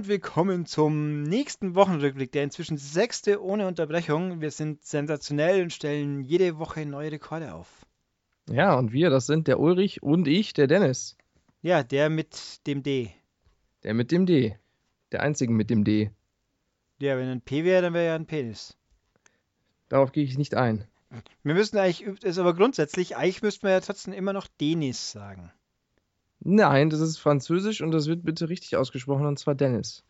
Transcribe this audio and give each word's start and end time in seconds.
Und 0.00 0.08
willkommen 0.08 0.64
zum 0.64 1.24
nächsten 1.24 1.74
Wochenrückblick, 1.74 2.32
der 2.32 2.44
inzwischen 2.44 2.78
sechste 2.78 3.44
ohne 3.44 3.66
Unterbrechung. 3.66 4.40
Wir 4.40 4.50
sind 4.50 4.82
sensationell 4.82 5.60
und 5.60 5.74
stellen 5.74 6.22
jede 6.22 6.58
Woche 6.58 6.86
neue 6.86 7.12
Rekorde 7.12 7.52
auf. 7.52 7.84
Ja, 8.48 8.78
und 8.78 8.94
wir, 8.94 9.10
das 9.10 9.26
sind 9.26 9.46
der 9.46 9.60
Ulrich 9.60 10.02
und 10.02 10.26
ich, 10.26 10.54
der 10.54 10.68
Dennis. 10.68 11.18
Ja, 11.60 11.82
der 11.82 12.08
mit 12.08 12.66
dem 12.66 12.82
D. 12.82 13.12
Der 13.82 13.92
mit 13.92 14.10
dem 14.10 14.24
D. 14.24 14.56
Der 15.12 15.20
einzige 15.20 15.52
mit 15.52 15.68
dem 15.68 15.84
D. 15.84 16.10
Ja, 16.98 17.18
wenn 17.18 17.28
ein 17.28 17.42
P 17.42 17.64
wäre, 17.64 17.82
dann 17.82 17.92
wäre 17.92 18.06
ja 18.06 18.14
ein 18.14 18.24
Penis. 18.24 18.78
Darauf 19.90 20.12
gehe 20.12 20.24
ich 20.24 20.38
nicht 20.38 20.54
ein. 20.54 20.86
Wir 21.42 21.52
müssen 21.52 21.76
eigentlich, 21.76 22.24
ist 22.24 22.38
aber 22.38 22.54
grundsätzlich, 22.54 23.18
eigentlich 23.18 23.42
müssten 23.42 23.64
wir 23.64 23.72
ja 23.72 23.80
trotzdem 23.80 24.14
immer 24.14 24.32
noch 24.32 24.46
Denis 24.46 25.12
sagen. 25.12 25.52
Nein, 26.40 26.90
das 26.90 27.00
ist 27.00 27.18
Französisch 27.18 27.82
und 27.82 27.90
das 27.90 28.06
wird 28.06 28.24
bitte 28.24 28.48
richtig 28.48 28.76
ausgesprochen, 28.76 29.26
und 29.26 29.38
zwar 29.38 29.54
Dennis. 29.54 30.04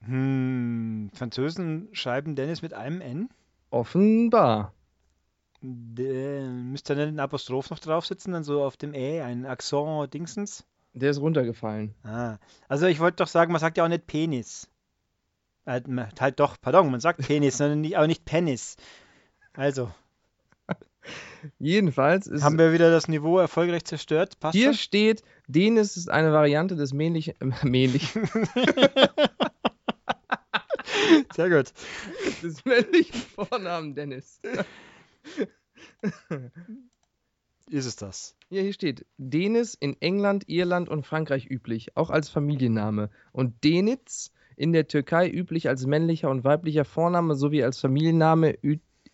Hm, 0.00 1.10
Französen 1.14 1.88
schreiben 1.92 2.36
Dennis 2.36 2.60
mit 2.60 2.74
einem 2.74 3.00
N? 3.00 3.28
Offenbar. 3.70 4.72
D 5.62 6.46
müsste 6.46 6.94
dann 6.94 7.08
ein 7.08 7.20
Apostroph 7.20 7.70
noch 7.70 7.78
drauf 7.78 8.04
sitzen, 8.04 8.32
dann 8.32 8.44
so 8.44 8.62
auf 8.62 8.76
dem 8.76 8.92
Ä, 8.92 9.22
ein 9.22 9.46
Akzent 9.46 10.12
Dingsens? 10.12 10.66
Der 10.92 11.10
ist 11.10 11.20
runtergefallen. 11.20 11.94
Ah, 12.04 12.36
also 12.68 12.86
ich 12.86 13.00
wollte 13.00 13.16
doch 13.16 13.28
sagen, 13.28 13.50
man 13.50 13.60
sagt 13.60 13.78
ja 13.78 13.84
auch 13.84 13.88
nicht 13.88 14.06
Penis. 14.06 14.68
Äh, 15.64 15.80
halt 16.20 16.38
doch, 16.38 16.56
pardon, 16.60 16.90
man 16.90 17.00
sagt 17.00 17.26
Penis, 17.26 17.56
sondern 17.58 17.80
nicht, 17.80 17.96
aber 17.96 18.06
nicht 18.06 18.24
Penis. 18.24 18.76
Also. 19.54 19.90
Jedenfalls 21.58 22.26
ist. 22.26 22.42
Haben 22.42 22.58
wir 22.58 22.72
wieder 22.72 22.90
das 22.90 23.06
Niveau 23.08 23.38
erfolgreich 23.38 23.84
zerstört? 23.84 24.40
Passt 24.40 24.56
hier 24.56 24.68
das? 24.68 24.80
steht, 24.80 25.22
Denis 25.46 25.96
ist 25.96 26.10
eine 26.10 26.32
Variante 26.32 26.76
des 26.76 26.92
männlichen. 26.92 27.34
Äh, 27.40 27.52
männlichen. 27.66 28.28
Sehr 31.34 31.50
gut. 31.50 31.72
Des 32.42 32.64
männlichen 32.64 33.20
Vornamen 33.20 33.94
Dennis. 33.94 34.40
ist 37.70 37.86
es 37.86 37.96
das? 37.96 38.36
Ja, 38.48 38.62
hier 38.62 38.72
steht 38.72 39.04
Denis 39.18 39.74
in 39.74 40.00
England, 40.00 40.48
Irland 40.48 40.88
und 40.88 41.04
Frankreich 41.06 41.50
üblich, 41.50 41.96
auch 41.96 42.10
als 42.10 42.28
Familienname. 42.28 43.10
Und 43.32 43.64
Denitz 43.64 44.32
in 44.56 44.72
der 44.72 44.86
Türkei 44.86 45.28
üblich 45.28 45.68
als 45.68 45.86
männlicher 45.86 46.30
und 46.30 46.44
weiblicher 46.44 46.84
Vorname 46.84 47.34
sowie 47.34 47.64
als 47.64 47.80
Familienname 47.80 48.56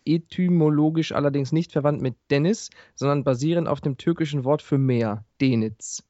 etymologisch 0.05 1.11
allerdings 1.11 1.51
nicht 1.51 1.71
verwandt 1.71 2.01
mit 2.01 2.15
Dennis, 2.29 2.69
sondern 2.95 3.23
basierend 3.23 3.67
auf 3.67 3.81
dem 3.81 3.97
türkischen 3.97 4.43
Wort 4.43 4.61
für 4.61 4.77
Meer, 4.77 5.25
Denitz. 5.39 6.03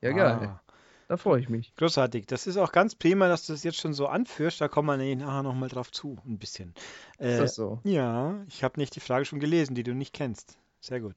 Ja, 0.00 0.12
geil. 0.12 0.38
Ah. 0.42 0.60
Da 1.08 1.16
freue 1.16 1.40
ich 1.40 1.48
mich. 1.48 1.74
Großartig. 1.76 2.26
Das 2.26 2.46
ist 2.46 2.58
auch 2.58 2.70
ganz 2.70 2.94
prima, 2.94 3.28
dass 3.28 3.46
du 3.46 3.54
das 3.54 3.64
jetzt 3.64 3.78
schon 3.78 3.94
so 3.94 4.08
anführst. 4.08 4.60
Da 4.60 4.68
kommen 4.68 5.00
wir 5.00 5.16
nachher 5.16 5.42
nochmal 5.42 5.70
drauf 5.70 5.90
zu, 5.90 6.18
ein 6.26 6.38
bisschen. 6.38 6.74
Äh, 7.18 7.32
ist 7.32 7.40
das 7.40 7.54
so? 7.54 7.80
Ja, 7.84 8.44
ich 8.46 8.62
habe 8.62 8.78
nicht 8.78 8.94
die 8.94 9.00
Frage 9.00 9.24
schon 9.24 9.40
gelesen, 9.40 9.74
die 9.74 9.84
du 9.84 9.94
nicht 9.94 10.12
kennst. 10.12 10.58
Sehr 10.80 11.00
gut. 11.00 11.14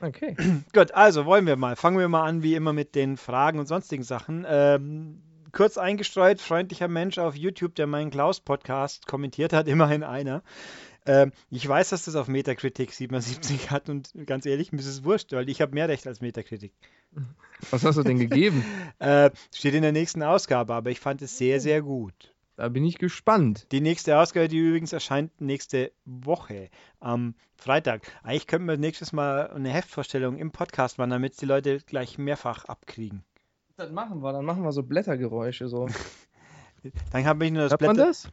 Okay. 0.00 0.36
gut, 0.72 0.92
also 0.92 1.26
wollen 1.26 1.46
wir 1.46 1.56
mal. 1.56 1.74
Fangen 1.74 1.98
wir 1.98 2.08
mal 2.08 2.22
an, 2.22 2.44
wie 2.44 2.54
immer, 2.54 2.72
mit 2.72 2.94
den 2.94 3.16
Fragen 3.16 3.58
und 3.58 3.66
sonstigen 3.66 4.04
Sachen. 4.04 4.46
Ähm, 4.48 5.20
kurz 5.50 5.76
eingestreut, 5.76 6.40
freundlicher 6.40 6.88
Mensch 6.88 7.18
auf 7.18 7.34
YouTube, 7.34 7.74
der 7.74 7.88
meinen 7.88 8.12
Klaus-Podcast 8.12 9.08
kommentiert 9.08 9.52
hat, 9.52 9.66
immerhin 9.68 10.04
einer. 10.04 10.44
Ähm, 11.04 11.32
ich 11.50 11.66
weiß, 11.66 11.90
dass 11.90 12.04
das 12.04 12.14
auf 12.14 12.28
Metacritic 12.28 12.92
77 12.92 13.70
hat 13.70 13.88
und 13.88 14.12
ganz 14.26 14.46
ehrlich, 14.46 14.72
mir 14.72 14.78
ist 14.78 14.86
es 14.86 15.04
wurscht, 15.04 15.32
weil 15.32 15.48
ich 15.48 15.60
habe 15.60 15.74
mehr 15.74 15.88
Recht 15.88 16.06
als 16.06 16.20
Metacritic. 16.20 16.72
Was 17.70 17.84
hast 17.84 17.96
du 17.96 18.02
denn 18.02 18.18
gegeben? 18.18 18.64
äh, 18.98 19.30
steht 19.54 19.74
in 19.74 19.82
der 19.82 19.92
nächsten 19.92 20.22
Ausgabe, 20.22 20.74
aber 20.74 20.90
ich 20.90 21.00
fand 21.00 21.22
es 21.22 21.36
sehr, 21.38 21.60
sehr 21.60 21.82
gut. 21.82 22.34
Da 22.56 22.68
bin 22.68 22.84
ich 22.84 22.98
gespannt. 22.98 23.66
Die 23.72 23.80
nächste 23.80 24.18
Ausgabe, 24.18 24.46
die 24.46 24.58
übrigens 24.58 24.92
erscheint 24.92 25.40
nächste 25.40 25.90
Woche 26.04 26.68
am 27.00 27.34
Freitag. 27.56 28.02
Eigentlich 28.22 28.46
könnten 28.46 28.68
wir 28.68 28.76
nächstes 28.76 29.12
Mal 29.12 29.50
eine 29.50 29.70
Heftvorstellung 29.70 30.38
im 30.38 30.52
Podcast 30.52 30.98
machen, 30.98 31.10
damit 31.10 31.40
die 31.40 31.46
Leute 31.46 31.78
gleich 31.78 32.18
mehrfach 32.18 32.66
abkriegen. 32.66 33.24
Das 33.76 33.90
machen 33.90 34.22
wir, 34.22 34.32
dann 34.32 34.44
machen 34.44 34.62
wir 34.62 34.72
so 34.72 34.82
Blättergeräusche 34.82 35.68
so. 35.68 35.88
dann 37.12 37.24
habe 37.24 37.46
ich 37.46 37.52
nur 37.52 37.62
das 37.62 37.72
Hört 37.72 37.80
Blätter. 37.80 37.94
man 37.94 38.06
das? 38.06 38.28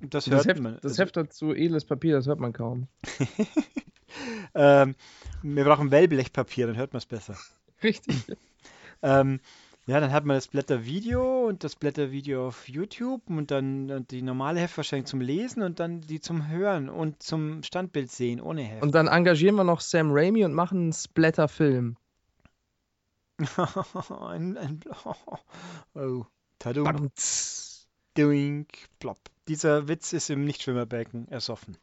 Das, 0.00 0.26
hört 0.26 0.40
das 0.40 0.46
Heft, 0.46 0.60
man. 0.60 0.78
Das 0.82 0.98
Heft 0.98 1.16
dazu 1.16 1.52
edles 1.52 1.84
Papier, 1.84 2.16
das 2.16 2.26
hört 2.26 2.40
man 2.40 2.52
kaum. 2.52 2.88
ähm, 4.54 4.94
wir 5.42 5.64
brauchen 5.64 5.90
Wellblechpapier, 5.90 6.66
dann 6.66 6.76
hört 6.76 6.92
man 6.92 6.98
es 6.98 7.06
besser. 7.06 7.36
Richtig. 7.82 8.36
ähm, 9.02 9.40
ja, 9.86 10.00
dann 10.00 10.12
hat 10.12 10.26
man 10.26 10.36
das 10.36 10.48
Blättervideo 10.48 11.46
und 11.46 11.64
das 11.64 11.74
Blättervideo 11.74 12.48
auf 12.48 12.68
YouTube 12.68 13.22
und 13.28 13.50
dann 13.50 14.06
die 14.10 14.20
normale 14.20 14.60
Heftverschränkung 14.60 15.06
zum 15.06 15.20
Lesen 15.22 15.62
und 15.62 15.80
dann 15.80 16.02
die 16.02 16.20
zum 16.20 16.46
Hören 16.46 16.90
und 16.90 17.22
zum 17.22 17.62
Standbild 17.62 18.10
sehen 18.10 18.42
ohne 18.42 18.62
Heft. 18.62 18.82
Und 18.82 18.94
dann 18.94 19.08
engagieren 19.08 19.54
wir 19.54 19.64
noch 19.64 19.80
Sam 19.80 20.10
Raimi 20.12 20.44
und 20.44 20.52
machen 20.52 20.78
einen 20.78 20.92
Splatter-Film. 20.92 21.96
ein, 24.20 24.58
ein, 24.58 24.80
oh, 25.94 26.26
Tadum. 26.58 27.10
Doink, 28.14 28.68
plop. 28.98 29.18
Dieser 29.48 29.88
Witz 29.88 30.12
ist 30.12 30.30
im 30.30 30.44
Nichtschwimmerbecken 30.44 31.28
ersoffen. 31.28 31.76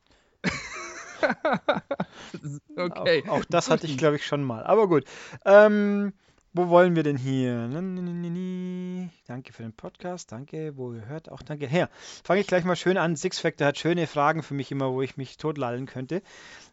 okay. 2.78 3.24
Auch, 3.28 3.40
auch, 3.40 3.46
das 3.46 3.70
hatte 3.70 3.88
ich, 3.88 3.98
glaube 3.98 4.18
ich, 4.18 4.26
schon 4.26 4.44
mal. 4.44 4.64
Aber 4.64 4.88
gut. 4.88 5.06
Ähm, 5.46 6.14
wo 6.58 6.70
wollen 6.70 6.96
wir 6.96 7.04
denn 7.04 7.18
hier? 7.18 7.68
Danke 9.28 9.52
für 9.52 9.64
den 9.64 9.74
Podcast. 9.74 10.32
Danke, 10.32 10.78
wo 10.78 10.94
ihr 10.94 11.06
hört. 11.06 11.30
Auch 11.30 11.42
danke. 11.42 11.68
Her. 11.68 11.90
Fange 12.24 12.40
ich 12.40 12.48
gleich 12.48 12.64
mal 12.64 12.78
schön 12.78 12.98
an. 12.98 13.18
Six 13.18 13.40
Factor 13.40 13.68
hat 13.68 13.78
schöne 13.78 14.08
Fragen 14.08 14.42
für 14.42 14.54
mich 14.54 14.72
immer, 14.72 14.94
wo 14.94 15.02
ich 15.02 15.18
mich 15.18 15.36
totlallen 15.36 15.86
könnte. 15.86 16.22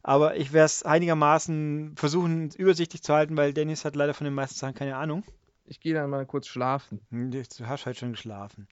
Aber 0.04 0.36
ich 0.36 0.52
werde 0.52 0.66
es 0.66 0.84
einigermaßen 0.84 1.96
versuchen, 1.96 2.50
übersichtlich 2.50 3.02
zu 3.02 3.12
halten, 3.12 3.36
weil 3.36 3.52
Dennis 3.52 3.84
hat 3.84 3.96
leider 3.96 4.14
von 4.14 4.24
den 4.24 4.34
meisten 4.34 4.56
Sachen 4.56 4.74
keine 4.74 4.96
Ahnung. 4.96 5.24
Ich 5.66 5.80
gehe 5.80 5.94
dann 5.94 6.10
mal 6.10 6.26
kurz 6.26 6.46
schlafen. 6.46 7.00
Hm, 7.10 7.32
du 7.32 7.42
hast 7.66 7.84
halt 7.84 7.96
schon 7.96 8.12
geschlafen. 8.12 8.68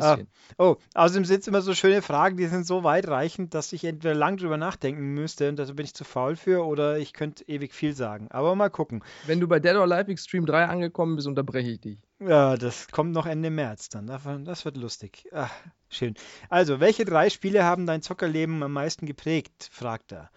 Ah, 0.00 0.18
oh, 0.58 0.76
außerdem 0.94 1.24
sind 1.24 1.40
es 1.40 1.48
immer 1.48 1.60
so 1.60 1.74
schöne 1.74 2.02
Fragen, 2.02 2.36
die 2.36 2.46
sind 2.46 2.66
so 2.66 2.84
weitreichend, 2.84 3.54
dass 3.54 3.72
ich 3.72 3.84
entweder 3.84 4.14
lang 4.14 4.36
drüber 4.36 4.56
nachdenken 4.56 5.14
müsste 5.14 5.48
und 5.48 5.56
da 5.56 5.64
bin 5.64 5.84
ich 5.84 5.94
zu 5.94 6.04
faul 6.04 6.36
für 6.36 6.64
oder 6.64 6.98
ich 6.98 7.12
könnte 7.12 7.46
ewig 7.48 7.74
viel 7.74 7.94
sagen. 7.94 8.28
Aber 8.30 8.54
mal 8.54 8.70
gucken. 8.70 9.02
Wenn 9.26 9.40
du 9.40 9.48
bei 9.48 9.60
Dead 9.60 9.74
or 9.74 9.82
Alive 9.82 10.10
Extreme 10.10 10.46
3 10.46 10.66
angekommen 10.66 11.16
bist, 11.16 11.28
unterbreche 11.28 11.70
ich 11.70 11.80
dich. 11.80 11.98
Ja, 12.20 12.56
das 12.56 12.88
kommt 12.88 13.12
noch 13.12 13.26
Ende 13.26 13.50
März 13.50 13.88
dann. 13.88 14.06
Das 14.06 14.64
wird 14.64 14.76
lustig. 14.76 15.28
Ach, 15.32 15.50
schön. 15.88 16.14
Also, 16.48 16.78
welche 16.78 17.04
drei 17.04 17.30
Spiele 17.30 17.64
haben 17.64 17.86
dein 17.86 18.02
Zockerleben 18.02 18.62
am 18.62 18.72
meisten 18.72 19.06
geprägt? 19.06 19.68
fragt 19.72 20.12
er. 20.12 20.30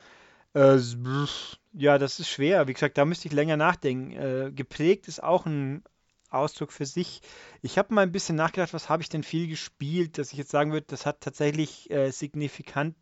Äh, 0.55 0.79
ja, 1.73 1.97
das 1.97 2.19
ist 2.19 2.29
schwer. 2.29 2.67
Wie 2.67 2.73
gesagt, 2.73 2.97
da 2.97 3.05
müsste 3.05 3.27
ich 3.27 3.33
länger 3.33 3.57
nachdenken. 3.57 4.11
Äh, 4.13 4.51
geprägt 4.51 5.07
ist 5.07 5.21
auch 5.21 5.45
ein 5.45 5.83
Ausdruck 6.35 6.71
für 6.71 6.85
sich. 6.85 7.21
Ich 7.61 7.77
habe 7.77 7.93
mal 7.93 8.01
ein 8.01 8.11
bisschen 8.11 8.35
nachgedacht, 8.35 8.73
was 8.73 8.89
habe 8.89 9.03
ich 9.03 9.09
denn 9.09 9.23
viel 9.23 9.47
gespielt, 9.47 10.17
dass 10.17 10.31
ich 10.31 10.37
jetzt 10.37 10.51
sagen 10.51 10.71
würde, 10.71 10.87
das 10.87 11.05
hat 11.05 11.21
tatsächlich 11.21 11.89
äh, 11.91 12.11
signifikant 12.11 12.95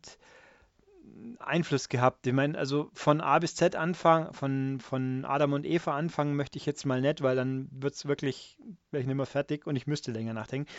Einfluss 1.38 1.88
gehabt. 1.88 2.26
Ich 2.26 2.32
meine, 2.32 2.58
also 2.58 2.90
von 2.92 3.20
A 3.20 3.38
bis 3.38 3.54
Z 3.54 3.76
anfangen, 3.76 4.32
von, 4.32 4.80
von 4.80 5.24
Adam 5.24 5.52
und 5.52 5.66
Eva 5.66 5.96
anfangen 5.96 6.36
möchte 6.36 6.58
ich 6.58 6.66
jetzt 6.66 6.86
mal 6.86 7.00
nicht, 7.00 7.22
weil 7.22 7.36
dann 7.36 7.68
wird 7.70 7.94
es 7.94 8.06
wirklich, 8.06 8.58
wäre 8.90 9.00
ich 9.00 9.06
nicht 9.06 9.16
mehr 9.16 9.26
fertig 9.26 9.66
und 9.66 9.76
ich 9.76 9.86
müsste 9.86 10.12
länger 10.12 10.34
nachdenken. 10.34 10.70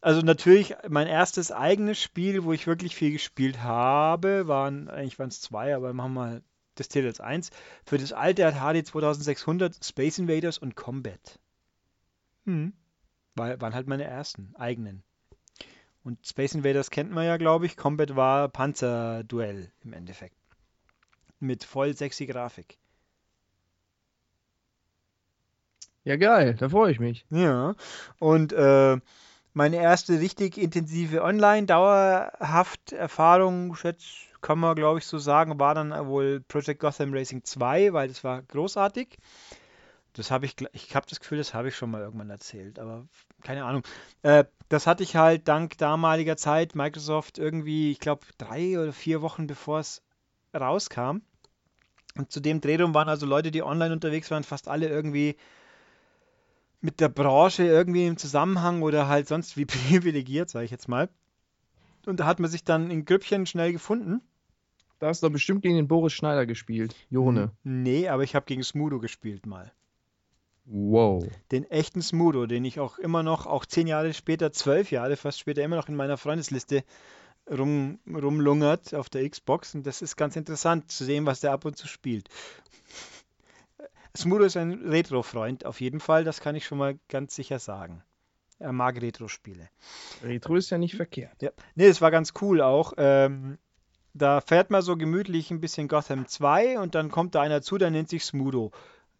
Also 0.00 0.20
natürlich 0.20 0.74
mein 0.88 1.06
erstes 1.06 1.50
eigenes 1.50 2.00
Spiel, 2.00 2.44
wo 2.44 2.52
ich 2.52 2.66
wirklich 2.66 2.94
viel 2.94 3.12
gespielt 3.12 3.62
habe, 3.62 4.46
waren, 4.48 4.88
eigentlich 4.88 5.18
waren 5.18 5.28
es 5.28 5.40
zwei, 5.40 5.74
aber 5.74 5.92
machen 5.92 6.12
wir 6.12 6.20
mal 6.20 6.42
das 6.74 6.88
zählt 6.88 7.06
als 7.06 7.20
eins. 7.20 7.50
Für 7.86 7.98
das 7.98 8.12
alte 8.12 8.52
HD 8.52 8.86
2600 8.86 9.84
Space 9.84 10.18
Invaders 10.18 10.58
und 10.58 10.74
Combat. 10.76 11.38
Hm. 12.44 12.72
War, 13.34 13.60
waren 13.60 13.74
halt 13.74 13.86
meine 13.86 14.04
ersten, 14.04 14.54
eigenen. 14.56 15.02
Und 16.04 16.26
Space 16.26 16.54
Invaders 16.54 16.90
kennt 16.90 17.10
man 17.10 17.24
ja, 17.24 17.38
glaube 17.38 17.66
ich. 17.66 17.76
Combat 17.76 18.14
war 18.14 18.48
Panzerduell 18.48 19.72
im 19.82 19.94
Endeffekt. 19.94 20.36
Mit 21.40 21.64
voll 21.64 21.96
sexy 21.96 22.26
Grafik. 22.26 22.78
Ja, 26.04 26.16
geil, 26.16 26.54
da 26.58 26.68
freue 26.68 26.92
ich 26.92 27.00
mich. 27.00 27.24
Ja, 27.30 27.74
und 28.18 28.52
äh, 28.52 28.98
meine 29.54 29.76
erste 29.76 30.20
richtig 30.20 30.58
intensive 30.58 31.22
Online-Dauerhaft 31.22 32.92
Erfahrung, 32.92 33.74
schätze, 33.74 34.04
kann 34.42 34.58
man 34.58 34.76
glaube 34.76 34.98
ich 34.98 35.06
so 35.06 35.16
sagen, 35.16 35.58
war 35.58 35.74
dann 35.74 36.06
wohl 36.06 36.40
Project 36.46 36.80
Gotham 36.80 37.14
Racing 37.14 37.44
2, 37.44 37.94
weil 37.94 38.08
das 38.08 38.22
war 38.22 38.42
großartig. 38.42 39.16
Das 40.14 40.30
habe 40.30 40.46
ich, 40.46 40.56
ich 40.72 40.94
habe 40.94 41.06
das 41.08 41.18
Gefühl, 41.18 41.38
das 41.38 41.54
habe 41.54 41.68
ich 41.68 41.76
schon 41.76 41.90
mal 41.90 42.00
irgendwann 42.00 42.30
erzählt, 42.30 42.78
aber 42.78 43.06
keine 43.42 43.64
Ahnung. 43.64 43.82
Äh, 44.22 44.44
das 44.68 44.86
hatte 44.86 45.02
ich 45.02 45.16
halt 45.16 45.48
dank 45.48 45.76
damaliger 45.78 46.36
Zeit 46.36 46.76
Microsoft 46.76 47.38
irgendwie, 47.38 47.90
ich 47.90 47.98
glaube, 47.98 48.24
drei 48.38 48.78
oder 48.78 48.92
vier 48.92 49.22
Wochen 49.22 49.48
bevor 49.48 49.80
es 49.80 50.02
rauskam. 50.54 51.18
Und 52.16 52.30
zu 52.30 52.38
dem 52.38 52.60
Drehraum 52.60 52.94
waren 52.94 53.08
also 53.08 53.26
Leute, 53.26 53.50
die 53.50 53.64
online 53.64 53.92
unterwegs 53.92 54.30
waren, 54.30 54.44
fast 54.44 54.68
alle 54.68 54.88
irgendwie 54.88 55.36
mit 56.80 57.00
der 57.00 57.08
Branche 57.08 57.64
irgendwie 57.64 58.06
im 58.06 58.16
Zusammenhang 58.16 58.82
oder 58.82 59.08
halt 59.08 59.26
sonst 59.26 59.56
wie 59.56 59.64
privilegiert, 59.66 60.48
sage 60.48 60.64
ich 60.64 60.70
jetzt 60.70 60.88
mal. 60.88 61.08
Und 62.06 62.20
da 62.20 62.26
hat 62.26 62.38
man 62.38 62.50
sich 62.50 62.62
dann 62.62 62.90
in 62.90 63.04
Grüppchen 63.04 63.46
schnell 63.46 63.72
gefunden. 63.72 64.20
Da 65.00 65.08
hast 65.08 65.22
du 65.22 65.26
doch 65.26 65.32
bestimmt 65.32 65.62
gegen 65.62 65.74
den 65.74 65.88
Boris 65.88 66.12
Schneider 66.12 66.46
gespielt. 66.46 66.94
Jone. 67.10 67.50
Nee, 67.64 68.08
aber 68.08 68.22
ich 68.22 68.36
habe 68.36 68.46
gegen 68.46 68.62
Smudo 68.62 69.00
gespielt 69.00 69.44
mal. 69.44 69.72
Wow. 70.66 71.26
Den 71.50 71.70
echten 71.70 72.00
Smudo, 72.00 72.46
den 72.46 72.64
ich 72.64 72.80
auch 72.80 72.98
immer 72.98 73.22
noch, 73.22 73.46
auch 73.46 73.66
zehn 73.66 73.86
Jahre 73.86 74.14
später, 74.14 74.52
zwölf 74.52 74.90
Jahre 74.90 75.16
fast 75.16 75.38
später, 75.38 75.62
immer 75.62 75.76
noch 75.76 75.88
in 75.88 75.96
meiner 75.96 76.16
Freundesliste 76.16 76.84
rum, 77.50 77.98
rumlungert 78.06 78.94
auf 78.94 79.10
der 79.10 79.28
Xbox. 79.28 79.74
Und 79.74 79.86
das 79.86 80.00
ist 80.00 80.16
ganz 80.16 80.36
interessant 80.36 80.90
zu 80.90 81.04
sehen, 81.04 81.26
was 81.26 81.40
der 81.40 81.52
ab 81.52 81.64
und 81.64 81.76
zu 81.76 81.86
spielt. 81.86 82.28
Smudo 84.16 84.44
ist 84.44 84.56
ein 84.56 84.88
Retro-Freund, 84.88 85.66
auf 85.66 85.80
jeden 85.80 86.00
Fall, 86.00 86.24
das 86.24 86.40
kann 86.40 86.54
ich 86.54 86.64
schon 86.64 86.78
mal 86.78 86.98
ganz 87.08 87.34
sicher 87.34 87.58
sagen. 87.58 88.02
Er 88.60 88.72
mag 88.72 89.02
Retro-Spiele. 89.02 89.68
Retro 90.22 90.54
ist 90.54 90.70
ja 90.70 90.78
nicht 90.78 90.94
verkehrt. 90.94 91.42
Ja. 91.42 91.50
Nee, 91.74 91.88
das 91.88 92.00
war 92.00 92.12
ganz 92.12 92.32
cool 92.40 92.60
auch. 92.60 92.92
Ähm, 92.96 93.58
da 94.14 94.40
fährt 94.40 94.70
man 94.70 94.82
so 94.82 94.96
gemütlich 94.96 95.50
ein 95.50 95.60
bisschen 95.60 95.88
Gotham 95.88 96.28
2 96.28 96.78
und 96.78 96.94
dann 96.94 97.10
kommt 97.10 97.34
da 97.34 97.42
einer 97.42 97.60
zu, 97.60 97.76
der 97.76 97.90
nennt 97.90 98.08
sich 98.08 98.24
Smudo 98.24 98.70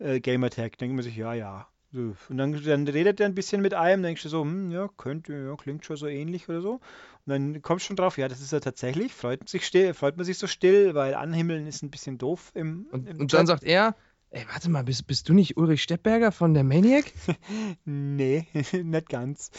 äh, 0.05 0.21
Gamertag. 0.21 0.79
Denkt 0.79 0.95
man 0.95 1.03
sich, 1.03 1.17
ja, 1.17 1.35
ja. 1.35 1.67
So. 1.93 2.17
Und 2.29 2.39
dann, 2.39 2.61
dann 2.65 2.89
redet 2.89 3.21
er 3.21 3.27
ein 3.27 3.37
bisschen 3.37 3.63
mit 3.63 3.73
einem, 3.73 4.03
denkst 4.03 4.25
du 4.25 4.29
so, 4.29 4.43
hm, 4.43 4.71
ja, 4.73 4.89
könnte, 4.97 5.33
ja, 5.33 5.57
klingt 5.57 5.85
schon 5.85 5.97
so 5.97 6.07
ähnlich 6.09 6.49
oder 6.49 6.61
so. 6.61 6.73
Und 6.75 6.81
dann 7.27 7.63
kommst 7.63 7.85
du 7.85 7.89
schon 7.89 7.97
drauf, 7.97 8.19
ja, 8.19 8.27
das 8.27 8.41
ist 8.41 8.53
er 8.53 8.61
tatsächlich. 8.61 9.13
Freut, 9.15 9.49
sich 9.49 9.65
still, 9.65 9.95
freut 9.95 10.17
man 10.17 10.27
sich 10.27 10.37
so 10.37 10.47
still, 10.47 10.95
weil 10.95 11.15
Anhimmeln 11.15 11.67
ist 11.67 11.83
ein 11.83 11.91
bisschen 11.91 12.19
doof 12.19 12.51
im. 12.55 12.87
Und, 12.91 13.09
im 13.09 13.21
und 13.21 13.33
dann 13.33 13.41
Chat. 13.41 13.47
sagt 13.47 13.65
er, 13.65 13.95
ey, 14.35 14.45
warte 14.51 14.69
mal, 14.69 14.83
bist, 14.83 15.07
bist 15.07 15.29
du 15.29 15.33
nicht 15.33 15.57
Ulrich 15.57 15.83
Steppberger 15.83 16.33
von 16.33 16.55
der 16.55 16.65
Maniac? 16.65 17.05
Nee, 17.85 18.47
nicht 18.73 19.09
ganz. 19.09 19.51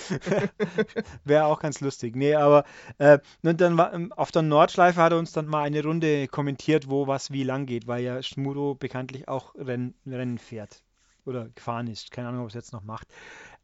Wäre 1.23 1.45
auch 1.45 1.59
ganz 1.59 1.79
lustig. 1.81 2.15
Nee, 2.15 2.35
aber 2.35 2.65
äh, 2.97 3.19
und 3.43 3.61
dann 3.61 3.77
war, 3.77 3.93
ähm, 3.93 4.11
auf 4.13 4.31
der 4.31 4.41
Nordschleife 4.41 5.01
hat 5.01 5.13
er 5.13 5.19
uns 5.19 5.31
dann 5.31 5.47
mal 5.47 5.63
eine 5.63 5.83
Runde 5.83 6.27
kommentiert, 6.27 6.89
wo 6.89 7.07
was 7.07 7.31
wie 7.31 7.43
lang 7.43 7.65
geht, 7.65 7.87
weil 7.87 8.03
ja 8.03 8.21
Schmudo 8.21 8.75
bekanntlich 8.75 9.27
auch 9.27 9.55
Renn, 9.55 9.93
Rennen 10.05 10.37
fährt. 10.37 10.83
Oder 11.25 11.49
gefahren 11.49 11.87
ist. 11.87 12.11
Keine 12.11 12.27
Ahnung, 12.29 12.43
ob 12.43 12.49
es 12.49 12.53
jetzt 12.53 12.73
noch 12.73 12.83
macht. 12.83 13.07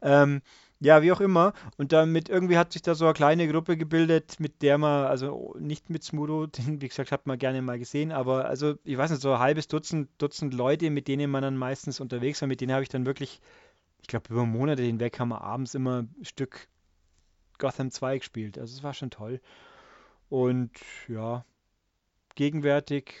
Ähm, 0.00 0.42
ja, 0.82 1.02
wie 1.02 1.12
auch 1.12 1.20
immer. 1.20 1.52
Und 1.76 1.92
damit 1.92 2.28
irgendwie 2.28 2.58
hat 2.58 2.72
sich 2.72 2.82
da 2.82 2.94
so 2.94 3.04
eine 3.04 3.14
kleine 3.14 3.48
Gruppe 3.48 3.76
gebildet, 3.76 4.40
mit 4.40 4.62
der 4.62 4.78
man, 4.78 5.06
also 5.06 5.54
nicht 5.58 5.90
mit 5.90 6.02
Smudo, 6.02 6.46
den, 6.48 6.80
wie 6.80 6.88
gesagt, 6.88 7.12
hat 7.12 7.26
man 7.26 7.38
gerne 7.38 7.62
mal 7.62 7.78
gesehen, 7.78 8.12
aber 8.12 8.46
also, 8.46 8.74
ich 8.84 8.98
weiß 8.98 9.10
nicht, 9.10 9.22
so 9.22 9.32
ein 9.32 9.38
halbes 9.38 9.68
Dutzend, 9.68 10.10
Dutzend 10.18 10.54
Leute, 10.54 10.90
mit 10.90 11.08
denen 11.08 11.30
man 11.30 11.42
dann 11.42 11.56
meistens 11.56 12.00
unterwegs 12.00 12.40
war, 12.40 12.48
mit 12.48 12.60
denen 12.60 12.72
habe 12.72 12.82
ich 12.82 12.88
dann 12.88 13.06
wirklich 13.06 13.40
ich 14.02 14.08
glaube, 14.08 14.32
über 14.32 14.44
Monate 14.44 14.82
hinweg 14.82 15.18
haben 15.18 15.28
wir 15.28 15.42
abends 15.42 15.74
immer 15.74 16.02
ein 16.02 16.24
Stück 16.24 16.68
Gotham 17.58 17.90
2 17.90 18.18
gespielt. 18.18 18.58
Also 18.58 18.76
es 18.76 18.82
war 18.82 18.92
schon 18.94 19.10
toll. 19.10 19.40
Und 20.28 20.72
ja, 21.08 21.44
gegenwärtig 22.34 23.14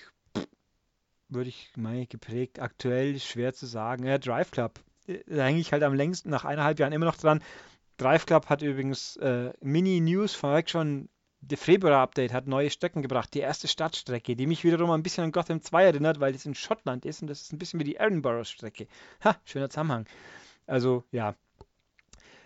würde 1.28 1.48
ich 1.48 1.70
mal 1.76 2.06
geprägt, 2.06 2.58
aktuell 2.58 3.18
schwer 3.20 3.54
zu 3.54 3.66
sagen. 3.66 4.04
Ja, 4.04 4.18
Drive 4.18 4.50
Club. 4.50 4.80
Äh, 5.06 5.40
Eigentlich 5.40 5.72
halt 5.72 5.82
am 5.82 5.94
längsten, 5.94 6.30
nach 6.30 6.44
eineinhalb 6.44 6.78
Jahren 6.78 6.92
immer 6.92 7.06
noch 7.06 7.16
dran. 7.16 7.42
Drive 7.96 8.26
Club 8.26 8.48
hat 8.48 8.62
übrigens 8.62 9.16
äh, 9.16 9.52
Mini-News 9.60 10.34
vorweg 10.34 10.70
schon. 10.70 11.08
Der 11.40 11.58
Februar-Update 11.58 12.32
hat 12.32 12.46
neue 12.46 12.70
Strecken 12.70 13.02
gebracht. 13.02 13.34
Die 13.34 13.40
erste 13.40 13.66
Stadtstrecke, 13.66 14.36
die 14.36 14.46
mich 14.46 14.62
wiederum 14.62 14.90
ein 14.90 15.02
bisschen 15.02 15.24
an 15.24 15.32
Gotham 15.32 15.60
2 15.60 15.84
erinnert, 15.84 16.20
weil 16.20 16.34
es 16.34 16.46
in 16.46 16.54
Schottland 16.54 17.04
ist 17.04 17.20
und 17.20 17.28
das 17.28 17.42
ist 17.42 17.52
ein 17.52 17.58
bisschen 17.58 17.80
wie 17.80 17.84
die 17.84 17.96
Edinburgh-Strecke. 17.96 18.86
Ha, 19.24 19.36
schöner 19.44 19.68
Zusammenhang. 19.68 20.06
Also 20.66 21.04
ja. 21.10 21.34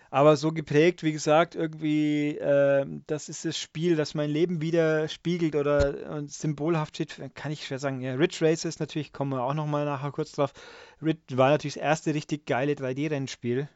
Aber 0.09 0.37
so 0.37 0.51
geprägt, 0.51 1.03
wie 1.03 1.11
gesagt, 1.11 1.55
irgendwie, 1.55 2.37
ähm, 2.39 3.03
das 3.07 3.29
ist 3.29 3.45
das 3.45 3.57
Spiel, 3.57 3.95
das 3.95 4.13
mein 4.13 4.29
Leben 4.29 4.61
widerspiegelt 4.61 5.55
oder 5.55 6.19
äh, 6.19 6.27
symbolhaft 6.27 6.95
steht, 6.95 7.21
kann 7.35 7.51
ich 7.51 7.65
schwer 7.65 7.79
sagen. 7.79 8.01
Ja, 8.01 8.13
Ridge 8.13 8.37
Races 8.41 8.79
natürlich, 8.79 9.11
kommen 9.11 9.31
wir 9.31 9.43
auch 9.43 9.53
nochmal 9.53 9.85
nachher 9.85 10.11
kurz 10.11 10.31
drauf. 10.31 10.53
Ridge 11.01 11.37
war 11.37 11.49
natürlich 11.49 11.75
das 11.75 11.83
erste 11.83 12.13
richtig 12.13 12.45
geile 12.45 12.73
3D-Rennspiel. 12.73 13.67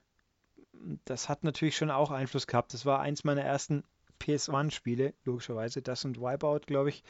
Das 1.05 1.29
hat 1.29 1.43
natürlich 1.43 1.75
schon 1.77 1.91
auch 1.91 2.11
Einfluss 2.11 2.47
gehabt. 2.47 2.73
Das 2.73 2.85
war 2.85 3.01
eins 3.01 3.23
meiner 3.23 3.43
ersten 3.43 3.83
PS1-Spiele, 4.21 5.13
logischerweise, 5.25 5.81
das 5.81 6.05
und 6.05 6.19
Wipeout, 6.19 6.61
glaube 6.65 6.89
ich. 6.89 7.03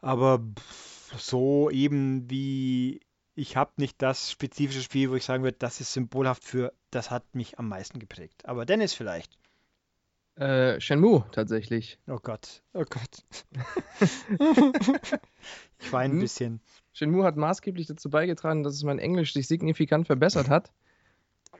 Aber 0.00 0.40
so 1.16 1.70
eben 1.70 2.28
wie 2.30 3.00
ich 3.34 3.56
habe 3.56 3.72
nicht 3.76 4.00
das 4.02 4.30
spezifische 4.30 4.82
Spiel, 4.82 5.10
wo 5.10 5.14
ich 5.14 5.24
sagen 5.24 5.42
würde, 5.44 5.58
das 5.58 5.80
ist 5.80 5.92
symbolhaft 5.92 6.44
für, 6.44 6.72
das 6.90 7.10
hat 7.10 7.34
mich 7.34 7.58
am 7.58 7.68
meisten 7.68 7.98
geprägt. 7.98 8.46
Aber 8.46 8.66
Dennis 8.66 8.94
vielleicht. 8.94 9.38
Äh, 10.36 10.80
Shenmue 10.80 11.24
tatsächlich. 11.32 11.98
Oh 12.08 12.18
Gott, 12.22 12.62
oh 12.72 12.84
Gott. 12.88 13.24
ich 15.78 15.92
weine 15.92 16.14
ein 16.14 16.20
Hm? 16.20 16.20
bisschen. 16.20 16.60
Shenmue 16.94 17.24
hat 17.24 17.36
maßgeblich 17.36 17.86
dazu 17.86 18.10
beigetragen, 18.10 18.62
dass 18.62 18.74
es 18.74 18.82
mein 18.82 18.98
Englisch 18.98 19.32
sich 19.34 19.46
signifikant 19.46 20.06
verbessert 20.06 20.48
hat. 20.48 20.72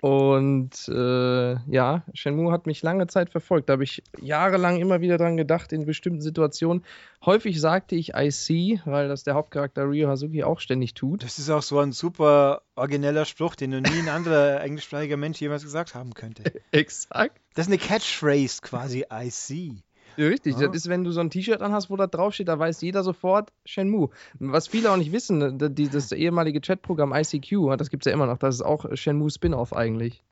Und 0.02 0.88
äh, 0.88 1.52
ja, 1.70 2.02
Shenmue 2.12 2.50
hat 2.50 2.66
mich 2.66 2.82
lange 2.82 3.06
Zeit 3.06 3.30
verfolgt. 3.30 3.68
Da 3.68 3.74
habe 3.74 3.84
ich 3.84 4.02
jahrelang 4.20 4.80
immer 4.80 5.00
wieder 5.00 5.16
dran 5.16 5.36
gedacht 5.36 5.72
in 5.72 5.86
bestimmten 5.86 6.20
Situationen. 6.20 6.82
Häufig 7.24 7.60
sagte 7.60 7.94
ich 7.94 8.12
I 8.12 8.32
see, 8.32 8.80
weil 8.84 9.06
das 9.06 9.22
der 9.22 9.34
Hauptcharakter 9.34 9.84
Ryo 9.84 10.08
Hazuki 10.08 10.42
auch 10.42 10.58
ständig 10.58 10.94
tut. 10.94 11.22
Das 11.22 11.38
ist 11.38 11.50
auch 11.50 11.62
so 11.62 11.78
ein 11.78 11.92
super 11.92 12.62
origineller 12.74 13.24
Spruch, 13.26 13.54
den 13.54 13.70
noch 13.70 13.80
nie 13.80 14.00
ein 14.00 14.08
anderer 14.08 14.60
englischsprachiger 14.64 15.16
Mensch 15.16 15.40
jemals 15.40 15.62
gesagt 15.62 15.94
haben 15.94 16.14
könnte. 16.14 16.52
Exakt. 16.72 17.40
Das 17.54 17.68
ist 17.68 17.72
eine 17.72 17.78
Catchphrase 17.78 18.60
quasi, 18.60 19.04
I 19.08 19.30
see. 19.30 19.84
Richtig, 20.18 20.56
Ja. 20.58 20.66
das 20.66 20.76
ist, 20.76 20.88
wenn 20.88 21.04
du 21.04 21.10
so 21.10 21.20
ein 21.20 21.30
T-Shirt 21.30 21.62
anhast, 21.62 21.90
wo 21.90 21.96
da 21.96 22.06
draufsteht, 22.06 22.48
da 22.48 22.58
weiß 22.58 22.80
jeder 22.82 23.02
sofort 23.02 23.52
Shenmue. 23.64 24.10
Was 24.38 24.68
viele 24.68 24.90
auch 24.90 24.96
nicht 24.96 25.12
wissen, 25.12 25.38
ne, 25.38 25.52
das 25.70 26.12
ehemalige 26.12 26.60
Chatprogramm 26.60 27.12
ICQ, 27.14 27.76
das 27.78 27.90
gibt 27.90 28.04
es 28.04 28.10
ja 28.10 28.12
immer 28.12 28.26
noch, 28.26 28.38
das 28.38 28.56
ist 28.56 28.62
auch 28.62 28.86
Shenmue 28.94 29.30
Spin-off 29.30 29.72
eigentlich. 29.72 30.22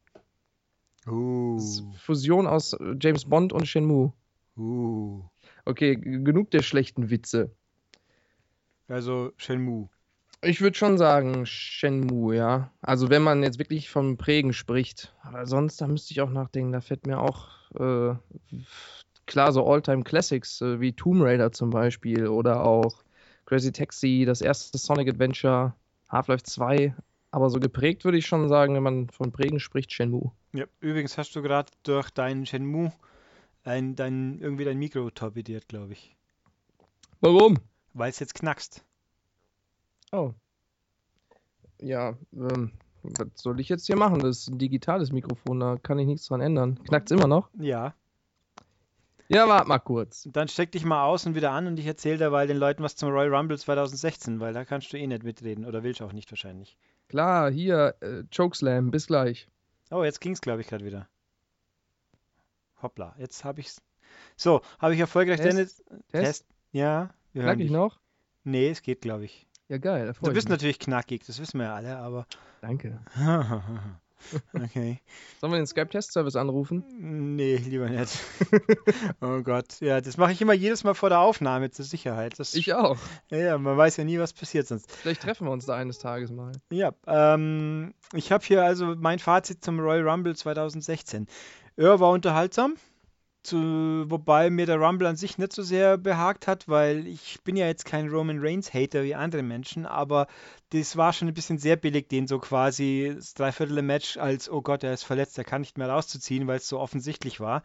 Uh, 1.06 1.58
Fusion 1.96 2.46
aus 2.46 2.74
äh, 2.74 2.94
James 3.00 3.24
Bond 3.24 3.52
und 3.52 3.66
Shenmue. 3.66 4.12
uh. 4.58 5.22
Okay, 5.64 5.96
genug 5.96 6.50
der 6.50 6.62
schlechten 6.62 7.10
Witze. 7.10 7.50
Also 8.88 9.32
Shenmue. 9.36 9.88
Ich 10.42 10.60
würde 10.60 10.76
schon 10.76 10.96
sagen 10.98 11.44
Shenmue, 11.46 12.34
ja. 12.34 12.70
Also 12.80 13.10
wenn 13.10 13.22
man 13.22 13.42
jetzt 13.42 13.58
wirklich 13.58 13.90
vom 13.90 14.16
Prägen 14.16 14.52
spricht. 14.52 15.14
Aber 15.22 15.46
sonst, 15.46 15.80
da 15.80 15.86
müsste 15.86 16.12
ich 16.12 16.20
auch 16.22 16.30
nachdenken. 16.30 16.72
Da 16.72 16.80
fällt 16.80 17.06
mir 17.06 17.20
auch 17.20 17.48
äh, 17.74 18.14
klar 19.30 19.52
so 19.52 19.64
Alltime 19.64 20.02
Classics 20.02 20.60
äh, 20.60 20.80
wie 20.80 20.92
Tomb 20.92 21.22
Raider 21.22 21.52
zum 21.52 21.70
Beispiel 21.70 22.26
oder 22.26 22.64
auch 22.64 23.04
Crazy 23.46 23.72
Taxi, 23.72 24.24
das 24.26 24.40
erste 24.40 24.76
Sonic 24.76 25.08
Adventure, 25.08 25.72
Half-Life 26.08 26.42
2. 26.42 26.94
Aber 27.30 27.48
so 27.48 27.60
geprägt 27.60 28.04
würde 28.04 28.18
ich 28.18 28.26
schon 28.26 28.48
sagen, 28.48 28.74
wenn 28.74 28.82
man 28.82 29.08
von 29.08 29.30
Prägen 29.30 29.60
spricht, 29.60 29.92
Shenmue. 29.92 30.32
Ja, 30.52 30.66
übrigens 30.80 31.16
hast 31.16 31.34
du 31.36 31.42
gerade 31.42 31.70
durch 31.84 32.10
deinen 32.10 32.44
Shenmue 32.44 32.92
ein, 33.62 33.94
dein, 33.94 34.40
irgendwie 34.40 34.64
dein 34.64 34.78
Mikro 34.78 35.10
torpediert, 35.10 35.68
glaube 35.68 35.92
ich. 35.92 36.16
Warum? 37.20 37.56
Weil 37.94 38.10
es 38.10 38.18
jetzt 38.18 38.34
knackst. 38.34 38.84
Oh. 40.10 40.32
Ja, 41.80 42.16
ähm, 42.32 42.72
was 43.04 43.28
soll 43.36 43.60
ich 43.60 43.68
jetzt 43.68 43.86
hier 43.86 43.96
machen? 43.96 44.18
Das 44.18 44.38
ist 44.38 44.48
ein 44.48 44.58
digitales 44.58 45.12
Mikrofon, 45.12 45.60
da 45.60 45.76
kann 45.76 46.00
ich 46.00 46.06
nichts 46.06 46.26
dran 46.26 46.40
ändern. 46.40 46.82
Knackt's 46.82 47.12
immer 47.12 47.28
noch? 47.28 47.48
Ja. 47.60 47.94
Ja, 49.30 49.46
warte 49.48 49.68
mal 49.68 49.78
kurz. 49.78 50.28
Dann 50.32 50.48
steck 50.48 50.72
dich 50.72 50.84
mal 50.84 51.04
aus 51.04 51.24
und 51.24 51.34
wieder 51.36 51.52
an 51.52 51.66
und 51.68 51.78
ich 51.78 51.86
erzähle 51.86 52.18
derweil 52.18 52.46
den 52.48 52.56
Leuten 52.56 52.82
was 52.82 52.96
zum 52.96 53.10
Royal 53.10 53.32
Rumble 53.34 53.56
2016, 53.58 54.40
weil 54.40 54.52
da 54.52 54.64
kannst 54.64 54.92
du 54.92 54.98
eh 54.98 55.06
nicht 55.06 55.22
mitreden 55.22 55.64
oder 55.64 55.82
willst 55.84 56.02
auch 56.02 56.12
nicht 56.12 56.30
wahrscheinlich. 56.32 56.76
Klar, 57.08 57.50
hier, 57.50 57.94
äh, 58.00 58.24
Chokeslam, 58.34 58.90
bis 58.90 59.06
gleich. 59.06 59.46
Oh, 59.90 60.02
jetzt 60.02 60.20
ging's, 60.20 60.40
glaube 60.40 60.60
ich, 60.62 60.66
gerade 60.66 60.84
wieder. 60.84 61.08
Hoppla, 62.82 63.14
jetzt 63.18 63.44
habe 63.44 63.60
ich's. 63.60 63.80
So, 64.36 64.62
habe 64.80 64.94
ich 64.94 65.00
erfolgreich 65.00 65.40
Test, 65.40 65.56
Dennis. 65.56 65.84
Test, 66.10 66.46
Ja, 66.72 67.10
wir 67.32 67.42
hören 67.44 67.58
ich 67.60 67.66
dich. 67.66 67.72
noch? 67.72 68.00
Nee, 68.42 68.68
es 68.70 68.82
geht, 68.82 69.00
glaube 69.00 69.26
ich. 69.26 69.46
Ja, 69.68 69.78
geil, 69.78 70.12
Du 70.22 70.32
bist 70.32 70.48
mich. 70.48 70.56
natürlich 70.58 70.78
knackig, 70.80 71.24
das 71.26 71.38
wissen 71.40 71.58
wir 71.58 71.66
ja 71.66 71.74
alle, 71.76 71.96
aber. 71.98 72.26
Danke. 72.60 73.00
okay. 74.54 75.00
Sollen 75.40 75.52
wir 75.52 75.58
den 75.58 75.66
Skype-Test-Service 75.66 76.36
anrufen? 76.36 76.84
Nee, 77.36 77.56
lieber 77.56 77.88
nicht. 77.88 78.18
Oh 79.20 79.40
Gott. 79.42 79.80
Ja, 79.80 80.00
das 80.00 80.16
mache 80.16 80.32
ich 80.32 80.40
immer 80.40 80.52
jedes 80.52 80.84
Mal 80.84 80.94
vor 80.94 81.08
der 81.08 81.20
Aufnahme 81.20 81.70
zur 81.70 81.84
Sicherheit. 81.84 82.38
Das, 82.38 82.54
Ich 82.54 82.72
auch. 82.74 82.98
ja, 83.30 83.38
ja, 83.38 83.58
man 83.58 83.76
weiß 83.76 83.96
ja 83.98 84.04
nie, 84.04 84.18
was 84.18 84.32
passiert 84.32 84.66
sonst. 84.66 84.90
Vielleicht 84.90 85.22
treffen 85.22 85.46
wir 85.46 85.50
uns 85.52 85.66
da 85.66 85.74
eines 85.74 85.98
Tages 85.98 86.30
mal. 86.30 86.52
Ja, 86.70 86.92
ähm, 87.06 87.94
ich 88.14 88.32
habe 88.32 88.44
hier 88.44 88.64
also 88.64 88.94
mein 88.96 89.18
Fazit 89.18 89.64
zum 89.64 89.78
Royal 89.80 90.08
Rumble 90.08 90.34
2016. 90.36 91.26
Er 91.76 92.00
war 92.00 92.10
unterhaltsam. 92.10 92.76
Zu, 93.42 94.04
wobei 94.08 94.50
mir 94.50 94.66
der 94.66 94.76
Rumble 94.78 95.06
an 95.06 95.16
sich 95.16 95.38
nicht 95.38 95.54
so 95.54 95.62
sehr 95.62 95.96
behagt 95.96 96.46
hat, 96.46 96.68
weil 96.68 97.06
ich 97.06 97.40
bin 97.42 97.56
ja 97.56 97.66
jetzt 97.66 97.86
kein 97.86 98.08
Roman 98.08 98.38
Reigns 98.38 98.74
Hater 98.74 99.02
wie 99.02 99.14
andere 99.14 99.42
Menschen, 99.42 99.86
aber 99.86 100.26
das 100.70 100.96
war 100.96 101.14
schon 101.14 101.28
ein 101.28 101.34
bisschen 101.34 101.58
sehr 101.58 101.76
billig, 101.76 102.08
den 102.08 102.26
so 102.26 102.38
quasi 102.38 103.12
das 103.16 103.32
Dreiviertel 103.32 103.80
Match 103.80 104.18
als, 104.18 104.50
oh 104.50 104.60
Gott, 104.60 104.84
er 104.84 104.92
ist 104.92 105.04
verletzt, 105.04 105.38
er 105.38 105.44
kann 105.44 105.62
nicht 105.62 105.78
mehr 105.78 105.88
rauszuziehen, 105.88 106.46
weil 106.46 106.58
es 106.58 106.68
so 106.68 106.78
offensichtlich 106.78 107.40
war. 107.40 107.62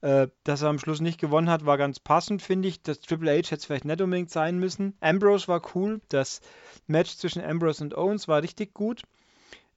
Äh, 0.00 0.28
dass 0.44 0.62
er 0.62 0.68
am 0.68 0.78
Schluss 0.78 1.00
nicht 1.00 1.20
gewonnen 1.20 1.50
hat, 1.50 1.66
war 1.66 1.76
ganz 1.76 1.98
passend, 1.98 2.40
finde 2.40 2.68
ich. 2.68 2.82
Das 2.82 3.00
Triple 3.00 3.32
H 3.32 3.36
hätte 3.36 3.56
es 3.56 3.64
vielleicht 3.64 3.84
nicht 3.84 4.00
unbedingt 4.00 4.30
sein 4.30 4.58
müssen. 4.58 4.94
Ambrose 5.00 5.48
war 5.48 5.60
cool. 5.74 6.00
Das 6.08 6.40
Match 6.86 7.16
zwischen 7.16 7.42
Ambrose 7.42 7.82
und 7.82 7.96
Owens 7.96 8.28
war 8.28 8.42
richtig 8.42 8.74
gut. 8.74 9.02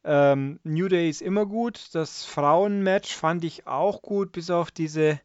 Ähm, 0.03 0.59
New 0.63 0.87
Day 0.87 1.09
ist 1.09 1.21
immer 1.21 1.47
gut. 1.47 1.89
Das 1.93 2.25
Frauenmatch 2.25 3.15
fand 3.15 3.43
ich 3.43 3.65
auch 3.65 4.03
gut, 4.03 4.31
bis 4.31 4.51
auf 4.51 4.69
diese 4.69 5.19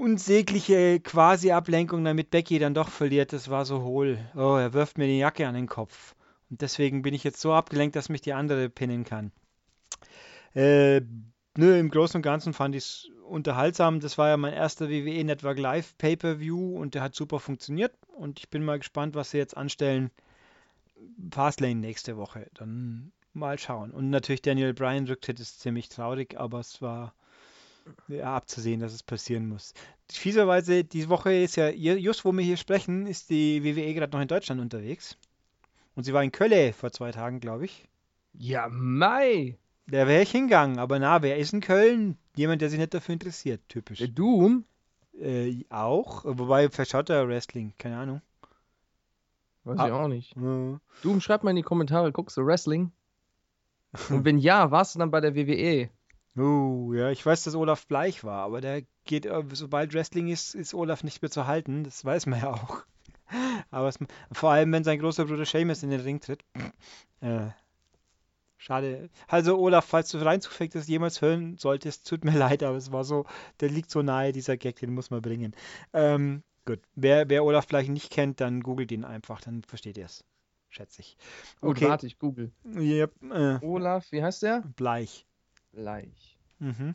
unsägliche 0.00 0.98
Quasi-Ablenkung, 0.98 2.02
damit 2.04 2.30
Becky 2.30 2.58
dann 2.58 2.72
doch 2.72 2.88
verliert. 2.88 3.34
Das 3.34 3.50
war 3.50 3.66
so 3.66 3.82
hohl. 3.82 4.18
Oh, 4.34 4.56
er 4.56 4.72
wirft 4.72 4.96
mir 4.96 5.06
die 5.06 5.18
Jacke 5.18 5.46
an 5.46 5.54
den 5.54 5.66
Kopf. 5.66 6.16
Und 6.48 6.62
deswegen 6.62 7.02
bin 7.02 7.12
ich 7.12 7.22
jetzt 7.22 7.40
so 7.40 7.52
abgelenkt, 7.52 7.94
dass 7.96 8.08
mich 8.08 8.22
die 8.22 8.32
andere 8.32 8.70
pinnen 8.70 9.04
kann. 9.04 9.30
Äh, 10.54 11.02
nö, 11.56 11.78
im 11.78 11.90
Großen 11.90 12.16
und 12.18 12.22
Ganzen 12.22 12.54
fand 12.54 12.74
ich 12.74 12.84
es 12.84 13.08
unterhaltsam. 13.28 14.00
Das 14.00 14.16
war 14.16 14.28
ja 14.28 14.38
mein 14.38 14.54
erster 14.54 14.88
WWE 14.88 15.22
Network 15.22 15.58
Live 15.58 15.96
Pay-Per-View 15.98 16.78
und 16.78 16.94
der 16.94 17.02
hat 17.02 17.14
super 17.14 17.38
funktioniert. 17.38 17.92
Und 18.08 18.38
ich 18.40 18.48
bin 18.48 18.64
mal 18.64 18.78
gespannt, 18.78 19.14
was 19.14 19.30
sie 19.30 19.38
jetzt 19.38 19.56
anstellen. 19.56 20.10
Fastlane 21.30 21.76
nächste 21.76 22.16
Woche. 22.16 22.48
Dann 22.54 23.12
mal 23.34 23.58
schauen. 23.58 23.90
Und 23.90 24.08
natürlich 24.08 24.42
Daniel 24.42 24.72
Bryan 24.72 25.06
Rücktritt 25.06 25.40
ist 25.40 25.60
ziemlich 25.60 25.90
traurig, 25.90 26.40
aber 26.40 26.58
es 26.58 26.80
war 26.80 27.14
ja, 28.08 28.34
abzusehen, 28.34 28.80
dass 28.80 28.92
es 28.92 29.02
passieren 29.02 29.48
muss. 29.48 29.74
Fieserweise, 30.10 30.84
die 30.84 31.08
Woche 31.08 31.34
ist 31.34 31.56
ja, 31.56 31.68
just 31.70 32.24
wo 32.24 32.32
wir 32.32 32.44
hier 32.44 32.56
sprechen, 32.56 33.06
ist 33.06 33.30
die 33.30 33.62
WWE 33.62 33.94
gerade 33.94 34.12
noch 34.12 34.20
in 34.20 34.28
Deutschland 34.28 34.60
unterwegs. 34.60 35.16
Und 35.94 36.04
sie 36.04 36.12
war 36.12 36.22
in 36.22 36.32
Köln 36.32 36.72
vor 36.72 36.92
zwei 36.92 37.12
Tagen, 37.12 37.40
glaube 37.40 37.64
ich. 37.66 37.88
Ja, 38.32 38.68
Mai! 38.68 39.58
Da 39.86 40.06
wäre 40.06 40.22
ich 40.22 40.30
hingegangen, 40.30 40.78
aber 40.78 40.98
na, 40.98 41.22
wer 41.22 41.36
ist 41.36 41.52
in 41.52 41.60
Köln? 41.60 42.16
Jemand, 42.36 42.62
der 42.62 42.70
sich 42.70 42.78
nicht 42.78 42.94
dafür 42.94 43.12
interessiert, 43.12 43.60
typisch. 43.68 43.98
Der 43.98 44.08
Doom? 44.08 44.64
Äh, 45.20 45.64
auch, 45.68 46.24
wobei 46.24 46.70
verschaut 46.70 47.10
er 47.10 47.28
Wrestling, 47.28 47.74
keine 47.76 47.98
Ahnung. 47.98 48.22
Weiß 49.64 49.78
ah. 49.78 49.86
ich 49.86 49.92
auch 49.92 50.08
nicht. 50.08 50.36
Ja. 50.36 50.80
Doom, 51.02 51.20
schreib 51.20 51.42
mal 51.42 51.50
in 51.50 51.56
die 51.56 51.62
Kommentare, 51.62 52.12
guckst 52.12 52.36
du 52.36 52.46
Wrestling? 52.46 52.92
Und 54.08 54.24
wenn 54.24 54.38
ja, 54.38 54.70
warst 54.70 54.94
du 54.94 55.00
dann 55.00 55.10
bei 55.10 55.20
der 55.20 55.34
WWE? 55.34 55.90
Oh, 56.36 56.92
ja, 56.94 57.10
ich 57.10 57.24
weiß, 57.26 57.42
dass 57.44 57.54
Olaf 57.54 57.86
Bleich 57.86 58.22
war, 58.22 58.44
aber 58.44 58.60
der 58.60 58.82
geht, 59.04 59.26
äh, 59.26 59.42
sobald 59.52 59.94
Wrestling 59.94 60.28
ist, 60.28 60.54
ist 60.54 60.74
Olaf 60.74 61.02
nicht 61.02 61.22
mehr 61.22 61.30
zu 61.30 61.46
halten, 61.46 61.82
das 61.82 62.04
weiß 62.04 62.26
man 62.26 62.40
ja 62.40 62.52
auch. 62.52 62.84
Aber 63.70 63.88
es, 63.88 63.98
vor 64.32 64.50
allem, 64.50 64.72
wenn 64.72 64.82
sein 64.82 64.98
großer 64.98 65.24
Bruder 65.24 65.44
Seamus 65.44 65.84
in 65.84 65.90
den 65.90 66.00
Ring 66.00 66.20
tritt. 66.20 66.44
Äh, 67.20 67.50
schade. 68.56 69.08
Also, 69.28 69.56
Olaf, 69.56 69.84
falls 69.84 70.10
du 70.10 70.18
rein 70.18 70.40
zufällig 70.40 70.72
das 70.72 70.88
jemals 70.88 71.20
hören 71.20 71.56
solltest, 71.56 72.08
tut 72.08 72.24
mir 72.24 72.32
leid, 72.36 72.64
aber 72.64 72.76
es 72.76 72.90
war 72.90 73.04
so, 73.04 73.26
der 73.60 73.68
liegt 73.68 73.90
so 73.90 74.02
nahe, 74.02 74.32
dieser 74.32 74.56
Gag, 74.56 74.76
den 74.80 74.92
muss 74.94 75.10
man 75.10 75.22
bringen. 75.22 75.54
Ähm, 75.92 76.42
gut, 76.66 76.80
wer, 76.96 77.28
wer 77.28 77.44
Olaf 77.44 77.68
Bleich 77.68 77.88
nicht 77.88 78.10
kennt, 78.10 78.40
dann 78.40 78.62
googelt 78.62 78.90
ihn 78.90 79.04
einfach, 79.04 79.40
dann 79.40 79.62
versteht 79.62 79.96
ihr 79.96 80.06
es. 80.06 80.24
Schätze 80.68 81.02
ich. 81.02 81.16
Okay. 81.60 81.88
warte, 81.88 82.06
ich 82.06 82.18
google. 82.18 82.52
Yep, 82.64 83.14
äh, 83.32 83.64
Olaf, 83.64 84.10
wie 84.12 84.22
heißt 84.22 84.42
der? 84.42 84.62
Bleich. 84.76 85.26
Bleich. 85.72 86.38
Mhm. 86.58 86.94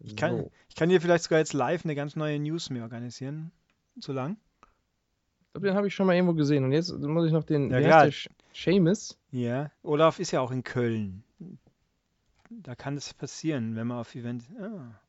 Ich 0.00 0.16
kann, 0.16 0.36
so. 0.36 0.50
ich 0.68 0.74
kann 0.74 0.90
hier 0.90 1.00
vielleicht 1.00 1.24
sogar 1.24 1.38
jetzt 1.38 1.54
live 1.54 1.84
eine 1.84 1.94
ganz 1.94 2.14
neue 2.14 2.38
News 2.38 2.70
mir 2.70 2.82
organisieren. 2.82 3.52
So 3.96 4.12
lang. 4.12 4.36
Ich 4.60 5.52
glaube, 5.52 5.68
den 5.68 5.76
habe 5.76 5.86
ich 5.86 5.94
schon 5.94 6.06
mal 6.06 6.14
irgendwo 6.14 6.34
gesehen. 6.34 6.64
Und 6.64 6.72
jetzt 6.72 6.92
muss 6.92 7.26
ich 7.26 7.32
noch 7.32 7.44
den. 7.44 7.70
Ja, 7.70 7.78
ja. 7.78 8.10
Seamus? 8.52 9.18
Ja, 9.30 9.70
Olaf 9.82 10.18
ist 10.18 10.30
ja 10.30 10.40
auch 10.40 10.50
in 10.50 10.62
Köln. 10.62 11.24
Da 12.50 12.74
kann 12.74 12.96
es 12.96 13.14
passieren, 13.14 13.76
wenn 13.76 13.86
man 13.86 13.98
auf 13.98 14.14
Event. 14.14 14.44
Ah. 14.60 15.00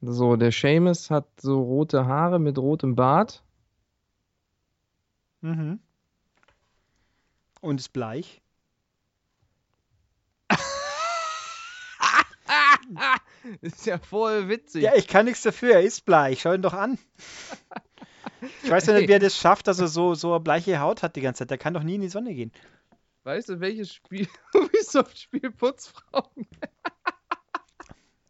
So, 0.00 0.36
der 0.36 0.52
Seamus 0.52 1.10
hat 1.10 1.26
so 1.40 1.60
rote 1.60 2.06
Haare 2.06 2.38
mit 2.38 2.56
rotem 2.56 2.94
Bart. 2.94 3.42
Mhm. 5.40 5.80
Und 7.60 7.80
ist 7.80 7.92
bleich. 7.92 8.40
ist 13.60 13.86
ja 13.86 13.98
voll 13.98 14.48
witzig. 14.48 14.82
Ja, 14.82 14.94
ich 14.94 15.06
kann 15.06 15.26
nichts 15.26 15.42
dafür, 15.42 15.74
er 15.74 15.82
ist 15.82 16.04
bleich. 16.04 16.42
Schau 16.42 16.52
ihn 16.52 16.62
doch 16.62 16.74
an. 16.74 16.98
Ich 18.62 18.70
weiß 18.70 18.86
ja 18.86 18.94
nicht, 18.94 19.08
wie 19.08 19.12
er 19.12 19.18
das 19.18 19.36
schafft, 19.36 19.66
dass 19.66 19.80
er 19.80 19.88
so, 19.88 20.14
so 20.14 20.38
bleiche 20.38 20.78
Haut 20.78 21.02
hat 21.02 21.16
die 21.16 21.20
ganze 21.22 21.40
Zeit. 21.40 21.50
Der 21.50 21.58
kann 21.58 21.74
doch 21.74 21.82
nie 21.82 21.96
in 21.96 22.02
die 22.02 22.08
Sonne 22.08 22.34
gehen. 22.34 22.52
Weißt 23.24 23.48
du, 23.48 23.58
welches 23.58 23.92
Spiel 23.92 24.28
Ubisoft 24.54 25.18
spielt 25.18 25.56
Putzfrauen? 25.56 26.46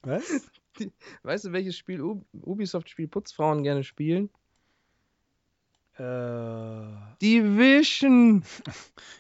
Was? 0.03 0.49
weißt 1.25 1.45
du, 1.45 1.53
welches 1.53 1.77
Spiel 1.77 2.01
Ubisoft 2.01 2.89
spielt 2.89 3.11
Putzfrauen 3.11 3.63
gerne 3.63 3.85
spielen? 3.85 4.31
Äh, 5.99 6.87
Division. 7.21 8.45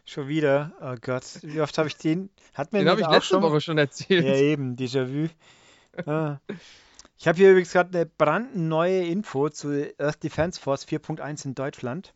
Schon 0.04 0.28
wieder. 0.28 0.72
Oh 0.80 0.94
Gott. 1.00 1.24
Wie 1.42 1.60
oft 1.60 1.76
habe 1.76 1.88
ich 1.88 1.96
den? 1.96 2.30
Hat 2.54 2.72
mir 2.72 2.78
den 2.78 2.88
habe 2.88 3.00
ich 3.00 3.08
letzte 3.08 3.34
schon? 3.34 3.42
Woche 3.42 3.60
schon 3.60 3.78
erzählt. 3.78 4.24
Ja, 4.24 4.36
eben. 4.36 4.76
Déjà-vu. 4.76 5.28
Ah. 6.06 6.38
Ich 7.18 7.26
habe 7.26 7.36
hier 7.36 7.50
übrigens 7.50 7.72
gerade 7.72 7.96
eine 7.96 8.06
brandneue 8.06 9.04
Info 9.06 9.48
zu 9.48 9.92
Earth 9.98 10.22
Defense 10.22 10.60
Force 10.60 10.86
4.1 10.86 11.46
in 11.46 11.54
Deutschland. 11.54 12.14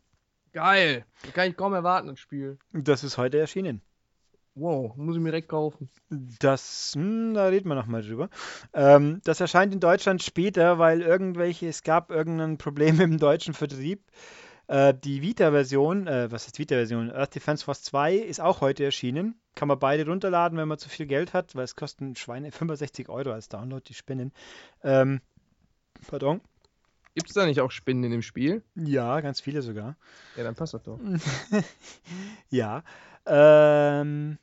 Geil. 0.53 1.05
Das 1.23 1.33
kann 1.33 1.49
ich 1.49 1.57
kaum 1.57 1.73
erwarten, 1.73 2.07
das 2.07 2.19
Spiel. 2.19 2.57
Das 2.71 3.03
ist 3.03 3.17
heute 3.17 3.39
erschienen. 3.39 3.81
Wow, 4.55 4.95
muss 4.95 5.15
ich 5.15 5.21
mir 5.21 5.31
direkt 5.31 5.49
kaufen. 5.49 5.89
Das, 6.09 6.93
hm, 6.95 7.33
da 7.33 7.47
reden 7.47 7.67
wir 7.69 7.75
nochmal 7.75 8.03
drüber. 8.03 8.29
Ähm, 8.73 9.19
das 9.23 9.41
erscheint 9.41 9.73
in 9.73 9.79
Deutschland 9.79 10.21
später, 10.21 10.77
weil 10.77 11.01
irgendwelche, 11.01 11.67
es 11.67 11.81
gab 11.81 12.11
irgendein 12.11 12.59
Problem 12.59 13.01
im 13.01 13.17
deutschen 13.17 13.55
Vertrieb. 13.55 14.03
Äh, 14.67 14.93
die 14.93 15.21
Vita-Version, 15.21 16.07
äh, 16.07 16.31
was 16.31 16.47
ist 16.47 16.59
Vita-Version? 16.59 17.11
Earth 17.11 17.35
Defense 17.35 17.65
Force 17.65 17.83
2 17.83 18.15
ist 18.15 18.39
auch 18.39 18.61
heute 18.61 18.83
erschienen. 18.83 19.35
Kann 19.55 19.67
man 19.67 19.79
beide 19.79 20.05
runterladen, 20.05 20.57
wenn 20.57 20.67
man 20.67 20.77
zu 20.77 20.89
viel 20.89 21.05
Geld 21.05 21.33
hat, 21.33 21.55
weil 21.55 21.65
es 21.65 21.75
kosten 21.75 22.15
Schweine 22.15 22.51
65 22.51 23.09
Euro 23.09 23.31
als 23.31 23.49
Download, 23.49 23.83
die 23.85 23.93
Spinnen. 23.93 24.31
Ähm, 24.83 25.21
pardon. 26.07 26.41
Gibt 27.15 27.29
es 27.29 27.35
da 27.35 27.45
nicht 27.45 27.61
auch 27.61 27.69
Spinnen 27.69 28.03
in 28.05 28.11
dem 28.11 28.21
Spiel? 28.23 28.63
Ja, 28.75 29.21
ganz 29.21 29.39
viele 29.39 29.61
sogar. 29.61 29.95
Ja, 30.35 30.43
dann 30.43 30.55
passt 30.55 30.73
das 30.73 30.81
doch. 30.83 30.99
ja. 32.49 32.83
Ähm, 33.25 34.39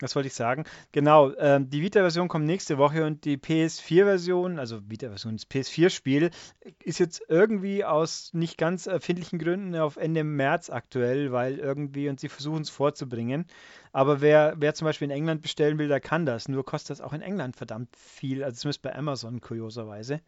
was 0.00 0.16
wollte 0.16 0.28
ich 0.28 0.34
sagen? 0.34 0.64
Genau, 0.92 1.32
ähm, 1.36 1.68
die 1.70 1.82
Vita-Version 1.82 2.28
kommt 2.28 2.46
nächste 2.46 2.78
Woche 2.78 3.04
und 3.04 3.24
die 3.24 3.36
PS4-Version, 3.36 4.58
also 4.58 4.80
Vita-Version, 4.88 5.36
das 5.36 5.48
PS4-Spiel, 5.48 6.30
ist 6.82 6.98
jetzt 6.98 7.22
irgendwie 7.28 7.84
aus 7.84 8.30
nicht 8.32 8.58
ganz 8.58 8.86
erfindlichen 8.86 9.38
Gründen 9.38 9.76
auf 9.76 9.96
Ende 9.96 10.24
März 10.24 10.70
aktuell, 10.70 11.32
weil 11.32 11.58
irgendwie, 11.58 12.08
und 12.08 12.20
sie 12.20 12.28
versuchen 12.28 12.62
es 12.62 12.70
vorzubringen. 12.70 13.46
Aber 13.92 14.20
wer, 14.20 14.54
wer 14.56 14.74
zum 14.74 14.86
Beispiel 14.86 15.06
in 15.06 15.16
England 15.16 15.42
bestellen 15.42 15.78
will, 15.78 15.88
der 15.88 16.00
kann 16.00 16.26
das. 16.26 16.48
Nur 16.48 16.64
kostet 16.64 16.90
das 16.90 17.00
auch 17.00 17.12
in 17.12 17.22
England 17.22 17.56
verdammt 17.56 17.94
viel, 17.96 18.44
also 18.44 18.56
zumindest 18.56 18.82
bei 18.82 18.94
Amazon 18.94 19.40
kurioserweise. 19.40 20.20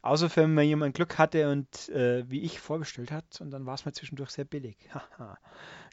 Außer 0.00 0.30
wenn 0.36 0.54
man 0.54 0.64
jemand 0.64 0.94
Glück 0.94 1.18
hatte 1.18 1.50
und 1.50 1.88
äh, 1.88 2.24
wie 2.30 2.42
ich 2.42 2.60
vorbestellt 2.60 3.10
hat 3.10 3.40
und 3.40 3.50
dann 3.50 3.66
war 3.66 3.74
es 3.74 3.84
mal 3.84 3.92
zwischendurch 3.92 4.30
sehr 4.30 4.44
billig. 4.44 4.76
Haha. 4.92 5.38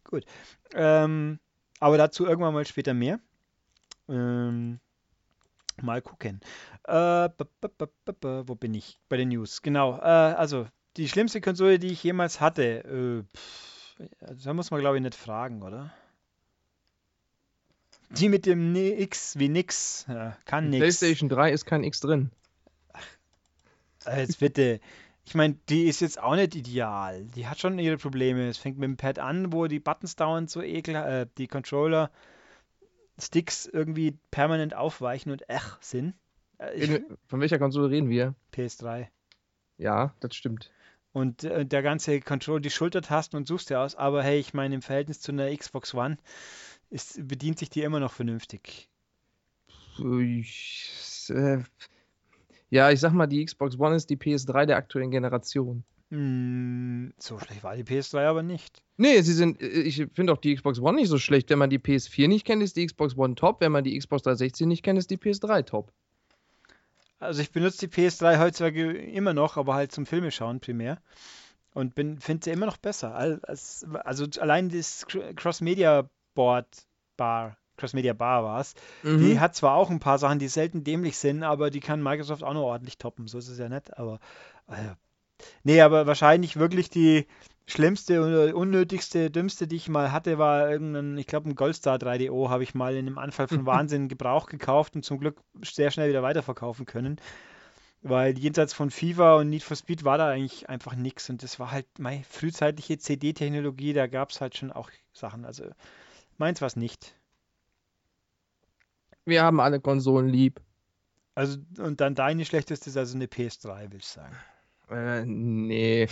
Gut. 0.03 0.25
Ähm, 0.73 1.39
aber 1.85 1.99
dazu 1.99 2.25
irgendwann 2.25 2.55
mal 2.55 2.65
später 2.65 2.95
mehr. 2.95 3.19
Ähm, 4.09 4.79
mal 5.79 6.01
gucken. 6.01 6.41
Äh, 6.83 7.29
wo 7.29 8.55
bin 8.55 8.73
ich? 8.73 8.97
Bei 9.07 9.17
den 9.17 9.29
News. 9.29 9.61
Genau. 9.61 9.99
Äh, 9.99 10.01
also, 10.01 10.65
die 10.97 11.07
schlimmste 11.07 11.41
Konsole, 11.41 11.77
die 11.77 11.89
ich 11.89 12.03
jemals 12.03 12.41
hatte. 12.41 12.63
Äh, 12.85 13.37
pff, 13.37 13.97
da 14.43 14.53
muss 14.55 14.71
man, 14.71 14.79
glaube 14.79 14.97
ich, 14.97 15.03
nicht 15.03 15.13
fragen, 15.13 15.61
oder? 15.61 15.93
Die 18.09 18.29
mit 18.29 18.47
dem 18.47 18.75
X 18.75 19.37
wie 19.37 19.49
nix. 19.49 20.05
Ja, 20.07 20.35
kann 20.45 20.71
nix. 20.71 20.79
PlayStation 20.79 21.29
3 21.29 21.51
ist 21.51 21.65
kein 21.65 21.83
X 21.83 21.99
drin. 21.99 22.31
Ach, 24.05 24.17
jetzt 24.17 24.39
bitte. 24.39 24.79
Ich 25.25 25.33
meine, 25.33 25.55
die 25.69 25.85
ist 25.85 26.01
jetzt 26.01 26.21
auch 26.21 26.35
nicht 26.35 26.55
ideal. 26.55 27.25
Die 27.35 27.47
hat 27.47 27.59
schon 27.59 27.79
ihre 27.79 27.97
Probleme. 27.97 28.47
Es 28.47 28.57
fängt 28.57 28.77
mit 28.77 28.87
dem 28.87 28.97
Pad 28.97 29.19
an, 29.19 29.51
wo 29.51 29.67
die 29.67 29.79
Buttons 29.79 30.15
dauernd 30.15 30.49
so 30.49 30.61
ekel, 30.61 30.95
äh, 30.95 31.27
die 31.37 31.47
Controller 31.47 32.11
Sticks 33.17 33.65
irgendwie 33.65 34.17
permanent 34.31 34.75
aufweichen 34.75 35.31
und 35.31 35.49
ech 35.49 35.77
sind. 35.79 36.13
Äh, 36.57 37.01
Von 37.27 37.39
welcher 37.39 37.59
Konsole 37.59 37.89
reden 37.89 38.09
wir? 38.09 38.35
PS3. 38.53 39.07
Ja, 39.77 40.13
das 40.19 40.35
stimmt. 40.35 40.71
Und 41.11 41.43
äh, 41.43 41.65
der 41.65 41.81
ganze 41.81 42.19
Control, 42.19 42.61
die 42.61 42.69
Schultertasten 42.69 43.37
und 43.37 43.47
suchst 43.47 43.69
dir 43.69 43.79
aus, 43.79 43.95
aber 43.95 44.21
hey, 44.21 44.37
ich 44.37 44.53
meine, 44.53 44.75
im 44.75 44.81
Verhältnis 44.81 45.21
zu 45.21 45.31
einer 45.31 45.55
Xbox 45.55 45.93
One 45.93 46.17
ist, 46.89 47.27
bedient 47.27 47.57
sich 47.57 47.69
die 47.69 47.81
immer 47.81 47.99
noch 47.99 48.11
vernünftig. 48.11 48.89
Ich, 49.97 51.29
äh, 51.29 51.63
ja, 52.69 52.91
ich 52.91 52.99
sag 52.99 53.13
mal, 53.13 53.27
die 53.27 53.43
Xbox 53.43 53.79
One 53.79 53.95
ist 53.95 54.09
die 54.09 54.17
PS3 54.17 54.65
der 54.65 54.77
aktuellen 54.77 55.11
Generation. 55.11 55.83
Hm, 56.11 57.13
so 57.17 57.39
schlecht 57.39 57.63
war 57.63 57.75
die 57.75 57.83
PS3 57.83 58.25
aber 58.25 58.43
nicht. 58.43 58.83
Nee, 58.97 59.21
sie 59.21 59.33
sind, 59.33 59.61
äh, 59.61 59.65
ich 59.65 60.05
finde 60.13 60.33
auch 60.33 60.37
die 60.37 60.55
Xbox 60.55 60.79
One 60.79 60.97
nicht 60.97 61.09
so 61.09 61.17
schlecht. 61.17 61.49
Wenn 61.49 61.59
man 61.59 61.69
die 61.69 61.79
PS4 61.79 62.27
nicht 62.27 62.45
kennt, 62.45 62.61
ist 62.61 62.77
die 62.77 62.85
Xbox 62.85 63.17
One 63.17 63.35
top. 63.35 63.61
Wenn 63.61 63.71
man 63.71 63.83
die 63.83 63.97
Xbox 63.97 64.23
360 64.23 64.67
nicht 64.67 64.83
kennt, 64.83 64.99
ist 64.99 65.09
die 65.09 65.17
PS3 65.17 65.65
top. 65.65 65.91
Also 67.19 67.41
ich 67.41 67.51
benutze 67.51 67.87
die 67.87 67.93
PS3 67.93 68.39
heutzutage 68.39 68.91
immer 68.91 69.33
noch, 69.33 69.57
aber 69.57 69.73
halt 69.73 69.91
zum 69.91 70.05
Filme 70.05 70.31
schauen 70.31 70.59
primär. 70.59 71.01
Und 71.73 71.95
finde 71.95 72.43
sie 72.43 72.51
immer 72.51 72.67
noch 72.67 72.77
besser. 72.77 73.15
Als, 73.15 73.85
also 74.05 74.25
allein 74.39 74.69
das 74.69 75.05
Cross-Media 75.07 76.09
Board 77.75 78.13
Bar, 78.13 78.13
Cross-Media 78.13 78.13
Bar 78.13 78.43
war 78.43 78.59
es. 78.61 78.73
Mhm. 79.03 79.19
Die 79.19 79.39
hat 79.39 79.55
zwar 79.55 79.75
auch 79.75 79.89
ein 79.89 79.99
paar 79.99 80.17
Sachen, 80.17 80.39
die 80.39 80.47
selten 80.47 80.83
dämlich 80.83 81.17
sind, 81.17 81.43
aber 81.43 81.69
die 81.69 81.79
kann 81.79 82.03
Microsoft 82.03 82.43
auch 82.43 82.53
noch 82.53 82.63
ordentlich 82.63 82.97
toppen. 82.97 83.27
So 83.27 83.37
ist 83.37 83.49
es 83.49 83.57
ja 83.57 83.69
nicht. 83.69 83.97
Aber 83.97 84.19
äh, 84.67 84.95
nee, 85.63 85.81
aber 85.81 86.07
wahrscheinlich 86.07 86.57
wirklich 86.57 86.89
die 86.89 87.27
schlimmste 87.67 88.21
und 88.21 88.53
unnötigste, 88.53 89.31
dümmste, 89.31 89.67
die 89.67 89.77
ich 89.77 89.89
mal 89.89 90.11
hatte, 90.11 90.37
war 90.37 90.69
irgendein, 90.69 91.17
ich 91.17 91.25
glaube, 91.25 91.49
ein 91.49 91.55
Goldstar 91.55 91.97
3DO 91.97 92.49
habe 92.49 92.63
ich 92.63 92.75
mal 92.75 92.95
in 92.95 93.07
einem 93.07 93.17
Anfall 93.17 93.47
von 93.47 93.65
Wahnsinn 93.65 94.07
Gebrauch 94.07 94.47
gekauft 94.47 94.95
und 94.95 95.03
zum 95.03 95.19
Glück 95.19 95.37
sehr 95.63 95.91
schnell 95.91 96.09
wieder 96.09 96.23
weiterverkaufen 96.23 96.85
können. 96.85 97.19
Weil 98.07 98.37
jenseits 98.37 98.71
von 98.71 98.91
FIFA 98.91 99.37
und 99.37 99.49
Need 99.49 99.63
for 99.63 99.75
Speed 99.75 100.03
war 100.03 100.19
da 100.19 100.29
eigentlich 100.29 100.69
einfach 100.69 100.95
nichts. 100.95 101.27
Und 101.31 101.41
das 101.41 101.59
war 101.59 101.71
halt 101.71 101.87
meine 101.97 102.23
frühzeitliche 102.23 102.99
CD-Technologie, 102.99 103.93
da 103.93 104.05
gab 104.05 104.29
es 104.29 104.41
halt 104.41 104.55
schon 104.55 104.71
auch 104.71 104.91
Sachen. 105.11 105.43
Also 105.43 105.63
meins 106.37 106.61
war 106.61 106.67
es 106.67 106.75
nicht. 106.75 107.15
Wir 109.25 109.43
haben 109.43 109.59
alle 109.59 109.79
Konsolen 109.79 110.29
lieb. 110.29 110.61
Also, 111.33 111.57
und 111.79 111.99
dann 111.99 112.15
deine 112.15 112.45
schlechteste 112.45 112.89
ist 112.89 112.97
also 112.97 113.15
eine 113.15 113.25
PS3, 113.25 113.91
will 113.91 113.99
ich 113.99 114.07
sagen. 114.07 114.35
Äh, 114.89 115.25
nee. 115.25 116.07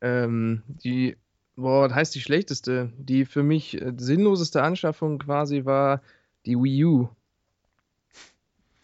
ähm, 0.00 0.62
die, 0.66 1.16
boah, 1.56 1.88
was 1.88 1.94
heißt 1.94 2.14
die 2.14 2.20
schlechteste? 2.20 2.92
Die 2.96 3.24
für 3.24 3.42
mich 3.42 3.80
äh, 3.80 3.92
sinnloseste 3.96 4.62
Anschaffung 4.62 5.18
quasi 5.18 5.64
war 5.64 6.02
die 6.46 6.56
Wii 6.56 6.84
U. 6.84 7.08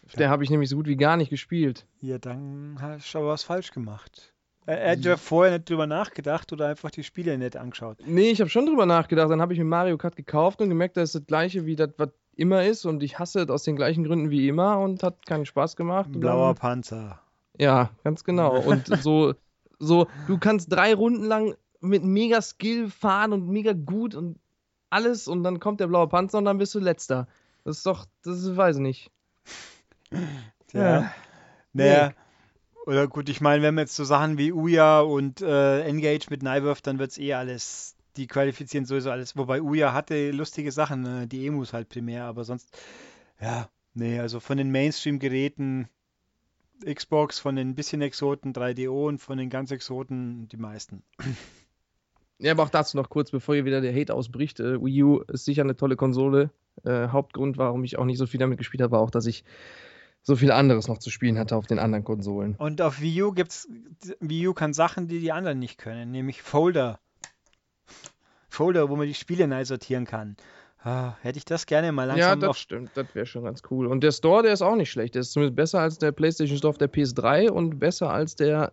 Auf 0.07 0.13
ja. 0.13 0.19
der 0.19 0.31
habe 0.31 0.43
ich 0.43 0.51
nämlich 0.51 0.71
so 0.71 0.77
gut 0.77 0.87
wie 0.87 0.97
gar 0.97 1.17
nicht 1.17 1.31
gespielt. 1.31 1.87
Ja, 2.01 2.19
dann 2.19 2.79
hast 2.81 3.13
du 3.13 3.19
aber 3.19 3.29
was 3.29 3.43
falsch 3.43 3.73
gemacht. 3.73 4.33
Er 4.67 4.93
hat 4.93 5.05
ja 5.05 5.17
vorher 5.17 5.53
nicht 5.53 5.71
drüber 5.71 5.87
nachgedacht 5.87 6.53
oder 6.53 6.67
einfach 6.67 6.91
die 6.91 7.05
Spiele 7.05 7.39
nicht 7.39 7.57
angeschaut. 7.57 7.99
Nee, 8.05 8.31
ich 8.31 8.41
habe 8.41 8.51
schon 8.51 8.67
drüber 8.67 8.85
nachgedacht. 8.85 9.31
Dann 9.31 9.41
habe 9.41 9.53
ich 9.53 9.61
mir 9.61 9.65
Mario 9.65 9.97
Kart 9.97 10.17
gekauft 10.17 10.61
und 10.61 10.69
gemerkt, 10.69 10.97
das 10.97 11.11
ist 11.11 11.15
das 11.15 11.27
gleiche 11.27 11.67
wie 11.67 11.77
das, 11.77 11.91
was 11.99 12.11
immer 12.37 12.65
ist. 12.65 12.85
Und 12.85 13.03
ich 13.03 13.19
hasse 13.19 13.41
es 13.41 13.51
aus 13.51 13.65
den 13.65 13.77
gleichen 13.77 14.05
Gründen 14.05 14.31
wie 14.31 14.49
immer 14.49 14.79
und 14.79 15.03
hat 15.03 15.27
keinen 15.27 15.47
Spaß 15.47 15.77
gemacht. 15.77 16.11
Blauer 16.13 16.49
dann, 16.49 16.57
Panzer. 16.57 17.21
Ja, 17.59 17.91
ganz 18.05 18.25
genau. 18.25 18.59
Und 18.67 18.87
so, 19.03 19.35
so, 19.79 20.07
du 20.27 20.39
kannst 20.39 20.73
drei 20.73 20.95
Runden 20.95 21.25
lang 21.25 21.55
mit 21.81 22.05
mega 22.05 22.41
Skill 22.41 22.91
fahren 22.91 23.33
und 23.33 23.49
mega 23.49 23.73
gut 23.73 24.15
und 24.15 24.39
alles 24.91 25.29
und 25.29 25.43
dann 25.45 25.61
kommt 25.61 25.81
der 25.81 25.87
blaue 25.89 26.09
Panzer 26.09 26.39
und 26.39 26.47
dann 26.47 26.59
bist 26.59 26.75
du 26.75 26.79
letzter. 26.79 27.29
Das 27.65 27.79
ist 27.79 27.87
doch, 27.87 28.07
das 28.23 28.39
ist, 28.43 28.57
weiß 28.57 28.77
ich 28.77 28.83
nicht. 28.83 29.11
Ja. 30.73 30.83
ja. 30.83 31.13
Naja. 31.73 32.09
Nee. 32.09 32.15
Oder 32.87 33.09
gut, 33.09 33.29
ich 33.29 33.41
meine, 33.41 33.63
wenn 33.63 33.75
wir 33.75 33.83
jetzt 33.83 33.97
so 33.97 34.05
Sachen 34.05 34.37
wie 34.37 34.53
Uya 34.53 35.01
und 35.01 35.41
äh, 35.41 35.83
Engage 35.83 36.27
mit 36.31 36.43
Nyworth, 36.43 36.87
dann 36.87 36.99
wird 36.99 37.11
es 37.11 37.19
eh 37.19 37.35
alles, 37.35 37.96
die 38.17 38.27
qualifizieren 38.27 38.87
sowieso 38.87 39.11
alles. 39.11 39.37
Wobei 39.37 39.63
Uya 39.63 39.93
hatte 39.93 40.31
lustige 40.31 40.73
Sachen, 40.73 41.07
äh, 41.07 41.27
die 41.27 41.47
Emus 41.47 41.73
halt 41.73 41.89
primär, 41.89 42.25
aber 42.25 42.45
sonst, 42.45 42.77
ja, 43.41 43.69
nee, 43.95 44.19
also 44.19 44.41
von 44.41 44.57
den 44.57 44.71
Mainstream-Geräten 44.71 45.89
Xbox, 46.85 47.39
von 47.39 47.57
den 47.57 47.75
bisschen 47.75 48.03
Exoten 48.03 48.53
3DO 48.53 49.09
und 49.09 49.19
von 49.19 49.39
den 49.39 49.51
ganz 49.51 49.71
Exoten 49.71 50.49
die 50.49 50.59
meisten. 50.59 51.03
Ja, 52.39 52.53
aber 52.53 52.65
auch 52.65 52.69
dazu 52.69 52.99
noch 52.99 53.09
kurz, 53.09 53.31
bevor 53.31 53.55
hier 53.55 53.65
wieder 53.65 53.81
der 53.81 53.95
Hate 53.99 54.13
ausbricht. 54.13 54.61
Äh, 54.61 54.85
Wii 54.85 55.03
U 55.05 55.21
ist 55.21 55.47
sicher 55.47 55.63
eine 55.63 55.75
tolle 55.75 55.97
Konsole. 55.97 56.51
Äh, 56.85 57.09
Hauptgrund, 57.09 57.57
warum 57.57 57.83
ich 57.83 57.99
auch 57.99 58.05
nicht 58.05 58.19
so 58.19 58.27
viel 58.27 58.39
damit 58.39 58.59
gespielt 58.59 58.83
habe, 58.83 58.93
war 58.93 59.01
auch, 59.01 59.11
dass 59.11 59.25
ich 59.25 59.43
so 60.21 60.37
viel 60.37 60.51
anderes 60.51 60.87
noch 60.87 60.99
zu 60.99 61.09
spielen 61.09 61.39
hatte 61.39 61.57
auf 61.57 61.67
den 61.67 61.79
anderen 61.79 62.05
Konsolen. 62.05 62.55
Und 62.57 62.83
auf 62.83 63.01
Wii 63.01 63.23
U 63.23 63.33
gibt's 63.33 63.69
Wii 64.21 64.49
U 64.49 64.53
kann 64.55 64.75
Sachen, 64.75 65.09
die 65.09 65.21
die 65.21 65.33
anderen 65.33 65.59
nicht 65.59 65.79
können, 65.79 66.11
nämlich 66.11 66.43
Folder. 66.43 67.01
Folder, 68.57 68.89
wo 68.89 68.97
man 68.97 69.07
die 69.07 69.15
Spiele 69.15 69.47
neu 69.47 69.65
sortieren 69.65 70.07
kann. 70.07 70.37
Ah, 70.83 71.15
hätte 71.21 71.39
ich 71.39 71.45
das 71.45 71.67
gerne 71.67 71.91
mal 71.93 72.05
langsam. 72.05 72.41
Ja, 72.41 72.47
das 72.49 72.59
stimmt, 72.59 72.91
das 72.95 73.07
wäre 73.13 73.27
schon 73.27 73.45
ganz 73.45 73.61
cool. 73.71 73.87
Und 73.87 74.03
der 74.03 74.13
Store, 74.13 74.43
der 74.43 74.53
ist 74.53 74.63
auch 74.63 74.77
nicht 74.77 74.91
schlecht. 74.91 75.15
Der 75.15 75.23
ist 75.23 75.33
zumindest 75.33 75.57
besser 75.57 75.81
als 75.81 75.99
der 75.99 76.13
PlayStation 76.13 76.57
Store 76.57 76.71
auf 76.71 76.79
der 76.79 76.91
PS3 76.91 77.51
und 77.51 77.79
besser 77.79 78.11
als 78.11 78.37
der. 78.37 78.73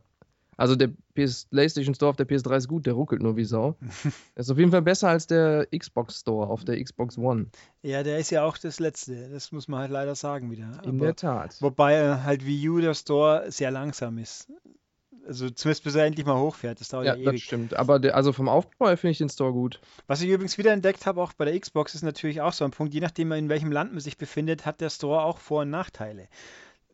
Also 0.56 0.76
der 0.76 0.90
PS 1.16 1.46
PlayStation 1.46 1.96
Store 1.96 2.12
auf 2.12 2.16
der 2.16 2.28
PS3 2.28 2.58
ist 2.58 2.68
gut, 2.68 2.86
der 2.86 2.94
ruckelt 2.94 3.24
nur 3.24 3.36
wie 3.36 3.44
Sau. 3.44 3.76
ist 4.36 4.52
auf 4.52 4.60
jeden 4.60 4.70
Fall 4.70 4.84
besser 4.84 5.10
als 5.10 5.26
der 5.26 5.68
Xbox 5.76 6.20
Store 6.20 6.48
auf 6.48 6.64
der 6.64 6.82
Xbox 6.82 7.18
One. 7.18 7.48
Ja, 7.82 8.04
der 8.04 8.20
ist 8.20 8.30
ja 8.30 8.44
auch 8.46 8.60
das 8.60 8.80
letzte. 8.80 9.30
Das 9.30 9.52
muss 9.52 9.68
man 9.68 9.80
halt 9.80 9.92
leider 9.92 10.14
sagen 10.14 10.52
wieder. 10.52 10.70
In 10.84 10.98
Aber, 10.98 11.06
der 11.06 11.16
Tat. 11.16 11.60
Wobei 11.60 11.96
äh, 11.96 12.18
halt 12.24 12.46
Wii 12.46 12.70
U 12.70 12.80
der 12.80 12.94
Store 12.94 13.52
sehr 13.52 13.72
langsam 13.72 14.20
ist. 14.20 14.48
Also 15.26 15.50
zumindest 15.50 15.84
bis 15.84 15.96
er 15.96 16.06
endlich 16.06 16.26
mal 16.26 16.40
hochfährt. 16.40 16.80
Das 16.80 16.90
dauert 16.90 17.06
ja, 17.06 17.16
ja 17.16 17.22
ewig. 17.22 17.42
das 17.42 17.42
stimmt. 17.42 17.76
Aber 17.76 18.00
der, 18.00 18.16
also 18.16 18.34
vom 18.34 18.50
Aufbau 18.50 18.88
her 18.88 18.98
finde 18.98 19.12
ich 19.12 19.18
den 19.20 19.30
Store 19.30 19.54
gut. 19.54 19.80
Was 20.08 20.22
ich 20.22 20.30
übrigens 20.30 20.58
wieder 20.58 20.74
entdeckt 20.74 21.06
habe, 21.06 21.22
auch 21.22 21.34
bei 21.34 21.46
der 21.46 21.60
Xbox, 21.60 21.96
ist 21.96 22.02
natürlich 22.02 22.42
auch 22.42 22.54
so 22.54 22.66
ein 22.66 22.72
Punkt. 22.72 22.94
Je 22.94 23.00
nachdem, 23.00 23.32
in 23.32 23.50
welchem 23.50 23.72
Land 23.72 23.92
man 23.92 24.02
sich 24.02 24.18
befindet, 24.18 24.66
hat 24.66 24.82
der 24.82 24.90
Store 24.90 25.24
auch 25.24 25.40
Vor- 25.40 25.62
und 25.62 25.70
Nachteile. 25.70 26.28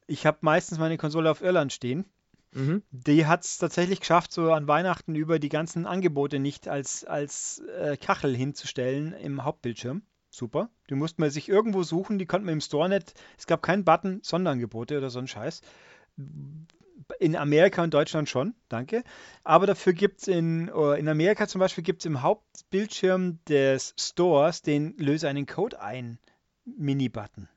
Ich 0.06 0.26
habe 0.26 0.38
meistens 0.42 0.78
meine 0.78 0.98
Konsole 0.98 1.30
auf 1.30 1.42
Irland 1.42 1.74
stehen. 1.74 2.06
Mhm. 2.52 2.84
Die 2.92 3.26
hat 3.26 3.44
es 3.44 3.58
tatsächlich 3.58 4.00
geschafft, 4.00 4.32
so 4.32 4.52
an 4.52 4.68
Weihnachten 4.68 5.16
über 5.16 5.40
die 5.40 5.50
ganzen 5.50 5.86
Angebote 5.86 6.40
nicht 6.40 6.68
als, 6.68 7.06
als 7.06 7.62
äh, 7.80 7.96
Kachel 7.98 8.36
hinzustellen 8.36 9.14
im 9.14 9.44
Hauptbildschirm. 9.44 10.02
Super. 10.32 10.70
Die 10.90 10.96
musste 10.96 11.22
man 11.22 11.32
sich 11.32 11.50
irgendwo 11.50 11.84
suchen, 11.84 12.20
die 12.20 12.26
konnte 12.26 12.46
man 12.46 12.54
im 12.54 12.62
Store 12.62 12.90
nicht. 12.90 13.14
Es 13.38 13.48
gab 13.48 13.64
keinen 13.64 13.84
Button, 13.84 14.20
Sonderangebote 14.24 14.98
oder 14.98 15.10
so 15.10 15.20
ein 15.20 15.28
Scheiß 15.28 15.62
in 17.20 17.36
Amerika 17.36 17.84
und 17.84 17.94
Deutschland 17.94 18.30
schon, 18.30 18.56
danke. 18.70 19.04
Aber 19.44 19.68
dafür 19.68 19.94
gibt 19.94 20.22
es 20.22 20.28
in, 20.28 20.72
oh, 20.72 20.92
in 20.92 21.08
Amerika 21.08 21.48
zum 21.48 21.60
Beispiel 21.60 21.84
gibt 21.84 22.02
es 22.02 22.06
im 22.06 22.22
Hauptbildschirm 22.22 23.40
des 23.48 23.94
Stores 24.00 24.62
den 24.62 24.96
Löse 24.98 25.28
einen 25.28 25.46
Code 25.46 25.82
ein 25.82 26.20
Mini-Button. 26.66 27.50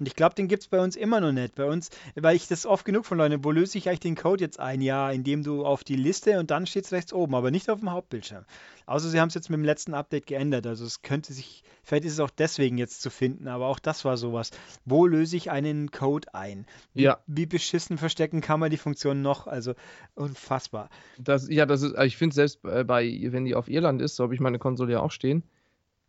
Und 0.00 0.06
ich 0.06 0.16
glaube, 0.16 0.34
den 0.34 0.48
gibt 0.48 0.62
es 0.62 0.68
bei 0.68 0.80
uns 0.80 0.96
immer 0.96 1.20
noch 1.20 1.30
nicht. 1.30 1.54
Bei 1.54 1.66
uns, 1.66 1.90
weil 2.14 2.34
ich 2.34 2.48
das 2.48 2.64
oft 2.64 2.86
genug 2.86 3.04
von 3.04 3.18
Leuten, 3.18 3.44
wo 3.44 3.50
löse 3.50 3.76
ich 3.76 3.86
eigentlich 3.86 4.00
den 4.00 4.16
Code 4.16 4.42
jetzt 4.42 4.58
ein? 4.58 4.80
Ja, 4.80 5.10
indem 5.10 5.44
du 5.44 5.66
auf 5.66 5.84
die 5.84 5.94
Liste 5.94 6.40
und 6.40 6.50
dann 6.50 6.66
steht 6.66 6.86
es 6.86 6.92
rechts 6.92 7.12
oben, 7.12 7.34
aber 7.34 7.50
nicht 7.50 7.68
auf 7.68 7.80
dem 7.80 7.92
Hauptbildschirm. 7.92 8.46
Außer 8.86 9.10
sie 9.10 9.20
haben 9.20 9.28
es 9.28 9.34
jetzt 9.34 9.50
mit 9.50 9.58
dem 9.58 9.64
letzten 9.64 9.92
Update 9.92 10.26
geändert. 10.26 10.66
Also 10.66 10.86
es 10.86 11.02
könnte 11.02 11.34
sich, 11.34 11.62
vielleicht 11.82 12.06
ist 12.06 12.14
es 12.14 12.20
auch 12.20 12.30
deswegen 12.30 12.78
jetzt 12.78 13.02
zu 13.02 13.10
finden, 13.10 13.46
aber 13.46 13.66
auch 13.66 13.78
das 13.78 14.06
war 14.06 14.16
sowas. 14.16 14.52
Wo 14.86 15.06
löse 15.06 15.36
ich 15.36 15.50
einen 15.50 15.90
Code 15.90 16.32
ein? 16.32 16.64
Wie, 16.94 17.02
ja. 17.02 17.18
wie 17.26 17.44
beschissen 17.44 17.98
verstecken 17.98 18.40
kann 18.40 18.58
man 18.58 18.70
die 18.70 18.78
Funktion 18.78 19.20
noch? 19.20 19.46
Also 19.46 19.74
unfassbar. 20.14 20.88
Das, 21.18 21.46
ja, 21.50 21.66
das 21.66 21.82
ist, 21.82 21.94
ich 21.98 22.16
finde 22.16 22.34
selbst 22.34 22.62
bei, 22.62 23.20
wenn 23.26 23.44
die 23.44 23.54
auf 23.54 23.68
Irland 23.68 24.00
ist, 24.00 24.16
so 24.16 24.24
habe 24.24 24.34
ich 24.34 24.40
meine 24.40 24.58
Konsole 24.58 24.92
ja 24.92 25.00
auch 25.00 25.12
stehen 25.12 25.44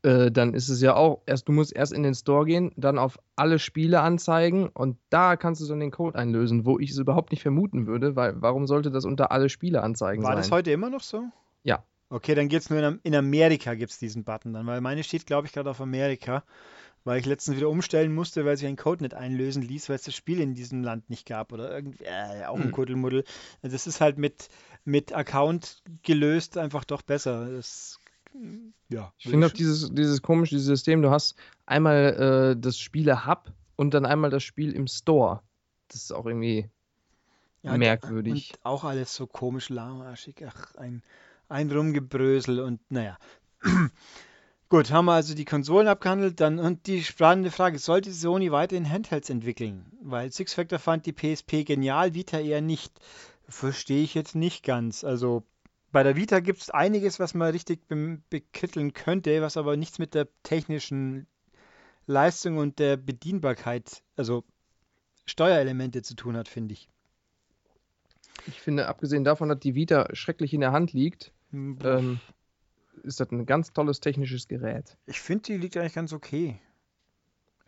äh, 0.04 0.32
dann 0.32 0.54
ist 0.54 0.70
es 0.70 0.82
ja 0.82 0.96
auch 0.96 1.22
erst, 1.26 1.48
du 1.48 1.52
musst 1.52 1.76
erst 1.76 1.94
in 1.94 2.04
den 2.04 2.16
Store 2.16 2.46
gehen, 2.46 2.72
dann 2.76 2.98
auf 2.98 3.20
alle 3.36 3.60
Spiele 3.60 4.02
anzeigen 4.02 4.68
und 4.70 4.98
da 5.10 5.36
kannst 5.36 5.62
du 5.62 5.68
dann 5.68 5.80
den 5.80 5.92
Code 5.92 6.18
einlösen, 6.18 6.66
wo 6.66 6.80
ich 6.80 6.92
es 6.92 6.98
überhaupt 6.98 7.32
nicht 7.32 7.42
vermuten 7.42 7.88
würde, 7.88 8.16
weil 8.16 8.34
warum 8.42 8.68
sollte 8.68 8.92
das 8.92 9.06
unter 9.06 9.32
alle 9.32 9.50
Spiele 9.50 9.84
anzeigen 9.84 10.24
War 10.24 10.32
sein? 10.32 10.38
das 10.38 10.52
heute 10.52 10.72
immer 10.72 10.90
noch 10.90 11.02
so? 11.02 11.26
Ja. 11.64 11.84
Okay, 12.10 12.36
dann 12.36 12.50
geht 12.50 12.62
es 12.62 12.70
nur 12.70 12.80
in, 12.80 13.00
in 13.04 13.16
Amerika 13.16 13.74
gibt 13.76 13.92
es 13.92 14.00
diesen 14.00 14.24
Button 14.24 14.54
dann, 14.54 14.68
weil 14.68 14.82
meine 14.82 15.04
steht, 15.04 15.26
glaube 15.26 15.48
ich, 15.48 15.54
gerade 15.54 15.70
auf 15.70 15.80
Amerika, 15.80 16.44
weil 17.04 17.20
ich 17.20 17.26
letztens 17.26 17.58
wieder 17.58 17.70
umstellen 17.70 18.14
musste, 18.14 18.44
weil 18.44 18.58
sich 18.58 18.68
ein 18.68 18.76
Code 18.76 19.04
nicht 19.04 19.14
einlösen 19.14 19.62
ließ, 19.62 19.88
weil 19.88 19.96
es 19.96 20.04
das 20.04 20.16
Spiel 20.16 20.40
in 20.40 20.54
diesem 20.54 20.84
Land 20.84 21.10
nicht 21.10 21.28
gab 21.28 21.54
oder 21.54 21.74
irgendwie, 21.74 22.04
äh, 22.04 22.46
auch 22.46 22.58
ein 22.58 22.66
hm. 22.66 22.72
Kuddelmuddel. 22.72 23.24
Das 23.62 23.88
ist 23.88 24.02
halt 24.02 24.18
mit, 24.18 24.50
mit 24.84 25.14
Account 25.14 25.84
gelöst 26.04 26.58
einfach 26.58 26.84
doch 26.84 27.02
besser. 27.02 27.50
Das 27.50 28.01
ja. 28.90 29.14
Ich 29.18 29.30
finde 29.30 29.48
auch 29.48 29.52
dieses, 29.52 29.94
dieses 29.94 30.22
komische 30.22 30.56
dieses 30.56 30.68
System, 30.68 31.02
du 31.02 31.12
hast 31.12 31.36
einmal 31.66 32.56
äh, 32.56 32.60
das 32.60 32.78
Spiele-Hub 32.78 33.52
und 33.76 33.94
dann 33.94 34.06
einmal 34.06 34.30
das 34.30 34.44
Spiel 34.44 34.74
im 34.74 34.88
Store. 34.88 35.42
Das 35.88 36.04
ist 36.04 36.12
auch 36.12 36.26
irgendwie 36.26 36.70
ja, 37.64 37.78
merkwürdig. 37.78 38.54
Und 38.54 38.66
auch 38.66 38.84
alles 38.84 39.16
so 39.16 39.28
komisch 39.28 39.70
lahmarschig. 39.70 40.44
Ach, 40.48 40.76
ein, 40.76 41.04
ein 41.50 41.72
Rumgebrösel 41.72 42.60
und 42.60 42.80
naja. 42.90 43.18
Gut, 44.70 44.90
haben 44.90 45.06
wir 45.06 45.14
also 45.14 45.36
die 45.36 45.46
Konsolen 45.46 45.88
abgehandelt. 45.88 46.40
Dann, 46.40 46.58
und 46.58 46.88
die 46.88 47.04
spannende 47.04 47.52
Frage: 47.52 47.78
Sollte 47.78 48.14
Sony 48.14 48.52
weiterhin 48.52 48.90
Handhelds 48.90 49.30
entwickeln? 49.30 49.86
Weil 50.02 50.32
Six 50.32 50.54
Factor 50.54 50.80
fand 50.80 51.06
die 51.06 51.14
PSP 51.14 51.66
genial, 51.66 52.14
Vita 52.14 52.40
eher 52.40 52.62
nicht. 52.62 52.94
Verstehe 53.48 54.04
ich 54.04 54.14
jetzt 54.14 54.34
nicht 54.34 54.64
ganz. 54.64 55.04
Also 55.04 55.44
bei 55.92 56.04
der 56.04 56.16
Vita 56.16 56.40
gibt 56.40 56.62
es 56.62 56.70
einiges, 56.70 57.20
was 57.20 57.34
man 57.34 57.52
richtig 57.52 57.82
bekitteln 58.30 58.94
könnte, 58.94 59.42
was 59.42 59.58
aber 59.58 59.78
nichts 59.78 60.00
mit 60.00 60.14
der 60.14 60.28
technischen 60.44 61.28
Leistung 62.08 62.58
und 62.58 62.80
der 62.80 62.98
Bedienbarkeit, 62.98 64.04
also 64.16 64.44
Steuerelemente 65.26 66.02
zu 66.02 66.16
tun 66.16 66.36
hat, 66.36 66.48
finde 66.48 66.74
ich. 66.74 66.90
Ich 68.48 68.60
finde, 68.60 68.88
abgesehen 68.88 69.24
davon, 69.24 69.50
dass 69.50 69.60
die 69.60 69.76
Vita 69.76 70.08
schrecklich 70.14 70.54
in 70.54 70.62
der 70.62 70.72
Hand 70.72 70.94
liegt, 70.94 71.32
Hm, 71.52 71.78
ähm, 71.84 72.20
ist 73.04 73.20
das 73.20 73.32
ein 73.32 73.46
ganz 73.46 73.74
tolles 73.74 74.00
technisches 74.00 74.48
Gerät. 74.48 74.98
Ich 75.06 75.20
finde, 75.22 75.44
die 75.44 75.58
liegt 75.58 75.78
eigentlich 75.78 75.94
ganz 75.94 76.14
okay. 76.14 76.60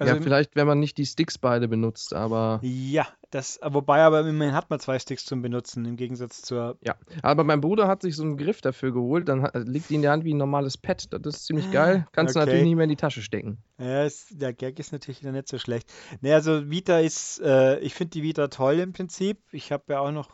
Also 0.04 0.16
ja, 0.16 0.22
vielleicht, 0.22 0.56
wenn 0.56 0.68
man 0.68 0.80
nicht 0.80 0.98
die 0.98 1.06
Sticks 1.06 1.38
beide 1.38 1.68
benutzt, 1.68 2.14
aber 2.14 2.60
ja, 2.64 3.08
das, 3.32 3.60
wobei 3.64 4.02
aber 4.04 4.28
immerhin 4.28 4.54
hat 4.54 4.70
man 4.70 4.80
zwei 4.80 5.00
Sticks 5.00 5.26
zum 5.26 5.42
Benutzen, 5.42 5.86
im 5.86 5.96
Gegensatz 5.96 6.42
zur. 6.42 6.78
ja. 6.82 6.96
Aber 7.22 7.44
mein 7.44 7.62
Bruder 7.62 7.88
hat 7.88 8.02
sich 8.02 8.16
so 8.16 8.24
einen 8.24 8.38
Griff 8.38 8.62
dafür 8.62 8.92
geholt, 8.94 9.28
dann 9.28 9.44
hat, 9.44 9.56
liegt 9.68 9.90
die 9.90 9.96
in 9.96 10.02
der 10.02 10.12
Hand 10.12 10.24
wie 10.24 10.34
ein 10.34 10.38
normales 10.38 10.78
Pad. 10.78 11.08
Das 11.12 11.36
ist 11.36 11.46
ziemlich 11.46 11.72
geil. 11.72 12.06
Kannst 12.12 12.36
du 12.36 12.40
Okay. 12.40 12.48
natürlich 12.48 12.66
nicht 12.68 12.76
mehr 12.76 12.84
in 12.84 12.90
die 12.90 12.96
Tasche 12.96 13.22
stecken. 13.22 13.58
Ja, 13.80 14.04
es, 14.04 14.28
der 14.30 14.54
Gag 14.54 14.80
ist 14.80 14.92
natürlich 14.92 15.22
wieder 15.22 15.32
nicht 15.32 15.48
so 15.48 15.58
schlecht. 15.58 15.92
Ne, 16.22 16.34
also 16.34 16.70
Vita 16.70 17.00
ist, 17.00 17.42
äh, 17.42 17.80
ich 17.80 17.96
finde 17.96 18.12
die 18.12 18.24
Vita 18.24 18.48
toll 18.50 18.80
im 18.80 18.94
Prinzip. 18.94 19.40
Ich 19.52 19.72
habe 19.72 19.84
ja 19.94 20.00
auch 20.00 20.12
noch 20.12 20.30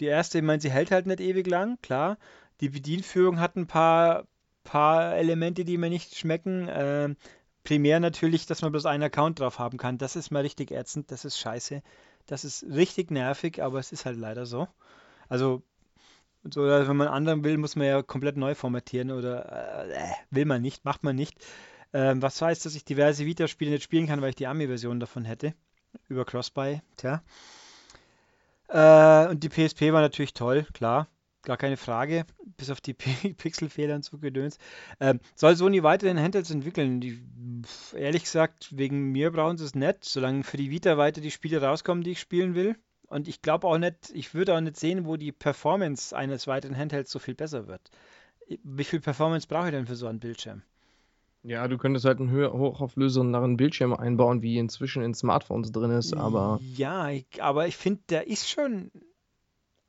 die 0.00 0.06
erste, 0.06 0.38
ich 0.38 0.44
meine, 0.44 0.60
sie 0.60 0.70
hält 0.70 0.90
halt 0.90 1.06
nicht 1.06 1.20
ewig 1.20 1.46
lang, 1.46 1.78
klar. 1.82 2.18
Die 2.60 2.68
Bedienführung 2.68 3.40
hat 3.40 3.56
ein 3.56 3.66
paar, 3.66 4.26
paar 4.64 5.16
Elemente, 5.16 5.64
die 5.64 5.78
mir 5.78 5.90
nicht 5.90 6.16
schmecken. 6.16 6.68
Ähm, 6.70 7.16
primär 7.68 8.00
natürlich, 8.00 8.46
dass 8.46 8.62
man 8.62 8.72
bloß 8.72 8.86
einen 8.86 9.02
Account 9.02 9.40
drauf 9.40 9.58
haben 9.58 9.76
kann. 9.76 9.98
Das 9.98 10.16
ist 10.16 10.30
mal 10.30 10.40
richtig 10.40 10.70
ätzend, 10.70 11.10
das 11.10 11.26
ist 11.26 11.38
scheiße. 11.38 11.82
Das 12.26 12.42
ist 12.42 12.64
richtig 12.64 13.10
nervig, 13.10 13.62
aber 13.62 13.78
es 13.78 13.92
ist 13.92 14.06
halt 14.06 14.16
leider 14.16 14.46
so. 14.46 14.68
Also, 15.28 15.62
so, 16.50 16.62
wenn 16.62 16.96
man 16.96 17.08
anderen 17.08 17.44
will, 17.44 17.58
muss 17.58 17.76
man 17.76 17.86
ja 17.86 18.02
komplett 18.02 18.38
neu 18.38 18.54
formatieren 18.54 19.10
oder 19.10 19.86
äh, 19.86 20.12
will 20.30 20.46
man 20.46 20.62
nicht, 20.62 20.86
macht 20.86 21.04
man 21.04 21.14
nicht. 21.14 21.36
Ähm, 21.92 22.22
was 22.22 22.40
heißt, 22.40 22.64
dass 22.64 22.74
ich 22.74 22.86
diverse 22.86 23.26
Vita-Spiele 23.26 23.72
nicht 23.72 23.82
spielen 23.82 24.06
kann, 24.06 24.22
weil 24.22 24.30
ich 24.30 24.36
die 24.36 24.46
Ami-Version 24.46 24.98
davon 24.98 25.26
hätte. 25.26 25.52
Über 26.08 26.24
Crossbuy, 26.24 26.80
tja. 26.96 27.22
Äh, 28.68 29.28
und 29.28 29.44
die 29.44 29.50
PSP 29.50 29.92
war 29.92 30.00
natürlich 30.00 30.32
toll, 30.32 30.66
klar. 30.72 31.06
Gar 31.42 31.56
keine 31.56 31.76
Frage. 31.76 32.24
Bis 32.56 32.70
auf 32.70 32.80
die 32.80 32.94
Pixelfehler 32.94 33.94
und 33.94 34.04
so 34.04 34.18
Gedöns. 34.18 34.58
Ähm, 35.00 35.20
soll 35.34 35.56
Sony 35.56 35.82
weiterhin 35.82 36.18
Handhelds 36.18 36.50
entwickeln? 36.50 37.00
Die, 37.00 37.22
ehrlich 37.94 38.24
gesagt, 38.24 38.76
wegen 38.76 39.12
mir 39.12 39.30
brauchen 39.30 39.56
sie 39.56 39.64
es 39.64 39.74
nicht, 39.74 40.04
solange 40.04 40.44
für 40.44 40.56
die 40.56 40.70
Vita 40.70 40.98
weiter 40.98 41.20
die 41.20 41.30
Spiele 41.30 41.62
rauskommen, 41.62 42.02
die 42.04 42.12
ich 42.12 42.20
spielen 42.20 42.54
will. 42.54 42.76
Und 43.06 43.28
ich 43.28 43.40
glaube 43.40 43.66
auch 43.66 43.78
nicht, 43.78 44.10
ich 44.12 44.34
würde 44.34 44.54
auch 44.54 44.60
nicht 44.60 44.76
sehen, 44.76 45.06
wo 45.06 45.16
die 45.16 45.32
Performance 45.32 46.14
eines 46.14 46.46
weiteren 46.46 46.76
Handhelds 46.76 47.10
so 47.10 47.18
viel 47.18 47.34
besser 47.34 47.66
wird. 47.66 47.90
Wie 48.62 48.84
viel 48.84 49.00
Performance 49.00 49.46
brauche 49.46 49.66
ich 49.66 49.72
denn 49.72 49.86
für 49.86 49.96
so 49.96 50.06
einen 50.06 50.20
Bildschirm? 50.20 50.62
Ja, 51.44 51.68
du 51.68 51.78
könntest 51.78 52.04
halt 52.04 52.18
einen 52.18 52.30
höher, 52.30 52.52
hochauflösenderen 52.52 53.56
Bildschirm 53.56 53.94
einbauen, 53.94 54.42
wie 54.42 54.58
inzwischen 54.58 55.02
in 55.02 55.14
Smartphones 55.14 55.72
drin 55.72 55.92
ist, 55.92 56.12
aber 56.12 56.58
Ja, 56.74 57.08
ich, 57.10 57.26
aber 57.40 57.66
ich 57.66 57.76
finde, 57.76 58.02
der 58.10 58.26
ist 58.26 58.50
schon 58.50 58.90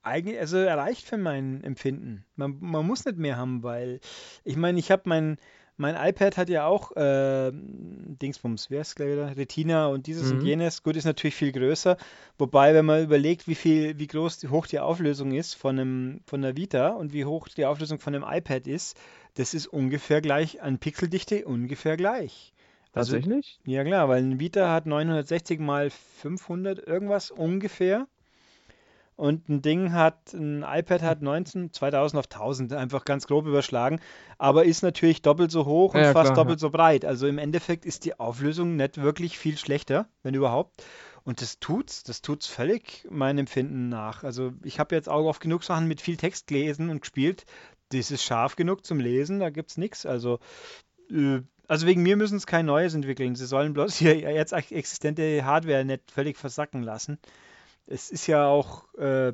eigentlich, 0.01 0.39
also 0.39 0.57
erreicht 0.57 1.05
für 1.05 1.17
mein 1.17 1.63
Empfinden. 1.63 2.25
Man, 2.35 2.57
man 2.59 2.85
muss 2.85 3.05
nicht 3.05 3.17
mehr 3.17 3.37
haben, 3.37 3.63
weil 3.63 3.99
ich 4.43 4.55
meine, 4.55 4.79
ich 4.79 4.91
habe 4.91 5.03
mein, 5.05 5.37
mein 5.77 5.95
iPad 5.95 6.37
hat 6.37 6.49
ja 6.49 6.65
auch 6.65 6.95
äh, 6.97 7.51
Dingsbums, 7.53 8.69
wer 8.69 8.81
ist 8.81 8.95
gleich 8.95 9.11
wieder? 9.11 9.35
Retina 9.37 9.87
und 9.87 10.07
dieses 10.07 10.31
und 10.31 10.41
Mhm. 10.41 10.45
jenes. 10.45 10.83
Gut, 10.83 10.95
ist 10.97 11.05
natürlich 11.05 11.35
viel 11.35 11.51
größer. 11.51 11.97
Wobei, 12.37 12.73
wenn 12.73 12.85
man 12.85 13.03
überlegt, 13.03 13.47
wie 13.47 13.55
viel, 13.55 13.97
wie 13.97 14.07
groß, 14.07 14.39
die, 14.39 14.49
hoch 14.49 14.67
die 14.67 14.79
Auflösung 14.79 15.31
ist 15.31 15.53
von 15.53 15.79
einem, 15.79 16.21
von 16.25 16.41
der 16.41 16.57
Vita 16.57 16.89
und 16.89 17.13
wie 17.13 17.25
hoch 17.25 17.47
die 17.47 17.65
Auflösung 17.65 17.99
von 17.99 18.13
einem 18.15 18.25
iPad 18.27 18.67
ist, 18.67 18.97
das 19.35 19.53
ist 19.53 19.67
ungefähr 19.67 20.21
gleich 20.21 20.61
an 20.61 20.79
Pixeldichte 20.79 21.45
ungefähr 21.45 21.95
gleich. 21.97 22.53
Also 22.93 23.19
tatsächlich? 23.19 23.59
ja 23.65 23.83
klar, 23.83 24.09
weil 24.09 24.23
ein 24.23 24.39
Vita 24.39 24.71
hat 24.73 24.85
960 24.85 25.59
mal 25.59 25.89
500 25.89 26.79
irgendwas 26.85 27.31
ungefähr 27.31 28.07
und 29.19 29.49
ein 29.49 29.61
Ding 29.61 29.91
hat, 29.91 30.33
ein 30.33 30.63
iPad 30.63 31.01
hat 31.01 31.21
19, 31.21 31.73
2000 31.73 32.19
auf 32.19 32.25
1000, 32.31 32.71
einfach 32.71 33.03
ganz 33.03 33.27
grob 33.27 33.47
überschlagen, 33.47 33.99
aber 34.37 34.63
ist 34.63 34.81
natürlich 34.81 35.21
doppelt 35.21 35.51
so 35.51 35.65
hoch 35.65 35.93
und 35.93 35.99
Ja, 35.99 36.13
fast 36.13 36.27
klar, 36.27 36.37
ja. 36.37 36.43
doppelt 36.43 36.61
so 36.61 36.69
breit. 36.69 37.03
Also 37.03 37.27
im 37.27 37.37
Endeffekt 37.37 37.85
ist 37.85 38.05
die 38.05 38.17
Auflösung 38.17 38.77
nicht 38.77 39.01
wirklich 39.01 39.37
viel 39.37 39.57
schlechter, 39.57 40.07
wenn 40.23 40.35
überhaupt. 40.35 40.83
Und 41.25 41.41
das 41.41 41.59
tut's, 41.59 42.03
das 42.03 42.21
tut's 42.21 42.47
völlig 42.47 43.05
meinem 43.09 43.39
Empfinden 43.39 43.89
nach. 43.89 44.23
Also 44.23 44.53
ich 44.63 44.79
habe 44.79 44.95
jetzt 44.95 45.09
auch 45.09 45.25
oft 45.25 45.41
genug 45.41 45.65
Sachen 45.65 45.89
mit 45.89 45.99
viel 45.99 46.15
Text 46.15 46.47
gelesen 46.47 46.89
und 46.89 47.01
gespielt. 47.01 47.45
Das 47.89 48.11
ist 48.11 48.23
scharf 48.23 48.55
genug 48.55 48.85
zum 48.85 49.01
Lesen, 49.01 49.41
da 49.41 49.49
gibt's 49.49 49.75
nichts. 49.75 50.05
Also 50.05 50.39
äh, 51.11 51.41
also 51.67 51.85
wegen 51.85 52.01
mir 52.03 52.15
müssen 52.15 52.39
sie 52.39 52.45
kein 52.45 52.65
neues 52.65 52.93
entwickeln. 52.95 53.35
Sie 53.35 53.45
sollen 53.45 53.73
bloß 53.73 53.95
hier 53.97 54.17
jetzt 54.17 54.53
existente 54.53 55.43
Hardware 55.43 55.83
nicht 55.83 56.09
völlig 56.09 56.37
versacken 56.37 56.83
lassen. 56.83 57.19
Es 57.91 58.11
ist 58.11 58.27
ja 58.27 58.45
auch 58.45 58.93
äh, 58.95 59.33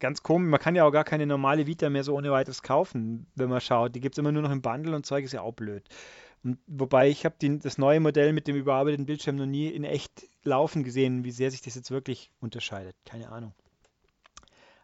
ganz 0.00 0.22
komisch, 0.22 0.48
man 0.48 0.60
kann 0.60 0.74
ja 0.74 0.84
auch 0.84 0.90
gar 0.90 1.04
keine 1.04 1.26
normale 1.26 1.66
Vita 1.66 1.90
mehr 1.90 2.04
so 2.04 2.16
ohne 2.16 2.30
weiteres 2.30 2.62
kaufen, 2.62 3.26
wenn 3.34 3.50
man 3.50 3.60
schaut. 3.60 3.94
Die 3.94 4.00
gibt 4.00 4.14
es 4.14 4.18
immer 4.18 4.32
nur 4.32 4.42
noch 4.42 4.50
im 4.50 4.62
Bundle 4.62 4.96
und 4.96 5.04
Zeug 5.04 5.24
ist 5.24 5.32
ja 5.32 5.42
auch 5.42 5.52
blöd. 5.52 5.84
Und, 6.42 6.58
wobei 6.66 7.08
ich 7.08 7.24
habe 7.26 7.36
das 7.58 7.76
neue 7.78 8.00
Modell 8.00 8.32
mit 8.32 8.48
dem 8.48 8.56
überarbeiteten 8.56 9.06
Bildschirm 9.06 9.36
noch 9.36 9.46
nie 9.46 9.68
in 9.68 9.84
echt 9.84 10.26
laufen 10.42 10.84
gesehen, 10.84 11.24
wie 11.24 11.30
sehr 11.30 11.50
sich 11.50 11.60
das 11.60 11.74
jetzt 11.74 11.90
wirklich 11.90 12.32
unterscheidet. 12.40 12.96
Keine 13.04 13.30
Ahnung. 13.30 13.52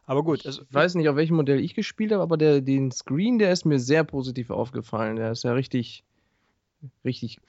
Aber 0.04 0.22
gut, 0.22 0.46
also 0.46 0.62
Ich 0.62 0.72
weiß 0.72 0.94
nicht, 0.94 1.08
auf 1.08 1.16
welchem 1.16 1.36
Modell 1.36 1.60
ich 1.60 1.74
gespielt 1.74 2.12
habe, 2.12 2.22
aber 2.22 2.36
der, 2.36 2.60
den 2.60 2.92
Screen, 2.92 3.38
der 3.38 3.52
ist 3.52 3.64
mir 3.64 3.78
sehr 3.78 4.04
positiv 4.04 4.50
aufgefallen. 4.50 5.16
Der 5.16 5.32
ist 5.32 5.44
ja 5.44 5.52
richtig, 5.52 6.04
richtig, 7.04 7.40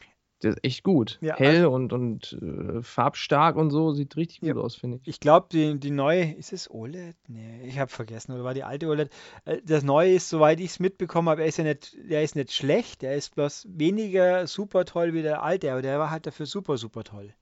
der 0.42 0.52
ist 0.52 0.64
echt 0.64 0.84
gut. 0.84 1.18
Ja, 1.22 1.36
Hell 1.36 1.66
und, 1.66 1.92
und 1.94 2.34
äh, 2.42 2.82
farbstark 2.82 3.56
und 3.56 3.72
so, 3.72 3.92
sieht 3.92 4.16
richtig 4.16 4.42
Ja. 4.42 4.54
gut 4.54 4.64
aus, 4.64 4.76
finde 4.76 4.98
ich. 4.98 5.08
Ich 5.08 5.20
glaube, 5.20 5.48
die, 5.52 5.80
die 5.80 5.92
neue, 5.92 6.32
ist 6.34 6.54
es 6.54 6.70
OLED? 6.70 7.16
Nee, 7.28 7.62
ich 7.68 7.78
habe 7.80 7.92
vergessen, 7.92 8.32
oder 8.34 8.44
war 8.44 8.54
die 8.54 8.64
alte 8.64 8.88
OLED? 8.88 9.10
Äh, 9.46 9.58
Das 9.66 9.84
neue 9.84 10.14
ist, 10.14 10.30
soweit 10.30 10.60
ich 10.60 10.72
es 10.72 10.80
mitbekommen 10.80 11.30
habe, 11.30 11.42
er 11.42 11.48
ist 11.48 11.58
ja 11.58 11.64
nicht, 11.66 11.96
der 12.10 12.24
ist 12.24 12.36
nicht 12.36 12.54
schlecht, 12.54 13.02
der 13.02 13.16
ist 13.16 13.36
bloß 13.36 13.68
weniger 13.70 14.48
super 14.48 14.86
toll 14.86 15.14
wie 15.14 15.22
der 15.22 15.44
alte, 15.44 15.72
aber 15.72 15.82
der 15.82 16.00
war 16.00 16.10
halt 16.10 16.26
dafür 16.26 16.46
super, 16.46 16.78
super 16.78 17.04
toll. 17.04 17.34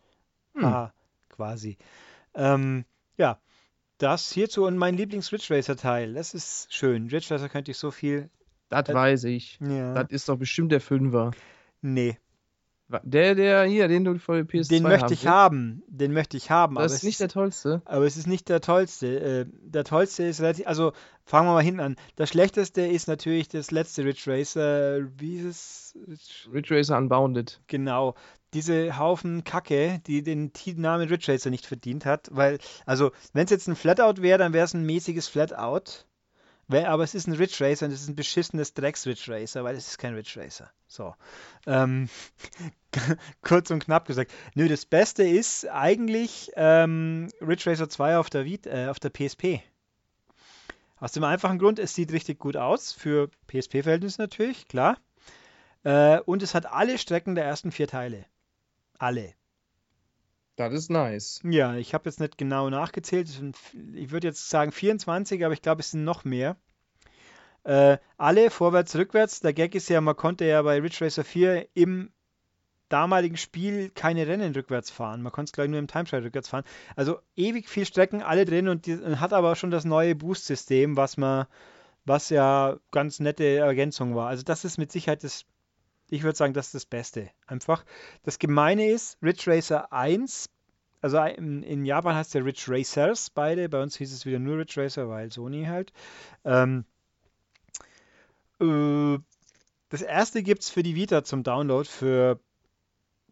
Hm. 0.56 0.64
Haha, 0.66 0.94
quasi. 1.30 1.78
Ähm, 2.34 2.86
ja, 3.18 3.40
das 4.00 4.32
hierzu 4.32 4.66
und 4.66 4.78
mein 4.78 4.96
Lieblings-Ridge 4.98 5.54
Racer-Teil, 5.56 6.14
das 6.14 6.34
ist 6.34 6.74
schön. 6.74 7.08
Ridge 7.10 7.28
Racer 7.32 7.50
könnte 7.50 7.72
ich 7.72 7.78
so 7.78 7.92
viel. 7.92 8.30
Das 8.70 8.90
Äh, 8.90 8.94
weiß 8.94 9.24
ich. 9.26 9.60
Ja. 9.62 9.94
Das 9.94 10.10
ist 10.12 10.30
doch 10.30 10.38
bestimmt 10.38 10.72
der 10.72 10.82
Fünfer. 10.82 11.32
Nee, 11.82 12.18
Der, 13.04 13.36
der 13.36 13.66
hier, 13.66 13.88
den 13.90 14.06
du 14.06 14.18
vor 14.18 14.36
der 14.36 14.46
PS2 14.46 14.70
den 14.70 14.84
möchte 14.84 15.06
haben 15.06 15.14
ich 15.14 15.28
haben. 15.28 15.84
Den 15.88 16.14
möchte 16.14 16.38
ich 16.38 16.50
haben, 16.50 16.78
aber 16.78 16.84
Das 16.84 16.94
es 16.94 16.98
ist 17.00 17.04
nicht 17.04 17.20
der 17.20 17.28
tollste. 17.28 17.82
Aber 17.84 18.06
es 18.06 18.16
ist 18.16 18.28
nicht 18.28 18.48
der 18.48 18.62
tollste. 18.62 19.20
Äh, 19.20 19.46
der 19.62 19.84
tollste 19.84 20.24
ist 20.24 20.40
relativ. 20.40 20.68
Also 20.68 20.94
fangen 21.26 21.50
wir 21.50 21.54
mal 21.54 21.64
hinten 21.64 21.82
an. 21.82 21.96
Das 22.16 22.30
schlechteste 22.30 22.82
ist 22.82 23.08
natürlich 23.08 23.50
das 23.50 23.72
letzte 23.72 24.06
Ridge 24.06 24.24
Racer. 24.28 25.02
Wie 25.18 25.36
ist 25.36 25.96
es? 26.08 26.50
Ridge 26.54 26.74
Racer 26.74 26.98
Unbounded. 26.98 27.60
Genau. 27.68 28.16
Diese 28.54 28.98
Haufen 28.98 29.44
Kacke, 29.44 30.02
die 30.08 30.24
den 30.24 30.54
Namen 30.78 31.10
Ridge 31.10 31.30
Racer 31.30 31.50
nicht 31.50 31.66
verdient 31.66 32.06
hat. 32.06 32.30
Weil, 32.32 32.60
also, 32.86 33.12
wenn 33.34 33.44
es 33.44 33.52
jetzt 33.52 33.68
ein 33.68 33.76
Flatout 33.76 34.22
wäre, 34.22 34.38
dann 34.38 34.54
wäre 34.54 34.64
es 34.64 34.74
ein 34.74 34.86
mäßiges 34.86 35.28
Flatout. 35.28 36.06
Aber 36.70 37.04
es 37.04 37.16
ist 37.16 37.28
ein 37.28 37.34
Ridge 37.34 37.64
Racer 37.64 37.86
und 37.86 37.94
es 37.94 38.02
ist 38.02 38.10
ein 38.10 38.16
beschissenes 38.16 38.74
Drecks-Ridge 38.74 39.32
Racer, 39.32 39.64
weil 39.64 39.76
es 39.76 39.88
ist 39.88 39.98
kein 39.98 40.14
Ridge 40.14 40.34
Racer. 40.36 40.70
So. 40.88 41.16
Ähm, 41.66 42.10
kurz 43.42 43.72
und 43.72 43.86
knapp 43.86 44.06
gesagt. 44.06 44.34
Nö, 44.54 44.68
das 44.68 44.86
Beste 44.86 45.24
ist 45.24 45.68
eigentlich 45.70 46.52
ähm, 46.56 47.30
Ridge 47.42 47.70
Racer 47.70 47.88
2 47.88 48.18
auf 48.18 48.30
der, 48.30 48.44
Vita, 48.44 48.70
äh, 48.70 48.88
auf 48.88 49.00
der 49.00 49.10
PSP. 49.10 49.62
Aus 51.00 51.14
dem 51.14 51.24
einfachen 51.24 51.60
Grund, 51.60 51.80
es 51.80 51.94
sieht 51.94 52.12
richtig 52.12 52.40
gut 52.40 52.58
aus, 52.58 52.92
für 52.92 53.30
PSP-Verhältnisse 53.48 54.20
natürlich, 54.20 54.68
klar. 54.68 54.98
Äh, 55.84 56.20
und 56.22 56.42
es 56.44 56.54
hat 56.54 56.66
alle 56.66 56.98
Strecken 56.98 57.36
der 57.36 57.46
ersten 57.46 57.72
vier 57.72 57.88
Teile. 57.88 58.26
Alle. 58.98 59.34
Das 60.58 60.74
ist 60.74 60.90
nice. 60.90 61.40
Ja, 61.44 61.76
ich 61.76 61.94
habe 61.94 62.10
jetzt 62.10 62.20
nicht 62.20 62.38
genau 62.38 62.70
nachgezählt. 62.70 63.30
Ich 63.94 64.12
würde 64.12 64.28
jetzt 64.28 64.50
sagen 64.50 64.72
24, 64.72 65.46
aber 65.46 65.54
ich 65.54 65.62
glaube, 65.62 65.82
es 65.82 65.92
sind 65.92 66.04
noch 66.04 66.26
mehr. 66.26 66.58
Äh, 67.64 68.00
alle 68.18 68.50
vorwärts, 68.50 68.96
rückwärts. 68.96 69.40
Der 69.40 69.54
Gag 69.54 69.76
ist 69.76 69.88
ja, 69.88 70.02
man 70.02 70.16
konnte 70.16 70.46
ja 70.46 70.62
bei 70.64 70.82
Ridge 70.82 70.98
Racer 71.06 71.24
4 71.24 71.68
im 71.76 72.12
damaligen 72.90 73.38
Spiel 73.38 73.92
keine 73.92 74.26
Rennen 74.26 74.54
rückwärts 74.54 74.90
fahren. 74.90 75.22
Man 75.22 75.32
konnte 75.32 75.50
es 75.50 75.54
gleich 75.54 75.70
nur 75.70 75.78
im 75.78 75.88
Time 75.88 76.06
Trial 76.06 76.24
rückwärts 76.24 76.50
fahren. 76.50 76.64
Also 76.96 77.20
ewig 77.36 77.70
viel 77.70 77.86
Strecken, 77.86 78.24
alle 78.24 78.46
drin 78.46 78.68
und, 78.68 78.88
die, 78.88 78.94
und 78.94 79.20
hat 79.20 79.34
aber 79.34 79.56
schon 79.56 79.70
das 79.70 79.86
neue 79.86 80.16
Boost-System, 80.16 80.98
was 80.98 81.18
was 82.06 82.30
ja 82.30 82.78
ganz 82.92 83.20
nette 83.20 83.58
Ergänzung 83.58 84.16
war. 84.16 84.30
Also 84.30 84.42
das 84.42 84.66
ist 84.66 84.78
mit 84.78 84.92
Sicherheit 84.92 85.24
das, 85.24 85.46
ich 86.10 86.24
würde 86.24 86.38
sagen, 86.38 86.54
das 86.54 86.68
ist 86.68 86.76
das 86.76 86.86
Beste. 86.86 87.30
Einfach. 87.46 87.84
Das 88.24 88.40
Gemeine 88.40 88.90
ist, 88.90 89.18
Ridge 89.22 89.44
Racer 89.48 89.92
1, 89.92 90.50
also 91.02 91.20
in, 91.22 91.64
in 91.64 91.86
Japan 91.86 92.16
heißt 92.16 92.34
der 92.34 92.46
Ridge 92.46 92.66
Racers 92.68 93.30
beide, 93.30 93.70
bei 93.70 93.82
uns 93.82 93.98
hieß 93.98 94.12
es 94.12 94.26
wieder 94.26 94.40
nur 94.40 94.58
Ridge 94.58 94.82
Racer, 94.82 95.10
weil 95.10 95.32
Sony 95.32 95.66
halt. 95.66 95.94
Ähm, 96.44 96.86
äh, 98.60 99.20
das 99.90 100.02
erste 100.02 100.44
gibt 100.44 100.64
es 100.64 100.70
für 100.70 100.84
die 100.84 100.96
Vita 100.96 101.24
zum 101.24 101.44
Download 101.44 101.88
für 101.88 102.40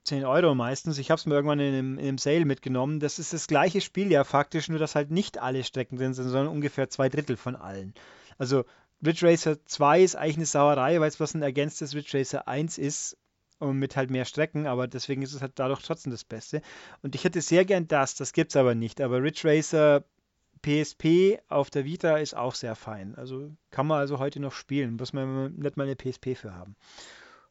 10 0.04 0.24
Euro 0.24 0.54
meistens. 0.54 1.00
Ich 1.00 1.10
habe 1.12 1.20
es 1.20 1.26
mir 1.26 1.34
irgendwann 1.34 1.60
in 1.60 1.74
einem, 1.74 1.98
in 1.98 2.08
einem 2.08 2.18
Sale 2.18 2.46
mitgenommen. 2.46 3.00
Das 3.00 3.20
ist 3.20 3.34
das 3.34 3.48
gleiche 3.48 3.82
Spiel 3.82 4.12
ja 4.12 4.24
faktisch, 4.24 4.70
nur 4.70 4.80
dass 4.80 4.96
halt 4.96 5.12
nicht 5.12 5.40
alle 5.40 5.64
Strecken 5.64 5.98
drin 5.98 6.14
sind, 6.14 6.30
sondern 6.30 6.54
ungefähr 6.54 6.90
zwei 6.90 7.10
Drittel 7.10 7.38
von 7.38 7.56
allen. 7.56 7.94
Also 8.38 8.66
Ridge 9.04 9.26
Racer 9.28 9.64
2 9.66 10.04
ist 10.04 10.16
eigentlich 10.16 10.38
eine 10.38 10.46
Sauerei, 10.46 11.00
weil 11.00 11.08
es 11.08 11.20
was 11.20 11.34
ein 11.34 11.42
ergänztes 11.42 11.96
Ridge 11.96 12.18
Racer 12.18 12.48
1 12.48 12.78
ist 12.78 13.18
und 13.60 13.78
mit 13.78 13.96
halt 13.96 14.10
mehr 14.10 14.26
Strecken, 14.26 14.68
aber 14.68 14.88
deswegen 14.88 15.22
ist 15.22 15.34
es 15.34 15.42
halt 15.42 15.54
dadurch 15.56 15.82
trotzdem 15.82 16.12
das 16.12 16.24
Beste. 16.24 16.62
Und 17.02 17.16
ich 17.16 17.24
hätte 17.24 17.42
sehr 17.42 17.66
gern 17.66 17.88
das, 17.88 18.16
das 18.16 18.34
gibt 18.34 18.52
es 18.52 18.56
aber 18.58 18.76
nicht. 18.76 19.02
Aber 19.02 19.22
Ridge 19.22 19.42
Racer 19.48 20.04
PSP 20.62 21.40
auf 21.48 21.70
der 21.70 21.86
Vita 21.86 22.18
ist 22.18 22.36
auch 22.36 22.56
sehr 22.56 22.76
fein. 22.76 23.16
Also 23.16 23.52
kann 23.72 23.88
man 23.88 24.00
also 24.00 24.20
heute 24.20 24.40
noch 24.40 24.52
spielen, 24.52 24.96
muss 24.96 25.14
man 25.14 25.56
nicht 25.56 25.78
mal 25.78 25.84
eine 25.84 25.96
PSP 25.96 26.36
für 26.36 26.54
haben. 26.54 26.76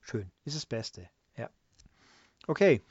Schön, 0.00 0.30
ist 0.44 0.56
das 0.56 0.66
Beste. 0.66 1.08
Ja. 1.36 1.48
Okay. 2.46 2.82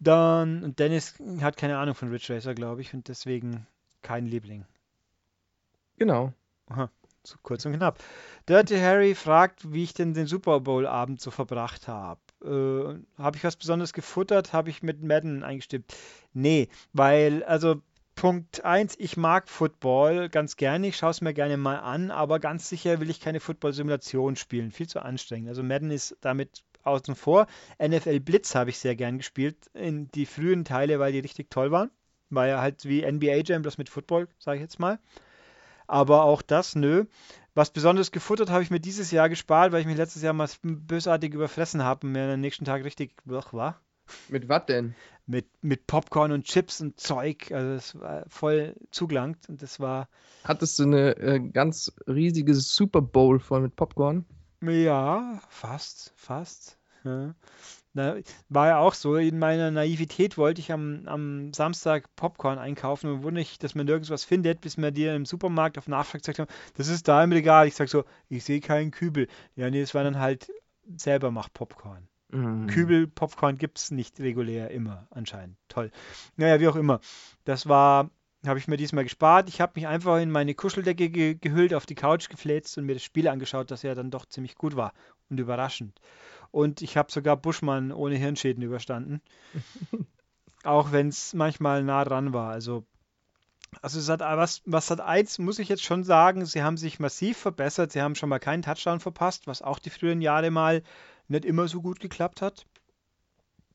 Dann, 0.00 0.74
Dennis 0.76 1.14
hat 1.40 1.56
keine 1.56 1.78
Ahnung 1.78 1.94
von 1.94 2.10
Ridge 2.10 2.34
Racer, 2.34 2.54
glaube 2.54 2.82
ich, 2.82 2.92
und 2.94 3.08
deswegen 3.08 3.66
kein 4.02 4.26
Liebling. 4.26 4.66
Genau. 5.96 6.32
Aha, 6.66 6.90
so 7.26 7.36
kurz 7.42 7.64
und 7.64 7.74
knapp. 7.74 7.98
Dirty 8.48 8.78
Harry 8.78 9.14
fragt, 9.14 9.72
wie 9.72 9.82
ich 9.82 9.94
denn 9.94 10.14
den 10.14 10.26
Super 10.26 10.60
Bowl-Abend 10.60 11.20
so 11.20 11.30
verbracht 11.30 11.88
habe. 11.88 12.20
Äh, 12.44 13.20
habe 13.22 13.36
ich 13.36 13.44
was 13.44 13.56
besonders 13.56 13.92
gefuttert? 13.92 14.52
Habe 14.52 14.70
ich 14.70 14.82
mit 14.82 15.02
Madden 15.02 15.42
eingestimmt? 15.42 15.94
Nee, 16.32 16.68
weil, 16.92 17.42
also 17.44 17.80
Punkt 18.14 18.64
1, 18.64 18.96
ich 18.98 19.16
mag 19.16 19.48
Football 19.48 20.28
ganz 20.28 20.56
gerne, 20.56 20.86
ich 20.86 20.96
schaue 20.96 21.10
es 21.10 21.20
mir 21.20 21.34
gerne 21.34 21.56
mal 21.56 21.78
an, 21.78 22.10
aber 22.10 22.38
ganz 22.38 22.68
sicher 22.68 23.00
will 23.00 23.10
ich 23.10 23.20
keine 23.20 23.40
Football-Simulation 23.40 24.36
spielen, 24.36 24.70
viel 24.70 24.86
zu 24.86 25.00
anstrengend. 25.00 25.48
Also 25.48 25.62
Madden 25.62 25.90
ist 25.90 26.16
damit 26.20 26.62
außen 26.84 27.14
vor. 27.14 27.46
NFL 27.82 28.20
Blitz 28.20 28.54
habe 28.54 28.70
ich 28.70 28.78
sehr 28.78 28.94
gern 28.94 29.18
gespielt, 29.18 29.56
in 29.74 30.10
die 30.12 30.26
frühen 30.26 30.64
Teile, 30.64 30.98
weil 31.00 31.12
die 31.12 31.20
richtig 31.20 31.50
toll 31.50 31.70
waren. 31.70 31.90
War 32.30 32.46
ja 32.46 32.60
halt 32.60 32.84
wie 32.84 33.10
NBA 33.10 33.42
Jam, 33.44 33.62
bloß 33.62 33.78
mit 33.78 33.88
Football, 33.88 34.28
sage 34.38 34.58
ich 34.58 34.62
jetzt 34.62 34.78
mal. 34.78 34.98
Aber 35.86 36.24
auch 36.24 36.42
das, 36.42 36.74
nö. 36.74 37.04
Was 37.54 37.70
besonders 37.70 38.10
gefuttert 38.10 38.50
habe 38.50 38.62
ich 38.62 38.70
mir 38.70 38.80
dieses 38.80 39.10
Jahr 39.10 39.28
gespart, 39.28 39.72
weil 39.72 39.80
ich 39.80 39.86
mich 39.86 39.96
letztes 39.96 40.22
Jahr 40.22 40.32
mal 40.32 40.48
bösartig 40.62 41.34
überfressen 41.34 41.84
habe 41.84 42.06
und 42.06 42.12
mir 42.12 42.32
am 42.32 42.40
nächsten 42.40 42.64
Tag 42.64 42.84
richtig 42.84 43.14
war. 43.24 43.80
Mit 44.28 44.48
was 44.48 44.66
denn? 44.66 44.94
Mit, 45.26 45.46
mit 45.62 45.86
Popcorn 45.86 46.32
und 46.32 46.44
Chips 46.44 46.80
und 46.80 47.00
Zeug. 47.00 47.52
Also 47.52 47.72
es 47.72 48.00
war 48.00 48.24
voll 48.28 48.74
zugelangt 48.90 49.48
und 49.48 49.62
das 49.62 49.80
war. 49.80 50.08
Hattest 50.42 50.78
du 50.78 50.82
eine 50.82 51.16
äh, 51.16 51.40
ganz 51.40 51.92
riesige 52.06 52.54
Super 52.54 53.00
Bowl 53.00 53.38
voll 53.38 53.60
mit 53.60 53.76
Popcorn? 53.76 54.26
Ja, 54.60 55.40
fast, 55.48 56.12
fast. 56.16 56.78
Ja. 57.04 57.34
Na, 57.96 58.16
war 58.48 58.66
ja 58.66 58.78
auch 58.78 58.92
so, 58.92 59.14
in 59.14 59.38
meiner 59.38 59.70
Naivität 59.70 60.36
wollte 60.36 60.60
ich 60.60 60.72
am, 60.72 61.06
am 61.06 61.52
Samstag 61.52 62.08
Popcorn 62.16 62.58
einkaufen 62.58 63.08
und 63.08 63.22
wundere 63.22 63.42
ich, 63.42 63.58
dass 63.60 63.76
man 63.76 63.86
nirgends 63.86 64.10
was 64.10 64.24
findet, 64.24 64.60
bis 64.60 64.76
mir 64.76 64.90
die 64.90 65.06
im 65.06 65.24
Supermarkt 65.24 65.78
auf 65.78 65.86
Nachfrage 65.86 66.18
gesagt 66.18 66.40
haben, 66.40 66.50
das 66.76 66.88
ist 66.88 67.06
da 67.06 67.22
im 67.22 67.30
Regal. 67.30 67.68
Ich 67.68 67.76
sage 67.76 67.88
so, 67.88 68.04
ich 68.28 68.42
sehe 68.42 68.60
keinen 68.60 68.90
Kübel. 68.90 69.28
Ja, 69.54 69.70
nee, 69.70 69.80
das 69.80 69.94
war 69.94 70.02
dann 70.02 70.18
halt 70.18 70.50
selber 70.96 71.30
macht 71.30 71.54
Popcorn. 71.54 72.08
Mm. 72.30 72.66
Kübel 72.66 73.06
Popcorn 73.06 73.58
gibt 73.58 73.78
es 73.78 73.92
nicht 73.92 74.18
regulär 74.18 74.72
immer, 74.72 75.06
anscheinend. 75.10 75.56
Toll. 75.68 75.92
Naja, 76.36 76.58
wie 76.58 76.66
auch 76.66 76.76
immer. 76.76 76.98
Das 77.44 77.68
war, 77.68 78.10
habe 78.44 78.58
ich 78.58 78.66
mir 78.66 78.76
diesmal 78.76 79.04
gespart. 79.04 79.48
Ich 79.48 79.60
habe 79.60 79.74
mich 79.76 79.86
einfach 79.86 80.18
in 80.18 80.32
meine 80.32 80.54
Kuscheldecke 80.54 81.10
ge 81.10 81.34
gehüllt, 81.36 81.74
auf 81.74 81.86
die 81.86 81.94
Couch 81.94 82.28
gefläzt 82.28 82.76
und 82.76 82.86
mir 82.86 82.94
das 82.94 83.04
Spiel 83.04 83.28
angeschaut, 83.28 83.70
das 83.70 83.82
ja 83.82 83.94
dann 83.94 84.10
doch 84.10 84.26
ziemlich 84.26 84.56
gut 84.56 84.74
war 84.74 84.94
und 85.30 85.38
überraschend. 85.38 86.00
Und 86.54 86.82
ich 86.82 86.96
habe 86.96 87.10
sogar 87.10 87.36
Buschmann 87.36 87.90
ohne 87.90 88.14
Hirnschäden 88.14 88.62
überstanden. 88.62 89.20
Auch 90.62 90.92
wenn 90.92 91.08
es 91.08 91.34
manchmal 91.34 91.82
nah 91.82 92.04
dran 92.04 92.32
war. 92.32 92.52
Also, 92.52 92.84
also 93.82 94.00
Sat, 94.00 94.20
was, 94.20 94.62
was 94.64 94.86
Sat 94.86 95.00
1 95.00 95.40
muss 95.40 95.58
ich 95.58 95.68
jetzt 95.68 95.82
schon 95.82 96.04
sagen, 96.04 96.46
sie 96.46 96.62
haben 96.62 96.76
sich 96.76 97.00
massiv 97.00 97.38
verbessert. 97.38 97.90
Sie 97.90 98.00
haben 98.00 98.14
schon 98.14 98.28
mal 98.28 98.38
keinen 98.38 98.62
Touchdown 98.62 99.00
verpasst, 99.00 99.48
was 99.48 99.62
auch 99.62 99.80
die 99.80 99.90
früheren 99.90 100.20
Jahre 100.20 100.52
mal 100.52 100.84
nicht 101.26 101.44
immer 101.44 101.66
so 101.66 101.82
gut 101.82 101.98
geklappt 101.98 102.40
hat. 102.40 102.66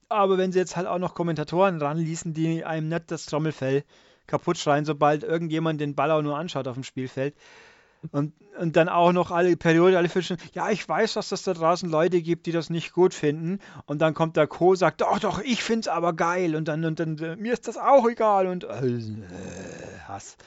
Aber 0.08 0.38
wenn 0.38 0.54
sie 0.54 0.60
jetzt 0.60 0.78
halt 0.78 0.88
auch 0.88 1.00
noch 1.00 1.16
Kommentatoren 1.16 1.82
ranließen, 1.82 2.34
die 2.34 2.64
einem 2.64 2.88
nicht 2.88 3.12
das 3.12 3.26
Trommelfell 3.26 3.84
kaputt 4.26 4.58
schreien, 4.58 4.86
sobald 4.86 5.24
irgendjemand 5.24 5.82
den 5.82 5.96
Ball 5.96 6.12
auch 6.12 6.22
nur 6.22 6.38
anschaut 6.38 6.70
auf 6.70 6.76
dem 6.76 6.86
Spielfeld, 6.86 7.36
und, 8.12 8.34
und 8.58 8.76
dann 8.76 8.90
auch 8.90 9.12
noch 9.12 9.32
alle 9.32 9.56
Periode, 9.58 9.98
alle 9.98 10.10
Fische, 10.10 10.38
ja, 10.54 10.70
ich 10.70 10.88
weiß, 10.88 11.14
dass 11.14 11.32
es 11.32 11.44
da 11.44 11.54
draußen 11.54 11.90
Leute 11.90 12.22
gibt, 12.22 12.46
die 12.46 12.52
das 12.52 12.70
nicht 12.70 12.94
gut 12.94 13.14
finden. 13.14 13.60
Und 13.86 14.02
dann 14.02 14.14
kommt 14.14 14.38
der 14.38 14.48
Co., 14.48 14.76
sagt, 14.76 15.02
doch, 15.02 15.20
doch, 15.20 15.42
ich 15.42 15.64
find's 15.64 15.88
aber 15.88 16.14
geil. 16.14 16.56
Und 16.56 16.68
dann, 16.68 16.86
und 16.86 17.00
dann, 17.00 17.18
äh, 17.18 17.36
mir 17.36 17.54
ist 17.54 17.68
das 17.68 17.78
auch 17.78 18.08
egal. 18.08 18.48
Und 18.48 18.64
äh, 18.64 19.02
Hass. 20.08 20.38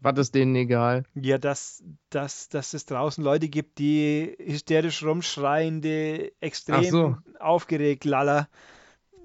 Was 0.00 0.18
ist 0.18 0.34
denen 0.34 0.54
egal? 0.54 1.04
Ja, 1.14 1.38
dass, 1.38 1.82
dass, 2.10 2.48
dass 2.48 2.74
es 2.74 2.84
draußen 2.86 3.24
Leute 3.24 3.48
gibt, 3.48 3.78
die 3.78 4.36
hysterisch 4.38 5.02
rumschreiende, 5.02 6.32
extrem 6.40 6.84
so. 6.84 7.16
aufgeregt, 7.40 8.04
lala, 8.04 8.48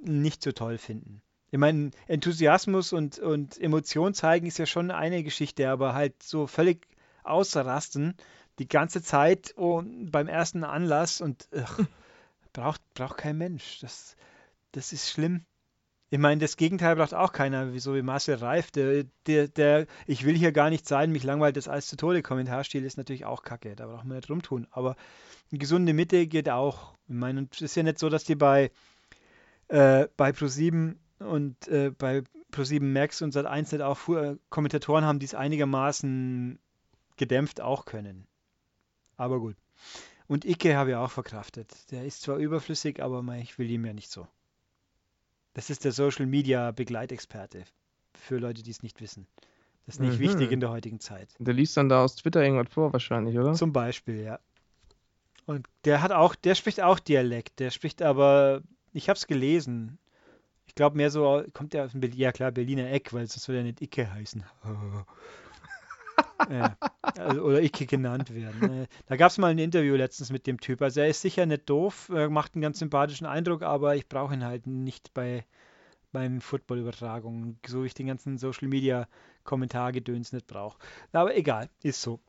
nicht 0.01 0.41
so 0.41 0.53
toll 0.53 0.77
finden. 0.77 1.21
Ich 1.51 1.59
meine, 1.59 1.91
Enthusiasmus 2.07 2.93
und, 2.93 3.19
und 3.19 3.59
Emotion 3.59 4.13
zeigen 4.13 4.45
ist 4.45 4.59
ja 4.59 4.65
schon 4.65 4.91
eine 4.91 5.23
Geschichte, 5.23 5.69
aber 5.69 5.93
halt 5.95 6.21
so 6.23 6.47
völlig 6.47 6.87
ausrasten 7.23 8.15
die 8.59 8.67
ganze 8.67 9.01
Zeit 9.01 9.53
und 9.55 10.11
beim 10.11 10.27
ersten 10.27 10.63
Anlass 10.63 11.21
und 11.21 11.47
ach, 11.55 11.79
braucht, 12.53 12.81
braucht 12.93 13.17
kein 13.17 13.37
Mensch. 13.37 13.79
Das, 13.79 14.15
das 14.73 14.93
ist 14.93 15.09
schlimm. 15.09 15.45
Ich 16.11 16.17
meine, 16.17 16.41
das 16.41 16.57
Gegenteil 16.57 16.95
braucht 16.95 17.13
auch 17.13 17.31
keiner, 17.31 17.77
so 17.79 17.95
wie 17.95 18.01
Marcel 18.01 18.35
Reif, 18.35 18.71
der, 18.71 19.05
der, 19.27 19.47
der, 19.47 19.85
ich 20.07 20.25
will 20.25 20.35
hier 20.35 20.51
gar 20.51 20.71
nicht 20.71 20.87
sein, 20.87 21.11
mich 21.11 21.23
langweilt 21.23 21.55
das 21.55 21.67
alles 21.67 21.87
zu 21.87 21.97
Tode 21.97 22.23
Kommentarstil 22.23 22.83
ist 22.83 22.97
natürlich 22.97 23.25
auch 23.25 23.43
kacke, 23.43 23.75
da 23.75 23.85
braucht 23.85 24.05
man 24.05 24.17
nicht 24.17 24.29
rumtun. 24.29 24.67
Aber 24.71 24.95
eine 25.51 25.59
gesunde 25.59 25.93
Mitte 25.93 26.25
geht 26.25 26.49
auch. 26.49 26.95
Ich 27.07 27.13
meine, 27.13 27.47
es 27.51 27.61
ist 27.61 27.75
ja 27.75 27.83
nicht 27.83 27.99
so, 27.99 28.09
dass 28.09 28.23
die 28.23 28.35
bei, 28.35 28.71
äh, 29.67 30.07
bei 30.17 30.31
Pro7 30.31 30.95
und 31.19 31.67
äh, 31.67 31.91
bei 31.91 32.23
Pro7 32.51 32.81
Max 32.81 33.21
und 33.21 33.35
Sat1 33.35 33.73
nicht 33.73 33.81
auch 33.81 34.09
äh, 34.09 34.35
Kommentatoren 34.49 35.05
haben, 35.05 35.19
die 35.19 35.27
es 35.27 35.35
einigermaßen 35.35 36.59
gedämpft 37.19 37.61
auch 37.61 37.85
können. 37.85 38.25
Aber 39.17 39.39
gut. 39.39 39.55
Und 40.27 40.45
Icke 40.45 40.75
habe 40.75 40.91
ich 40.91 40.95
auch 40.95 41.11
verkraftet. 41.11 41.71
Der 41.91 42.05
ist 42.05 42.21
zwar 42.21 42.37
überflüssig, 42.37 43.01
aber 43.01 43.23
ich 43.35 43.59
will 43.59 43.69
ihm 43.69 43.85
ja 43.85 43.93
nicht 43.93 44.09
so. 44.09 44.27
Das 45.53 45.69
ist 45.69 45.83
der 45.83 45.91
Social 45.91 46.25
Media 46.25 46.71
Begleitexperte. 46.71 47.63
Für 48.13 48.37
Leute, 48.37 48.63
die 48.63 48.71
es 48.71 48.83
nicht 48.83 49.01
wissen. 49.01 49.27
Das 49.85 49.95
ist 49.95 50.01
nicht 50.01 50.19
mhm. 50.19 50.23
wichtig 50.23 50.51
in 50.51 50.59
der 50.59 50.69
heutigen 50.69 50.99
Zeit. 50.99 51.29
Der 51.39 51.53
liest 51.53 51.75
dann 51.75 51.89
da 51.89 52.03
aus 52.03 52.15
Twitter 52.15 52.43
irgendwas 52.43 52.71
vor, 52.71 52.93
wahrscheinlich, 52.93 53.37
oder? 53.37 53.53
Zum 53.53 53.73
Beispiel, 53.73 54.21
ja. 54.21 54.39
Und 55.45 55.67
der 55.83 56.01
hat 56.01 56.11
auch, 56.11 56.35
der 56.35 56.53
spricht 56.53 56.79
auch 56.79 56.99
Dialekt. 56.99 57.59
Der 57.59 57.71
spricht 57.71 58.03
aber, 58.03 58.61
ich 58.93 59.09
habe 59.09 59.17
es 59.17 59.25
gelesen. 59.25 59.97
Ich 60.67 60.75
glaube 60.75 60.95
mehr 60.95 61.09
so, 61.09 61.43
kommt 61.53 61.73
der 61.73 61.85
aus 61.85 61.93
dem, 61.93 62.03
ja 62.13 62.31
klar, 62.31 62.51
Berliner 62.51 62.91
Eck, 62.91 63.13
weil 63.13 63.25
sonst 63.27 63.47
würde 63.47 63.61
er 63.61 63.63
nicht 63.63 63.81
Icke 63.81 64.11
heißen. 64.11 64.43
Also, 67.17 67.41
oder 67.41 67.61
Icke 67.61 67.85
genannt 67.85 68.33
werden. 68.33 68.87
Da 69.07 69.15
gab 69.15 69.31
es 69.31 69.37
mal 69.37 69.51
ein 69.51 69.59
Interview 69.59 69.95
letztens 69.95 70.31
mit 70.31 70.47
dem 70.47 70.59
Typ. 70.59 70.81
Also 70.81 71.01
er 71.01 71.09
ist 71.09 71.21
sicher 71.21 71.45
nicht 71.45 71.69
doof, 71.69 72.09
macht 72.09 72.55
einen 72.55 72.61
ganz 72.61 72.79
sympathischen 72.79 73.27
Eindruck, 73.27 73.61
aber 73.61 73.95
ich 73.95 74.07
brauche 74.07 74.33
ihn 74.33 74.45
halt 74.45 74.65
nicht 74.67 75.13
bei 75.13 75.45
beim 76.11 76.41
Football-Übertragungen, 76.41 77.59
so 77.67 77.83
wie 77.83 77.87
ich 77.87 77.93
den 77.93 78.07
ganzen 78.07 78.39
Social-Media-Kommentargedöns 78.39 80.33
nicht 80.33 80.47
brauche. 80.47 80.79
Aber 81.11 81.37
egal, 81.37 81.69
ist 81.83 82.01
so. 82.01 82.19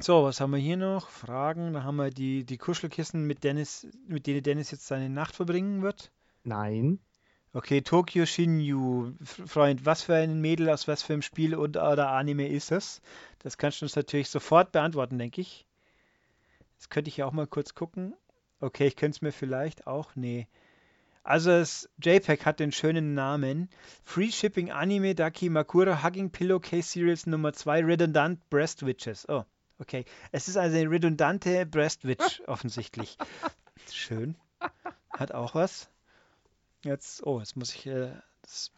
So, 0.00 0.24
was 0.24 0.40
haben 0.40 0.50
wir 0.50 0.58
hier 0.58 0.76
noch? 0.76 1.08
Fragen. 1.08 1.72
Da 1.72 1.84
haben 1.84 1.94
wir 1.96 2.10
die, 2.10 2.44
die 2.44 2.58
Kuschelkissen, 2.58 3.24
mit, 3.24 3.44
Dennis, 3.44 3.86
mit 4.08 4.26
denen 4.26 4.42
Dennis 4.42 4.72
jetzt 4.72 4.88
seine 4.88 5.08
Nacht 5.08 5.36
verbringen 5.36 5.82
wird. 5.82 6.10
Nein. 6.42 6.98
Okay, 7.54 7.82
Tokyo 7.82 8.24
Shinju. 8.24 9.12
Freund, 9.22 9.84
was 9.84 10.02
für 10.02 10.14
ein 10.14 10.40
Mädel 10.40 10.70
aus 10.70 10.88
was 10.88 11.02
für 11.02 11.12
einem 11.12 11.20
Spiel 11.20 11.54
und, 11.54 11.76
oder 11.76 12.08
Anime 12.08 12.48
ist 12.48 12.72
es? 12.72 13.02
Das 13.40 13.58
kannst 13.58 13.80
du 13.80 13.84
uns 13.84 13.94
natürlich 13.94 14.30
sofort 14.30 14.72
beantworten, 14.72 15.18
denke 15.18 15.42
ich. 15.42 15.66
Das 16.78 16.88
könnte 16.88 17.08
ich 17.08 17.18
ja 17.18 17.26
auch 17.26 17.32
mal 17.32 17.46
kurz 17.46 17.74
gucken. 17.74 18.14
Okay, 18.60 18.86
ich 18.86 18.96
könnte 18.96 19.16
es 19.16 19.22
mir 19.22 19.32
vielleicht 19.32 19.86
auch. 19.86 20.16
Nee. 20.16 20.48
Also 21.24 21.50
das 21.50 21.90
JPEG 22.02 22.46
hat 22.46 22.58
den 22.58 22.72
schönen 22.72 23.12
Namen. 23.12 23.68
Free 24.02 24.30
Shipping 24.30 24.70
Anime 24.70 25.14
Daki 25.14 25.50
Makura 25.50 26.02
Hugging 26.02 26.30
Pillowcase 26.30 26.88
Series 26.88 27.26
Nummer 27.26 27.52
2 27.52 27.84
Redundant 27.84 28.48
Breast 28.48 28.86
Witches. 28.86 29.28
Oh, 29.28 29.44
okay. 29.78 30.06
Es 30.32 30.48
ist 30.48 30.56
also 30.56 30.76
eine 30.76 30.90
redundante 30.90 31.66
Breast 31.66 32.06
Witch 32.06 32.40
offensichtlich. 32.46 33.18
Schön. 33.92 34.36
Hat 35.10 35.32
auch 35.32 35.54
was. 35.54 35.90
Jetzt, 36.84 37.24
oh, 37.26 37.38
jetzt 37.38 37.56
muss 37.56 37.74
ich. 37.74 37.86
Äh, 37.86 38.12
das, 38.42 38.72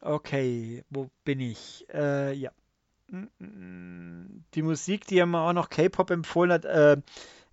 okay, 0.00 0.84
wo 0.90 1.10
bin 1.24 1.40
ich? 1.40 1.86
Äh, 1.92 2.32
ja. 2.34 2.50
Die 3.08 4.62
Musik, 4.62 5.06
die 5.06 5.18
er 5.18 5.26
mir 5.26 5.40
auch 5.40 5.52
noch 5.52 5.70
K-Pop 5.70 6.10
empfohlen 6.10 6.50
hat, 6.52 6.64
äh, 6.64 6.96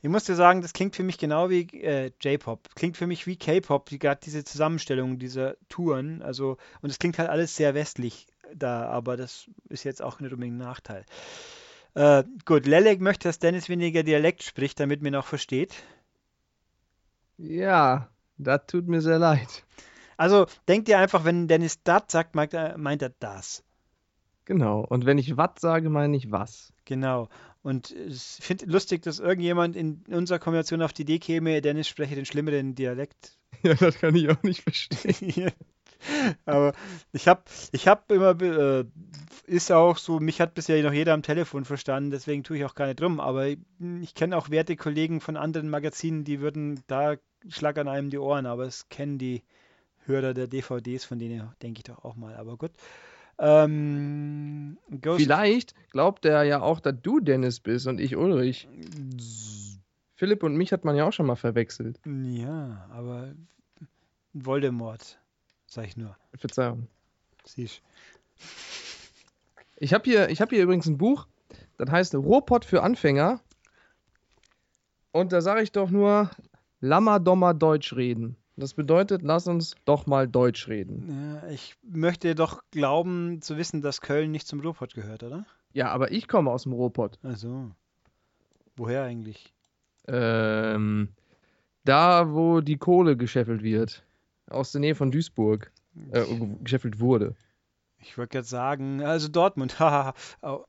Ich 0.01 0.09
muss 0.09 0.25
dir 0.25 0.35
sagen, 0.35 0.61
das 0.61 0.73
klingt 0.73 0.95
für 0.95 1.03
mich 1.03 1.17
genau 1.17 1.49
wie 1.49 1.61
äh, 1.81 2.11
J-Pop. 2.21 2.75
Klingt 2.75 2.97
für 2.97 3.07
mich 3.07 3.25
wie 3.25 3.37
K-Pop, 3.37 3.87
die, 3.89 3.99
gerade 3.99 4.19
diese 4.23 4.43
Zusammenstellung 4.43 5.17
dieser 5.19 5.55
Touren. 5.69 6.21
Also, 6.21 6.57
und 6.81 6.89
es 6.89 6.99
klingt 6.99 7.19
halt 7.19 7.29
alles 7.29 7.55
sehr 7.55 7.73
westlich 7.73 8.27
da, 8.53 8.87
aber 8.87 9.15
das 9.15 9.49
ist 9.69 9.83
jetzt 9.85 10.01
auch 10.01 10.19
nicht 10.19 10.33
unbedingt 10.33 10.55
ein 10.57 10.59
Nachteil. 10.59 11.05
Äh, 11.93 12.23
gut, 12.45 12.65
Lelek 12.65 12.99
möchte, 13.01 13.29
dass 13.29 13.39
Dennis 13.39 13.69
weniger 13.69 14.03
Dialekt 14.03 14.43
spricht, 14.43 14.79
damit 14.79 15.01
mir 15.01 15.11
noch 15.11 15.25
versteht. 15.27 15.73
Ja, 17.37 18.09
das 18.37 18.61
tut 18.67 18.87
mir 18.87 19.01
sehr 19.01 19.19
leid. 19.19 19.63
Also 20.17 20.45
denkt 20.67 20.89
ihr 20.89 20.99
einfach, 20.99 21.25
wenn 21.25 21.47
Dennis 21.47 21.81
das 21.83 22.03
sagt, 22.07 22.35
meint 22.35 22.53
er, 22.53 22.77
meint 22.77 23.01
er 23.01 23.11
das. 23.19 23.63
Genau. 24.45 24.81
Und 24.81 25.05
wenn 25.05 25.17
ich 25.17 25.37
was 25.37 25.51
sage, 25.59 25.89
meine 25.89 26.17
ich 26.17 26.31
was. 26.31 26.73
Genau. 26.85 27.29
Und 27.61 27.91
ich 27.91 28.21
finde 28.21 28.65
lustig, 28.65 29.01
dass 29.03 29.19
irgendjemand 29.19 29.75
in 29.75 30.03
unserer 30.09 30.39
Kombination 30.39 30.81
auf 30.81 30.93
die 30.93 31.03
Idee 31.03 31.19
käme, 31.19 31.61
Dennis 31.61 31.87
spreche 31.87 32.15
den 32.15 32.25
schlimmeren 32.25 32.75
Dialekt. 32.75 33.37
Ja, 33.61 33.75
das 33.75 33.97
kann 33.97 34.13
ich 34.13 34.29
auch 34.29 34.43
nicht 34.43 34.63
verstehen. 34.63 35.49
Aber 36.45 36.73
ich 37.13 37.29
habe 37.29 37.43
ich 37.71 37.87
hab 37.87 38.11
immer, 38.11 38.41
äh, 38.41 38.83
ist 39.45 39.71
auch 39.71 39.97
so, 39.97 40.19
mich 40.19 40.41
hat 40.41 40.53
bisher 40.53 40.83
noch 40.83 40.91
jeder 40.91 41.13
am 41.13 41.23
Telefon 41.23 41.63
verstanden, 41.63 42.11
deswegen 42.11 42.43
tue 42.43 42.57
ich 42.57 42.65
auch 42.65 42.75
gar 42.75 42.87
nicht 42.87 42.99
drum. 42.99 43.21
Aber 43.21 43.47
ich, 43.47 43.59
ich 44.01 44.15
kenne 44.15 44.35
auch 44.35 44.49
werte 44.49 44.75
Kollegen 44.75 45.21
von 45.21 45.37
anderen 45.37 45.69
Magazinen, 45.69 46.25
die 46.25 46.41
würden 46.41 46.81
da 46.87 47.15
schlagern 47.49 47.88
einem 47.88 48.10
die 48.10 48.17
Ohren, 48.17 48.45
aber 48.45 48.65
es 48.65 48.89
kennen 48.89 49.17
die 49.17 49.43
Hörer 50.06 50.34
der 50.34 50.47
DVDs, 50.47 51.06
von 51.06 51.19
denen 51.19 51.49
denke 51.62 51.79
ich 51.79 51.84
doch 51.84 52.03
auch 52.03 52.15
mal. 52.15 52.36
Aber 52.36 52.58
gut. 52.58 52.71
Ähm, 53.39 54.77
Vielleicht 55.01 55.73
glaubt 55.91 56.25
er 56.25 56.43
ja 56.43 56.62
auch, 56.62 56.79
dass 56.79 56.95
du 57.01 57.19
Dennis 57.19 57.60
bist 57.60 57.88
und 57.88 57.99
ich 57.99 58.15
Ulrich. 58.15 58.67
Philipp 60.15 60.43
und 60.43 60.56
mich 60.56 60.71
hat 60.71 60.86
man 60.86 60.95
ja 60.95 61.08
auch 61.08 61.13
schon 61.13 61.25
mal 61.25 61.36
verwechselt. 61.36 61.99
Ja, 62.06 62.88
aber 62.91 63.34
Voldemort, 64.34 65.19
sag 65.65 65.88
ich 65.88 65.97
nur. 65.97 66.15
Verzeihung. 66.36 66.88
Siehst 67.45 67.82
Ich 69.77 69.93
habe 69.93 70.03
hier, 70.06 70.27
hab 70.27 70.49
hier 70.49 70.63
übrigens 70.63 70.88
ein 70.88 70.97
Buch, 70.97 71.27
das 71.77 71.89
heißt 71.89 72.15
Robot 72.15 72.65
für 72.65 72.84
Anfänger. 72.84 73.41
Und 75.12 75.32
da 75.32 75.41
sage 75.41 75.62
ich 75.62 75.71
doch 75.71 75.89
nur, 75.89 76.32
Lammer 76.83 77.21
Dommer 77.21 77.53
Deutsch 77.53 77.95
reden. 77.95 78.35
Das 78.57 78.73
bedeutet, 78.73 79.21
lass 79.21 79.47
uns 79.47 79.75
doch 79.85 80.05
mal 80.05 80.27
Deutsch 80.27 80.67
reden. 80.67 81.39
Ja, 81.41 81.49
ich 81.49 81.75
möchte 81.81 82.35
doch 82.35 82.61
glauben 82.71 83.41
zu 83.41 83.55
wissen, 83.55 83.81
dass 83.81 84.01
Köln 84.01 84.31
nicht 84.31 84.49
zum 84.49 84.59
Ruhrpott 84.59 84.93
gehört, 84.93 85.23
oder? 85.23 85.45
Ja, 85.71 85.91
aber 85.91 86.11
ich 86.11 86.27
komme 86.27 86.51
aus 86.51 86.63
dem 86.63 86.73
Ruhrpott. 86.73 87.19
Ach 87.23 87.37
so. 87.37 87.71
Woher 88.75 89.03
eigentlich? 89.03 89.53
Ähm, 90.09 91.07
da, 91.85 92.33
wo 92.33 92.59
die 92.59 92.77
Kohle 92.77 93.15
gescheffelt 93.15 93.63
wird. 93.63 94.03
Aus 94.49 94.73
der 94.73 94.81
Nähe 94.81 94.95
von 94.95 95.09
Duisburg. 95.09 95.71
Äh, 96.11 96.25
gescheffelt 96.61 96.99
wurde. 96.99 97.33
Ich 97.99 98.17
wollte 98.17 98.33
gerade 98.33 98.47
sagen, 98.47 99.01
also 99.01 99.29
Dortmund. 99.29 99.79
Haha. 99.79 100.13
oh. 100.41 100.65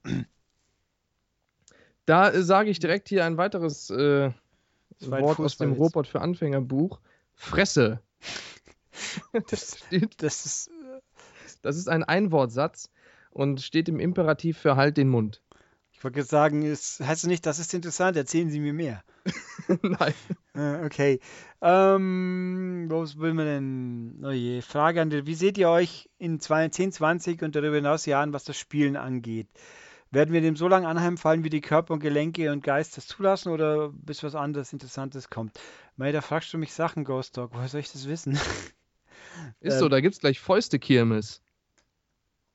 Da 2.06 2.30
äh, 2.30 2.42
sage 2.44 2.70
ich 2.70 2.78
direkt 2.78 3.08
hier 3.08 3.24
ein 3.24 3.36
weiteres 3.36 3.90
äh, 3.90 4.30
Wort 5.00 5.40
aus 5.40 5.56
dem 5.56 5.72
Robot 5.72 6.06
für 6.06 6.20
Anfänger 6.20 6.60
Buch. 6.60 7.00
Fresse. 7.34 8.00
das, 9.50 9.78
steht, 9.86 10.22
das, 10.22 10.46
ist, 10.46 10.70
das 11.62 11.76
ist 11.76 11.88
ein 11.88 12.04
Einwortsatz 12.04 12.90
und 13.30 13.60
steht 13.60 13.88
im 13.88 14.00
Imperativ 14.00 14.58
für 14.58 14.76
halt 14.76 14.96
den 14.96 15.08
Mund. 15.08 15.42
Ich 15.92 16.02
wollte 16.02 16.22
sagen, 16.22 16.62
es 16.62 17.00
heißt 17.00 17.26
nicht, 17.26 17.46
das 17.46 17.58
ist 17.58 17.72
interessant, 17.72 18.16
erzählen 18.16 18.50
Sie 18.50 18.60
mir 18.60 18.74
mehr. 18.74 19.02
Nein. 19.82 20.14
Okay. 20.84 21.18
Ähm, 21.62 22.86
was 22.90 23.18
will 23.18 23.32
man 23.32 23.46
denn? 23.46 24.22
Oh 24.22 24.30
je, 24.30 24.60
Frage 24.60 25.00
an 25.00 25.08
dich. 25.08 25.24
Wie 25.24 25.34
seht 25.34 25.56
ihr 25.56 25.70
euch 25.70 26.10
in 26.18 26.40
10, 26.40 26.92
20 26.92 27.42
und 27.42 27.56
darüber 27.56 27.76
hinaus 27.76 28.04
Jahren, 28.04 28.34
was 28.34 28.44
das 28.44 28.58
Spielen 28.58 28.96
angeht? 28.96 29.48
Werden 30.14 30.32
wir 30.32 30.40
dem 30.40 30.54
so 30.54 30.68
lange 30.68 30.86
anheimfallen, 30.86 31.42
wie 31.42 31.50
die 31.50 31.60
Körper 31.60 31.94
und 31.94 32.00
Gelenke 32.00 32.52
und 32.52 32.62
Geist 32.62 32.96
das 32.96 33.08
zulassen 33.08 33.50
oder 33.50 33.88
bis 33.88 34.22
was 34.22 34.36
anderes 34.36 34.72
Interessantes 34.72 35.28
kommt? 35.28 35.58
Mei, 35.96 36.12
da 36.12 36.20
fragst 36.20 36.52
du 36.52 36.58
mich 36.58 36.72
Sachen, 36.72 37.04
Ghost 37.04 37.36
Dog. 37.36 37.50
Woher 37.52 37.66
soll 37.66 37.80
ich 37.80 37.90
das 37.90 38.08
wissen? 38.08 38.34
Ist 39.60 39.74
ähm, 39.74 39.80
so, 39.80 39.88
da 39.88 40.00
gibt's 40.00 40.20
gleich 40.20 40.38
Fäuste-Kirmes. 40.38 41.42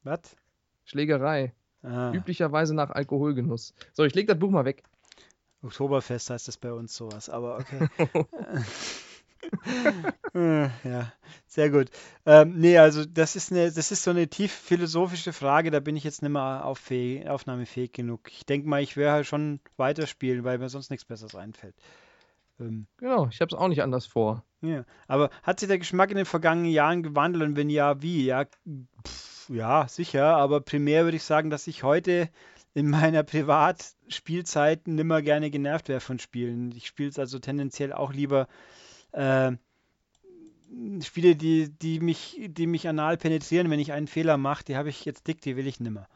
Was? 0.04 0.38
Schlägerei. 0.86 1.54
Ah. 1.84 2.14
Üblicherweise 2.14 2.74
nach 2.74 2.92
Alkoholgenuss. 2.92 3.74
So, 3.92 4.06
ich 4.06 4.16
leg 4.16 4.28
das 4.28 4.40
Buch 4.40 4.50
mal 4.50 4.64
weg. 4.64 4.84
Oktoberfest 5.62 6.30
heißt 6.30 6.48
das 6.48 6.58
bei 6.58 6.72
uns 6.72 6.96
sowas, 6.96 7.30
aber 7.30 7.58
okay. 7.58 7.90
Äh, 10.34 10.70
ja, 10.84 11.12
sehr 11.48 11.70
gut. 11.70 11.90
Ähm, 12.26 12.60
nee, 12.60 12.78
also 12.78 13.06
das 13.06 13.36
ist 13.36 13.52
eine, 13.52 13.72
das 13.72 13.92
ist 13.92 14.04
so 14.04 14.12
eine 14.12 14.28
tief 14.28 14.52
philosophische 14.52 15.34
Frage, 15.34 15.72
da 15.72 15.80
bin 15.80 15.96
ich 15.96 16.04
jetzt 16.04 16.22
nicht 16.22 16.32
mehr 16.32 16.66
auffähig, 16.66 17.28
aufnahmefähig 17.28 17.92
genug. 17.92 18.32
Ich 18.32 18.46
denke 18.46 18.68
mal, 18.68 18.82
ich 18.82 18.98
werde 18.98 19.14
halt 19.14 19.28
schon 19.28 19.60
weiterspielen, 19.78 20.44
weil 20.44 20.58
mir 20.58 20.70
sonst 20.70 20.90
nichts 20.90 21.06
Besseres 21.06 21.36
einfällt. 21.36 21.76
Ähm, 22.60 22.88
genau, 22.98 23.28
ich 23.28 23.42
habe 23.42 23.54
es 23.54 23.60
auch 23.60 23.68
nicht 23.68 23.82
anders 23.82 24.06
vor. 24.06 24.44
Ja, 24.62 24.86
aber 25.08 25.30
hat 25.44 25.60
sich 25.60 25.70
der 25.70 25.80
Geschmack 25.80 26.12
in 26.12 26.18
den 26.18 26.26
vergangenen 26.26 26.72
Jahren 26.72 27.04
gewandelt 27.04 27.44
und 27.44 27.56
wenn 27.56 27.70
ja, 27.70 28.02
wie? 28.02 28.26
Ja, 28.26 28.46
pff, 29.06 29.50
ja, 29.50 29.88
sicher, 29.88 30.36
aber 30.36 30.62
primär 30.62 31.06
würde 31.06 31.18
ich 31.18 31.24
sagen, 31.24 31.50
dass 31.50 31.68
ich 31.68 31.84
heute 31.84 32.30
in 32.74 32.90
meiner 32.90 33.24
Privatspielzeit 33.24 34.88
nimmer 34.88 35.22
gerne 35.22 35.50
genervt 35.50 35.90
wäre 35.90 36.02
von 36.02 36.20
Spielen. 36.20 36.72
Ich 36.76 36.88
spiele 36.88 37.10
es 37.10 37.18
also 37.20 37.40
tendenziell 37.40 37.94
auch 37.94 38.14
lieber 38.14 38.48
äh, 39.12 39.52
Spiele, 41.02 41.36
die, 41.36 41.70
die, 41.70 42.00
mich, 42.00 42.40
die 42.48 42.68
mich 42.68 42.88
anal 42.88 43.18
penetrieren, 43.18 43.70
wenn 43.70 43.80
ich 43.80 43.92
einen 43.92 44.08
Fehler 44.08 44.38
mache, 44.38 44.64
die 44.64 44.78
habe 44.78 44.90
ich 44.90 45.04
jetzt 45.06 45.28
dick, 45.28 45.42
die 45.42 45.56
will 45.56 45.68
ich 45.68 45.80
nimmer. 45.80 46.08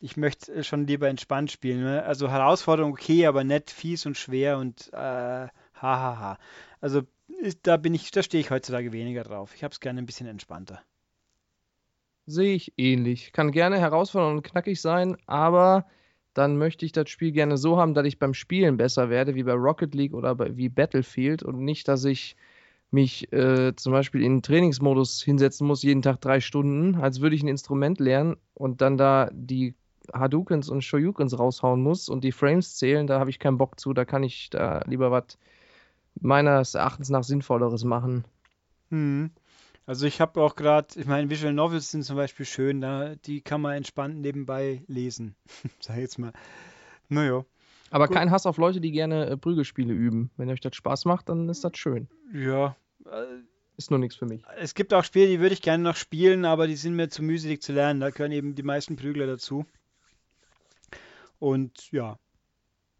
Ich 0.00 0.16
möchte 0.16 0.52
äh, 0.52 0.64
schon 0.64 0.86
lieber 0.86 1.08
entspannt 1.08 1.50
spielen. 1.50 1.82
Ne? 1.82 2.02
Also 2.02 2.30
Herausforderung 2.30 2.92
okay, 2.92 3.26
aber 3.26 3.44
nett, 3.44 3.70
fies 3.70 4.06
und 4.06 4.16
schwer 4.16 4.58
und 4.58 4.92
äh, 4.92 5.48
hahaha. 5.74 6.38
Also 6.80 7.02
ist, 7.40 7.60
da 7.62 7.76
bin 7.76 7.94
ich, 7.94 8.10
da 8.10 8.22
stehe 8.22 8.40
ich 8.40 8.50
heutzutage 8.50 8.92
weniger 8.92 9.22
drauf. 9.22 9.54
Ich 9.54 9.62
habe 9.62 9.72
es 9.72 9.80
gerne 9.80 10.00
ein 10.00 10.06
bisschen 10.06 10.26
entspannter. 10.26 10.82
Sehe 12.26 12.54
ich 12.54 12.72
ähnlich. 12.76 13.32
Kann 13.32 13.52
gerne 13.52 13.78
herausfordernd 13.78 14.36
und 14.36 14.42
knackig 14.42 14.80
sein, 14.80 15.16
aber 15.26 15.86
dann 16.34 16.56
möchte 16.56 16.84
ich 16.84 16.92
das 16.92 17.08
Spiel 17.10 17.32
gerne 17.32 17.56
so 17.56 17.76
haben, 17.76 17.94
dass 17.94 18.06
ich 18.06 18.18
beim 18.18 18.34
Spielen 18.34 18.76
besser 18.76 19.10
werde, 19.10 19.34
wie 19.34 19.42
bei 19.42 19.52
Rocket 19.52 19.94
League 19.94 20.14
oder 20.14 20.34
bei, 20.34 20.56
wie 20.56 20.68
Battlefield 20.68 21.42
und 21.42 21.58
nicht, 21.58 21.88
dass 21.88 22.04
ich 22.04 22.36
mich 22.90 23.32
äh, 23.32 23.74
zum 23.76 23.92
Beispiel 23.92 24.22
in 24.22 24.42
Trainingsmodus 24.42 25.22
hinsetzen 25.22 25.66
muss, 25.66 25.82
jeden 25.82 26.02
Tag 26.02 26.20
drei 26.20 26.40
Stunden, 26.40 26.96
als 26.96 27.20
würde 27.20 27.36
ich 27.36 27.42
ein 27.42 27.48
Instrument 27.48 28.00
lernen 28.00 28.36
und 28.54 28.80
dann 28.80 28.96
da 28.96 29.30
die 29.32 29.74
Hadoukens 30.12 30.68
und 30.68 30.82
Shoryukens 30.82 31.38
raushauen 31.38 31.82
muss 31.82 32.08
und 32.08 32.24
die 32.24 32.32
Frames 32.32 32.76
zählen, 32.76 33.06
da 33.06 33.20
habe 33.20 33.30
ich 33.30 33.38
keinen 33.38 33.58
Bock 33.58 33.78
zu, 33.78 33.92
da 33.92 34.04
kann 34.04 34.22
ich 34.22 34.50
da 34.50 34.82
lieber 34.86 35.10
was 35.10 35.38
meines 36.20 36.74
Erachtens 36.74 37.10
nach 37.10 37.22
Sinnvolleres 37.22 37.84
machen. 37.84 38.24
Hm. 38.90 39.30
Also 39.90 40.06
ich 40.06 40.20
habe 40.20 40.40
auch 40.40 40.54
gerade, 40.54 40.86
ich 41.00 41.06
meine, 41.06 41.28
Visual 41.30 41.52
Novels 41.52 41.90
sind 41.90 42.04
zum 42.04 42.14
Beispiel 42.14 42.46
schön, 42.46 42.80
da, 42.80 43.16
die 43.16 43.40
kann 43.40 43.60
man 43.60 43.74
entspannt 43.74 44.20
nebenbei 44.20 44.84
lesen, 44.86 45.34
sag 45.80 45.96
ich 45.96 46.02
jetzt 46.02 46.16
mal. 46.16 46.32
Naja. 47.08 47.44
Aber 47.90 48.06
Gut. 48.06 48.16
kein 48.16 48.30
Hass 48.30 48.46
auf 48.46 48.56
Leute, 48.56 48.80
die 48.80 48.92
gerne 48.92 49.26
äh, 49.26 49.36
Prügelspiele 49.36 49.92
üben. 49.92 50.30
Wenn 50.36 50.48
euch 50.48 50.60
das 50.60 50.76
Spaß 50.76 51.06
macht, 51.06 51.28
dann 51.28 51.48
ist 51.48 51.64
das 51.64 51.72
schön. 51.76 52.06
Ja. 52.32 52.76
Ist 53.76 53.90
nur 53.90 53.98
nichts 53.98 54.14
für 54.14 54.26
mich. 54.26 54.44
Es 54.58 54.76
gibt 54.76 54.94
auch 54.94 55.02
Spiele, 55.02 55.26
die 55.26 55.40
würde 55.40 55.54
ich 55.54 55.60
gerne 55.60 55.82
noch 55.82 55.96
spielen, 55.96 56.44
aber 56.44 56.68
die 56.68 56.76
sind 56.76 56.94
mir 56.94 57.08
zu 57.08 57.24
mühselig 57.24 57.60
zu 57.60 57.72
lernen. 57.72 57.98
Da 57.98 58.10
gehören 58.10 58.30
eben 58.30 58.54
die 58.54 58.62
meisten 58.62 58.94
Prügler 58.94 59.26
dazu. 59.26 59.66
Und 61.40 61.90
ja. 61.90 62.16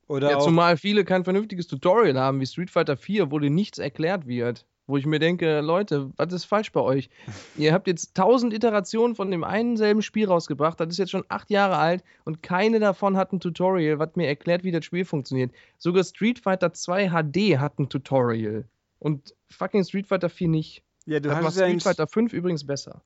Oder 0.08 0.32
ja, 0.32 0.40
zumal 0.40 0.76
viele 0.76 1.04
kein 1.04 1.22
vernünftiges 1.22 1.68
Tutorial 1.68 2.18
haben, 2.18 2.40
wie 2.40 2.46
Street 2.46 2.72
Fighter 2.72 2.96
4, 2.96 3.30
wo 3.30 3.38
dir 3.38 3.50
nichts 3.50 3.78
erklärt 3.78 4.26
wird 4.26 4.66
wo 4.90 4.96
ich 4.96 5.06
mir 5.06 5.18
denke, 5.18 5.60
Leute, 5.60 6.10
was 6.16 6.32
ist 6.32 6.44
falsch 6.44 6.72
bei 6.72 6.80
euch? 6.80 7.08
Ihr 7.56 7.72
habt 7.72 7.86
jetzt 7.86 8.14
tausend 8.14 8.52
Iterationen 8.52 9.14
von 9.14 9.30
dem 9.30 9.44
einen 9.44 9.76
selben 9.76 10.02
Spiel 10.02 10.26
rausgebracht, 10.26 10.78
das 10.80 10.88
ist 10.88 10.98
jetzt 10.98 11.10
schon 11.10 11.24
acht 11.28 11.50
Jahre 11.50 11.76
alt 11.76 12.04
und 12.24 12.42
keine 12.42 12.80
davon 12.80 13.16
hat 13.16 13.32
ein 13.32 13.40
Tutorial, 13.40 13.98
was 13.98 14.16
mir 14.16 14.26
erklärt, 14.26 14.64
wie 14.64 14.72
das 14.72 14.84
Spiel 14.84 15.04
funktioniert. 15.04 15.52
Sogar 15.78 16.04
Street 16.04 16.38
Fighter 16.38 16.72
2 16.72 17.08
HD 17.08 17.58
hat 17.58 17.78
ein 17.78 17.88
Tutorial 17.88 18.64
und 18.98 19.34
fucking 19.48 19.84
Street 19.84 20.06
Fighter 20.06 20.28
4 20.28 20.48
nicht. 20.48 20.82
Ja, 21.06 21.20
du 21.20 21.28
das 21.28 21.38
hast 21.38 21.54
Street 21.54 21.82
Fighter 21.82 22.06
5 22.06 22.32
übrigens 22.32 22.66
besser. 22.66 23.02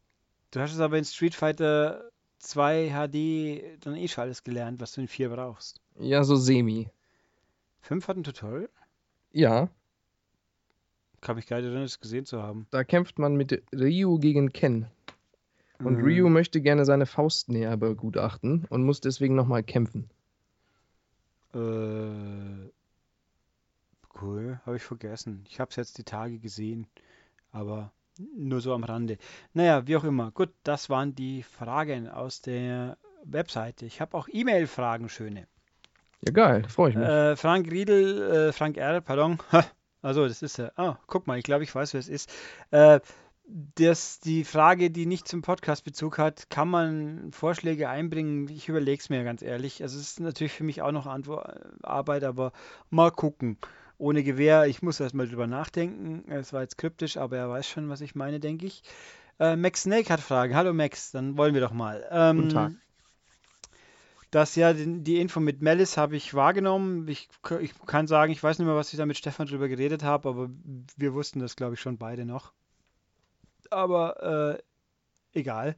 Du 0.50 0.60
hast 0.60 0.72
es 0.72 0.80
aber 0.80 0.98
in 0.98 1.04
Street 1.04 1.34
Fighter 1.34 2.10
2 2.38 2.90
HD 2.90 3.84
dann 3.84 3.96
eh 3.96 4.08
schon 4.08 4.22
alles 4.22 4.42
gelernt, 4.44 4.80
was 4.80 4.92
du 4.92 5.00
in 5.00 5.08
4 5.08 5.30
brauchst. 5.30 5.80
Ja, 5.98 6.24
so 6.24 6.36
semi. 6.36 6.88
5 7.82 8.08
hat 8.08 8.16
ein 8.16 8.24
Tutorial? 8.24 8.68
Ja. 9.32 9.68
Kann 11.24 11.36
mich 11.36 11.46
gar 11.46 11.56
nicht 11.56 11.66
erinnern, 11.66 11.84
es 11.84 12.00
gesehen 12.00 12.24
zu 12.26 12.42
haben. 12.42 12.66
Da 12.70 12.84
kämpft 12.84 13.18
man 13.18 13.34
mit 13.34 13.62
Ryu 13.72 14.18
gegen 14.18 14.52
Ken. 14.52 14.86
Und 15.78 15.98
mhm. 15.98 16.04
Ryu 16.04 16.28
möchte 16.28 16.60
gerne 16.60 16.84
seine 16.84 17.06
Faust 17.06 17.48
näher 17.48 17.76
begutachten 17.76 18.64
und 18.68 18.84
muss 18.84 19.00
deswegen 19.00 19.34
nochmal 19.34 19.64
kämpfen. 19.64 20.08
Äh, 21.54 22.70
Cool, 24.20 24.60
habe 24.64 24.76
ich 24.76 24.82
vergessen. 24.82 25.44
Ich 25.48 25.58
habe 25.60 25.70
es 25.70 25.76
jetzt 25.76 25.98
die 25.98 26.04
Tage 26.04 26.38
gesehen, 26.38 26.86
aber 27.50 27.92
nur 28.36 28.60
so 28.60 28.72
am 28.72 28.84
Rande. 28.84 29.18
Naja, 29.54 29.86
wie 29.86 29.96
auch 29.96 30.04
immer. 30.04 30.30
Gut, 30.30 30.50
das 30.62 30.88
waren 30.88 31.14
die 31.14 31.42
Fragen 31.42 32.08
aus 32.08 32.40
der 32.40 32.96
Webseite. 33.24 33.86
Ich 33.86 34.00
habe 34.00 34.16
auch 34.16 34.28
E-Mail-Fragen, 34.30 35.08
schöne. 35.08 35.48
Ja, 36.20 36.32
geil, 36.32 36.64
freue 36.68 36.90
ich 36.90 36.96
mich. 36.96 37.06
Äh, 37.06 37.36
Frank 37.36 37.70
Riedel, 37.70 38.48
äh, 38.48 38.52
Frank 38.52 38.76
R., 38.76 39.00
pardon. 39.00 39.38
Also, 40.04 40.28
das 40.28 40.42
ist 40.42 40.58
er. 40.58 40.78
Ah, 40.78 40.98
guck 41.06 41.26
mal, 41.26 41.38
ich 41.38 41.44
glaube, 41.44 41.64
ich 41.64 41.74
weiß, 41.74 41.94
wer 41.94 42.00
es 42.00 42.08
ist. 42.08 42.30
Äh, 42.70 43.00
das, 43.74 44.20
die 44.20 44.44
Frage, 44.44 44.90
die 44.90 45.06
nicht 45.06 45.26
zum 45.26 45.40
Podcast-Bezug 45.40 46.18
hat, 46.18 46.50
kann 46.50 46.68
man 46.68 47.32
Vorschläge 47.32 47.88
einbringen? 47.88 48.48
Ich 48.48 48.68
überlege 48.68 49.00
es 49.00 49.08
mir 49.08 49.24
ganz 49.24 49.40
ehrlich. 49.40 49.82
Also, 49.82 49.98
es 49.98 50.10
ist 50.10 50.20
natürlich 50.20 50.52
für 50.52 50.64
mich 50.64 50.82
auch 50.82 50.92
noch 50.92 51.06
Antwort, 51.06 51.58
Arbeit, 51.82 52.22
aber 52.24 52.52
mal 52.90 53.10
gucken. 53.10 53.56
Ohne 53.96 54.22
Gewehr, 54.22 54.66
ich 54.66 54.82
muss 54.82 55.00
erst 55.00 55.14
mal 55.14 55.26
drüber 55.26 55.46
nachdenken. 55.46 56.30
Es 56.30 56.52
war 56.52 56.60
jetzt 56.60 56.76
kryptisch, 56.76 57.16
aber 57.16 57.38
er 57.38 57.48
weiß 57.48 57.66
schon, 57.66 57.88
was 57.88 58.02
ich 58.02 58.14
meine, 58.14 58.40
denke 58.40 58.66
ich. 58.66 58.82
Äh, 59.40 59.56
Max 59.56 59.84
Snake 59.84 60.12
hat 60.12 60.20
Fragen. 60.20 60.54
Hallo 60.54 60.74
Max, 60.74 61.12
dann 61.12 61.38
wollen 61.38 61.54
wir 61.54 61.62
doch 61.62 61.72
mal. 61.72 62.06
Ähm, 62.10 62.36
Guten 62.36 62.48
Tag. 62.50 62.72
Das 64.34 64.56
ja, 64.56 64.72
die, 64.72 65.20
Info 65.20 65.38
mit 65.38 65.62
Melis 65.62 65.96
habe 65.96 66.16
ich 66.16 66.34
wahrgenommen. 66.34 67.06
Ich, 67.06 67.28
ich 67.60 67.72
kann 67.86 68.08
sagen, 68.08 68.32
ich 68.32 68.42
weiß 68.42 68.58
nicht 68.58 68.66
mehr, 68.66 68.74
was 68.74 68.92
ich 68.92 68.96
da 68.96 69.06
mit 69.06 69.16
Stefan 69.16 69.46
drüber 69.46 69.68
geredet 69.68 70.02
habe, 70.02 70.28
aber 70.28 70.50
wir 70.96 71.14
wussten 71.14 71.38
das, 71.38 71.54
glaube 71.54 71.74
ich, 71.74 71.80
schon 71.80 71.98
beide 71.98 72.24
noch. 72.24 72.52
Aber 73.70 74.58
äh, 74.58 75.38
egal. 75.38 75.76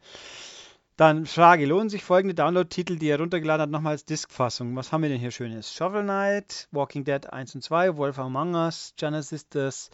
Dann 0.97 1.27
Frage: 1.27 1.67
Lohnen 1.67 1.91
sich 1.91 2.03
folgende 2.03 2.35
Download-Titel, 2.35 2.97
die 2.97 3.09
er 3.09 3.21
runtergeladen 3.21 3.61
hat, 3.61 3.69
nochmal 3.69 3.93
als 3.93 4.07
Disk-Fassung? 4.07 4.75
Was 4.75 4.91
haben 4.91 5.03
wir 5.03 5.11
denn 5.11 5.21
hier 5.21 5.33
Schönes? 5.33 5.75
Shovel 5.75 6.05
Knight, 6.05 6.67
Walking 6.71 7.05
Dead 7.05 7.27
1 7.31 7.57
und 7.57 7.61
2, 7.61 7.99
Wolf 7.99 8.19
Among 8.19 8.55
Us, 8.55 8.95
Genesis, 8.97 9.29
Sisters, 9.29 9.91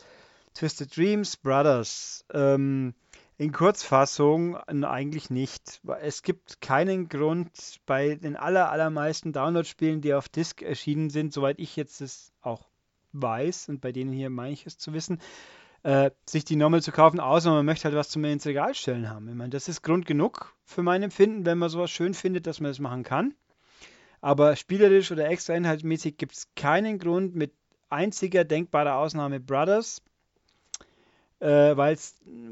Twisted 0.55 0.97
Dreams, 0.97 1.37
Brothers. 1.37 2.25
Ähm, 2.33 2.95
in 3.43 3.51
Kurzfassung 3.51 4.57
eigentlich 4.57 5.29
nicht. 5.29 5.81
Es 6.01 6.23
gibt 6.23 6.61
keinen 6.61 7.09
Grund 7.09 7.81
bei 7.87 8.15
den 8.15 8.37
aller, 8.37 8.71
allermeisten 8.71 9.33
Download-Spielen, 9.33 10.01
die 10.01 10.15
auf 10.15 10.29
Disk 10.29 10.63
erschienen 10.63 11.11
sind, 11.11 11.33
soweit 11.33 11.59
ich 11.59 11.75
jetzt 11.75 12.01
es 12.01 12.33
auch 12.41 12.69
weiß, 13.13 13.69
und 13.69 13.81
bei 13.81 13.91
denen 13.91 14.13
hier 14.13 14.31
meine 14.31 14.53
ich 14.53 14.65
es 14.65 14.79
zu 14.79 14.93
wissen, 14.93 15.21
äh, 15.83 16.13
sich 16.25 16.45
die 16.45 16.55
nochmal 16.55 16.83
zu 16.83 16.93
kaufen, 16.93 17.19
außer 17.19 17.51
man 17.51 17.67
möchte 17.67 17.85
halt 17.85 17.97
was 17.97 18.11
zum 18.11 18.25
ins 18.25 18.47
Regal 18.47 18.75
stellen 18.75 19.11
haben. 19.11 19.29
Ich 19.29 19.35
meine, 19.35 19.51
das 19.51 19.69
ist 19.69 19.83
Grund 19.83 20.07
genug 20.07 20.55
für 20.65 20.85
mein 20.85 21.03
Empfinden, 21.03 21.45
wenn 21.45 21.59
man 21.59 21.69
sowas 21.69 21.91
schön 21.91 22.15
findet, 22.15 22.47
dass 22.47 22.61
man 22.61 22.71
das 22.71 22.79
machen 22.79 23.03
kann. 23.03 23.35
Aber 24.21 24.55
spielerisch 24.55 25.11
oder 25.11 25.29
extra 25.29 25.55
inhaltsmäßig 25.55 26.17
gibt 26.17 26.35
es 26.35 26.47
keinen 26.55 27.01
Grund 27.01 27.35
mit 27.35 27.53
einziger 27.91 28.45
denkbarer 28.45 28.95
Ausnahme 28.95 29.41
Brothers, 29.41 30.01
äh, 31.43 31.77
weil 31.77 31.99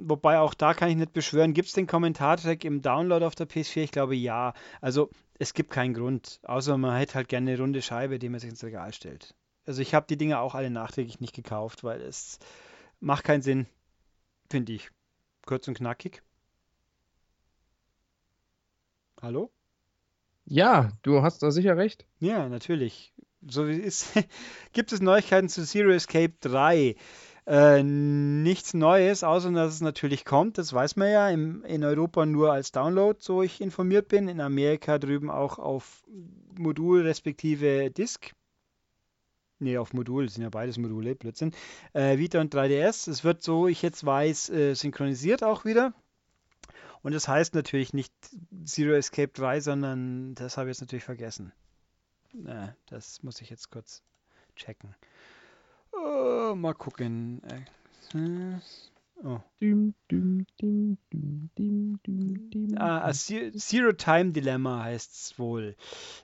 wobei 0.02 0.40
auch 0.40 0.52
da 0.52 0.74
kann 0.74 0.90
ich 0.90 0.96
nicht 0.96 1.12
beschwören, 1.12 1.54
gibt 1.54 1.68
es 1.68 1.74
den 1.74 1.86
Kommentartrack 1.86 2.64
im 2.64 2.82
Download 2.82 3.24
auf 3.24 3.36
der 3.36 3.48
PS4? 3.48 3.82
Ich 3.82 3.92
glaube 3.92 4.16
ja. 4.16 4.52
Also 4.80 5.10
es 5.38 5.54
gibt 5.54 5.70
keinen 5.70 5.94
Grund, 5.94 6.40
außer 6.42 6.76
man 6.76 6.96
hätte 6.96 7.14
halt 7.14 7.28
gerne 7.28 7.52
eine 7.52 7.60
runde 7.60 7.82
Scheibe, 7.82 8.18
die 8.18 8.28
man 8.28 8.40
sich 8.40 8.50
ins 8.50 8.64
Regal 8.64 8.92
stellt. 8.92 9.34
Also 9.64 9.80
ich 9.80 9.94
habe 9.94 10.06
die 10.10 10.16
Dinge 10.16 10.40
auch 10.40 10.56
alle 10.56 10.70
nachträglich 10.70 11.20
nicht 11.20 11.34
gekauft, 11.34 11.84
weil 11.84 12.00
es 12.00 12.40
macht 12.98 13.24
keinen 13.24 13.42
Sinn, 13.42 13.66
finde 14.50 14.72
ich. 14.72 14.90
Kurz 15.46 15.68
und 15.68 15.74
knackig. 15.74 16.22
Hallo? 19.22 19.52
Ja, 20.46 20.90
du 21.02 21.22
hast 21.22 21.44
da 21.44 21.52
sicher 21.52 21.76
recht. 21.76 22.06
Ja, 22.18 22.48
natürlich. 22.48 23.12
So 23.46 23.68
wie 23.68 23.80
es 23.80 24.16
ist. 24.16 24.26
Gibt 24.72 24.90
es 24.92 25.00
Neuigkeiten 25.00 25.48
zu 25.48 25.64
Zero 25.64 25.90
Escape 25.90 26.34
3? 26.40 26.96
Äh, 27.46 27.82
nichts 27.82 28.74
Neues, 28.74 29.24
außer 29.24 29.50
dass 29.52 29.74
es 29.74 29.80
natürlich 29.80 30.24
kommt. 30.24 30.58
Das 30.58 30.72
weiß 30.72 30.96
man 30.96 31.10
ja. 31.10 31.30
Im, 31.30 31.64
in 31.64 31.84
Europa 31.84 32.26
nur 32.26 32.52
als 32.52 32.72
Download, 32.72 33.18
so 33.20 33.42
ich 33.42 33.60
informiert 33.60 34.08
bin. 34.08 34.28
In 34.28 34.40
Amerika 34.40 34.98
drüben 34.98 35.30
auch 35.30 35.58
auf 35.58 36.02
Modul 36.56 37.02
respektive 37.02 37.90
Disk. 37.90 38.32
Ne, 39.58 39.76
auf 39.78 39.92
Modul, 39.92 40.24
das 40.24 40.34
sind 40.34 40.42
ja 40.42 40.48
beides 40.48 40.78
Module, 40.78 41.14
Blödsinn. 41.14 41.52
Äh, 41.92 42.16
Vita 42.16 42.40
und 42.40 42.54
3DS. 42.54 43.10
Es 43.10 43.24
wird 43.24 43.42
so, 43.42 43.68
ich 43.68 43.82
jetzt 43.82 44.04
weiß, 44.06 44.48
äh, 44.50 44.74
synchronisiert 44.74 45.42
auch 45.42 45.64
wieder. 45.64 45.92
Und 47.02 47.14
das 47.14 47.28
heißt 47.28 47.54
natürlich 47.54 47.92
nicht 47.92 48.12
Zero 48.64 48.92
Escape 48.92 49.32
3, 49.32 49.60
sondern 49.60 50.34
das 50.34 50.56
habe 50.56 50.68
ich 50.68 50.74
jetzt 50.74 50.80
natürlich 50.80 51.04
vergessen. 51.04 51.52
Äh, 52.46 52.68
das 52.86 53.22
muss 53.22 53.40
ich 53.40 53.50
jetzt 53.50 53.70
kurz 53.70 54.02
checken. 54.56 54.94
Oh, 55.92 56.54
mal 56.54 56.74
gucken. 56.74 57.42
Oh. 59.22 59.38
Ah, 62.76 63.12
Zero 63.12 63.92
Time 63.92 64.32
Dilemma 64.32 64.84
heißt 64.84 65.12
es 65.12 65.38
wohl. 65.38 65.76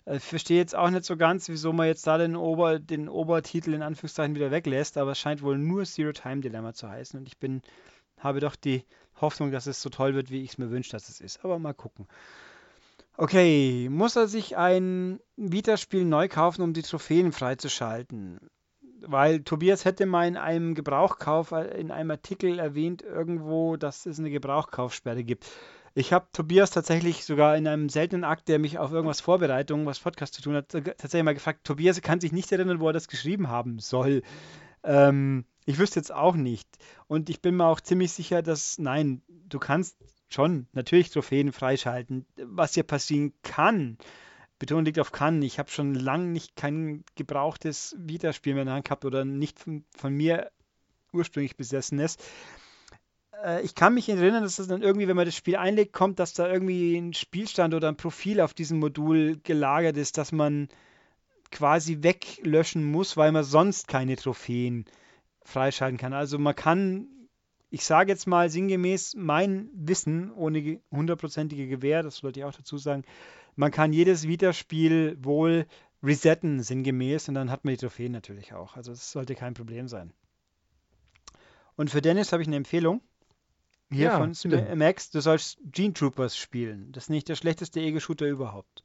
Ich 0.07 0.23
verstehe 0.23 0.57
jetzt 0.57 0.75
auch 0.75 0.89
nicht 0.89 1.05
so 1.05 1.17
ganz, 1.17 1.49
wieso 1.49 1.73
man 1.73 1.89
jetzt 1.89 2.07
da 2.07 2.17
den, 2.17 2.37
Ober, 2.37 2.79
den 2.79 3.09
Obertitel 3.09 3.75
in 3.75 3.83
Anführungszeichen 3.83 4.35
wieder 4.35 4.51
weglässt, 4.51 4.97
aber 4.97 5.13
es 5.13 5.19
scheint 5.19 5.43
wohl 5.43 5.59
nur 5.59 5.85
Zero 5.85 6.13
Time 6.13 6.41
Dilemma 6.41 6.73
zu 6.73 6.89
heißen 6.89 7.21
und 7.21 7.27
ich 7.29 7.37
bin, 7.39 7.61
habe 8.19 8.41
doch 8.41 8.57
die 8.57 8.85
Hoffnung, 9.21 9.51
dass 9.53 9.67
es 9.67 9.83
so 9.83 9.91
toll 9.91 10.15
wird, 10.15 10.31
wie 10.31 10.43
ich 10.43 10.51
es 10.53 10.59
mir 10.59 10.71
wünsche, 10.71 10.93
dass 10.93 11.11
es 11.11 11.21
ist. 11.21 11.45
Aber 11.45 11.59
mal 11.59 11.75
gucken. 11.75 12.07
Okay, 13.19 13.89
muss 13.91 14.17
er 14.17 14.29
sich 14.29 14.57
ein 14.57 15.21
Vita-Spiel 15.37 16.05
neu 16.05 16.29
kaufen, 16.29 16.63
um 16.63 16.73
die 16.73 16.83
Trophäen 16.83 17.33
freizuschalten? 17.33 18.39
Weil 19.09 19.41
Tobias 19.41 19.85
hätte 19.85 20.07
mal 20.07 20.27
in 20.29 20.37
einem 20.37 20.75
Gebrauchkauf, 20.75 21.53
äh, 21.53 21.79
in 21.81 21.91
einem 21.91 22.11
Artikel 22.11 22.59
erwähnt, 22.59 23.03
irgendwo, 23.03 23.77
dass 23.77 24.07
es 24.07 24.19
eine 24.19 24.31
Gebrauchkaufsperre 24.31 25.25
gibt. 25.25 25.47
Ich 25.95 26.13
habe 26.13 26.27
Tobias 26.33 26.71
tatsächlich 26.71 27.25
sogar 27.25 27.57
in 27.57 27.67
einem 27.67 27.89
seltenen 27.89 28.25
Akt, 28.25 28.49
der 28.49 28.59
mich 28.59 28.79
auf 28.79 28.93
irgendwas 28.93 29.23
Vorbereitung, 29.23 29.87
was 29.87 30.01
Podcast 30.01 30.35
zu 30.35 30.43
tun 30.43 30.55
hat, 30.55 30.69
tatsächlich 30.69 31.23
mal 31.23 31.33
gefragt, 31.33 31.65
Tobias 31.65 32.03
kann 32.03 32.21
sich 32.21 32.33
nicht 32.33 32.53
erinnern, 32.53 32.81
wo 32.81 32.89
er 32.89 32.93
das 32.93 33.09
geschrieben 33.09 33.49
haben 33.49 33.79
soll. 33.79 34.23
Ähm, 34.85 35.47
ich 35.65 35.79
wüsste 35.79 35.99
jetzt 35.99 36.13
auch 36.13 36.35
nicht. 36.35 36.69
Und 37.07 37.31
ich 37.31 37.41
bin 37.41 37.57
mir 37.57 37.65
auch 37.67 37.81
ziemlich 37.81 38.13
sicher, 38.13 38.43
dass, 38.43 38.79
nein, 38.79 39.23
du 39.29 39.59
kannst 39.59 39.97
schon 40.29 40.67
natürlich 40.73 41.11
Trophäen 41.11 41.53
freischalten. 41.53 42.27
Was 42.37 42.75
hier 42.75 42.83
passieren 42.83 43.33
kann, 43.43 43.97
Betonung 44.59 44.85
liegt 44.85 44.99
auf 44.99 45.13
kann. 45.13 45.43
Ich 45.43 45.59
habe 45.59 45.71
schon 45.71 45.95
lange 45.95 46.27
nicht 46.27 46.57
kein 46.57 47.05
gebrauchtes 47.15 47.95
Vita-Spiel 47.99 48.55
mehr 48.55 48.63
in 48.63 48.67
der 48.67 48.75
Hand 48.77 48.87
gehabt 48.87 49.05
oder 49.05 49.25
nicht 49.25 49.59
von, 49.59 49.85
von 49.97 50.13
mir 50.15 50.51
ursprünglich 51.13 51.57
besessenes. 51.57 52.17
Äh, 53.45 53.63
ich 53.63 53.75
kann 53.75 53.95
mich 53.95 54.09
erinnern, 54.09 54.43
dass 54.43 54.57
das 54.57 54.69
dann 54.69 54.83
irgendwie, 54.83 55.09
wenn 55.09 55.17
man 55.17 55.27
das 55.27 55.37
Spiel 55.37 55.57
einlegt, 55.57 55.93
kommt, 55.93 56.19
dass 56.19 56.33
da 56.33 56.51
irgendwie 56.51 56.97
ein 56.97 57.13
Spielstand 57.13 57.75
oder 57.75 57.89
ein 57.89 57.97
Profil 57.97 58.41
auf 58.41 58.55
diesem 58.55 58.79
Modul 58.79 59.39
gelagert 59.43 59.97
ist, 59.97 60.19
dass 60.19 60.33
man 60.33 60.69
quasi 61.51 62.03
weglöschen 62.03 62.85
muss, 62.85 63.17
weil 63.17 63.33
man 63.33 63.45
sonst 63.45 63.89
keine 63.89 64.17
Trophäen 64.17 64.85
freischalten 65.43 65.99
kann. 65.99 66.13
Also 66.13 66.39
man 66.39 66.57
kann, 66.57 67.07
ich 67.71 67.85
sage 67.85 68.11
jetzt 68.11 68.27
mal 68.27 68.51
sinngemäß, 68.51 69.15
mein 69.17 69.71
Wissen 69.73 70.33
ohne 70.33 70.81
hundertprozentige 70.91 71.69
Gewähr, 71.69 72.03
das 72.03 72.17
sollte 72.17 72.41
ich 72.41 72.45
auch 72.45 72.55
dazu 72.55 72.79
sagen, 72.79 73.05
man 73.57 73.71
kann 73.71 73.93
jedes 73.93 74.29
Vita-Spiel 74.29 75.17
wohl 75.21 75.67
resetten, 76.03 76.63
sinngemäß, 76.63 77.29
und 77.29 77.35
dann 77.35 77.51
hat 77.51 77.65
man 77.65 77.75
die 77.75 77.79
Trophäen 77.79 78.13
natürlich 78.13 78.53
auch. 78.53 78.77
Also 78.77 78.93
das 78.93 79.11
sollte 79.11 79.35
kein 79.35 79.55
Problem 79.55 79.89
sein. 79.89 80.13
Und 81.75 81.91
für 81.91 82.01
Dennis 82.01 82.33
habe 82.33 82.43
ich 82.43 82.49
eine 82.49 82.57
Empfehlung. 82.57 83.01
Hier 83.91 84.07
ja, 84.07 84.19
von 84.19 84.33
bitte. 84.33 84.75
Max, 84.77 85.11
du 85.11 85.21
sollst 85.21 85.59
Gene 85.71 85.95
Troopers 85.95 86.37
spielen. 86.37 86.91
Das 86.93 87.05
ist 87.05 87.11
nicht 87.11 87.29
der 87.29 87.37
schlechteste 87.37 87.81
Ego-Shooter 87.81 88.27
überhaupt. 88.27 88.85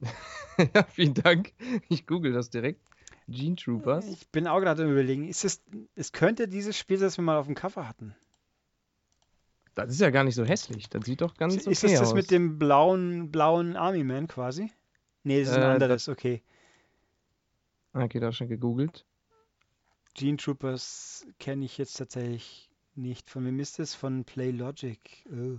ja, 0.74 0.82
vielen 0.84 1.14
Dank. 1.14 1.52
Ich 1.88 2.06
google 2.06 2.32
das 2.32 2.50
direkt. 2.50 2.80
Gene 3.28 3.56
Troopers. 3.56 4.06
Ich 4.06 4.28
bin 4.28 4.46
auch 4.46 4.60
gerade 4.60 4.84
überlegen. 4.84 5.26
Ist 5.26 5.44
es, 5.44 5.62
es 5.94 6.12
könnte 6.12 6.48
dieses 6.48 6.76
Spiel, 6.76 6.98
das 6.98 7.16
wir 7.16 7.24
mal 7.24 7.38
auf 7.38 7.46
dem 7.46 7.54
Cover 7.54 7.88
hatten. 7.88 8.14
Das 9.76 9.92
ist 9.92 10.00
ja 10.00 10.08
gar 10.10 10.24
nicht 10.24 10.34
so 10.34 10.44
hässlich. 10.44 10.88
Das 10.88 11.04
sieht 11.04 11.20
doch 11.20 11.34
ganz 11.36 11.54
okay 11.54 11.70
Ist 11.70 11.84
das 11.84 11.92
aus. 11.92 11.98
das 12.00 12.14
mit 12.14 12.30
dem 12.30 12.58
blauen, 12.58 13.30
blauen 13.30 13.76
Army 13.76 14.04
Man 14.04 14.26
quasi? 14.26 14.72
Nee, 15.22 15.40
das 15.40 15.50
ist 15.50 15.56
ein 15.56 15.62
äh, 15.62 15.66
anderes, 15.66 16.08
okay. 16.08 16.42
Okay, 17.92 18.18
da 18.18 18.32
schon 18.32 18.48
gegoogelt. 18.48 19.04
Gene 20.14 20.38
Troopers 20.38 21.26
kenne 21.38 21.66
ich 21.66 21.76
jetzt 21.76 21.94
tatsächlich 21.94 22.70
nicht. 22.94 23.28
Von 23.28 23.44
wem 23.44 23.60
ist 23.60 23.78
das? 23.78 23.94
Von 23.94 24.24
Playlogic. 24.24 25.26
Oh. 25.30 25.58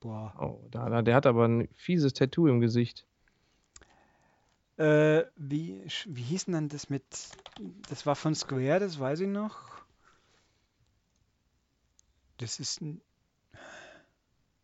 Boah. 0.00 0.34
Oh, 0.40 0.66
da, 0.70 1.02
der 1.02 1.14
hat 1.14 1.26
aber 1.26 1.46
ein 1.46 1.68
fieses 1.76 2.14
Tattoo 2.14 2.48
im 2.48 2.60
Gesicht. 2.60 3.06
Äh, 4.76 5.24
wie, 5.36 5.84
wie 6.06 6.22
hieß 6.22 6.46
denn 6.46 6.54
dann 6.54 6.68
das 6.68 6.90
mit. 6.90 7.04
Das 7.88 8.06
war 8.06 8.16
von 8.16 8.34
Square, 8.34 8.80
das 8.80 8.98
weiß 8.98 9.20
ich 9.20 9.28
noch. 9.28 9.77
Das 12.38 12.58
ist 12.58 12.80
ein. 12.80 13.00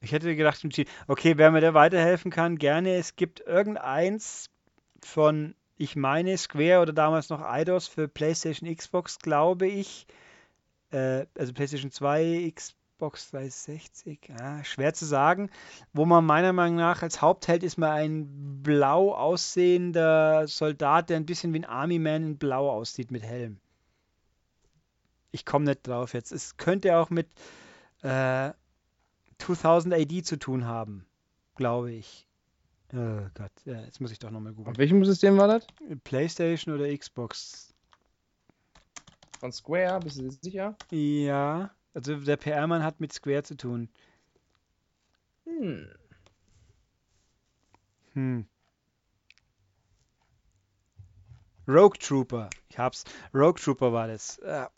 Ich 0.00 0.12
hätte 0.12 0.36
gedacht, 0.36 0.66
okay, 1.06 1.38
wer 1.38 1.50
mir 1.50 1.60
da 1.60 1.72
weiterhelfen 1.72 2.30
kann, 2.30 2.58
gerne. 2.58 2.96
Es 2.96 3.16
gibt 3.16 3.40
irgendeins 3.40 4.50
von 5.02 5.54
ich 5.76 5.96
meine 5.96 6.36
Square 6.38 6.80
oder 6.80 6.92
damals 6.92 7.30
noch 7.30 7.40
Eidos 7.40 7.88
für 7.88 8.08
PlayStation, 8.08 8.74
Xbox, 8.74 9.18
glaube 9.18 9.66
ich. 9.66 10.06
Äh, 10.90 11.26
also 11.36 11.52
PlayStation 11.52 11.90
2, 11.90 12.52
Xbox 12.54 13.30
360, 13.30 14.28
ja, 14.28 14.62
schwer 14.62 14.94
zu 14.94 15.04
sagen. 15.04 15.50
Wo 15.92 16.04
man 16.04 16.24
meiner 16.24 16.52
Meinung 16.52 16.76
nach 16.76 17.02
als 17.02 17.20
Hauptheld 17.20 17.62
ist 17.64 17.76
mal 17.76 17.90
ein 17.90 18.62
blau 18.62 19.14
aussehender 19.14 20.46
Soldat, 20.46 21.10
der 21.10 21.16
ein 21.16 21.26
bisschen 21.26 21.52
wie 21.52 21.58
ein 21.58 21.64
Army 21.64 21.98
Man 21.98 22.22
in 22.22 22.38
blau 22.38 22.70
aussieht 22.70 23.10
mit 23.10 23.22
Helm. 23.22 23.58
Ich 25.32 25.44
komme 25.44 25.64
nicht 25.64 25.86
drauf 25.86 26.14
jetzt. 26.14 26.30
Es 26.30 26.56
könnte 26.56 26.96
auch 26.96 27.10
mit 27.10 27.26
äh, 28.04 28.52
2000 29.38 29.94
AD 29.94 30.22
zu 30.22 30.38
tun 30.38 30.66
haben, 30.66 31.06
glaube 31.56 31.92
ich. 31.92 32.28
Oh 32.92 33.26
Gott, 33.34 33.50
ja, 33.64 33.80
jetzt 33.80 34.00
muss 34.00 34.12
ich 34.12 34.18
doch 34.18 34.30
nochmal 34.30 34.52
googeln. 34.52 34.74
Auf 34.74 34.78
welchem 34.78 35.04
System 35.04 35.36
war 35.36 35.48
das? 35.48 35.66
PlayStation 36.04 36.74
oder 36.74 36.96
Xbox? 36.96 37.74
Von 39.40 39.52
Square, 39.52 40.00
bist 40.00 40.20
du 40.20 40.30
sicher? 40.30 40.76
Ja, 40.90 41.70
also 41.92 42.16
der 42.16 42.36
PR-Mann 42.36 42.82
hat 42.82 43.00
mit 43.00 43.12
Square 43.12 43.42
zu 43.42 43.56
tun. 43.56 43.88
Hm. 45.44 45.88
Hm. 48.12 48.46
Rogue 51.66 51.98
Trooper. 51.98 52.50
Ich 52.68 52.78
hab's. 52.78 53.04
Rogue 53.34 53.60
Trooper 53.60 53.92
war 53.92 54.06
das. 54.06 54.40
Ja. 54.44 54.70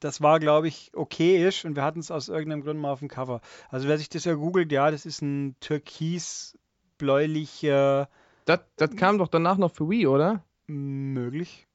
Das 0.00 0.20
war, 0.22 0.40
glaube 0.40 0.68
ich, 0.68 0.90
okayisch 0.94 1.64
und 1.64 1.76
wir 1.76 1.84
hatten 1.84 2.00
es 2.00 2.10
aus 2.10 2.28
irgendeinem 2.28 2.62
Grund 2.62 2.80
mal 2.80 2.90
auf 2.92 2.98
dem 3.00 3.08
Cover. 3.08 3.40
Also 3.68 3.88
wer 3.88 3.98
sich 3.98 4.08
das 4.08 4.24
ja 4.24 4.34
googelt, 4.34 4.72
ja, 4.72 4.90
das 4.90 5.06
ist 5.06 5.22
ein 5.22 5.54
türkis-bläulicher. 5.60 8.08
Das, 8.46 8.60
das 8.76 8.96
kam 8.96 9.18
doch 9.18 9.28
danach 9.28 9.58
noch 9.58 9.72
für 9.72 9.88
Wii, 9.88 10.06
oder? 10.06 10.42
Möglich. 10.66 11.66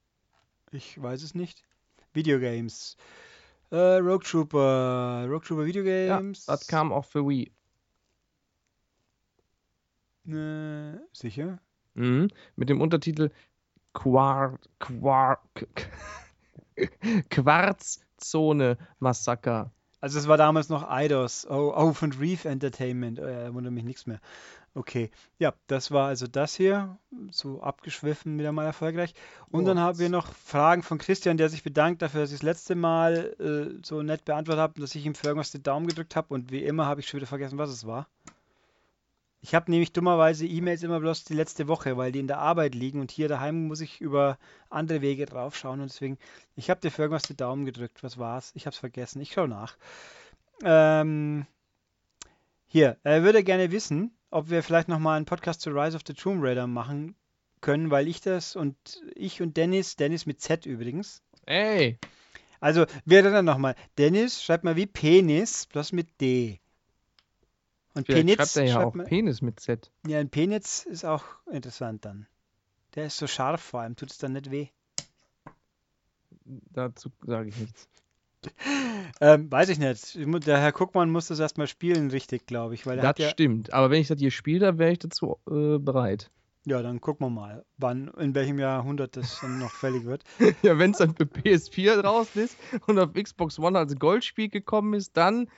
Ich 0.71 1.01
weiß 1.01 1.23
es 1.23 1.35
nicht. 1.35 1.63
Videogames. 2.13 2.97
Äh, 3.71 3.97
Rogue 3.97 4.25
Trooper. 4.25 5.25
Rogue 5.29 5.45
Trooper 5.45 5.61
Ja, 5.61 5.67
Videogames. 5.67 6.45
das 6.45 6.67
kam 6.67 6.91
auch 6.91 7.05
für 7.05 7.27
Wii. 7.27 7.51
Äh, 10.27 10.97
sicher? 11.13 11.59
Mhm. 11.93 12.29
Mit 12.55 12.69
dem 12.69 12.81
Untertitel 12.81 13.29
Quar 13.93 14.57
Quar 14.79 15.39
Quarzzone 17.29 18.04
Massaker. 18.99 19.71
Also 20.01 20.19
es 20.19 20.27
war 20.27 20.37
damals 20.37 20.69
noch 20.69 20.87
Eidos. 20.87 21.47
Oh, 21.49 21.73
oh 21.75 21.93
von 21.93 22.11
Reef 22.13 22.45
Entertainment. 22.45 23.17
Äh, 23.17 23.51
wundert 23.53 23.73
mich 23.73 23.83
nichts 23.83 24.05
mehr. 24.05 24.19
Okay. 24.75 25.09
Ja, 25.39 25.53
das 25.67 25.89
war 25.89 26.07
also 26.07 26.27
das 26.27 26.53
hier. 26.53 26.99
So 27.31 27.61
abgeschwiffen, 27.61 28.37
wieder 28.37 28.51
mal 28.51 28.65
erfolgreich. 28.65 29.15
Und 29.49 29.65
dann 29.65 29.79
haben 29.79 29.97
wir 29.97 30.09
noch 30.09 30.27
Fragen 30.27 30.83
von 30.83 30.97
Christian, 30.97 31.37
der 31.37 31.49
sich 31.49 31.63
bedankt 31.63 32.01
dafür, 32.01 32.21
dass 32.21 32.31
ich 32.31 32.37
das 32.37 32.43
letzte 32.43 32.75
Mal 32.75 33.35
äh, 33.39 33.81
so 33.83 34.03
nett 34.03 34.25
beantwortet 34.25 34.61
habe 34.61 34.73
und 34.75 34.83
dass 34.83 34.93
ich 34.93 35.05
ihm 35.05 35.15
für 35.15 35.27
irgendwas 35.27 35.51
den 35.51 35.63
Daumen 35.63 35.87
gedrückt 35.87 36.15
habe. 36.15 36.33
Und 36.33 36.51
wie 36.51 36.63
immer 36.63 36.85
habe 36.85 36.99
ich 36.99 37.07
schon 37.07 37.19
wieder 37.19 37.27
vergessen, 37.27 37.57
was 37.57 37.69
es 37.69 37.87
war. 37.87 38.07
Ich 39.45 39.53
habe 39.53 39.69
nämlich 39.69 39.93
dummerweise 39.93 40.47
E-Mails 40.47 40.81
immer 40.81 40.99
bloß 40.99 41.23
die 41.23 41.35
letzte 41.35 41.67
Woche, 41.67 41.97
weil 41.97 42.11
die 42.11 42.17
in 42.17 42.25
der 42.25 42.39
Arbeit 42.39 42.73
liegen 42.73 42.99
und 42.99 43.11
hier 43.11 43.27
daheim 43.27 43.67
muss 43.67 43.79
ich 43.79 44.01
über 44.01 44.39
andere 44.71 45.01
Wege 45.01 45.27
draufschauen 45.27 45.81
und 45.81 45.91
deswegen, 45.91 46.17
ich 46.55 46.71
habe 46.71 46.81
dir 46.81 46.89
für 46.89 47.03
irgendwas 47.03 47.27
den 47.27 47.37
Daumen 47.37 47.63
gedrückt. 47.63 48.01
Was 48.01 48.17
war's? 48.17 48.51
Ich 48.55 48.65
habe 48.65 48.73
es 48.73 48.79
vergessen. 48.79 49.21
Ich 49.21 49.33
schaue 49.33 49.47
nach. 49.47 49.77
Ähm, 50.63 51.45
hier, 52.65 52.97
er 53.03 53.21
würde 53.21 53.43
gerne 53.43 53.71
wissen, 53.71 54.17
ob 54.31 54.49
wir 54.49 54.63
vielleicht 54.63 54.87
nochmal 54.87 55.17
einen 55.17 55.27
Podcast 55.27 55.61
zu 55.61 55.69
Rise 55.69 55.95
of 55.95 56.01
the 56.07 56.15
Tomb 56.15 56.43
Raider 56.43 56.65
machen 56.65 57.13
können, 57.61 57.91
weil 57.91 58.07
ich 58.07 58.21
das 58.21 58.55
und 58.55 58.75
ich 59.13 59.43
und 59.43 59.57
Dennis, 59.57 59.95
Dennis 59.95 60.25
mit 60.25 60.41
Z 60.41 60.65
übrigens. 60.65 61.21
Ey, 61.45 61.99
Also, 62.61 62.87
wer 63.05 63.21
dann 63.21 63.45
nochmal? 63.45 63.75
Dennis 63.99 64.43
schreibt 64.43 64.63
mal 64.63 64.75
wie 64.75 64.87
Penis, 64.87 65.67
bloß 65.67 65.91
mit 65.91 66.19
D. 66.19 66.59
Und 67.95 68.05
vielleicht 68.05 68.25
Penitz 68.27 68.35
schreibt 68.53 68.55
er 68.57 68.63
ja 68.65 68.83
auch 68.85 68.93
man- 68.93 69.05
Penis 69.07 69.41
mit 69.41 69.59
Z. 69.59 69.91
Ja, 70.05 70.19
ein 70.19 70.29
Penitz 70.29 70.85
ist 70.85 71.05
auch 71.05 71.23
interessant 71.49 72.05
dann. 72.05 72.27
Der 72.95 73.07
ist 73.07 73.17
so 73.17 73.25
scharf 73.27 73.61
vor 73.61 73.81
allem, 73.81 73.95
tut 73.95 74.11
es 74.11 74.17
dann 74.17 74.33
nicht 74.33 74.51
weh. 74.51 74.67
Dazu 76.73 77.09
sage 77.25 77.49
ich 77.49 77.57
nichts. 77.57 77.87
Ähm, 79.21 79.51
weiß 79.51 79.69
ich 79.69 79.79
nicht. 79.79 80.15
Der 80.45 80.59
Herr 80.59 80.71
Guckmann 80.71 81.09
muss 81.09 81.27
das 81.27 81.39
erstmal 81.39 81.67
spielen, 81.67 82.11
richtig, 82.11 82.45
glaube 82.45 82.75
ich. 82.75 82.85
Weil 82.85 82.97
Das 82.97 83.17
ja, 83.17 83.29
stimmt. 83.29 83.73
Aber 83.73 83.89
wenn 83.89 84.01
ich 84.01 84.07
das 84.07 84.19
hier 84.19 84.29
spiele, 84.29 84.59
dann 84.59 84.77
wäre 84.77 84.91
ich 84.91 84.99
dazu 84.99 85.39
äh, 85.49 85.79
bereit. 85.79 86.29
ja, 86.65 86.83
dann 86.83 87.01
gucken 87.01 87.25
wir 87.25 87.31
mal, 87.31 87.65
wann, 87.77 88.09
in 88.19 88.35
welchem 88.35 88.59
Jahrhundert 88.59 89.17
das 89.17 89.39
dann 89.41 89.57
noch 89.57 89.71
fällig 89.79 90.05
wird. 90.05 90.23
Ja, 90.61 90.77
wenn 90.77 90.91
es 90.91 90.97
dann 90.99 91.15
für 91.15 91.23
PS4 91.23 92.01
draußen 92.01 92.43
ist 92.43 92.55
und 92.85 92.99
auf 92.99 93.13
Xbox 93.13 93.57
One 93.57 93.79
als 93.79 93.95
Goldspiel 93.95 94.49
gekommen 94.49 94.93
ist, 94.93 95.17
dann 95.17 95.49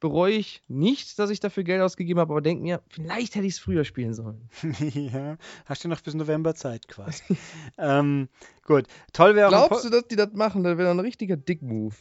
bereue 0.00 0.32
ich 0.32 0.62
nicht, 0.66 1.18
dass 1.18 1.30
ich 1.30 1.40
dafür 1.40 1.62
Geld 1.62 1.82
ausgegeben 1.82 2.18
habe, 2.18 2.32
aber 2.32 2.40
denke 2.40 2.62
mir, 2.62 2.82
vielleicht 2.88 3.34
hätte 3.34 3.46
ich 3.46 3.52
es 3.54 3.58
früher 3.58 3.84
spielen 3.84 4.14
sollen. 4.14 4.48
ja, 4.94 5.36
hast 5.66 5.84
du 5.84 5.88
noch 5.88 6.00
bis 6.00 6.14
November 6.14 6.54
Zeit 6.54 6.88
quasi. 6.88 7.22
ähm, 7.78 8.28
gut, 8.64 8.86
toll 9.12 9.36
wäre 9.36 9.50
Glaubst 9.50 9.84
du, 9.84 9.90
dass 9.90 10.08
die 10.08 10.16
das 10.16 10.32
machen? 10.32 10.64
Das 10.64 10.78
wäre 10.78 10.90
ein 10.90 11.00
richtiger 11.00 11.36
Dick-Move. 11.36 11.94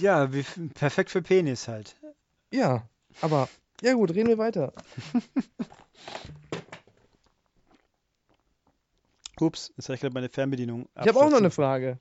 Ja, 0.00 0.32
wie, 0.32 0.42
perfekt 0.74 1.10
für 1.10 1.20
Penis 1.20 1.68
halt. 1.68 1.94
Ja, 2.50 2.88
aber 3.20 3.48
ja 3.82 3.92
gut, 3.92 4.14
reden 4.14 4.28
wir 4.28 4.38
weiter. 4.38 4.72
Ups, 9.38 9.72
jetzt 9.76 9.88
habe 9.88 9.94
ich 9.94 10.00
gerade 10.00 10.14
meine 10.14 10.28
Fernbedienung. 10.28 10.88
Ich 11.00 11.08
habe 11.08 11.18
auch 11.18 11.30
noch 11.30 11.38
eine. 11.38 11.50
Frage 11.50 11.98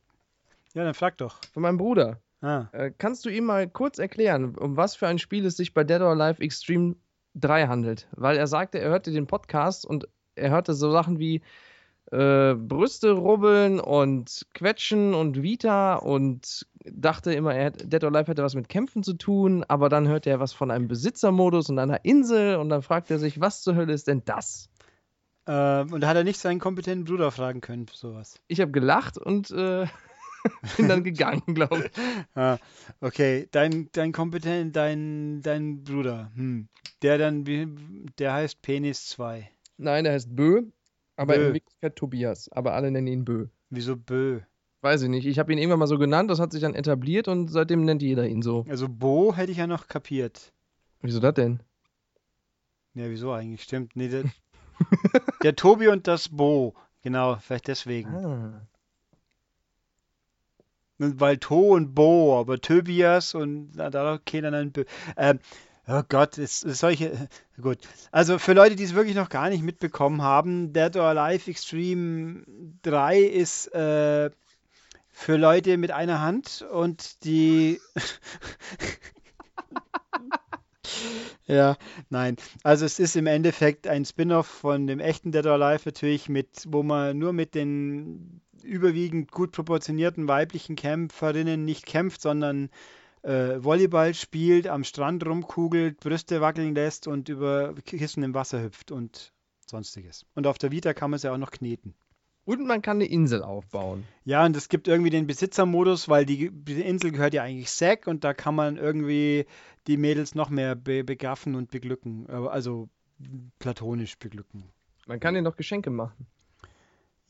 Ja, 0.73 0.83
dann 0.83 0.93
frag 0.93 1.17
doch. 1.17 1.39
von 1.53 1.63
meinem 1.63 1.77
Bruder. 1.77 2.21
Ah, 2.41 2.67
Äh, 2.71 2.91
kannst 2.97 3.25
du 3.25 3.29
ihm 3.29 3.45
mal 3.45 3.67
kurz 3.69 3.99
erklären, 3.99 4.55
um 4.55 4.77
was 4.77 4.95
für 4.95 5.07
ein 5.07 5.19
Spiel 5.19 5.45
es 5.45 5.57
sich 5.57 5.73
bei 5.73 5.83
Dead 5.83 6.01
or 6.01 6.11
Alive 6.11 6.41
Extreme 6.41 6.95
3 7.35 7.67
handelt? 7.67 8.07
Weil 8.11 8.37
er 8.37 8.47
sagte, 8.47 8.79
er 8.79 8.89
hörte 8.89 9.11
den 9.11 9.27
Podcast 9.27 9.85
und 9.85 10.07
er 10.35 10.51
hörte 10.51 10.73
so 10.73 10.91
Sachen 10.91 11.19
wie 11.19 11.41
äh, 12.11 12.53
Brüste 12.55 13.11
rubbeln 13.11 13.79
und 13.79 14.47
Quetschen 14.53 15.13
und 15.13 15.43
Vita 15.43 15.95
und 15.95 16.65
dachte 16.85 17.33
immer, 17.33 17.53
er 17.53 17.65
hätte, 17.65 17.87
Dead 17.87 18.03
or 18.03 18.15
Alive 18.15 18.31
hätte 18.31 18.43
was 18.43 18.55
mit 18.55 18.69
Kämpfen 18.69 19.03
zu 19.03 19.13
tun, 19.13 19.63
aber 19.67 19.89
dann 19.89 20.07
hörte 20.07 20.29
er 20.29 20.39
was 20.39 20.53
von 20.53 20.71
einem 20.71 20.87
Besitzermodus 20.87 21.69
und 21.69 21.77
einer 21.77 22.05
Insel 22.05 22.55
und 22.55 22.69
dann 22.69 22.81
fragt 22.81 23.11
er 23.11 23.19
sich, 23.19 23.39
was 23.41 23.61
zur 23.61 23.75
Hölle 23.75 23.93
ist 23.93 24.07
denn 24.07 24.23
das? 24.25 24.69
ähm, 25.45 25.91
und 25.93 26.01
da 26.01 26.07
hat 26.07 26.15
er 26.15 26.23
nicht 26.23 26.39
seinen 26.39 26.59
kompetenten 26.59 27.05
Bruder 27.05 27.31
fragen 27.31 27.61
können 27.61 27.85
sowas. 27.91 28.39
Ich 28.47 28.61
habe 28.61 28.71
gelacht 28.71 29.17
und 29.17 29.51
äh, 29.51 29.85
bin 30.77 30.87
dann 30.87 31.03
gegangen, 31.03 31.53
glaube 31.53 31.85
ich. 31.85 32.01
Ah, 32.35 32.57
okay, 33.01 33.47
dein, 33.51 33.89
dein 33.91 34.11
kompetent, 34.11 34.75
dein, 34.75 35.41
dein 35.41 35.83
Bruder, 35.83 36.31
hm. 36.35 36.67
Der 37.01 37.17
dann, 37.17 37.45
der 38.17 38.33
heißt 38.33 38.61
Penis 38.61 39.07
2. 39.09 39.49
Nein, 39.77 40.05
er 40.05 40.13
heißt 40.13 40.35
Bö, 40.35 40.63
aber 41.15 41.35
Bö. 41.35 41.47
in 41.47 41.53
Wirklichkeit 41.53 41.95
Tobias, 41.95 42.49
aber 42.51 42.73
alle 42.73 42.91
nennen 42.91 43.07
ihn 43.07 43.25
Bö. 43.25 43.47
Wieso 43.69 43.95
Bö? 43.95 44.41
Weiß 44.81 45.01
ich 45.01 45.09
nicht. 45.09 45.25
Ich 45.25 45.39
habe 45.39 45.51
ihn 45.51 45.57
irgendwann 45.57 45.79
mal 45.79 45.87
so 45.87 45.97
genannt, 45.97 46.31
das 46.31 46.39
hat 46.39 46.51
sich 46.53 46.61
dann 46.61 46.73
etabliert 46.73 47.27
und 47.27 47.49
seitdem 47.49 47.83
nennt 47.83 48.01
jeder 48.01 48.27
ihn 48.27 48.41
so. 48.41 48.65
Also 48.69 48.87
Bo 48.87 49.35
hätte 49.35 49.51
ich 49.51 49.57
ja 49.57 49.67
noch 49.67 49.87
kapiert. 49.87 50.53
Wieso 51.01 51.19
das 51.19 51.33
denn? 51.33 51.61
Ja, 52.93 53.09
wieso 53.09 53.31
eigentlich? 53.31 53.63
Stimmt. 53.63 53.95
Nee, 53.95 54.07
der, 54.07 54.23
der 55.43 55.55
Tobi 55.55 55.89
und 55.89 56.07
das 56.07 56.29
Bo. 56.29 56.75
Genau, 57.01 57.37
vielleicht 57.37 57.67
deswegen. 57.67 58.09
Ah. 58.09 58.67
Weil 60.99 61.37
To 61.37 61.75
und 61.75 61.95
Bo, 61.95 62.37
aber 62.37 62.59
Tobias 62.59 63.33
und 63.33 63.71
na, 63.75 63.89
da 63.89 64.19
keiner 64.23 64.51
dann. 64.51 64.73
Ähm, 65.15 65.39
oh 65.87 66.01
Gott, 66.09 66.37
ist, 66.37 66.63
ist 66.63 66.79
solche. 66.79 67.29
Gut. 67.61 67.79
Also 68.11 68.37
für 68.37 68.53
Leute, 68.53 68.75
die 68.75 68.83
es 68.83 68.93
wirklich 68.93 69.15
noch 69.15 69.29
gar 69.29 69.49
nicht 69.49 69.63
mitbekommen 69.63 70.21
haben, 70.21 70.73
Dead 70.73 70.95
or 70.97 71.03
Alive 71.03 71.49
Extreme 71.49 72.43
3 72.81 73.21
ist 73.21 73.73
äh, 73.73 74.29
für 75.09 75.37
Leute 75.37 75.77
mit 75.77 75.91
einer 75.91 76.21
Hand 76.21 76.65
und 76.69 77.23
die. 77.23 77.79
Ja, 81.45 81.77
nein. 82.09 82.35
Also 82.63 82.85
es 82.85 82.99
ist 82.99 83.15
im 83.15 83.25
Endeffekt 83.25 83.87
ein 83.87 84.05
Spin-off 84.05 84.45
von 84.45 84.85
dem 84.85 84.99
echten 84.99 85.31
Dead 85.31 85.45
or 85.47 85.53
Alive 85.53 85.81
natürlich 85.85 86.29
mit, 86.29 86.65
wo 86.67 86.83
man 86.83 87.17
nur 87.17 87.33
mit 87.33 87.55
den 87.55 88.41
überwiegend 88.69 89.31
gut 89.31 89.51
proportionierten 89.51 90.27
weiblichen 90.27 90.75
Kämpferinnen 90.75 91.65
nicht 91.65 91.85
kämpft, 91.85 92.21
sondern 92.21 92.69
äh, 93.23 93.61
Volleyball 93.63 94.13
spielt, 94.13 94.67
am 94.67 94.83
Strand 94.83 95.25
rumkugelt, 95.25 95.99
Brüste 95.99 96.41
wackeln 96.41 96.75
lässt 96.75 97.07
und 97.07 97.29
über 97.29 97.73
Kissen 97.85 98.23
im 98.23 98.33
Wasser 98.33 98.63
hüpft 98.63 98.91
und 98.91 99.33
sonstiges. 99.65 100.25
Und 100.35 100.47
auf 100.47 100.57
der 100.57 100.71
Vita 100.71 100.93
kann 100.93 101.11
man 101.11 101.17
es 101.17 101.23
ja 101.23 101.33
auch 101.33 101.37
noch 101.37 101.51
kneten. 101.51 101.95
Und 102.45 102.65
man 102.65 102.81
kann 102.81 102.97
eine 102.97 103.05
Insel 103.05 103.43
aufbauen. 103.43 104.05
Ja, 104.23 104.43
und 104.43 104.55
es 104.55 104.69
gibt 104.69 104.87
irgendwie 104.87 105.11
den 105.11 105.27
Besitzermodus, 105.27 106.09
weil 106.09 106.25
die, 106.25 106.49
die 106.51 106.81
Insel 106.81 107.11
gehört 107.11 107.33
ja 107.33 107.43
eigentlich 107.43 107.69
Zack 107.69 108.07
und 108.07 108.23
da 108.23 108.33
kann 108.33 108.55
man 108.55 108.77
irgendwie 108.77 109.45
die 109.85 109.97
Mädels 109.97 110.33
noch 110.33 110.49
mehr 110.49 110.75
be 110.75 111.03
begaffen 111.03 111.53
und 111.55 111.69
beglücken. 111.69 112.27
Also 112.27 112.89
platonisch 113.59 114.17
beglücken. 114.17 114.63
Man 115.05 115.19
kann 115.19 115.33
dir 115.33 115.41
noch 115.41 115.57
Geschenke 115.57 115.89
machen. 115.89 116.25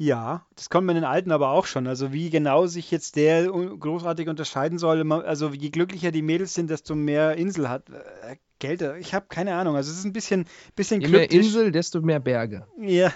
Ja, 0.02 0.48
das 0.56 0.70
kommt 0.70 0.88
man 0.88 0.96
in 0.96 1.02
den 1.02 1.10
alten 1.12 1.32
aber 1.32 1.50
auch 1.50 1.66
schon. 1.66 1.86
Also 1.86 2.14
wie 2.14 2.30
genau 2.30 2.68
sich 2.68 2.90
jetzt 2.90 3.18
der 3.18 3.48
großartig 3.52 4.30
unterscheiden 4.30 4.78
soll, 4.78 5.12
also 5.12 5.50
je 5.50 5.70
glücklicher 5.72 6.12
die 6.12 6.22
Mädels 6.22 6.54
sind, 6.54 6.70
desto 6.70 6.96
mehr 6.96 7.36
Insel 7.36 7.68
hat. 7.68 7.84
Geld, 8.60 8.82
ich 9.00 9.14
habe 9.14 9.26
keine 9.30 9.56
Ahnung. 9.56 9.76
Also 9.76 9.92
es 9.92 10.00
ist 10.00 10.06
ein 10.06 10.14
bisschen, 10.14 10.46
bisschen 10.76 11.02
Je 11.02 11.08
mehr. 11.08 11.32
Insel, 11.32 11.72
desto 11.72 12.02
mehr 12.02 12.20
Berge. 12.20 12.68
Ja, 12.78 13.12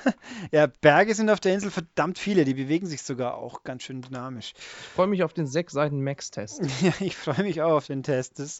ja, 0.52 0.68
Berge 0.68 1.14
sind 1.14 1.30
auf 1.30 1.39
der 1.39 1.54
Insel 1.54 1.70
verdammt 1.70 2.18
viele. 2.18 2.46
Die 2.46 2.54
bewegen 2.54 2.88
sich 2.88 3.04
sogar 3.04 3.36
auch 3.36 3.64
ganz 3.64 3.84
schön 3.84 4.02
dynamisch. 4.02 4.54
Ich 4.56 4.88
freue 4.96 5.08
mich 5.08 5.24
auf 5.24 5.34
den 5.34 5.46
sechs 5.46 5.74
Seiten 5.74 6.04
Max-Test. 6.04 6.62
Ja, 6.82 6.91
ich 7.00 7.16
freue 7.16 7.44
mich 7.44 7.62
auch 7.62 7.74
auf 7.74 7.88
den 7.88 8.04
Test. 8.04 8.39
Das 8.39 8.60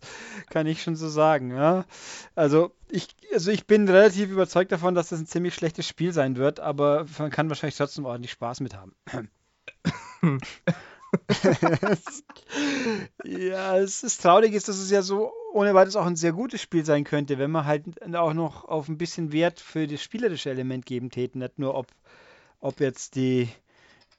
kann 0.50 0.68
ich 0.68 0.84
schon 0.84 0.96
so 0.96 1.10
sagen. 1.10 1.52
Ja. 1.52 1.86
Also 2.36 2.72
ich, 2.90 3.08
also 3.34 3.52
ich 3.52 3.66
bin 3.66 3.90
relativ 3.90 4.30
überzeugt 4.30 4.72
davon, 4.72 4.96
dass 4.96 5.10
das 5.10 5.20
ein 5.20 5.26
ziemlich 5.26 5.56
schlechtes 5.56 5.88
Spiel 5.88 6.14
sein 6.14 6.36
wird, 6.38 6.60
aber 6.60 7.06
man 7.18 7.32
kann 7.32 7.50
wahrscheinlich 7.50 7.76
trotzdem 7.76 8.06
ordentlich 8.06 8.32
Spaß 8.32 8.60
mit 8.62 8.76
haben. 8.76 8.94
Ja, 13.24 13.78
es 13.78 14.04
ist 14.04 14.22
traurig 14.22 14.54
dass 14.54 14.68
es 14.68 14.92
ja 14.92 15.02
so 15.02 15.32
ohne 15.54 15.74
weiteres 15.74 15.96
auch 15.96 16.06
ein 16.06 16.16
sehr 16.16 16.34
gutes 16.34 16.62
Spiel 16.62 16.84
sein 16.86 17.04
könnte, 17.04 17.38
wenn 17.38 17.52
man 17.52 17.66
halt 17.66 17.86
auch 18.16 18.34
noch 18.34 18.66
auf 18.66 18.90
ein 18.90 18.98
bisschen 18.98 19.32
Wert 19.32 19.60
für 19.60 19.88
das 19.88 20.02
spielerische 20.02 20.50
Element 20.50 20.86
geben 20.86 21.10
täten. 21.12 21.40
Nicht 21.40 21.60
nur, 21.60 21.76
ob, 21.76 21.88
ob 22.60 22.80
jetzt 22.80 23.16
die, 23.16 23.50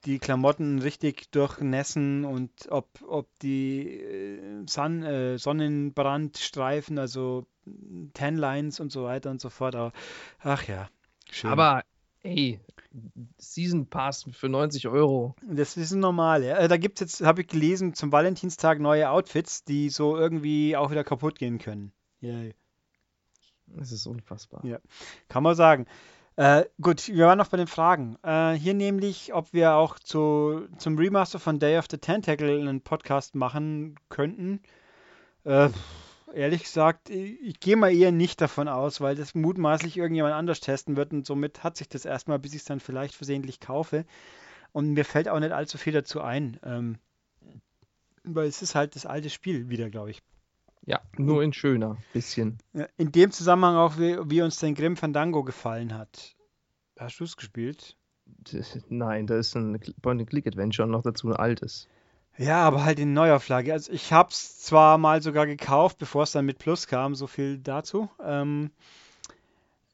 die 0.04 0.18
Klamotten 0.18 0.78
richtig 0.78 1.30
durchnässen 1.32 2.24
und 2.24 2.50
ob, 2.70 2.86
ob 3.06 3.26
die 3.40 4.00
äh, 4.00 4.64
Sun, 4.68 5.02
äh, 5.02 5.38
Sonnenbrandstreifen, 5.38 6.98
also 6.98 7.46
Tanlines 8.14 8.80
und 8.80 8.92
so 8.92 9.04
weiter 9.04 9.30
und 9.30 9.40
so 9.40 9.50
fort. 9.50 9.74
Aber, 9.74 9.92
ach 10.40 10.66
ja, 10.68 10.88
schön. 11.30 11.50
Aber, 11.50 11.82
ey, 12.24 12.58
Season 13.38 13.86
Pass 13.86 14.26
für 14.32 14.48
90 14.48 14.88
Euro. 14.88 15.36
Das 15.42 15.76
ist 15.76 15.92
normal, 15.92 16.42
ja. 16.42 16.56
Äh, 16.58 16.68
Da 16.68 16.76
gibt 16.76 17.00
es 17.00 17.18
jetzt, 17.18 17.26
habe 17.26 17.42
ich 17.42 17.48
gelesen, 17.48 17.94
zum 17.94 18.10
Valentinstag 18.10 18.80
neue 18.80 19.10
Outfits, 19.10 19.64
die 19.64 19.90
so 19.90 20.16
irgendwie 20.16 20.76
auch 20.76 20.90
wieder 20.90 21.04
kaputt 21.04 21.38
gehen 21.38 21.58
können. 21.58 21.92
Ja, 22.20 22.40
Das 23.66 23.92
ist 23.92 24.06
unfassbar. 24.06 24.64
Ja. 24.64 24.78
kann 25.28 25.42
man 25.42 25.54
sagen. 25.54 25.86
Äh, 26.36 26.64
gut, 26.80 27.06
wir 27.08 27.26
waren 27.26 27.38
noch 27.38 27.48
bei 27.48 27.56
den 27.58 27.68
Fragen. 27.68 28.16
Äh, 28.24 28.54
hier 28.54 28.74
nämlich, 28.74 29.32
ob 29.34 29.52
wir 29.52 29.74
auch 29.74 30.00
zu, 30.00 30.66
zum 30.78 30.98
Remaster 30.98 31.38
von 31.38 31.60
Day 31.60 31.78
of 31.78 31.86
the 31.88 31.98
Tentacle 31.98 32.60
einen 32.60 32.80
Podcast 32.80 33.36
machen 33.36 33.94
könnten. 34.08 34.60
Äh, 35.44 35.68
ehrlich 36.34 36.64
gesagt, 36.64 37.10
ich, 37.10 37.40
ich 37.40 37.60
gehe 37.60 37.76
mal 37.76 37.94
eher 37.94 38.12
nicht 38.12 38.40
davon 38.40 38.68
aus, 38.68 39.00
weil 39.00 39.16
das 39.16 39.34
mutmaßlich 39.34 39.96
irgendjemand 39.96 40.34
anders 40.34 40.60
testen 40.60 40.96
wird 40.96 41.12
und 41.12 41.26
somit 41.26 41.64
hat 41.64 41.76
sich 41.76 41.88
das 41.88 42.04
erstmal, 42.04 42.38
bis 42.38 42.52
ich 42.52 42.60
es 42.60 42.64
dann 42.64 42.80
vielleicht 42.80 43.14
versehentlich 43.14 43.60
kaufe. 43.60 44.04
Und 44.72 44.92
mir 44.92 45.04
fällt 45.04 45.28
auch 45.28 45.38
nicht 45.38 45.52
allzu 45.52 45.78
viel 45.78 45.92
dazu 45.92 46.20
ein. 46.20 46.58
Ähm, 46.64 46.98
weil 48.24 48.48
es 48.48 48.62
ist 48.62 48.74
halt 48.74 48.96
das 48.96 49.06
alte 49.06 49.30
Spiel 49.30 49.68
wieder, 49.68 49.90
glaube 49.90 50.10
ich. 50.10 50.22
Ja, 50.86 51.00
nur 51.16 51.42
in 51.42 51.52
schöner. 51.52 51.96
Bisschen. 52.12 52.58
In 52.96 53.12
dem 53.12 53.30
Zusammenhang 53.30 53.76
auch, 53.76 53.98
wie, 53.98 54.18
wie 54.28 54.42
uns 54.42 54.58
den 54.58 54.74
Grim 54.74 54.96
Fandango 54.96 55.44
gefallen 55.44 55.96
hat. 55.96 56.34
Hast 56.98 57.20
du 57.20 57.24
es 57.24 57.36
gespielt? 57.36 57.96
Nein, 58.88 59.26
da 59.26 59.38
ist 59.38 59.54
ein 59.54 59.78
Point-and-Click-Adventure 60.02 60.86
und 60.86 60.92
noch 60.92 61.02
dazu 61.02 61.28
ein 61.28 61.36
altes. 61.36 61.88
Ja, 62.36 62.62
aber 62.62 62.84
halt 62.84 62.98
in 62.98 63.12
Neuauflage. 63.12 63.72
Also 63.72 63.92
ich 63.92 64.12
habe 64.12 64.30
es 64.30 64.60
zwar 64.60 64.98
mal 64.98 65.22
sogar 65.22 65.46
gekauft, 65.46 65.98
bevor 65.98 66.24
es 66.24 66.32
dann 66.32 66.46
mit 66.46 66.58
Plus 66.58 66.86
kam, 66.86 67.14
so 67.14 67.26
viel 67.26 67.58
dazu. 67.58 68.08
Ähm, 68.22 68.70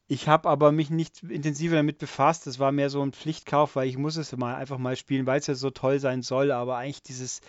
ich 0.07 0.27
habe 0.27 0.49
aber 0.49 0.71
mich 0.71 0.89
nicht 0.89 1.23
intensiver 1.23 1.75
damit 1.75 1.99
befasst. 1.99 2.47
Das 2.47 2.59
war 2.59 2.71
mehr 2.71 2.89
so 2.89 3.01
ein 3.01 3.13
Pflichtkauf, 3.13 3.75
weil 3.75 3.87
ich 3.87 3.97
muss 3.97 4.17
es 4.17 4.35
mal 4.35 4.55
einfach 4.55 4.79
mal 4.79 4.95
spielen, 4.95 5.27
weil 5.27 5.39
es 5.39 5.47
ja 5.47 5.55
so 5.55 5.69
toll 5.69 5.99
sein 5.99 6.23
soll. 6.23 6.51
Aber 6.51 6.77
eigentlich 6.77 7.03
dieses 7.03 7.41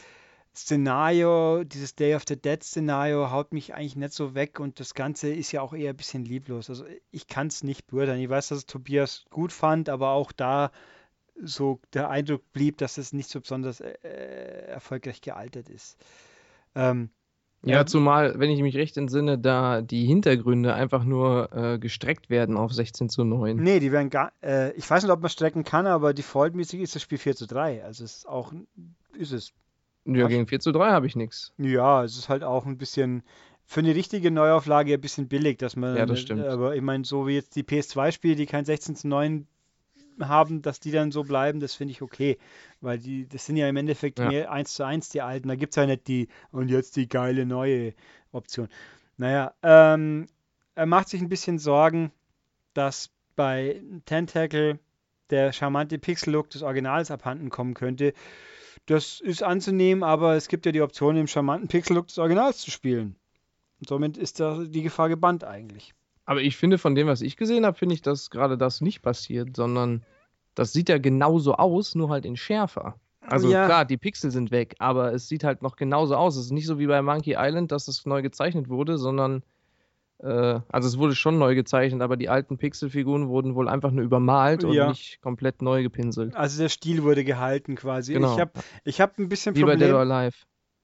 Szenario, 0.55 1.65
dieses 1.65 1.95
Day 1.95 2.15
of 2.15 2.25
the 2.29 2.37
Dead 2.37 2.63
Szenario 2.63 3.31
haut 3.31 3.53
mich 3.55 3.75
eigentlich 3.75 3.97
nicht 3.97 4.13
so 4.13 4.35
weg 4.35 4.61
und 4.61 4.79
das 4.79 4.93
Ganze 4.93 5.33
ist 5.33 5.51
ja 5.53 5.63
auch 5.63 5.73
eher 5.73 5.91
ein 5.91 5.97
bisschen 5.97 6.27
lieblos. 6.27 6.69
Also 6.69 6.85
ich 7.11 7.27
kann 7.27 7.47
es 7.47 7.65
nicht 7.65 7.87
beurteilen. 7.87 8.21
Ich 8.21 8.29
weiß, 8.29 8.49
dass 8.49 8.67
Tobias 8.67 9.25
gut 9.31 9.53
fand, 9.53 9.89
aber 9.89 10.11
auch 10.11 10.33
da 10.33 10.71
so 11.43 11.81
der 11.95 12.11
Eindruck 12.11 12.43
blieb, 12.53 12.79
dass 12.79 12.99
es 12.99 13.13
nicht 13.13 13.29
so 13.31 13.41
besonders 13.41 13.81
äh, 13.81 13.93
erfolgreich 14.67 15.21
gealtert 15.21 15.69
ist. 15.69 15.97
Ähm, 16.75 17.11
Ja, 17.65 17.87
zumal, 17.87 18.39
wenn 18.39 18.51
ich 18.51 18.61
mich 18.61 18.77
recht 18.77 18.97
entsinne, 18.97 19.39
da 19.39 19.83
die 19.83 20.05
Hintergründe 20.07 20.75
einfach 20.75 21.05
nur 21.05 21.53
äh, 21.53 21.79
gestreckt 21.79 22.29
werden 22.31 22.57
auf 22.57 22.73
16 22.73 23.09
zu 23.09 23.25
9. 23.25 23.57
nee, 23.57 23.79
die 23.81 23.93
werden 23.93 24.11
gar, 24.11 24.33
äh, 24.43 24.73
ich 24.73 24.89
weiß 24.89 25.03
nicht, 25.03 25.13
ob 25.13 25.21
man 25.21 25.31
strecken 25.31 25.65
kann, 25.65 25.87
aber 25.87 26.13
defaultmäßig 26.15 26.81
ist 26.81 26.95
das 26.95 27.03
Spiel 27.03 27.19
4 27.19 27.37
zu 27.37 27.47
3. 27.47 27.85
Also 27.85 28.05
es 28.05 28.17
ist 28.19 28.29
auch, 28.29 28.53
ist 29.17 29.33
es. 29.33 29.53
Ja, 30.05 30.27
gegen 30.27 30.49
4 30.49 30.59
zu 30.59 30.73
3 30.73 30.91
habe 30.91 31.07
ich 31.07 31.15
nichts. 31.15 31.53
Ja, 31.59 32.03
es 32.03 32.19
ist 32.19 32.29
halt 32.29 32.43
auch 32.43 32.67
ein 32.67 32.79
bisschen 32.79 33.23
für 33.65 33.81
eine 33.81 33.95
richtige 33.95 34.31
Neuauflage 34.33 34.95
ein 34.95 35.01
bisschen 35.01 35.29
billig, 35.29 35.59
dass 35.59 35.77
man, 35.77 35.97
Ja, 35.97 36.05
das 36.05 36.21
stimmt. 36.21 36.45
aber 36.45 36.75
ich 36.75 36.83
meine, 36.83 37.05
so 37.05 37.27
wie 37.29 37.35
jetzt 37.35 37.55
die 37.55 37.63
PS2-Spiele, 37.63 38.35
die 38.35 38.47
kein 38.47 38.65
16 38.65 38.97
zu 38.97 39.07
9 39.09 39.47
haben, 40.21 40.63
dass 40.63 40.81
die 40.81 40.91
dann 40.91 41.13
so 41.13 41.23
bleiben, 41.25 41.61
das 41.61 41.75
finde 41.75 41.93
ich 41.93 42.03
okay. 42.03 42.39
Weil 42.81 42.99
die, 42.99 43.29
das 43.29 43.47
sind 43.47 43.57
ja 43.57 43.69
im 43.69 43.77
Endeffekt 43.77 44.19
Ja. 44.19 44.29
mehr 44.29 44.53
1 44.53 44.75
zu 44.75 44.85
1 44.85 45.09
die 45.11 45.23
alten. 45.23 45.49
Da 45.49 45.55
gibt 45.55 45.73
es 45.73 45.77
ja 45.77 45.87
nicht 45.87 46.09
die 46.09 46.29
und 46.51 46.69
jetzt 46.69 46.97
die 46.97 47.09
geile 47.09 47.47
neue 47.47 47.95
Option. 48.33 48.69
Naja, 49.17 49.55
ähm, 49.63 50.27
er 50.75 50.87
macht 50.87 51.09
sich 51.09 51.21
ein 51.21 51.29
bisschen 51.29 51.59
Sorgen, 51.59 52.13
dass 52.75 53.11
bei 53.37 53.83
Tentacle 54.07 54.79
der 55.31 55.53
charmante 55.53 55.99
Pixel-Look 55.99 56.51
des 56.51 56.63
Originals 56.63 57.11
abhanden 57.11 57.51
kommen 57.51 57.75
könnte. 57.75 58.13
Das 58.87 59.21
ist 59.21 59.43
anzunehmen, 59.43 60.03
aber 60.03 60.35
es 60.35 60.49
gibt 60.49 60.67
ja 60.67 60.73
die 60.73 60.83
Option, 60.83 61.17
im 61.17 61.27
charmanten 61.27 61.69
Pixel-Look 61.69 62.09
des 62.09 62.19
Originals 62.19 62.59
zu 62.59 62.71
spielen. 62.71 63.17
Und 63.81 63.89
somit 63.89 64.17
ist 64.17 64.41
da 64.41 64.65
die 64.65 64.83
Gefahr 64.83 65.09
gebannt 65.09 65.45
eigentlich. 65.45 65.95
Aber 66.25 66.41
ich 66.41 66.57
finde, 66.57 66.79
von 66.79 66.95
dem, 66.95 67.07
was 67.07 67.21
ich 67.21 67.37
gesehen 67.37 67.67
habe, 67.67 67.77
finde 67.77 67.95
ich, 67.95 68.03
dass 68.03 68.31
gerade 68.31 68.57
das 68.57 68.81
nicht 68.81 69.03
passiert, 69.03 69.57
sondern 69.57 70.05
das 70.55 70.73
sieht 70.73 70.89
ja 70.89 70.99
genauso 70.99 71.55
aus, 71.55 71.95
nur 71.95 72.11
halt 72.11 72.25
in 72.25 72.37
schärfer. 72.37 72.95
Also 73.21 73.51
Ja. 73.51 73.65
klar, 73.67 73.85
die 73.85 73.97
Pixel 73.97 74.31
sind 74.31 74.51
weg, 74.51 74.75
aber 74.79 75.13
es 75.13 75.29
sieht 75.29 75.45
halt 75.45 75.63
noch 75.63 75.77
genauso 75.77 76.17
aus. 76.17 76.37
Es 76.37 76.47
ist 76.47 76.51
nicht 76.53 76.67
so 76.67 76.79
wie 76.79 76.87
bei 76.87 77.01
Monkey 77.03 77.35
Island, 77.39 77.73
dass 77.73 77.89
es 77.89 78.05
neu 78.07 78.23
gezeichnet 78.23 78.69
wurde, 78.69 78.99
sondern 78.99 79.43
äh, 80.19 80.61
also 80.69 80.89
es 80.89 80.99
wurde 80.99 81.15
schon 81.15 81.39
neu 81.39 81.55
gezeichnet, 81.55 82.03
aber 82.03 82.17
die 82.17 82.29
alten 82.29 82.57
Pixelfiguren 82.59 83.29
wurden 83.29 83.55
wohl 83.55 83.69
einfach 83.69 83.91
nur 83.91 84.05
übermalt 84.05 84.65
und 84.65 84.75
Ja. 84.75 84.89
nicht 84.89 85.21
komplett 85.21 85.63
neu 85.63 85.83
gepinselt. 85.83 86.37
Also 86.37 86.61
der 86.63 86.69
Stil 86.69 87.03
wurde 87.03 87.25
gehalten 87.25 87.75
quasi. 87.75 88.13
Genau. 88.13 88.33
Ich 88.33 88.39
habe 88.41 88.53
ich 88.85 89.01
hab 89.01 89.19
ein 89.19 89.29
bisschen 89.29 89.55
Wie 89.57 89.63
bei 89.65 89.75
Dead 89.77 89.91
or 89.91 89.99
Problem. 89.99 90.13
Alive. 90.13 90.37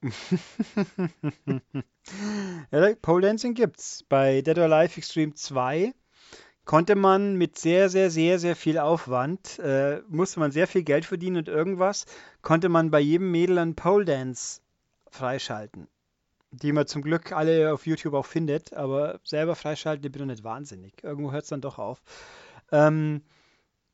ja, 2.70 2.94
Pole 3.02 3.26
Dancing 3.26 3.54
gibt's. 3.54 4.04
Bei 4.08 4.42
Dead 4.42 4.58
or 4.58 4.64
Alive 4.64 4.96
Extreme 4.96 5.34
2 5.34 5.92
konnte 6.64 6.94
man 6.94 7.34
mit 7.36 7.58
sehr, 7.58 7.88
sehr, 7.88 8.10
sehr, 8.10 8.38
sehr 8.38 8.54
viel 8.54 8.78
Aufwand, 8.78 9.58
äh, 9.58 10.02
musste 10.08 10.38
man 10.38 10.52
sehr 10.52 10.66
viel 10.66 10.82
Geld 10.82 11.04
verdienen 11.06 11.38
und 11.38 11.48
irgendwas, 11.48 12.04
konnte 12.42 12.68
man 12.68 12.90
bei 12.90 13.00
jedem 13.00 13.30
Mädel 13.30 13.58
einen 13.58 13.74
Pole 13.74 14.04
Dance 14.04 14.60
freischalten. 15.10 15.88
Die 16.50 16.72
man 16.72 16.86
zum 16.86 17.02
Glück 17.02 17.32
alle 17.32 17.72
auf 17.72 17.86
YouTube 17.86 18.14
auch 18.14 18.26
findet, 18.26 18.72
aber 18.72 19.20
selber 19.24 19.54
freischalten, 19.54 20.04
ich 20.04 20.12
bin 20.12 20.20
doch 20.20 20.26
nicht 20.26 20.44
wahnsinnig. 20.44 21.02
Irgendwo 21.02 21.32
hört 21.32 21.44
es 21.44 21.50
dann 21.50 21.60
doch 21.60 21.78
auf. 21.78 22.02
Ähm, 22.70 23.22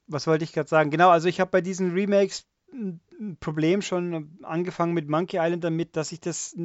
was 0.07 0.27
wollte 0.27 0.45
ich 0.45 0.53
gerade 0.53 0.69
sagen? 0.69 0.91
Genau, 0.91 1.11
also 1.11 1.29
ich 1.29 1.41
habe 1.41 1.51
bei 1.51 1.61
diesen 1.61 1.93
Remakes 1.93 2.47
ein 2.75 3.37
Problem 3.41 3.83
schon 3.83 4.39
angefangen 4.43 4.95
mit 4.95 5.09
Monkey 5.09 5.39
Island 5.39 5.65
damit, 5.65 5.97
dass 5.97 6.13
ich 6.13 6.21
das 6.21 6.57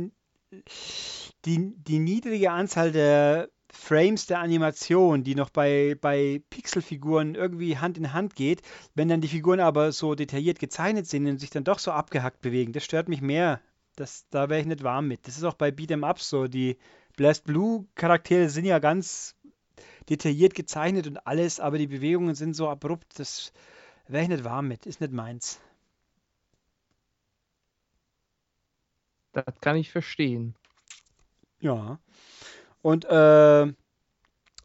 die, 1.45 1.73
die 1.75 1.99
niedrige 1.99 2.51
Anzahl 2.51 2.91
der 2.91 3.49
Frames 3.71 4.25
der 4.25 4.39
Animation, 4.39 5.23
die 5.23 5.35
noch 5.35 5.51
bei, 5.51 5.95
bei 6.01 6.41
Pixelfiguren 6.49 7.35
irgendwie 7.35 7.77
Hand 7.77 7.97
in 7.97 8.13
Hand 8.13 8.35
geht, 8.35 8.61
wenn 8.95 9.07
dann 9.07 9.21
die 9.21 9.27
Figuren 9.27 9.59
aber 9.59 9.91
so 9.91 10.15
detailliert 10.15 10.59
gezeichnet 10.59 11.07
sind 11.07 11.27
und 11.27 11.39
sich 11.39 11.51
dann 11.51 11.63
doch 11.63 11.79
so 11.79 11.91
abgehackt 11.91 12.41
bewegen, 12.41 12.73
das 12.73 12.83
stört 12.83 13.09
mich 13.09 13.21
mehr. 13.21 13.61
Das, 13.95 14.25
da 14.29 14.49
wäre 14.49 14.61
ich 14.61 14.65
nicht 14.65 14.83
warm 14.83 15.07
mit. 15.07 15.27
Das 15.27 15.37
ist 15.37 15.43
auch 15.43 15.53
bei 15.53 15.69
Beat'em 15.69 16.09
Ups 16.09 16.29
so. 16.29 16.47
Die 16.47 16.77
Blast 17.15 17.43
Blue 17.43 17.85
Charaktere 17.95 18.49
sind 18.49 18.65
ja 18.65 18.79
ganz 18.79 19.35
detailliert 20.09 20.55
gezeichnet 20.55 21.05
und 21.05 21.27
alles, 21.27 21.59
aber 21.59 21.77
die 21.77 21.87
Bewegungen 21.87 22.33
sind 22.33 22.55
so 22.55 22.69
abrupt, 22.69 23.19
das 23.19 23.53
wäre 24.07 24.23
ich 24.23 24.29
nicht 24.29 24.43
warm 24.43 24.67
mit. 24.67 24.85
Ist 24.85 25.01
nicht 25.01 25.13
meins. 25.13 25.59
Das 29.33 29.45
kann 29.61 29.75
ich 29.75 29.91
verstehen. 29.91 30.55
Ja. 31.59 31.99
Und, 32.81 33.05
äh, 33.05 33.73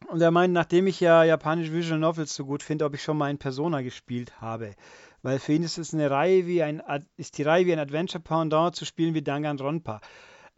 und 0.07 0.21
er 0.21 0.31
meint, 0.31 0.53
nachdem 0.53 0.87
ich 0.87 0.99
ja 0.99 1.23
japanische 1.23 1.73
Visual 1.73 1.99
Novels 1.99 2.35
so 2.35 2.45
gut 2.45 2.63
finde, 2.63 2.85
ob 2.85 2.93
ich 2.93 3.03
schon 3.03 3.17
mal 3.17 3.29
in 3.29 3.37
Persona 3.37 3.81
gespielt 3.81 4.41
habe. 4.41 4.75
Weil 5.21 5.39
für 5.39 5.53
ihn 5.53 5.63
ist 5.63 5.77
es 5.77 5.93
eine 5.93 6.11
Reihe 6.11 6.45
wie 6.45 6.61
ein, 6.61 6.81
ist 7.17 7.37
die 7.37 7.43
Reihe 7.43 7.65
wie 7.65 7.73
ein 7.73 7.79
Adventure 7.79 8.23
Pendant 8.23 8.75
zu 8.75 8.85
spielen 8.85 9.13
wie 9.13 9.23
Danganronpa. 9.23 9.99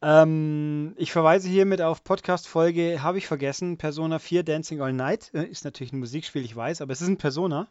Ähm, 0.02 0.94
ich 0.98 1.12
verweise 1.12 1.50
hiermit 1.50 1.82
auf 1.82 2.04
Podcast-Folge, 2.04 3.02
habe 3.02 3.18
ich 3.18 3.28
vergessen, 3.28 3.78
Persona 3.78 4.20
4 4.20 4.44
Dancing 4.44 4.82
All 4.82 4.94
Night. 4.94 5.32
Äh, 5.34 5.46
Ist 5.46 5.66
natürlich 5.66 5.94
ein 5.94 6.00
Musikspiel, 6.00 6.46
ich 6.46 6.56
weiß, 6.56 6.82
aber 6.82 6.94
es 6.94 7.02
ist 7.02 7.08
ein 7.08 7.18
Persona 7.18 7.68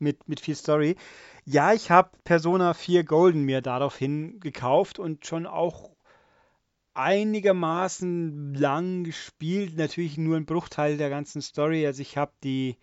mit, 0.00 0.28
mit 0.28 0.40
viel 0.40 0.54
Story. 0.54 0.96
Ja, 1.44 1.72
ich 1.72 1.90
habe 1.90 2.10
Persona 2.24 2.74
4 2.74 3.04
Golden 3.04 3.42
mir 3.42 3.60
daraufhin 3.60 4.40
gekauft 4.40 4.98
und 4.98 5.26
schon 5.26 5.46
auch 5.46 5.90
einigermaßen 6.94 8.54
lang 8.54 9.04
gespielt. 9.04 9.76
Natürlich 9.76 10.18
nur 10.18 10.36
ein 10.36 10.46
Bruchteil 10.46 10.96
der 10.96 11.10
ganzen 11.10 11.40
Story. 11.40 11.86
Also 11.86 12.02
ich 12.02 12.16
habe 12.16 12.32
die, 12.44 12.76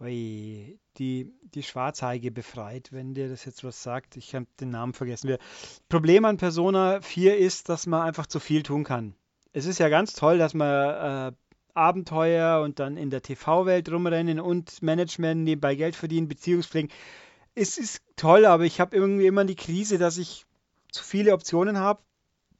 die, 0.00 1.32
die 1.54 1.62
Schwarzhaige 1.62 2.30
befreit, 2.30 2.92
wenn 2.92 3.14
dir 3.14 3.28
das 3.28 3.44
jetzt 3.44 3.64
was 3.64 3.82
sagt. 3.82 4.16
Ich 4.16 4.34
habe 4.34 4.46
den 4.60 4.70
Namen 4.70 4.92
vergessen. 4.92 5.36
Problem 5.88 6.24
an 6.24 6.36
Persona 6.36 7.00
4 7.00 7.38
ist, 7.38 7.68
dass 7.68 7.86
man 7.86 8.02
einfach 8.02 8.26
zu 8.26 8.40
viel 8.40 8.62
tun 8.62 8.84
kann. 8.84 9.14
Es 9.52 9.66
ist 9.66 9.78
ja 9.78 9.88
ganz 9.88 10.14
toll, 10.14 10.38
dass 10.38 10.52
man 10.52 11.28
äh, 11.28 11.32
Abenteuer 11.74 12.62
und 12.62 12.78
dann 12.78 12.96
in 12.96 13.10
der 13.10 13.22
TV-Welt 13.22 13.90
rumrennen 13.90 14.40
und 14.40 14.82
Management 14.82 15.42
nebenbei 15.42 15.74
Geld 15.74 15.96
verdienen, 15.96 16.28
Beziehungspflegen. 16.28 16.90
Es 17.54 17.78
ist 17.78 18.02
toll, 18.16 18.46
aber 18.46 18.64
ich 18.64 18.80
habe 18.80 18.96
irgendwie 18.96 19.26
immer 19.26 19.44
die 19.44 19.56
Krise, 19.56 19.98
dass 19.98 20.18
ich 20.18 20.46
zu 20.90 21.04
viele 21.04 21.32
Optionen 21.32 21.78
habe, 21.78 22.02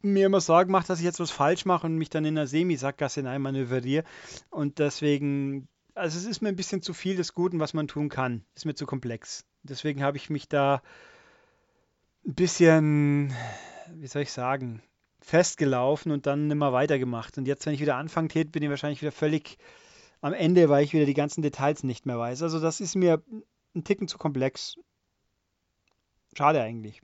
mir 0.03 0.27
immer 0.27 0.41
Sorgen 0.41 0.71
macht, 0.71 0.91
dass 0.91 0.99
ich 0.99 1.05
jetzt 1.05 1.21
was 1.21 1.31
falsch 1.31 1.65
mache 1.65 1.87
und 1.87 1.97
mich 1.97 2.11
dann 2.11 2.25
in 2.25 2.37
einer 2.37 2.47
Semi-Sackgasse 2.47 3.21
hineinmanövriere. 3.21 4.05
Und 4.51 4.79
deswegen, 4.79 5.69
also 5.95 6.19
es 6.19 6.27
ist 6.27 6.43
mir 6.43 6.49
ein 6.49 6.57
bisschen 6.57 6.83
zu 6.83 6.93
viel 6.93 7.17
des 7.17 7.35
Guten, 7.35 7.61
was 7.61 7.75
man 7.75 7.89
tun 7.89 8.09
kann. 8.09 8.45
Ist 8.55 8.67
mir 8.67 8.75
zu 8.75 8.87
komplex. 8.87 9.45
Deswegen 9.63 10.03
habe 10.03 10.17
ich 10.17 10.29
mich 10.29 10.49
da 10.49 10.83
ein 12.27 12.35
bisschen, 12.35 13.33
wie 13.95 14.07
soll 14.07 14.23
ich 14.23 14.33
sagen, 14.33 14.83
festgelaufen 15.25 16.13
und 16.13 16.27
dann 16.27 16.49
nimmer 16.49 16.73
weitergemacht. 16.73 17.39
Und 17.39 17.49
jetzt, 17.49 17.65
wenn 17.65 17.75
ich 17.75 17.81
wieder 17.81 17.97
anfangen 17.97 18.29
tät, 18.29 18.53
bin 18.53 18.63
ich 18.63 18.69
wahrscheinlich 18.69 19.01
wieder 19.01 19.13
völlig 19.13 19.57
am 20.21 20.35
Ende, 20.35 20.69
weil 20.69 20.85
ich 20.85 20.93
wieder 20.93 21.07
die 21.07 21.15
ganzen 21.15 21.43
Details 21.43 21.83
nicht 21.83 22.05
mehr 22.05 22.19
weiß. 22.19 22.43
Also 22.43 22.61
das 22.61 22.81
ist 22.81 22.95
mir 22.95 23.23
ein 23.75 23.85
Ticken 23.85 24.07
zu 24.07 24.19
komplex. 24.19 24.77
Schade 26.37 26.61
eigentlich. 26.61 27.01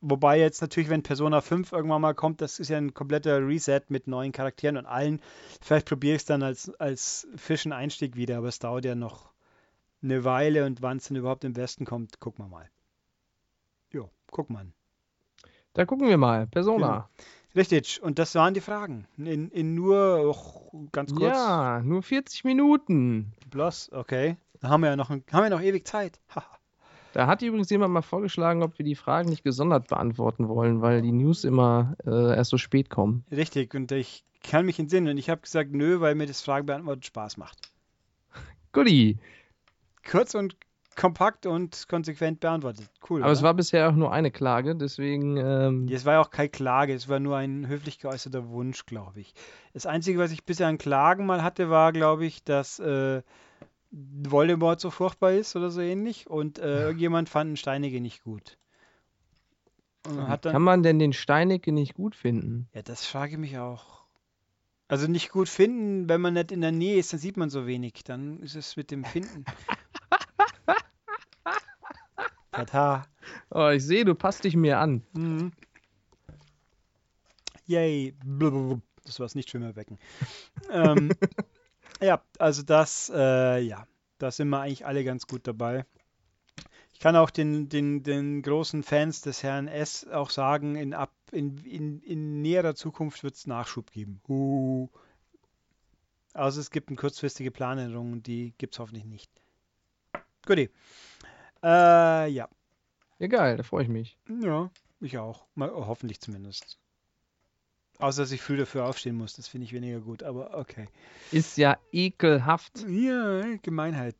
Wobei 0.00 0.38
jetzt 0.38 0.60
natürlich, 0.60 0.88
wenn 0.88 1.02
Persona 1.02 1.40
5 1.40 1.72
irgendwann 1.72 2.00
mal 2.00 2.14
kommt, 2.14 2.40
das 2.40 2.60
ist 2.60 2.68
ja 2.68 2.78
ein 2.78 2.94
kompletter 2.94 3.44
Reset 3.44 3.80
mit 3.88 4.06
neuen 4.06 4.30
Charakteren 4.30 4.76
und 4.76 4.86
allen. 4.86 5.20
Vielleicht 5.60 5.88
probiere 5.88 6.14
ich 6.14 6.22
es 6.22 6.26
dann 6.26 6.44
als, 6.44 6.72
als 6.78 7.26
frischen 7.34 7.72
Einstieg 7.72 8.14
wieder, 8.14 8.38
aber 8.38 8.48
es 8.48 8.60
dauert 8.60 8.84
ja 8.84 8.94
noch 8.94 9.32
eine 10.00 10.22
Weile 10.22 10.64
und 10.64 10.80
wann 10.80 10.98
es 10.98 11.08
denn 11.08 11.16
überhaupt 11.16 11.42
im 11.42 11.56
Westen 11.56 11.84
kommt, 11.84 12.20
gucken 12.20 12.44
wir 12.44 12.48
mal. 12.48 12.70
Jo, 13.90 14.08
guck 14.30 14.48
mal. 14.48 14.66
Da 15.72 15.84
gucken 15.84 16.08
wir 16.08 16.18
mal. 16.18 16.46
Persona. 16.46 17.08
Richtig, 17.58 18.00
und 18.00 18.20
das 18.20 18.36
waren 18.36 18.54
die 18.54 18.60
Fragen. 18.60 19.08
In, 19.16 19.50
in 19.50 19.74
nur 19.74 20.28
och, 20.28 20.72
ganz 20.92 21.12
kurz. 21.12 21.34
Ja, 21.34 21.82
nur 21.82 22.04
40 22.04 22.44
Minuten. 22.44 23.32
Bloß, 23.50 23.90
okay. 23.92 24.36
Da 24.60 24.68
haben 24.68 24.82
wir 24.82 24.90
ja 24.90 24.96
noch, 24.96 25.10
haben 25.10 25.24
wir 25.32 25.50
noch 25.50 25.60
ewig 25.60 25.86
Zeit. 25.86 26.20
Da 27.14 27.26
hat 27.26 27.40
übrigens 27.40 27.70
jemand 27.70 27.94
mal 27.94 28.02
vorgeschlagen, 28.02 28.62
ob 28.62 28.78
wir 28.78 28.84
die 28.84 28.94
Fragen 28.94 29.30
nicht 29.30 29.42
gesondert 29.42 29.88
beantworten 29.88 30.46
wollen, 30.46 30.82
weil 30.82 31.00
die 31.00 31.10
News 31.10 31.42
immer 31.42 31.96
äh, 32.06 32.36
erst 32.36 32.50
so 32.50 32.58
spät 32.58 32.90
kommen. 32.90 33.24
Richtig, 33.32 33.74
und 33.74 33.90
ich 33.90 34.24
kann 34.44 34.66
mich 34.66 34.78
entsinnen. 34.78 35.08
Und 35.08 35.18
ich 35.18 35.30
habe 35.30 35.40
gesagt, 35.40 35.72
nö, 35.72 36.00
weil 36.00 36.14
mir 36.14 36.26
das 36.26 36.42
Fragenbeantworten 36.42 37.02
Spaß 37.02 37.38
macht. 37.38 37.72
Goodie. 38.72 39.18
Kurz 40.08 40.34
und 40.34 40.54
kompakt 40.98 41.46
und 41.46 41.86
konsequent 41.88 42.40
beantwortet. 42.40 42.90
Cool. 43.08 43.22
Aber 43.22 43.32
es 43.32 43.38
oder? 43.38 43.46
war 43.48 43.54
bisher 43.54 43.88
auch 43.88 43.94
nur 43.94 44.12
eine 44.12 44.30
Klage, 44.30 44.74
deswegen. 44.76 45.36
Ähm, 45.36 45.88
Es 45.90 46.04
war 46.04 46.14
ja 46.14 46.20
auch 46.20 46.30
keine 46.30 46.48
Klage, 46.50 46.92
es 46.92 47.08
war 47.08 47.20
nur 47.20 47.36
ein 47.36 47.68
höflich 47.68 47.98
geäußerter 48.00 48.48
Wunsch, 48.50 48.84
glaube 48.84 49.20
ich. 49.20 49.32
Das 49.72 49.86
Einzige, 49.86 50.18
was 50.18 50.32
ich 50.32 50.44
bisher 50.44 50.66
an 50.66 50.76
Klagen 50.76 51.24
mal 51.24 51.42
hatte, 51.42 51.70
war, 51.70 51.92
glaube 51.92 52.26
ich, 52.26 52.42
dass 52.44 52.80
äh, 52.80 53.22
Voldemort 53.90 54.80
so 54.80 54.90
furchtbar 54.90 55.32
ist 55.32 55.56
oder 55.56 55.70
so 55.70 55.80
ähnlich 55.80 56.28
und 56.28 56.58
äh, 56.58 56.82
irgendjemand 56.82 57.28
fand 57.28 57.48
einen 57.48 57.56
Steinige 57.56 58.00
nicht 58.00 58.22
gut. 58.24 58.58
Und 60.06 60.26
hat 60.28 60.42
Kann 60.42 60.52
dann, 60.54 60.62
man 60.62 60.82
denn 60.82 60.98
den 60.98 61.12
Steinecke 61.12 61.72
nicht 61.72 61.94
gut 61.94 62.14
finden? 62.16 62.68
ja, 62.74 62.82
das 62.82 63.06
frage 63.06 63.32
ich 63.32 63.38
mich 63.38 63.58
auch. 63.58 63.98
Also 64.88 65.06
nicht 65.06 65.30
gut 65.30 65.50
finden, 65.50 66.08
wenn 66.08 66.20
man 66.20 66.34
nicht 66.34 66.50
in 66.50 66.62
der 66.62 66.72
Nähe 66.72 66.96
ist, 66.98 67.12
dann 67.12 67.20
sieht 67.20 67.36
man 67.36 67.50
so 67.50 67.66
wenig. 67.66 68.04
Dann 68.04 68.40
ist 68.40 68.56
es 68.56 68.76
mit 68.76 68.90
dem 68.90 69.04
Finden. 69.04 69.44
Tata. 72.66 73.06
Oh, 73.50 73.68
ich 73.68 73.84
sehe, 73.84 74.04
du 74.04 74.14
passt 74.14 74.44
dich 74.44 74.56
mir 74.56 74.78
an. 74.78 75.02
Mhm. 75.12 75.52
Yay. 77.66 78.14
Blablabla. 78.24 78.80
Das 79.04 79.20
war 79.20 79.26
es 79.26 79.34
nicht 79.34 79.48
schwimmer 79.48 79.74
wecken. 79.76 79.98
ähm, 80.70 81.10
ja, 82.00 82.22
also 82.38 82.62
das, 82.62 83.10
äh, 83.14 83.60
ja, 83.60 83.86
da 84.18 84.30
sind 84.30 84.48
wir 84.48 84.60
eigentlich 84.60 84.86
alle 84.86 85.04
ganz 85.04 85.26
gut 85.26 85.46
dabei. 85.46 85.86
Ich 86.92 87.00
kann 87.00 87.16
auch 87.16 87.30
den, 87.30 87.68
den, 87.68 88.02
den 88.02 88.42
großen 88.42 88.82
Fans 88.82 89.20
des 89.20 89.42
Herrn 89.42 89.68
S 89.68 90.06
auch 90.08 90.30
sagen, 90.30 90.74
in, 90.74 90.94
ab, 90.94 91.12
in, 91.30 91.58
in, 91.58 92.02
in 92.02 92.42
näherer 92.42 92.74
Zukunft 92.74 93.22
wird 93.22 93.36
es 93.36 93.46
Nachschub 93.46 93.92
geben. 93.92 94.20
Uh. 94.28 94.88
Also 96.34 96.60
es 96.60 96.70
gibt 96.70 96.88
eine 96.88 96.96
kurzfristige 96.96 97.50
Planänderung, 97.50 98.22
die 98.22 98.52
gibt 98.58 98.74
es 98.74 98.78
hoffentlich 98.78 99.04
nicht. 99.04 99.30
Guti. 100.44 100.70
Äh, 101.62 102.28
ja. 102.28 102.48
Ja, 103.18 103.26
geil, 103.26 103.56
da 103.56 103.62
freue 103.62 103.82
ich 103.82 103.88
mich. 103.88 104.16
Ja, 104.28 104.70
ich 105.00 105.18
auch. 105.18 105.46
Mal, 105.54 105.70
hoffentlich 105.70 106.20
zumindest. 106.20 106.78
Außer 107.98 108.22
dass 108.22 108.30
ich 108.30 108.40
früh 108.40 108.56
dafür 108.56 108.84
aufstehen 108.84 109.16
muss, 109.16 109.34
das 109.34 109.48
finde 109.48 109.64
ich 109.64 109.72
weniger 109.72 110.00
gut, 110.00 110.22
aber 110.22 110.56
okay. 110.56 110.88
Ist 111.32 111.56
ja 111.56 111.78
ekelhaft. 111.90 112.84
Ja, 112.86 113.56
Gemeinheit. 113.62 114.16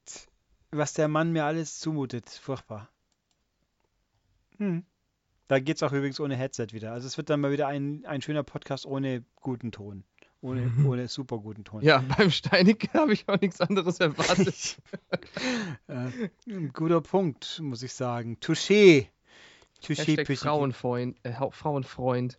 Was 0.73 0.95
der 0.95 1.07
Mann 1.07 1.33
mir 1.33 1.45
alles 1.45 1.79
zumutet, 1.79 2.29
furchtbar. 2.29 2.91
Hm. 4.57 4.85
Da 5.47 5.61
geht's 5.61 5.83
auch 5.83 5.93
übrigens 5.93 6.21
ohne 6.21 6.37
Headset 6.37 6.69
wieder. 6.73 6.93
Also 6.93 7.07
es 7.07 7.17
wird 7.17 7.31
dann 7.31 7.41
mal 7.41 7.53
wieder 7.53 7.69
ein, 7.69 8.05
ein 8.05 8.21
schöner 8.21 8.43
Podcast 8.43 8.85
ohne 8.85 9.25
guten 9.37 9.71
Ton. 9.71 10.05
Ohne, 10.41 10.73
ohne 10.87 11.09
super 11.09 11.39
guten 11.39 11.65
Ton. 11.65 11.83
Ja, 11.83 12.05
beim 12.17 12.31
Steinecke 12.31 12.93
habe 12.95 13.13
ich 13.13 13.29
auch 13.29 13.41
nichts 13.41 13.61
anderes 13.61 13.99
erwartet. 13.99 14.77
äh, 15.89 16.11
ein 16.47 16.73
guter 16.73 17.01
Punkt, 17.01 17.59
muss 17.61 17.83
ich 17.83 17.93
sagen. 17.93 18.39
Touché. 18.41 19.09
Touché, 19.83 20.17
Touché. 20.17 20.37
Frauenfreund, 20.37 21.17
äh, 21.25 21.33
Frauenfreund. 21.51 22.39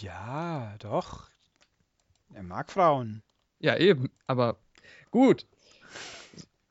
Ja, 0.00 0.76
doch. 0.78 1.28
Er 2.34 2.42
mag 2.44 2.70
Frauen. 2.70 3.22
Ja, 3.58 3.76
eben, 3.76 4.10
aber 4.26 4.58
gut. 5.10 5.46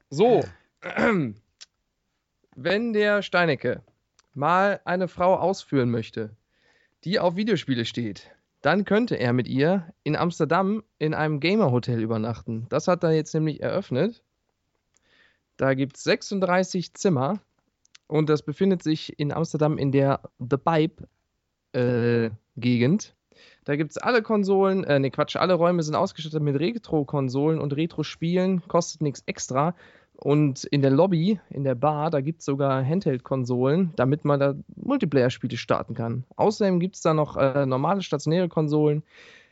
So, 0.09 0.43
wenn 2.55 2.93
der 2.93 3.23
Steinecke 3.23 3.83
mal 4.33 4.79
eine 4.85 5.09
Frau 5.09 5.35
ausführen 5.35 5.91
möchte, 5.91 6.35
die 7.03 7.19
auf 7.19 7.35
Videospiele 7.35 7.85
steht, 7.85 8.31
dann 8.61 8.85
könnte 8.85 9.15
er 9.15 9.33
mit 9.33 9.47
ihr 9.47 9.93
in 10.03 10.15
Amsterdam 10.15 10.83
in 10.97 11.13
einem 11.13 11.39
Gamer-Hotel 11.39 12.01
übernachten. 12.01 12.65
Das 12.69 12.87
hat 12.87 13.03
er 13.03 13.11
jetzt 13.11 13.33
nämlich 13.33 13.61
eröffnet. 13.61 14.23
Da 15.57 15.73
gibt 15.73 15.97
es 15.97 16.03
36 16.03 16.93
Zimmer 16.93 17.39
und 18.07 18.29
das 18.29 18.43
befindet 18.43 18.83
sich 18.83 19.19
in 19.19 19.31
Amsterdam 19.31 19.77
in 19.77 19.91
der 19.91 20.21
The 20.39 20.57
Pipe 20.57 21.07
äh. 21.73 22.29
Da 23.65 23.75
gibt 23.75 23.91
es 23.91 23.97
alle 23.97 24.23
Konsolen, 24.23 24.83
äh, 24.83 24.99
ne 24.99 25.11
Quatsch, 25.11 25.35
alle 25.35 25.53
Räume 25.53 25.83
sind 25.83 25.95
ausgestattet 25.95 26.41
mit 26.41 26.59
Retro-Konsolen 26.59 27.59
und 27.59 27.75
Retro-Spielen, 27.75 28.67
kostet 28.67 29.01
nichts 29.01 29.21
extra. 29.27 29.75
Und 30.17 30.65
in 30.65 30.81
der 30.81 30.91
Lobby, 30.91 31.39
in 31.51 31.63
der 31.63 31.75
Bar, 31.75 32.09
da 32.09 32.19
gibt 32.21 32.39
es 32.39 32.45
sogar 32.45 32.83
Handheld-Konsolen, 32.83 33.93
damit 33.95 34.25
man 34.25 34.39
da 34.39 34.55
Multiplayer-Spiele 34.75 35.57
starten 35.57 35.93
kann. 35.93 36.23
Außerdem 36.35 36.79
gibt 36.79 36.95
es 36.95 37.03
da 37.03 37.13
noch 37.13 37.37
äh, 37.37 37.67
normale 37.67 38.01
stationäre 38.01 38.49
Konsolen, 38.49 39.03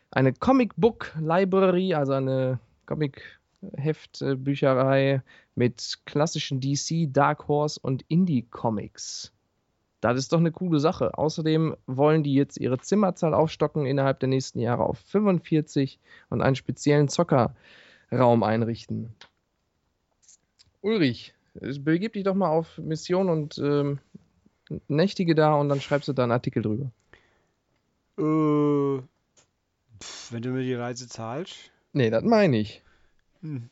eine 0.10 0.34
Comic-Book-Library, 0.34 1.94
also 1.94 2.14
eine 2.14 2.58
Comic-Heft-Bücherei 2.88 5.22
mit 5.54 6.00
klassischen 6.06 6.62
DC, 6.62 7.14
Dark 7.14 7.48
Horse 7.48 7.80
und 7.82 8.04
Indie-Comics. 8.08 9.32
Das 10.02 10.18
ist 10.18 10.34
doch 10.34 10.40
eine 10.40 10.52
coole 10.52 10.80
Sache. 10.80 11.16
Außerdem 11.18 11.76
wollen 11.86 12.24
die 12.24 12.34
jetzt 12.34 12.60
ihre 12.60 12.80
Zimmerzahl 12.80 13.36
aufstocken 13.36 13.86
innerhalb 13.86 14.20
der 14.20 14.30
nächsten 14.30 14.60
Jahre 14.60 14.84
auf 14.84 14.98
45 15.00 16.00
und 16.30 16.42
einen 16.42 16.56
speziellen 16.56 17.08
Zockerraum 17.08 18.42
einrichten. 18.44 19.16
Ulrich, 20.86 21.34
begib 21.80 22.14
dich 22.14 22.24
doch 22.24 22.36
mal 22.36 22.50
auf 22.50 22.78
Mission 22.78 23.28
und 23.28 23.58
ähm, 23.58 23.98
nächtige 24.88 25.34
da 25.34 25.56
und 25.56 25.68
dann 25.68 25.82
schreibst 25.82 26.08
du 26.08 26.14
da 26.14 26.22
einen 26.22 26.32
Artikel 26.32 26.62
drüber. 26.62 26.92
Äh, 28.20 29.02
pf, 30.00 30.32
wenn 30.32 30.44
du 30.44 30.50
mir 30.50 30.62
die 30.62 30.76
Reise 30.76 31.08
zahlst. 31.08 31.72
Nee, 31.92 32.12
das 32.12 32.24
meine 32.24 32.60
ich. 32.60 32.84
Hm. 33.42 33.72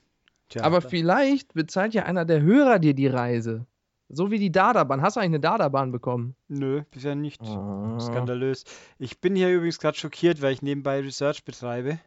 Tja, 0.50 0.64
Aber 0.64 0.82
vielleicht 0.82 1.54
bezahlt 1.54 1.94
ja 1.94 2.04
einer 2.06 2.26
der 2.26 2.42
Hörer 2.42 2.80
dir 2.80 2.96
die 2.96 3.08
Reise. 3.08 3.68
So 4.10 4.32
wie 4.32 4.40
die 4.40 4.52
Dardabahn. 4.52 5.04
Hast 5.04 5.16
du 5.16 5.20
eigentlich 5.20 5.30
eine 5.30 5.40
Dardabahn 5.40 5.92
bekommen? 5.92 6.36
Nö, 6.48 6.82
bisher 6.90 7.14
nicht. 7.14 7.42
Oh. 7.44 8.00
Skandalös. 8.00 8.64
Ich 8.98 9.22
bin 9.22 9.36
hier 9.36 9.52
übrigens 9.52 9.78
gerade 9.78 9.98
schockiert, 9.98 10.42
weil 10.42 10.54
ich 10.54 10.64
nebenbei 10.64 11.00
Research 11.00 11.46
betreibe. 11.46 12.00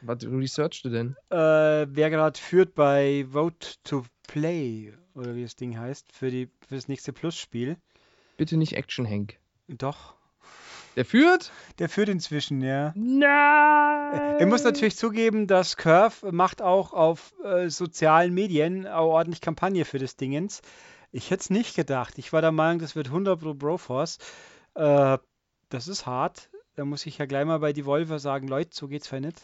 Was 0.00 0.24
researchst 0.24 0.84
du 0.84 0.88
denn? 0.88 1.16
Äh, 1.30 1.86
wer 1.90 2.10
gerade 2.10 2.38
führt 2.38 2.74
bei 2.74 3.26
Vote 3.30 3.68
to 3.84 4.04
Play, 4.26 4.92
oder 5.14 5.34
wie 5.34 5.42
das 5.42 5.56
Ding 5.56 5.78
heißt, 5.78 6.12
für, 6.12 6.30
die, 6.30 6.48
für 6.66 6.74
das 6.74 6.88
nächste 6.88 7.12
Plus-Spiel. 7.12 7.76
Bitte 8.36 8.56
nicht 8.56 8.74
Action 8.74 9.08
Hank. 9.08 9.38
Doch, 9.68 10.14
Der 10.94 11.04
führt? 11.04 11.52
der 11.78 11.88
führt 11.88 12.08
inzwischen, 12.08 12.60
ja. 12.60 12.92
Nein! 12.94 14.36
Ich 14.38 14.46
muss 14.46 14.64
natürlich 14.64 14.96
zugeben, 14.96 15.46
dass 15.46 15.76
Curve 15.76 16.30
macht 16.32 16.62
auch 16.62 16.92
auf 16.92 17.34
äh, 17.44 17.68
sozialen 17.68 18.32
Medien 18.34 18.86
ordentlich 18.86 19.40
Kampagne 19.40 19.84
für 19.84 19.98
das 19.98 20.16
Dingens. 20.16 20.62
Ich 21.12 21.30
hätte 21.30 21.40
es 21.40 21.50
nicht 21.50 21.74
gedacht. 21.76 22.18
Ich 22.18 22.32
war 22.32 22.42
der 22.42 22.52
Meinung, 22.52 22.78
das 22.78 22.94
wird 22.96 23.06
100 23.08 23.40
Pro 23.40 23.54
Broforce. 23.54 24.18
Äh, 24.74 25.18
das 25.70 25.88
ist 25.88 26.06
hart. 26.06 26.50
Da 26.74 26.84
muss 26.84 27.06
ich 27.06 27.18
ja 27.18 27.26
gleich 27.26 27.46
mal 27.46 27.58
bei 27.58 27.72
Devolver 27.72 28.18
sagen, 28.18 28.48
Leute, 28.48 28.70
so 28.74 28.86
geht's 28.86 29.10
ja 29.10 29.18
nicht. 29.20 29.40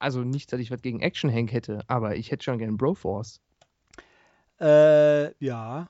Also 0.00 0.20
nicht, 0.20 0.52
dass 0.52 0.60
ich 0.60 0.70
was 0.70 0.82
gegen 0.82 1.00
Action 1.00 1.32
Hank 1.32 1.52
hätte, 1.52 1.82
aber 1.86 2.16
ich 2.16 2.30
hätte 2.30 2.44
schon 2.44 2.58
gern 2.58 2.76
Broforce. 2.76 3.40
Äh, 4.60 5.44
ja, 5.44 5.88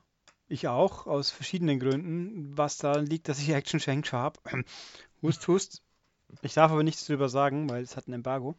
ich 0.49 0.69
auch, 0.69 1.07
aus 1.07 1.31
verschiedenen 1.31 1.79
Gründen. 1.79 2.57
Was 2.57 2.79
daran 2.79 3.07
liegt, 3.07 3.29
dass 3.29 3.39
ich 3.39 3.51
Action 3.51 3.81
Shank 3.81 4.13
habe. 4.13 4.41
hust, 5.23 5.47
hust. 5.49 5.83
Ich 6.43 6.55
darf 6.55 6.71
aber 6.71 6.83
nichts 6.83 7.07
drüber 7.07 7.29
sagen, 7.29 7.69
weil 7.71 7.83
es 7.83 7.97
hat 7.97 8.09
ein 8.09 8.13
Embargo. 8.13 8.57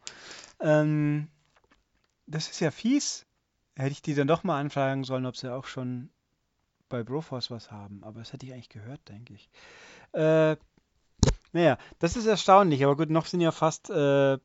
Ähm, 0.60 1.28
das 2.26 2.48
ist 2.50 2.60
ja 2.60 2.70
fies. 2.70 3.26
Hätte 3.76 3.92
ich 3.92 4.02
die 4.02 4.14
dann 4.14 4.26
doch 4.26 4.44
mal 4.44 4.60
anfragen 4.60 5.04
sollen, 5.04 5.26
ob 5.26 5.36
sie 5.36 5.52
auch 5.52 5.66
schon 5.66 6.10
bei 6.88 7.02
Broforce 7.02 7.50
was 7.50 7.70
haben. 7.70 8.02
Aber 8.04 8.18
das 8.18 8.32
hätte 8.32 8.46
ich 8.46 8.52
eigentlich 8.52 8.68
gehört, 8.68 9.08
denke 9.08 9.34
ich. 9.34 9.48
Äh, 10.12 10.56
naja, 11.52 11.78
das 11.98 12.16
ist 12.16 12.26
erstaunlich. 12.26 12.84
Aber 12.84 12.96
gut, 12.96 13.10
noch 13.10 13.26
sind 13.26 13.40
ja 13.40 13.52
fast, 13.52 13.90
äh, 13.90 14.38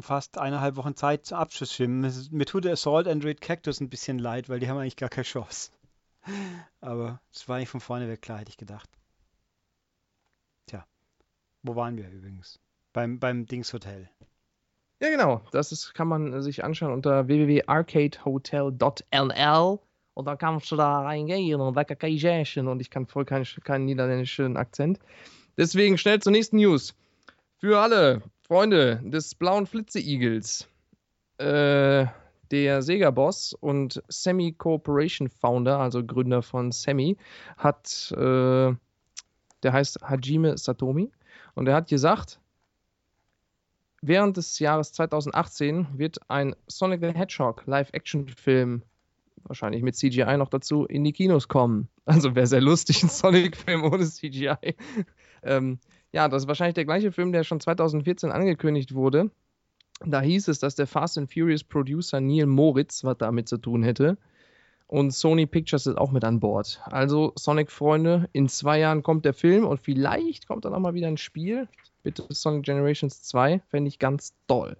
fast 0.00 0.38
eineinhalb 0.38 0.76
Wochen 0.76 0.94
Zeit 0.94 1.26
zum 1.26 1.38
ist- 2.04 2.32
Mir 2.32 2.46
tut 2.46 2.64
der 2.64 2.72
Assault 2.74 3.08
Android 3.08 3.40
Cactus 3.40 3.80
ein 3.80 3.88
bisschen 3.88 4.18
leid, 4.18 4.48
weil 4.48 4.60
die 4.60 4.68
haben 4.68 4.78
eigentlich 4.78 4.96
gar 4.96 5.08
keine 5.08 5.24
Chance. 5.24 5.70
Aber 6.80 7.20
es 7.32 7.48
war 7.48 7.58
nicht 7.58 7.68
von 7.68 7.80
vorne 7.80 8.08
weg 8.08 8.22
klar, 8.22 8.38
hätte 8.38 8.50
ich 8.50 8.56
gedacht. 8.56 8.88
Tja, 10.66 10.84
wo 11.62 11.76
waren 11.76 11.96
wir 11.96 12.08
übrigens? 12.10 12.58
Beim, 12.92 13.18
beim 13.18 13.46
Dings 13.46 13.72
Hotel. 13.72 14.08
Ja, 15.00 15.10
genau. 15.10 15.42
Das 15.52 15.72
ist, 15.72 15.94
kann 15.94 16.08
man 16.08 16.40
sich 16.42 16.64
anschauen 16.64 16.92
unter 16.92 17.28
www.arcadehotel.nl 17.28 19.78
und 20.14 20.24
dann 20.24 20.38
kannst 20.38 20.72
du 20.72 20.76
da 20.76 21.02
reingehen 21.02 21.60
und 21.60 21.74
lecker 21.74 21.96
Kaiserchen 21.96 22.68
und 22.68 22.80
ich 22.80 22.88
kann 22.90 23.06
voll 23.06 23.26
keinen, 23.26 23.44
keinen 23.64 23.84
niederländischen 23.84 24.56
Akzent. 24.56 24.98
Deswegen 25.58 25.98
schnell 25.98 26.20
zur 26.20 26.32
nächsten 26.32 26.56
News. 26.56 26.94
Für 27.58 27.78
alle 27.80 28.22
Freunde 28.46 29.00
des 29.02 29.34
blauen 29.34 29.66
Flitze-Igels, 29.66 30.68
äh, 31.38 32.06
der 32.52 32.82
Sega-Boss 32.82 33.54
und 33.54 34.00
Semi 34.08 34.52
Corporation 34.52 35.28
Founder, 35.28 35.80
also 35.80 36.04
Gründer 36.04 36.42
von 36.42 36.70
Semi, 36.70 37.16
hat, 37.56 38.12
äh, 38.12 38.72
der 39.62 39.72
heißt 39.72 40.00
Hajime 40.02 40.56
Satomi 40.56 41.10
und 41.54 41.66
er 41.66 41.74
hat 41.74 41.88
gesagt, 41.88 42.38
Während 44.02 44.36
des 44.36 44.60
Jahres 44.60 44.92
2018 44.92 45.88
wird 45.98 46.18
ein 46.28 46.54
Sonic 46.68 47.00
the 47.00 47.18
Hedgehog 47.18 47.66
Live-Action-Film, 47.66 48.82
wahrscheinlich 49.42 49.82
mit 49.82 49.96
CGI 49.96 50.36
noch 50.36 50.48
dazu, 50.48 50.84
in 50.84 51.02
die 51.02 51.12
Kinos 51.12 51.48
kommen. 51.48 51.88
Also 52.04 52.36
wäre 52.36 52.46
sehr 52.46 52.60
lustig, 52.60 53.02
ein 53.02 53.08
Sonic-Film 53.08 53.82
ohne 53.82 54.06
CGI. 54.06 54.76
ähm, 55.42 55.80
ja, 56.16 56.28
das 56.28 56.44
ist 56.44 56.48
wahrscheinlich 56.48 56.76
der 56.76 56.86
gleiche 56.86 57.12
Film, 57.12 57.30
der 57.30 57.44
schon 57.44 57.60
2014 57.60 58.32
angekündigt 58.32 58.94
wurde. 58.94 59.30
Da 60.00 60.22
hieß 60.22 60.48
es, 60.48 60.58
dass 60.58 60.74
der 60.74 60.86
Fast 60.86 61.18
and 61.18 61.30
Furious 61.30 61.62
Producer 61.62 62.22
Neil 62.22 62.46
Moritz 62.46 63.04
was 63.04 63.18
damit 63.18 63.50
zu 63.50 63.58
tun 63.58 63.82
hätte. 63.82 64.16
Und 64.86 65.10
Sony 65.10 65.44
Pictures 65.44 65.86
ist 65.86 65.98
auch 65.98 66.12
mit 66.12 66.24
an 66.24 66.40
Bord. 66.40 66.80
Also, 66.86 67.32
Sonic-Freunde, 67.36 68.30
in 68.32 68.48
zwei 68.48 68.78
Jahren 68.78 69.02
kommt 69.02 69.26
der 69.26 69.34
Film 69.34 69.66
und 69.66 69.78
vielleicht 69.78 70.48
kommt 70.48 70.64
dann 70.64 70.72
auch 70.72 70.78
mal 70.78 70.94
wieder 70.94 71.08
ein 71.08 71.18
Spiel. 71.18 71.68
Bitte 72.02 72.24
Sonic 72.30 72.62
Generations 72.64 73.22
2, 73.22 73.60
fände 73.68 73.88
ich 73.88 73.98
ganz 73.98 74.32
toll. 74.48 74.78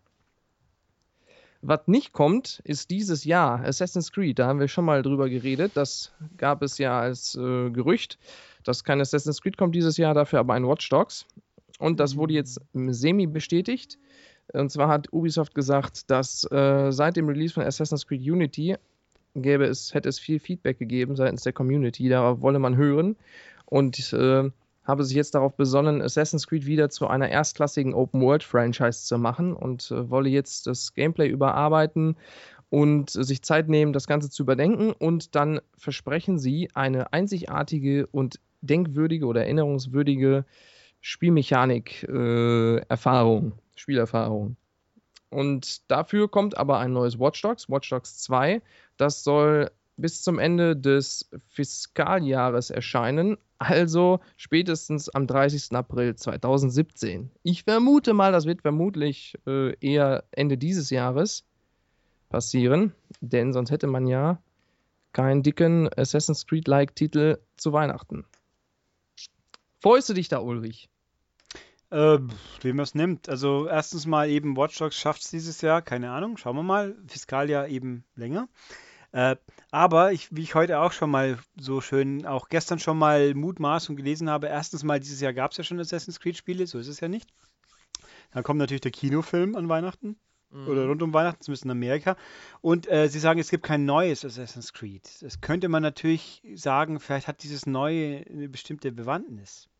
Was 1.68 1.88
nicht 1.88 2.12
kommt, 2.12 2.60
ist 2.62 2.90
dieses 2.90 3.24
Jahr 3.24 3.64
Assassin's 3.64 4.12
Creed. 4.12 4.38
Da 4.38 4.46
haben 4.46 4.60
wir 4.60 4.68
schon 4.68 4.84
mal 4.84 5.02
drüber 5.02 5.28
geredet. 5.28 5.72
Das 5.74 6.12
gab 6.36 6.62
es 6.62 6.78
ja 6.78 7.00
als 7.00 7.34
äh, 7.34 7.70
Gerücht, 7.70 8.18
dass 8.62 8.84
kein 8.84 9.00
Assassin's 9.00 9.42
Creed 9.42 9.56
kommt 9.56 9.74
dieses 9.74 9.96
Jahr, 9.96 10.14
dafür 10.14 10.38
aber 10.38 10.54
ein 10.54 10.64
Watch 10.68 10.88
Dogs. 10.90 11.26
Und 11.80 11.98
das 11.98 12.16
wurde 12.16 12.34
jetzt 12.34 12.60
semi 12.72 13.26
bestätigt. 13.26 13.98
Und 14.52 14.70
zwar 14.70 14.86
hat 14.86 15.12
Ubisoft 15.12 15.56
gesagt, 15.56 16.08
dass 16.08 16.48
äh, 16.52 16.92
seit 16.92 17.16
dem 17.16 17.26
Release 17.26 17.54
von 17.54 17.64
Assassin's 17.64 18.06
Creed 18.06 18.22
Unity 18.22 18.76
gäbe 19.34 19.64
es, 19.64 19.92
hätte 19.92 20.08
es 20.08 20.20
viel 20.20 20.38
Feedback 20.38 20.78
gegeben 20.78 21.16
seitens 21.16 21.42
der 21.42 21.52
Community. 21.52 22.08
Darauf 22.08 22.42
wolle 22.42 22.60
man 22.60 22.76
hören. 22.76 23.16
Und 23.64 24.12
äh, 24.12 24.50
habe 24.86 25.04
sich 25.04 25.16
jetzt 25.16 25.34
darauf 25.34 25.56
besonnen, 25.56 26.00
Assassin's 26.00 26.46
Creed 26.46 26.66
wieder 26.66 26.88
zu 26.88 27.08
einer 27.08 27.28
erstklassigen 27.28 27.94
Open-World-Franchise 27.94 29.04
zu 29.04 29.18
machen 29.18 29.52
und 29.52 29.90
äh, 29.90 30.08
wolle 30.10 30.28
jetzt 30.28 30.66
das 30.66 30.94
Gameplay 30.94 31.28
überarbeiten 31.28 32.16
und 32.70 33.14
äh, 33.14 33.24
sich 33.24 33.42
Zeit 33.42 33.68
nehmen, 33.68 33.92
das 33.92 34.06
Ganze 34.06 34.30
zu 34.30 34.44
überdenken. 34.44 34.92
Und 34.92 35.34
dann 35.34 35.60
versprechen 35.76 36.38
sie 36.38 36.70
eine 36.74 37.12
einzigartige 37.12 38.06
und 38.06 38.40
denkwürdige 38.60 39.26
oder 39.26 39.42
erinnerungswürdige 39.42 40.44
Spielmechanik-Erfahrung, 41.00 43.52
Spielerfahrung. 43.74 44.56
Und 45.30 45.90
dafür 45.90 46.30
kommt 46.30 46.56
aber 46.56 46.78
ein 46.78 46.92
neues 46.92 47.18
Watch 47.18 47.42
Dogs, 47.42 47.68
Watch 47.68 47.90
Dogs 47.90 48.18
2. 48.18 48.62
Das 48.96 49.24
soll 49.24 49.72
bis 49.96 50.22
zum 50.22 50.38
Ende 50.38 50.76
des 50.76 51.30
Fiskaljahres 51.48 52.70
erscheinen, 52.70 53.38
also 53.58 54.20
spätestens 54.36 55.08
am 55.08 55.26
30. 55.26 55.72
April 55.72 56.14
2017. 56.14 57.30
Ich 57.42 57.64
vermute 57.64 58.12
mal, 58.12 58.32
das 58.32 58.46
wird 58.46 58.62
vermutlich 58.62 59.34
äh, 59.46 59.74
eher 59.80 60.24
Ende 60.30 60.58
dieses 60.58 60.90
Jahres 60.90 61.44
passieren, 62.28 62.92
denn 63.20 63.52
sonst 63.52 63.70
hätte 63.70 63.86
man 63.86 64.06
ja 64.06 64.42
keinen 65.12 65.42
dicken 65.42 65.88
Assassin's 65.96 66.46
Creed-like 66.46 66.94
Titel 66.94 67.38
zu 67.56 67.72
Weihnachten. 67.72 68.26
Freust 69.80 70.08
du 70.08 70.14
dich 70.14 70.28
da, 70.28 70.40
Ulrich? 70.40 70.90
Äh, 71.90 72.18
wie 72.60 72.72
man 72.72 72.82
es 72.82 72.94
nimmt. 72.94 73.28
Also 73.28 73.68
erstens 73.68 74.06
mal 74.06 74.28
eben 74.28 74.56
Watch 74.56 74.76
Dogs 74.78 74.96
schafft 74.96 75.22
es 75.22 75.30
dieses 75.30 75.60
Jahr, 75.60 75.80
keine 75.80 76.10
Ahnung, 76.10 76.36
schauen 76.36 76.56
wir 76.56 76.62
mal. 76.62 76.96
Fiskaljahr 77.06 77.68
eben 77.68 78.04
länger. 78.16 78.48
Äh, 79.16 79.36
aber 79.70 80.12
ich, 80.12 80.28
wie 80.30 80.42
ich 80.42 80.54
heute 80.54 80.78
auch 80.78 80.92
schon 80.92 81.10
mal 81.10 81.38
so 81.58 81.80
schön, 81.80 82.26
auch 82.26 82.50
gestern 82.50 82.78
schon 82.78 82.98
mal 82.98 83.32
mutmaß 83.32 83.88
und 83.88 83.96
gelesen 83.96 84.28
habe, 84.28 84.48
erstens 84.48 84.84
mal 84.84 85.00
dieses 85.00 85.22
Jahr 85.22 85.32
gab 85.32 85.52
es 85.52 85.56
ja 85.56 85.64
schon 85.64 85.80
Assassin's 85.80 86.20
Creed 86.20 86.36
Spiele, 86.36 86.66
so 86.66 86.78
ist 86.78 86.88
es 86.88 87.00
ja 87.00 87.08
nicht. 87.08 87.32
Dann 88.32 88.42
kommt 88.42 88.58
natürlich 88.58 88.82
der 88.82 88.90
Kinofilm 88.90 89.56
an 89.56 89.70
Weihnachten 89.70 90.16
oder 90.68 90.86
rund 90.86 91.02
um 91.02 91.14
Weihnachten, 91.14 91.40
zumindest 91.40 91.64
in 91.64 91.70
Amerika. 91.70 92.16
Und 92.60 92.90
äh, 92.90 93.08
sie 93.08 93.18
sagen, 93.18 93.40
es 93.40 93.48
gibt 93.48 93.64
kein 93.64 93.86
neues 93.86 94.22
Assassin's 94.22 94.74
Creed. 94.74 95.08
Das 95.22 95.40
könnte 95.40 95.70
man 95.70 95.82
natürlich 95.82 96.42
sagen, 96.54 97.00
vielleicht 97.00 97.26
hat 97.26 97.42
dieses 97.42 97.64
neue 97.64 98.22
eine 98.28 98.50
bestimmte 98.50 98.92
Bewandtnis. 98.92 99.70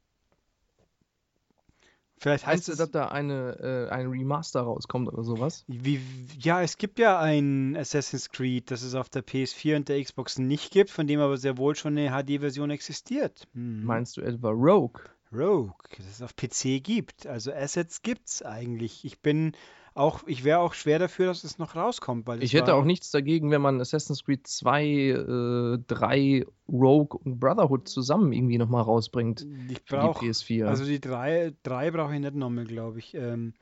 Vielleicht 2.19 2.47
heißt 2.47 2.69
es, 2.71 2.79
dass 2.79 2.91
da 2.91 3.09
eine, 3.09 3.89
äh, 3.89 3.93
ein 3.93 4.07
Remaster 4.07 4.63
rauskommt 4.63 5.09
oder 5.09 5.23
sowas? 5.23 5.65
wie, 5.69 6.01
ja, 6.39 6.63
es 6.63 6.79
gibt 6.79 6.99
ja 6.99 7.19
ein 7.21 7.77
Assassin's 7.77 8.31
Creed, 8.31 8.71
das 8.71 8.83
es 8.83 8.95
auf 8.95 9.11
der 9.11 9.23
PS4 9.23 9.77
und 9.77 9.89
der 9.89 10.03
Xbox 10.03 10.39
nicht 10.39 10.71
gibt, 10.71 10.91
von 10.91 11.07
dem 11.07 11.21
aber 11.21 11.37
sehr 11.37 11.59
wohl 11.59 11.77
schon 11.77 11.99
eine 11.99 12.11
HD-Version 12.11 12.71
existiert. 12.71 13.47
Hm. 13.53 13.85
Meinst 13.85 14.17
du 14.17 14.23
etwa 14.23 14.51
Rogue? 14.51 15.03
Rogue, 15.33 15.75
das 15.99 16.07
es 16.07 16.23
auf 16.23 16.35
PC 16.37 16.83
gibt. 16.83 17.27
Also 17.27 17.53
Assets 17.53 18.03
gibt's 18.03 18.43
eigentlich. 18.43 19.05
Ich 19.05 19.21
bin 19.21 19.53
auch, 19.97 20.27
ich 20.27 20.45
wäre 20.45 20.59
auch 20.59 20.75
schwer 20.75 20.99
dafür, 20.99 21.27
dass 21.27 21.43
es 21.43 21.59
noch 21.59 21.75
rauskommt, 21.75 22.27
weil 22.27 22.43
Ich 22.43 22.53
hätte 22.53 22.75
auch 22.75 22.85
nichts 22.85 23.11
dagegen, 23.11 23.51
wenn 23.51 23.63
man 23.63 23.81
Assassin's 23.81 24.25
Creed 24.25 24.47
2, 24.47 24.85
äh, 24.85 25.79
3, 25.87 26.47
Rogue 26.69 27.19
und 27.25 27.41
Brotherhood 27.41 27.89
zusammen 27.89 28.33
irgendwie 28.33 28.59
nochmal 28.59 28.83
rausbringt 28.83 29.47
ich 29.69 29.85
brauche 29.85 30.25
die 30.25 30.31
PS4. 30.31 30.67
Also 30.67 30.85
die 30.85 31.01
drei, 31.01 31.55
drei 31.63 31.91
brauche 31.91 32.15
ich 32.15 32.21
nicht 32.21 32.35
nochmal, 32.35 32.65
glaube 32.65 32.99
ich. 32.99 33.15
Ähm, 33.15 33.55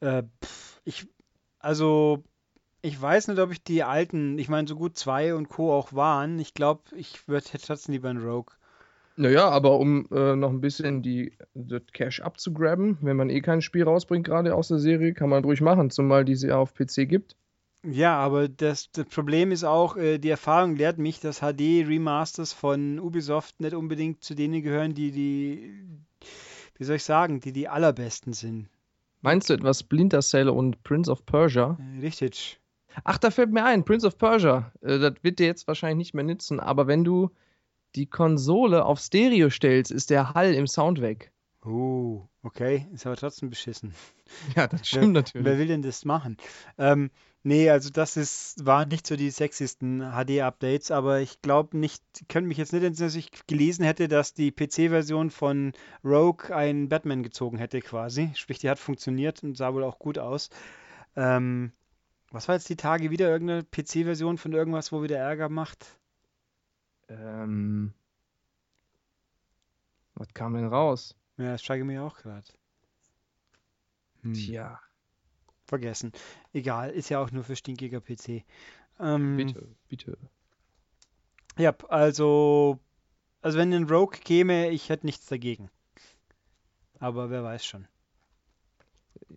äh, 0.00 0.24
pff, 0.42 0.80
ich. 0.84 1.06
Also, 1.60 2.22
ich 2.82 3.00
weiß 3.00 3.28
nicht, 3.28 3.38
ob 3.38 3.50
ich 3.52 3.62
die 3.62 3.82
alten, 3.84 4.38
ich 4.38 4.48
meine, 4.48 4.68
so 4.68 4.76
gut 4.76 4.98
zwei 4.98 5.34
und 5.34 5.48
Co. 5.48 5.72
auch 5.72 5.94
waren. 5.94 6.38
Ich 6.38 6.52
glaube, 6.52 6.82
ich 6.96 7.26
würde 7.26 7.46
trotzdem 7.64 7.92
lieber 7.92 8.10
einen 8.10 8.22
Rogue. 8.22 8.54
Naja, 9.16 9.48
aber 9.48 9.78
um 9.78 10.06
äh, 10.10 10.34
noch 10.36 10.50
ein 10.50 10.60
bisschen 10.60 11.02
die, 11.02 11.32
das 11.54 11.82
Cash 11.92 12.20
abzugraben, 12.20 12.98
wenn 13.00 13.16
man 13.16 13.30
eh 13.30 13.40
kein 13.40 13.62
Spiel 13.62 13.84
rausbringt, 13.84 14.26
gerade 14.26 14.54
aus 14.54 14.68
der 14.68 14.78
Serie, 14.78 15.14
kann 15.14 15.28
man 15.28 15.44
ruhig 15.44 15.60
machen, 15.60 15.90
zumal 15.90 16.24
die 16.24 16.34
sie 16.34 16.48
ja 16.48 16.56
auf 16.56 16.74
PC 16.74 17.08
gibt. 17.08 17.36
Ja, 17.86 18.16
aber 18.16 18.48
das, 18.48 18.90
das 18.92 19.06
Problem 19.06 19.52
ist 19.52 19.64
auch, 19.64 19.96
äh, 19.96 20.18
die 20.18 20.30
Erfahrung 20.30 20.76
lehrt 20.76 20.98
mich, 20.98 21.20
dass 21.20 21.40
HD-Remasters 21.40 22.52
von 22.54 22.98
Ubisoft 22.98 23.60
nicht 23.60 23.74
unbedingt 23.74 24.24
zu 24.24 24.34
denen 24.34 24.62
gehören, 24.62 24.94
die 24.94 25.10
die, 25.10 25.74
wie 26.76 26.84
soll 26.84 26.96
ich 26.96 27.04
sagen, 27.04 27.40
die 27.40 27.52
die 27.52 27.68
allerbesten 27.68 28.32
sind. 28.32 28.68
Meinst 29.20 29.50
du 29.50 29.54
etwas 29.54 29.80
Splinter 29.80 30.22
Cell 30.22 30.48
und 30.48 30.82
Prince 30.82 31.10
of 31.10 31.24
Persia? 31.26 31.78
Äh, 31.78 32.00
Richtig. 32.00 32.58
Ach, 33.02 33.18
da 33.18 33.30
fällt 33.30 33.52
mir 33.52 33.64
ein, 33.64 33.84
Prince 33.84 34.06
of 34.06 34.16
Persia. 34.16 34.72
Äh, 34.80 34.98
das 34.98 35.14
wird 35.22 35.38
dir 35.38 35.46
jetzt 35.46 35.68
wahrscheinlich 35.68 35.98
nicht 35.98 36.14
mehr 36.14 36.24
nützen, 36.24 36.60
aber 36.60 36.86
wenn 36.86 37.04
du 37.04 37.30
die 37.94 38.06
Konsole 38.06 38.84
auf 38.84 39.00
Stereo 39.00 39.50
stellst, 39.50 39.90
ist 39.90 40.10
der 40.10 40.34
Hall 40.34 40.54
im 40.54 40.66
Sound 40.66 41.00
weg. 41.00 41.32
Oh, 41.64 42.28
okay, 42.42 42.86
ist 42.92 43.06
aber 43.06 43.16
trotzdem 43.16 43.48
beschissen. 43.48 43.94
Ja, 44.54 44.66
das 44.66 44.80
Wer, 44.92 45.00
stimmt 45.00 45.14
natürlich. 45.14 45.46
wer 45.46 45.58
will 45.58 45.66
denn 45.66 45.80
das 45.82 46.04
machen? 46.04 46.36
Ähm, 46.76 47.10
nee, 47.42 47.70
also 47.70 47.88
das 47.88 48.18
ist, 48.18 48.66
waren 48.66 48.88
nicht 48.88 49.06
so 49.06 49.16
die 49.16 49.30
sexiesten 49.30 50.00
HD-Updates, 50.00 50.90
aber 50.90 51.20
ich 51.20 51.40
glaube 51.40 51.78
nicht, 51.78 52.02
ich 52.20 52.28
könnte 52.28 52.48
mich 52.48 52.58
jetzt 52.58 52.74
nicht 52.74 52.82
entsinnen, 52.82 53.08
dass 53.08 53.16
ich 53.16 53.30
gelesen 53.46 53.84
hätte, 53.84 54.08
dass 54.08 54.34
die 54.34 54.52
PC-Version 54.52 55.30
von 55.30 55.72
Rogue 56.04 56.54
einen 56.54 56.90
Batman 56.90 57.22
gezogen 57.22 57.56
hätte 57.56 57.80
quasi. 57.80 58.30
Sprich, 58.34 58.58
die 58.58 58.68
hat 58.68 58.78
funktioniert 58.78 59.42
und 59.42 59.56
sah 59.56 59.72
wohl 59.72 59.84
auch 59.84 59.98
gut 59.98 60.18
aus. 60.18 60.50
Ähm, 61.16 61.72
was 62.30 62.48
war 62.48 62.56
jetzt 62.56 62.68
die 62.68 62.76
Tage 62.76 63.10
wieder? 63.10 63.30
Irgendeine 63.30 63.62
PC-Version 63.64 64.36
von 64.36 64.52
irgendwas, 64.52 64.92
wo 64.92 65.02
wieder 65.02 65.16
Ärger 65.18 65.48
macht? 65.48 65.98
Ähm, 67.18 67.94
was 70.14 70.32
kam 70.34 70.54
denn 70.54 70.66
raus? 70.66 71.16
Ja, 71.36 71.52
das 71.52 71.62
steige 71.62 71.84
mir 71.84 72.02
auch 72.04 72.16
gerade. 72.16 72.46
Hm, 74.22 74.34
Tja, 74.34 74.80
vergessen. 75.66 76.12
Egal, 76.52 76.90
ist 76.90 77.08
ja 77.08 77.20
auch 77.20 77.30
nur 77.30 77.44
für 77.44 77.56
stinkiger 77.56 78.00
PC. 78.00 78.44
Ähm, 79.00 79.36
bitte, 79.36 79.68
bitte. 79.88 80.18
ja, 81.58 81.74
also, 81.88 82.78
also 83.42 83.58
wenn 83.58 83.72
ein 83.72 83.88
Rogue 83.88 84.18
käme, 84.18 84.70
ich 84.70 84.88
hätte 84.88 85.06
nichts 85.06 85.26
dagegen. 85.26 85.70
Aber 87.00 87.28
wer 87.30 87.42
weiß 87.42 87.64
schon. 87.64 87.86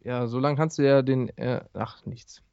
Ja, 0.03 0.27
so 0.27 0.39
lange 0.39 0.57
kannst 0.57 0.77
du 0.77 0.83
ja 0.83 1.01
den. 1.01 1.29
Äh, 1.37 1.63
ach, 1.73 2.05
nichts. 2.05 2.43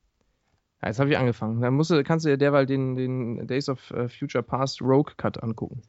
Ja, 0.85 0.89
jetzt 0.91 1.01
habe 1.01 1.09
ich 1.09 1.17
angefangen. 1.17 1.63
Dann 1.63 1.73
musst 1.73 1.91
du, 1.91 2.05
kannst 2.05 2.27
du 2.27 2.31
ja 2.31 2.37
derweil 2.37 2.67
den, 2.67 2.95
den 2.95 3.47
Days 3.47 3.71
of 3.71 3.91
äh, 3.93 4.07
Future 4.07 4.43
Past 4.43 4.83
Rogue 4.83 5.15
Cut 5.17 5.43
angucken. 5.43 5.81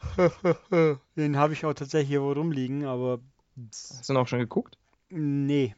Den 1.16 1.36
habe 1.36 1.52
ich 1.52 1.64
auch 1.64 1.72
tatsächlich 1.72 2.08
hier 2.08 2.22
wo 2.22 2.32
rumliegen, 2.32 2.84
aber 2.84 3.20
Hast 3.70 4.08
du 4.08 4.12
ihn 4.12 4.16
auch 4.16 4.26
schon 4.26 4.40
geguckt? 4.40 4.76
nee. 5.10 5.76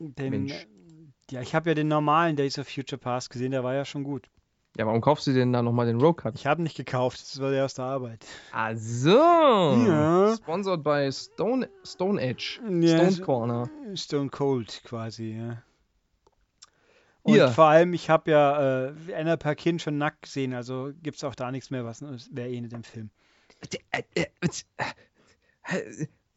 Den, 0.00 0.30
Mensch. 0.30 0.66
ja, 1.30 1.42
ich 1.42 1.54
habe 1.54 1.70
ja 1.70 1.74
den 1.74 1.86
normalen 1.86 2.34
Days 2.34 2.58
of 2.58 2.66
Future 2.66 2.98
Past 2.98 3.30
gesehen, 3.30 3.52
der 3.52 3.62
war 3.62 3.74
ja 3.74 3.84
schon 3.84 4.02
gut. 4.02 4.28
Ja, 4.76 4.86
warum 4.86 5.02
kaufst 5.02 5.26
du 5.26 5.32
denn 5.32 5.52
da 5.52 5.62
nochmal 5.62 5.86
den 5.86 6.00
Rogue 6.00 6.14
Cut? 6.14 6.34
Ich 6.34 6.46
habe 6.46 6.62
nicht 6.62 6.76
gekauft, 6.76 7.20
das 7.20 7.40
war 7.40 7.50
der 7.52 7.66
aus 7.66 7.74
der 7.74 7.84
Arbeit. 7.84 8.26
Ach 8.50 8.72
so. 8.74 9.10
Ja. 9.10 10.34
Sponsored 10.36 10.82
by 10.82 11.10
Stone, 11.12 11.68
Stone 11.84 12.20
Edge. 12.20 12.60
Ja, 12.68 13.08
Stone 13.08 13.24
Corner. 13.24 13.70
Stone 13.94 14.30
Cold 14.30 14.80
quasi, 14.84 15.36
ja. 15.38 15.62
Und 17.22 17.34
Hier. 17.34 17.48
vor 17.48 17.66
allem, 17.66 17.92
ich 17.92 18.08
habe 18.08 18.30
ja 18.30 18.86
äh, 18.88 19.14
Anna 19.14 19.36
Paquin 19.36 19.78
schon 19.78 19.98
nackt 19.98 20.22
gesehen, 20.22 20.54
also 20.54 20.90
gibt 21.02 21.18
es 21.18 21.24
auch 21.24 21.34
da 21.34 21.50
nichts 21.50 21.70
mehr, 21.70 21.84
was 21.84 22.02
wäre 22.32 22.48
eh 22.48 22.60
nicht 22.60 22.72
im 22.72 22.82
Film. 22.84 23.10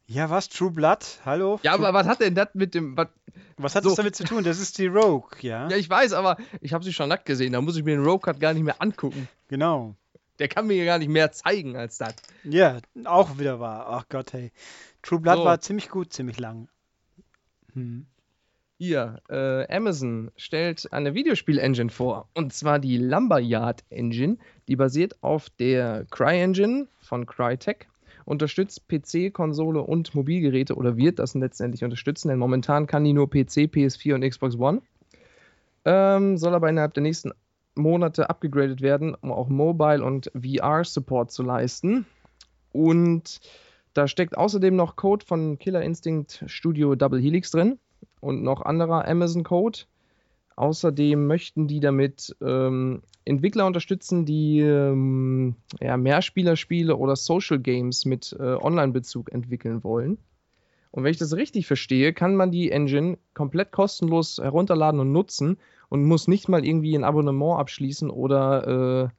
Ja, 0.06 0.28
was? 0.28 0.48
True 0.50 0.70
Blood? 0.70 1.20
Hallo? 1.24 1.58
Ja, 1.62 1.76
True- 1.76 1.86
aber 1.88 1.98
was 1.98 2.06
hat 2.06 2.20
denn 2.20 2.34
das 2.34 2.48
mit 2.54 2.74
dem. 2.74 2.96
Was, 2.96 3.08
was 3.56 3.74
hat 3.74 3.84
so. 3.84 3.90
das 3.90 3.96
damit 3.96 4.14
zu 4.14 4.24
tun? 4.24 4.44
Das 4.44 4.58
ist 4.58 4.76
die 4.78 4.86
Rogue, 4.86 5.30
ja? 5.40 5.68
ja, 5.68 5.76
ich 5.76 5.88
weiß, 5.88 6.12
aber 6.12 6.36
ich 6.60 6.74
habe 6.74 6.84
sie 6.84 6.92
schon 6.92 7.08
nackt 7.08 7.24
gesehen. 7.24 7.52
Da 7.54 7.60
muss 7.62 7.76
ich 7.76 7.84
mir 7.84 7.96
den 7.96 8.04
Rogue 8.04 8.20
Cut 8.20 8.38
gar 8.38 8.52
nicht 8.52 8.62
mehr 8.64 8.82
angucken. 8.82 9.28
Genau. 9.48 9.94
Der 10.38 10.48
kann 10.48 10.66
mir 10.66 10.84
gar 10.84 10.98
nicht 10.98 11.08
mehr 11.08 11.32
zeigen 11.32 11.76
als 11.76 11.96
das. 11.98 12.14
Ja, 12.42 12.78
auch 13.04 13.38
wieder 13.38 13.60
wahr. 13.60 13.86
Ach 13.88 14.04
Gott, 14.08 14.32
hey. 14.32 14.52
True 15.02 15.20
Blood 15.20 15.38
So. 15.38 15.44
war 15.44 15.60
ziemlich 15.60 15.88
gut, 15.88 16.12
ziemlich 16.12 16.38
lang. 16.38 16.68
Hm. 17.72 18.06
Hier, 18.76 19.20
äh, 19.30 19.72
Amazon 19.72 20.32
stellt 20.36 20.92
eine 20.92 21.14
Videospiel-Engine 21.14 21.90
vor. 21.90 22.28
Und 22.34 22.52
zwar 22.52 22.80
die 22.80 22.98
Lumberyard 22.98 23.84
Engine. 23.88 24.36
Die 24.66 24.74
basiert 24.74 25.22
auf 25.22 25.48
der 25.48 26.06
CryEngine 26.10 26.88
von 27.00 27.24
Crytek. 27.24 27.88
Unterstützt 28.24 28.88
PC, 28.88 29.32
Konsole 29.32 29.80
und 29.80 30.14
Mobilgeräte 30.14 30.74
oder 30.74 30.96
wird 30.96 31.20
das 31.20 31.34
letztendlich 31.34 31.84
unterstützen, 31.84 32.28
denn 32.28 32.38
momentan 32.38 32.86
kann 32.86 33.04
die 33.04 33.12
nur 33.12 33.28
PC, 33.28 33.68
PS4 33.68 34.14
und 34.14 34.28
Xbox 34.28 34.56
One. 34.58 34.80
Ähm, 35.84 36.36
soll 36.38 36.54
aber 36.54 36.68
innerhalb 36.68 36.94
der 36.94 37.02
nächsten 37.02 37.32
Monate 37.76 38.30
abgegradet 38.30 38.80
werden, 38.80 39.14
um 39.14 39.30
auch 39.30 39.48
Mobile 39.48 40.02
und 40.02 40.32
VR-Support 40.34 41.30
zu 41.30 41.42
leisten. 41.42 42.06
Und 42.72 43.40
da 43.92 44.08
steckt 44.08 44.36
außerdem 44.36 44.74
noch 44.74 44.96
Code 44.96 45.24
von 45.24 45.58
Killer 45.58 45.82
Instinct 45.82 46.42
Studio 46.46 46.94
Double 46.96 47.20
Helix 47.20 47.50
drin 47.50 47.78
und 48.20 48.42
noch 48.42 48.62
anderer 48.62 49.06
Amazon 49.08 49.44
Code. 49.44 49.80
Außerdem 50.56 51.26
möchten 51.26 51.66
die 51.66 51.80
damit 51.80 52.36
ähm, 52.40 53.02
Entwickler 53.24 53.66
unterstützen, 53.66 54.24
die 54.24 54.60
ähm, 54.60 55.56
ja, 55.80 55.96
Mehrspielerspiele 55.96 56.96
oder 56.96 57.16
Social 57.16 57.58
Games 57.58 58.04
mit 58.04 58.36
äh, 58.38 58.54
Online-Bezug 58.54 59.32
entwickeln 59.32 59.82
wollen. 59.82 60.18
Und 60.92 61.02
wenn 61.02 61.10
ich 61.10 61.18
das 61.18 61.34
richtig 61.34 61.66
verstehe, 61.66 62.12
kann 62.12 62.36
man 62.36 62.52
die 62.52 62.70
Engine 62.70 63.18
komplett 63.34 63.72
kostenlos 63.72 64.38
herunterladen 64.38 65.00
und 65.00 65.10
nutzen 65.10 65.58
und 65.88 66.04
muss 66.04 66.28
nicht 66.28 66.48
mal 66.48 66.64
irgendwie 66.64 66.94
ein 66.94 67.02
Abonnement 67.02 67.58
abschließen 67.58 68.10
oder, 68.10 69.10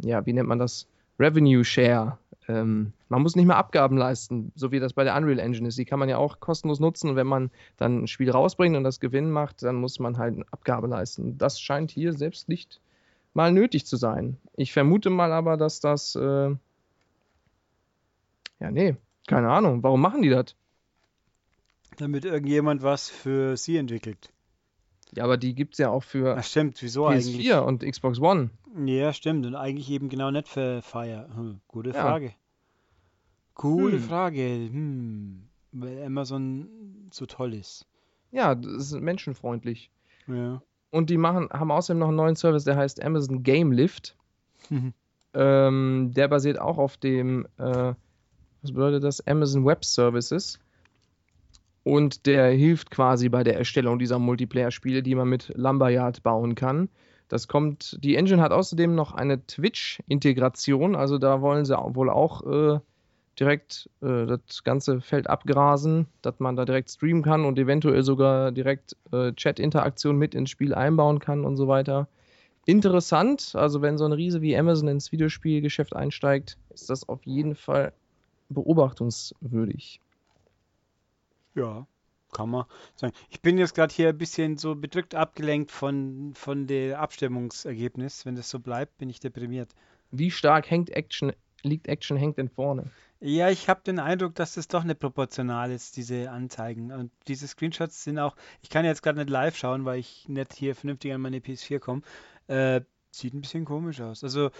äh, 0.00 0.08
ja, 0.08 0.24
wie 0.26 0.32
nennt 0.32 0.48
man 0.48 0.60
das? 0.60 0.86
Revenue 1.18 1.64
Share. 1.64 2.18
Ähm, 2.48 2.92
man 3.08 3.22
muss 3.22 3.36
nicht 3.36 3.46
mehr 3.46 3.56
Abgaben 3.56 3.96
leisten, 3.96 4.52
so 4.54 4.70
wie 4.70 4.80
das 4.80 4.92
bei 4.92 5.04
der 5.04 5.16
Unreal 5.16 5.38
Engine 5.38 5.68
ist. 5.68 5.78
Die 5.78 5.84
kann 5.84 5.98
man 5.98 6.08
ja 6.08 6.18
auch 6.18 6.40
kostenlos 6.40 6.80
nutzen 6.80 7.10
und 7.10 7.16
wenn 7.16 7.26
man 7.26 7.50
dann 7.76 8.02
ein 8.02 8.06
Spiel 8.06 8.30
rausbringt 8.30 8.76
und 8.76 8.84
das 8.84 9.00
Gewinn 9.00 9.30
macht, 9.30 9.62
dann 9.62 9.76
muss 9.76 9.98
man 9.98 10.18
halt 10.18 10.34
eine 10.34 10.44
Abgabe 10.50 10.86
leisten. 10.86 11.38
Das 11.38 11.60
scheint 11.60 11.90
hier 11.90 12.12
selbst 12.12 12.48
nicht 12.48 12.80
mal 13.32 13.52
nötig 13.52 13.86
zu 13.86 13.96
sein. 13.96 14.36
Ich 14.56 14.72
vermute 14.72 15.10
mal 15.10 15.32
aber, 15.32 15.56
dass 15.56 15.80
das, 15.80 16.14
äh, 16.14 16.50
ja, 18.60 18.70
nee, 18.70 18.96
keine 19.26 19.50
Ahnung. 19.50 19.82
Warum 19.82 20.00
machen 20.00 20.22
die 20.22 20.30
das? 20.30 20.54
Damit 21.96 22.24
irgendjemand 22.24 22.82
was 22.82 23.08
für 23.08 23.56
sie 23.56 23.76
entwickelt. 23.76 24.33
Ja, 25.16 25.24
aber 25.24 25.36
die 25.36 25.54
gibt 25.54 25.74
es 25.74 25.78
ja 25.78 25.90
auch 25.90 26.02
für 26.02 26.36
Ach 26.36 26.42
stimmt, 26.44 26.80
wieso 26.82 27.06
PS4 27.08 27.10
eigentlich? 27.12 27.52
und 27.54 27.82
Xbox 27.84 28.20
One. 28.20 28.50
Ja, 28.84 29.12
stimmt. 29.12 29.46
Und 29.46 29.54
eigentlich 29.54 29.90
eben 29.90 30.08
genau 30.08 30.30
nicht 30.30 30.48
für 30.48 30.82
Fire. 30.82 31.28
Hm, 31.34 31.60
gute 31.68 31.90
Ja. 31.90 32.02
Frage. 32.02 32.32
Gute 33.54 33.96
Hm. 33.96 34.02
Frage. 34.02 34.42
Hm. 34.42 35.42
Weil 35.72 36.04
Amazon 36.04 36.68
so 37.12 37.26
toll 37.26 37.54
ist. 37.54 37.86
Ja, 38.32 38.54
das 38.54 38.92
ist 38.92 39.00
menschenfreundlich. 39.00 39.90
Ja. 40.26 40.60
Und 40.90 41.10
die 41.10 41.16
machen, 41.18 41.48
haben 41.52 41.70
außerdem 41.70 41.98
noch 41.98 42.08
einen 42.08 42.16
neuen 42.16 42.36
Service, 42.36 42.64
der 42.64 42.76
heißt 42.76 43.02
Amazon 43.02 43.42
Game 43.42 43.72
Lift. 43.72 44.16
Mhm. 44.70 44.92
Ähm, 45.34 46.12
der 46.14 46.28
basiert 46.28 46.58
auch 46.60 46.78
auf 46.78 46.96
dem, 46.96 47.46
äh, 47.58 47.94
was 48.62 48.72
bedeutet 48.72 49.02
das? 49.04 49.24
Amazon 49.26 49.64
Web 49.64 49.84
Services. 49.84 50.60
Und 51.84 52.26
der 52.26 52.50
hilft 52.50 52.90
quasi 52.90 53.28
bei 53.28 53.44
der 53.44 53.56
Erstellung 53.56 53.98
dieser 53.98 54.18
Multiplayer-Spiele, 54.18 55.02
die 55.02 55.14
man 55.14 55.28
mit 55.28 55.52
Lumberyard 55.54 56.22
bauen 56.22 56.54
kann. 56.54 56.88
Das 57.28 57.46
kommt, 57.46 57.98
die 58.02 58.16
Engine 58.16 58.42
hat 58.42 58.52
außerdem 58.52 58.94
noch 58.94 59.12
eine 59.12 59.46
Twitch-Integration, 59.46 60.94
also 60.94 61.18
da 61.18 61.40
wollen 61.40 61.64
sie 61.64 61.76
wohl 61.76 62.10
auch 62.10 62.42
äh, 62.46 62.80
direkt 63.38 63.88
äh, 64.02 64.26
das 64.26 64.62
ganze 64.64 65.00
Feld 65.00 65.28
abgrasen, 65.28 66.06
dass 66.22 66.38
man 66.38 66.56
da 66.56 66.64
direkt 66.64 66.90
streamen 66.90 67.22
kann 67.22 67.44
und 67.44 67.58
eventuell 67.58 68.02
sogar 68.02 68.52
direkt 68.52 68.96
äh, 69.12 69.32
Chat-Interaktion 69.32 70.16
mit 70.16 70.34
ins 70.34 70.50
Spiel 70.50 70.74
einbauen 70.74 71.18
kann 71.18 71.44
und 71.44 71.56
so 71.56 71.66
weiter. 71.68 72.08
Interessant, 72.66 73.52
also 73.54 73.82
wenn 73.82 73.98
so 73.98 74.04
ein 74.04 74.12
Riese 74.12 74.40
wie 74.40 74.56
Amazon 74.56 74.88
ins 74.88 75.12
Videospielgeschäft 75.12 75.94
einsteigt, 75.94 76.56
ist 76.72 76.88
das 76.88 77.08
auf 77.08 77.24
jeden 77.24 77.54
Fall 77.54 77.92
beobachtungswürdig. 78.48 80.00
Ja, 81.54 81.86
kann 82.32 82.50
man 82.50 82.64
sagen. 82.96 83.14
Ich 83.30 83.40
bin 83.40 83.58
jetzt 83.58 83.74
gerade 83.74 83.94
hier 83.94 84.08
ein 84.10 84.18
bisschen 84.18 84.56
so 84.56 84.74
bedrückt 84.74 85.14
abgelenkt 85.14 85.70
von, 85.70 86.32
von 86.34 86.66
der 86.66 87.00
Abstimmungsergebnis. 87.00 88.26
Wenn 88.26 88.36
das 88.36 88.50
so 88.50 88.58
bleibt, 88.58 88.98
bin 88.98 89.08
ich 89.08 89.20
deprimiert. 89.20 89.70
Wie 90.10 90.30
stark 90.30 90.70
hängt 90.70 90.90
Action, 90.90 91.32
liegt 91.62 91.88
Action 91.88 92.16
hängt 92.16 92.38
denn 92.38 92.48
vorne? 92.48 92.90
Ja, 93.20 93.48
ich 93.48 93.68
habe 93.68 93.80
den 93.82 93.98
Eindruck, 93.98 94.34
dass 94.34 94.54
das 94.54 94.68
doch 94.68 94.84
nicht 94.84 95.00
proportional 95.00 95.70
ist, 95.70 95.96
diese 95.96 96.30
Anzeigen. 96.30 96.92
Und 96.92 97.10
diese 97.26 97.48
Screenshots 97.48 98.04
sind 98.04 98.18
auch, 98.18 98.36
ich 98.60 98.68
kann 98.68 98.84
jetzt 98.84 99.02
gerade 99.02 99.18
nicht 99.18 99.30
live 99.30 99.56
schauen, 99.56 99.84
weil 99.84 99.98
ich 99.98 100.28
nicht 100.28 100.52
hier 100.52 100.74
vernünftig 100.74 101.12
an 101.12 101.22
meine 101.22 101.38
PS4 101.38 101.78
komme. 101.78 102.02
Äh, 102.48 102.82
sieht 103.10 103.32
ein 103.32 103.40
bisschen 103.40 103.64
komisch 103.64 104.00
aus. 104.00 104.24
Also 104.24 104.50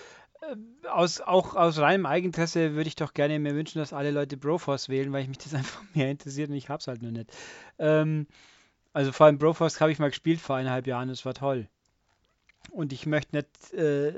aus, 0.91 1.21
auch 1.21 1.55
aus 1.57 1.79
reinem 1.79 2.07
Eigeninteresse 2.07 2.75
würde 2.75 2.89
ich 2.89 2.97
doch 2.97 3.15
gerne 3.15 3.39
mir 3.39 3.55
wünschen, 3.55 3.79
dass 3.79 3.93
alle 3.93 4.11
Leute 4.11 4.37
Broforce 4.37 4.89
wählen, 4.89 5.13
weil 5.13 5.23
ich 5.23 5.29
mich 5.29 5.39
das 5.39 5.55
einfach 5.55 5.83
mehr 5.95 6.11
interessiert 6.11 6.51
und 6.51 6.57
ich 6.57 6.69
hab's 6.69 6.87
halt 6.87 7.03
nur 7.03 7.13
nicht. 7.13 7.31
Ähm, 7.79 8.27
also 8.93 9.11
vor 9.13 9.27
allem 9.27 9.39
Broforce 9.39 9.81
habe 9.81 9.91
ich 9.93 9.99
mal 9.99 10.09
gespielt 10.11 10.41
vor 10.41 10.57
eineinhalb 10.57 10.87
Jahren, 10.87 11.09
das 11.09 11.25
war 11.25 11.35
toll. 11.35 11.69
Und 12.71 12.93
ich 12.93 13.07
möchte 13.07 13.37
nicht 13.37 13.73
äh, 13.75 14.13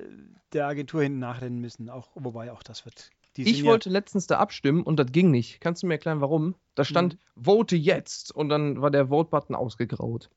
der 0.52 0.66
Agentur 0.66 1.02
hinten 1.02 1.18
nachrennen 1.18 1.60
müssen, 1.60 1.90
auch, 1.90 2.08
wobei 2.14 2.52
auch 2.52 2.62
das 2.62 2.84
wird. 2.84 3.10
Ich 3.38 3.56
sind 3.56 3.64
ja- 3.64 3.70
wollte 3.72 3.90
letztens 3.90 4.26
da 4.26 4.38
abstimmen 4.38 4.82
und 4.82 4.96
das 4.96 5.12
ging 5.12 5.30
nicht. 5.30 5.60
Kannst 5.60 5.82
du 5.82 5.86
mir 5.86 5.94
erklären, 5.94 6.20
warum? 6.20 6.54
Da 6.74 6.84
stand 6.84 7.14
Mhm. 7.36 7.44
Vote 7.44 7.76
jetzt 7.76 8.32
und 8.32 8.48
dann 8.48 8.80
war 8.80 8.90
der 8.90 9.08
Vote-Button 9.08 9.54
ausgegraut. 9.54 10.30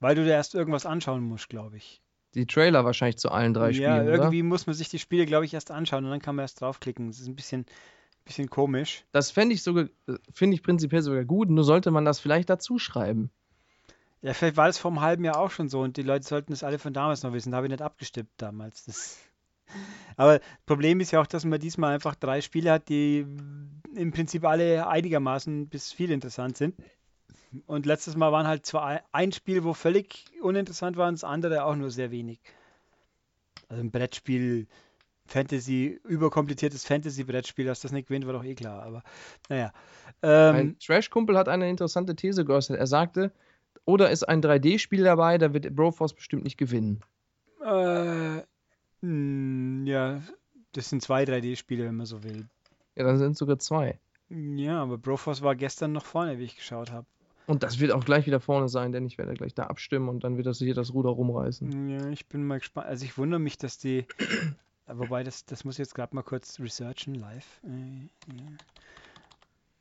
Weil 0.00 0.14
du 0.14 0.24
dir 0.24 0.32
erst 0.32 0.54
irgendwas 0.54 0.84
anschauen 0.84 1.22
musst, 1.22 1.48
glaube 1.48 1.78
ich. 1.78 2.02
Die 2.34 2.46
Trailer 2.46 2.84
wahrscheinlich 2.84 3.18
zu 3.18 3.30
allen 3.30 3.54
drei 3.54 3.70
ja, 3.70 3.96
Spielen, 3.96 4.08
irgendwie 4.08 4.42
muss 4.42 4.66
man 4.66 4.74
sich 4.74 4.88
die 4.88 4.98
Spiele, 4.98 5.26
glaube 5.26 5.44
ich, 5.44 5.54
erst 5.54 5.70
anschauen 5.70 6.04
und 6.04 6.10
dann 6.10 6.20
kann 6.20 6.34
man 6.36 6.44
erst 6.44 6.60
draufklicken. 6.60 7.08
Das 7.08 7.20
ist 7.20 7.28
ein 7.28 7.36
bisschen, 7.36 7.66
bisschen 8.24 8.50
komisch. 8.50 9.04
Das 9.12 9.30
fände 9.30 9.54
ich 9.54 9.62
sogar, 9.62 9.86
finde 10.32 10.54
ich 10.56 10.62
prinzipiell 10.62 11.02
sogar 11.02 11.24
gut, 11.24 11.48
nur 11.50 11.64
sollte 11.64 11.90
man 11.90 12.04
das 12.04 12.20
vielleicht 12.20 12.50
dazu 12.50 12.78
schreiben. 12.78 13.30
Ja, 14.22 14.32
vielleicht 14.32 14.56
war 14.56 14.66
das 14.66 14.78
vor 14.78 14.90
einem 14.90 15.02
halben 15.02 15.24
Jahr 15.24 15.38
auch 15.38 15.50
schon 15.50 15.68
so 15.68 15.80
und 15.80 15.96
die 15.96 16.02
Leute 16.02 16.26
sollten 16.26 16.52
das 16.52 16.64
alle 16.64 16.78
von 16.78 16.92
damals 16.94 17.22
noch 17.22 17.32
wissen. 17.32 17.50
Da 17.50 17.58
habe 17.58 17.66
ich 17.66 17.70
nicht 17.70 17.82
abgestimmt 17.82 18.30
damals. 18.38 18.86
Das 18.86 19.18
Aber 20.16 20.40
Problem 20.66 21.00
ist 21.00 21.10
ja 21.10 21.20
auch, 21.20 21.26
dass 21.26 21.44
man 21.44 21.60
diesmal 21.60 21.94
einfach 21.94 22.14
drei 22.14 22.40
Spiele 22.40 22.72
hat, 22.72 22.88
die 22.88 23.26
im 23.94 24.12
Prinzip 24.12 24.44
alle 24.44 24.86
einigermaßen 24.86 25.68
bis 25.68 25.92
viel 25.92 26.10
interessant 26.10 26.56
sind. 26.56 26.74
Und 27.66 27.86
letztes 27.86 28.16
Mal 28.16 28.32
waren 28.32 28.46
halt 28.46 28.66
zwar 28.66 29.00
ein 29.12 29.32
Spiel, 29.32 29.64
wo 29.64 29.74
völlig 29.74 30.26
uninteressant 30.42 30.96
war 30.96 31.08
und 31.08 31.14
das 31.14 31.24
andere 31.24 31.64
auch 31.64 31.76
nur 31.76 31.90
sehr 31.90 32.10
wenig. 32.10 32.40
Also 33.68 33.82
ein 33.82 33.90
Brettspiel, 33.90 34.66
Fantasy, 35.26 36.00
überkompliziertes 36.04 36.84
Fantasy-Brettspiel, 36.84 37.64
dass 37.64 37.80
das 37.80 37.92
nicht 37.92 38.08
gewinnt, 38.08 38.26
war 38.26 38.34
doch 38.34 38.44
eh 38.44 38.54
klar. 38.54 38.82
Aber 38.82 39.02
naja. 39.48 39.72
Ähm, 40.22 40.54
Ein 40.54 40.78
Trash-Kumpel 40.78 41.36
hat 41.36 41.48
eine 41.48 41.68
interessante 41.68 42.14
These 42.14 42.44
geäußert. 42.44 42.78
Er 42.78 42.86
sagte, 42.86 43.32
oder 43.84 44.10
ist 44.10 44.24
ein 44.24 44.42
3D-Spiel 44.42 45.04
dabei, 45.04 45.38
da 45.38 45.52
wird 45.52 45.74
Broforce 45.74 46.14
bestimmt 46.14 46.44
nicht 46.44 46.58
gewinnen. 46.58 47.00
Äh, 47.64 48.42
mh, 49.00 49.88
ja, 49.88 50.22
das 50.72 50.90
sind 50.90 51.02
zwei 51.02 51.24
3D-Spiele, 51.24 51.84
wenn 51.84 51.96
man 51.96 52.06
so 52.06 52.22
will. 52.22 52.46
Ja, 52.96 53.04
dann 53.04 53.18
sind 53.18 53.32
es 53.32 53.38
sogar 53.38 53.58
zwei. 53.58 53.98
Ja, 54.28 54.82
aber 54.82 54.98
Broforce 54.98 55.42
war 55.42 55.54
gestern 55.54 55.92
noch 55.92 56.04
vorne, 56.04 56.38
wie 56.38 56.44
ich 56.44 56.56
geschaut 56.56 56.90
habe. 56.90 57.06
Und 57.46 57.62
das 57.62 57.78
wird 57.78 57.92
auch 57.92 58.04
gleich 58.04 58.26
wieder 58.26 58.40
vorne 58.40 58.68
sein, 58.68 58.92
denn 58.92 59.06
ich 59.06 59.18
werde 59.18 59.34
gleich 59.34 59.54
da 59.54 59.64
abstimmen 59.64 60.08
und 60.08 60.24
dann 60.24 60.36
wird 60.36 60.46
das 60.46 60.58
hier 60.58 60.74
das 60.74 60.94
Ruder 60.94 61.10
rumreißen. 61.10 61.90
Ja, 61.90 62.08
ich 62.08 62.26
bin 62.26 62.46
mal 62.46 62.58
gespannt. 62.58 62.86
Also 62.86 63.04
ich 63.04 63.18
wundere 63.18 63.40
mich, 63.40 63.58
dass 63.58 63.78
die. 63.78 64.06
Wobei, 64.86 65.24
das, 65.24 65.44
das 65.46 65.64
muss 65.64 65.74
ich 65.74 65.80
jetzt 65.80 65.94
gerade 65.94 66.14
mal 66.14 66.22
kurz 66.22 66.58
researchen 66.60 67.14
live. 67.14 67.60
Äh. 67.64 68.08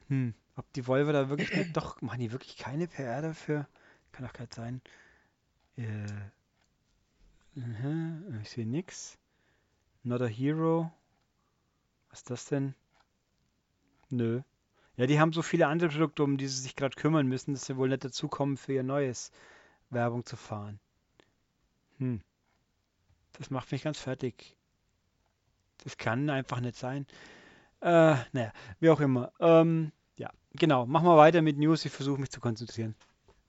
Hm, 0.10 0.34
ob 0.56 0.72
die 0.74 0.88
Volvo 0.88 1.12
da 1.12 1.30
wirklich 1.30 1.54
nicht. 1.56 1.76
Doch, 1.76 2.02
machen 2.02 2.20
die 2.20 2.32
wirklich 2.32 2.58
keine 2.58 2.88
PR 2.88 3.22
dafür? 3.22 3.68
Kann 4.12 4.28
doch 4.28 4.40
nicht 4.40 4.54
sein. 4.54 4.82
Äh, 5.78 6.06
ich 8.42 8.50
sehe 8.50 8.66
nix. 8.66 9.18
Not 10.04 10.22
a 10.22 10.26
Hero. 10.26 10.92
Was 12.10 12.20
ist 12.20 12.30
das 12.30 12.46
denn? 12.46 12.76
Nö. 14.10 14.42
Ja, 14.96 15.08
die 15.08 15.20
haben 15.20 15.34
so 15.34 15.42
viele 15.42 15.68
andere 15.68 15.90
Produkte, 15.90 16.24
um 16.24 16.38
die 16.38 16.48
sie 16.48 16.62
sich 16.62 16.76
gerade 16.76 16.96
kümmern 16.96 17.28
müssen, 17.28 17.54
dass 17.54 17.66
sie 17.66 17.78
wohl 17.78 17.90
nicht 17.90 18.04
dazukommen, 18.04 18.58
für 18.58 18.74
ihr 18.74 18.84
neues 18.84 19.32
Werbung 19.90 20.26
zu 20.26 20.36
fahren. 20.38 20.80
Hm. 21.98 22.22
Das 23.34 23.50
macht 23.50 23.72
mich 23.72 23.84
ganz 23.84 24.00
fertig. 24.00 24.56
Das 25.84 25.98
kann 25.98 26.30
einfach 26.30 26.60
nicht 26.60 26.78
sein. 26.78 27.08
Äh, 27.82 28.16
naja, 28.32 28.54
wie 28.80 28.90
auch 28.90 29.02
immer. 29.02 29.34
Ähm, 29.40 29.92
ja, 30.16 30.30
genau. 30.54 30.86
Machen 30.86 31.08
wir 31.08 31.18
weiter 31.18 31.42
mit 31.42 31.58
News. 31.58 31.84
Ich 31.86 31.92
versuche 31.92 32.22
mich 32.22 32.30
zu 32.30 32.40
konzentrieren. 32.40 32.96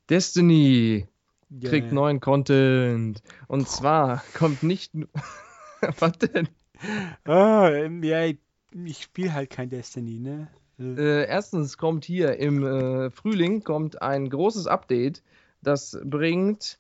Destiny 0.08 1.06
Ja, 1.50 1.68
kriegt 1.68 1.92
neuen 1.92 2.20
Content. 2.20 3.22
Und 3.46 3.68
zwar 3.68 4.24
kommt 4.34 4.62
nicht 4.62 4.94
nur. 4.94 5.08
Was 5.98 6.12
denn? 6.18 6.48
Ähm, 7.26 8.02
ja, 8.02 8.24
ich, 8.24 8.38
ich 8.72 9.02
spiele 9.02 9.34
halt 9.34 9.50
kein 9.50 9.68
Destiny, 9.68 10.18
ne? 10.18 10.48
Äh, 10.78 10.82
Äh, 10.82 11.26
erstens 11.26 11.78
kommt 11.78 12.04
hier 12.04 12.36
im 12.38 12.64
äh, 12.64 13.10
Frühling 13.10 13.62
kommt 13.62 14.02
ein 14.02 14.28
großes 14.28 14.66
Update, 14.66 15.22
das 15.62 15.98
bringt 16.04 16.78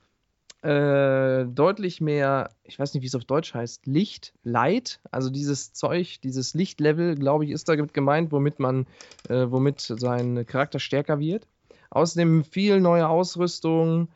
äh, 0.62 1.44
deutlich 1.44 2.00
mehr, 2.00 2.50
ich 2.64 2.78
weiß 2.78 2.94
nicht, 2.94 3.02
wie 3.02 3.06
es 3.06 3.14
auf 3.14 3.24
Deutsch 3.24 3.54
heißt, 3.54 3.86
Licht, 3.86 4.32
Light, 4.42 5.00
also 5.10 5.30
dieses 5.30 5.72
Zeug, 5.72 6.20
dieses 6.22 6.54
Lichtlevel, 6.54 7.14
glaube 7.16 7.44
ich, 7.44 7.50
ist 7.50 7.68
damit 7.68 7.94
gemeint, 7.94 8.32
womit 8.32 8.58
man, 8.60 8.86
äh, 9.28 9.46
womit 9.50 9.80
sein 9.80 10.46
Charakter 10.46 10.78
stärker 10.78 11.18
wird. 11.18 11.46
Außerdem 11.90 12.44
viel 12.44 12.80
neue 12.80 13.08
Ausrüstung 13.08 14.08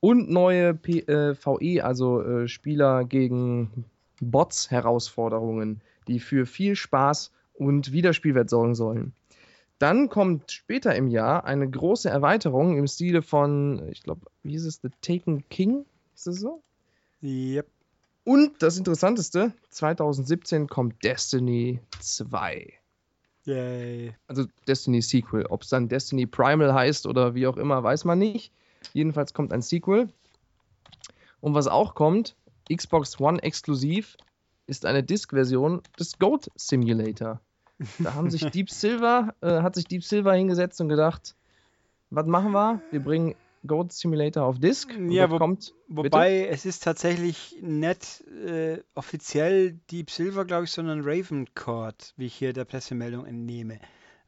und 0.00 0.30
neue 0.30 0.74
P 0.74 1.00
äh, 1.00 1.34
VE, 1.34 1.82
also 1.82 2.22
äh, 2.22 2.48
Spieler 2.48 3.04
gegen 3.04 3.86
Bots 4.20 4.70
Herausforderungen, 4.70 5.80
die 6.08 6.20
für 6.20 6.46
viel 6.46 6.76
Spaß 6.76 7.32
und 7.58 7.92
Wiederspielwert 7.92 8.50
sorgen 8.50 8.74
sollen. 8.74 9.14
Dann 9.78 10.08
kommt 10.08 10.52
später 10.52 10.94
im 10.94 11.08
Jahr 11.08 11.44
eine 11.44 11.68
große 11.68 12.08
Erweiterung 12.08 12.78
im 12.78 12.86
Stile 12.86 13.20
von, 13.22 13.88
ich 13.90 14.02
glaube, 14.02 14.22
wie 14.42 14.52
hieß 14.52 14.64
es, 14.64 14.80
The 14.82 14.88
Taken 15.02 15.46
King? 15.48 15.84
Ist 16.14 16.26
das 16.26 16.36
so? 16.36 16.62
yep. 17.22 17.66
Und 18.24 18.60
das 18.60 18.76
Interessanteste, 18.78 19.52
2017 19.70 20.66
kommt 20.66 21.04
Destiny 21.04 21.80
2. 22.00 22.72
Yay. 23.44 24.14
Also 24.26 24.46
Destiny 24.66 25.00
Sequel. 25.00 25.46
Ob 25.46 25.62
es 25.62 25.68
dann 25.68 25.88
Destiny 25.88 26.26
Primal 26.26 26.74
heißt 26.74 27.06
oder 27.06 27.34
wie 27.34 27.46
auch 27.46 27.56
immer, 27.56 27.82
weiß 27.84 28.04
man 28.04 28.18
nicht. 28.18 28.52
Jedenfalls 28.92 29.32
kommt 29.32 29.52
ein 29.52 29.62
Sequel. 29.62 30.08
Und 31.40 31.54
was 31.54 31.68
auch 31.68 31.94
kommt, 31.94 32.34
Xbox 32.68 33.20
One 33.20 33.40
exklusiv, 33.42 34.16
ist 34.66 34.84
eine 34.84 35.04
Disk-Version 35.04 35.82
des 35.98 36.18
Goat 36.18 36.50
Simulator. 36.56 37.40
Da 37.98 38.14
haben 38.14 38.30
sich 38.30 38.46
Deep 38.50 38.70
Silver, 38.70 39.34
äh, 39.40 39.60
hat 39.62 39.74
sich 39.74 39.84
Deep 39.86 40.02
Silver 40.04 40.32
hingesetzt 40.34 40.80
und 40.80 40.88
gedacht, 40.88 41.34
was 42.10 42.26
machen 42.26 42.52
wir? 42.52 42.82
Wir 42.90 43.00
bringen 43.02 43.34
Goat 43.66 43.92
Simulator 43.92 44.44
auf 44.44 44.58
Disk. 44.58 44.96
Ja, 45.08 45.30
wo- 45.30 45.38
kommt, 45.38 45.74
Wobei 45.88 46.46
es 46.46 46.64
ist 46.64 46.82
tatsächlich 46.84 47.56
nicht 47.60 48.22
äh, 48.46 48.82
offiziell 48.94 49.72
Deep 49.90 50.10
Silver, 50.10 50.44
glaube 50.44 50.64
ich, 50.64 50.70
sondern 50.70 51.00
Ravencourt, 51.04 52.14
wie 52.16 52.26
ich 52.26 52.34
hier 52.34 52.52
der 52.52 52.64
Pressemeldung 52.64 53.26
entnehme. 53.26 53.78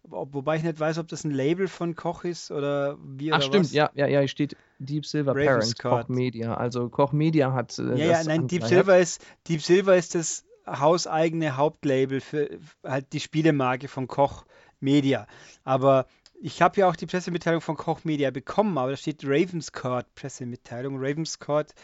Wo- 0.02 0.28
Wobei 0.32 0.56
ich 0.56 0.62
nicht 0.62 0.80
weiß, 0.80 0.98
ob 0.98 1.08
das 1.08 1.24
ein 1.24 1.30
Label 1.30 1.68
von 1.68 1.94
Koch 1.94 2.24
ist 2.24 2.50
oder 2.50 2.98
wie 3.00 3.32
Ach 3.32 3.38
oder 3.38 3.46
stimmt, 3.46 3.66
was. 3.66 3.72
ja, 3.72 3.90
ja, 3.94 4.06
ja, 4.06 4.20
hier 4.20 4.28
steht 4.28 4.56
Deep 4.78 5.06
Silver 5.06 5.34
Parent, 5.34 5.50
Ravenscourt. 5.56 6.06
Koch 6.06 6.08
Media. 6.08 6.54
Also 6.54 6.88
Koch 6.88 7.12
Media 7.12 7.52
hat 7.52 7.78
äh, 7.78 7.96
Ja, 7.96 8.12
ja, 8.12 8.24
nein, 8.24 8.46
Deep. 8.46 8.64
Silver 8.64 8.98
ist 8.98 9.24
Deep 9.48 9.62
Silver 9.62 9.96
ist 9.96 10.14
das 10.14 10.44
hauseigene 10.80 11.56
Hauptlabel 11.56 12.20
für 12.20 12.58
halt 12.84 13.12
die 13.12 13.20
Spielemarke 13.20 13.88
von 13.88 14.06
Koch 14.06 14.44
Media. 14.80 15.26
Aber 15.64 16.06
ich 16.40 16.62
habe 16.62 16.80
ja 16.80 16.88
auch 16.88 16.96
die 16.96 17.06
Pressemitteilung 17.06 17.60
von 17.60 17.76
Koch 17.76 18.04
Media 18.04 18.30
bekommen, 18.30 18.78
aber 18.78 18.92
da 18.92 18.96
steht 18.96 19.24
Ravenscourt 19.24 20.14
Pressemitteilung. 20.14 20.96
Ravenscourt, 20.98 21.74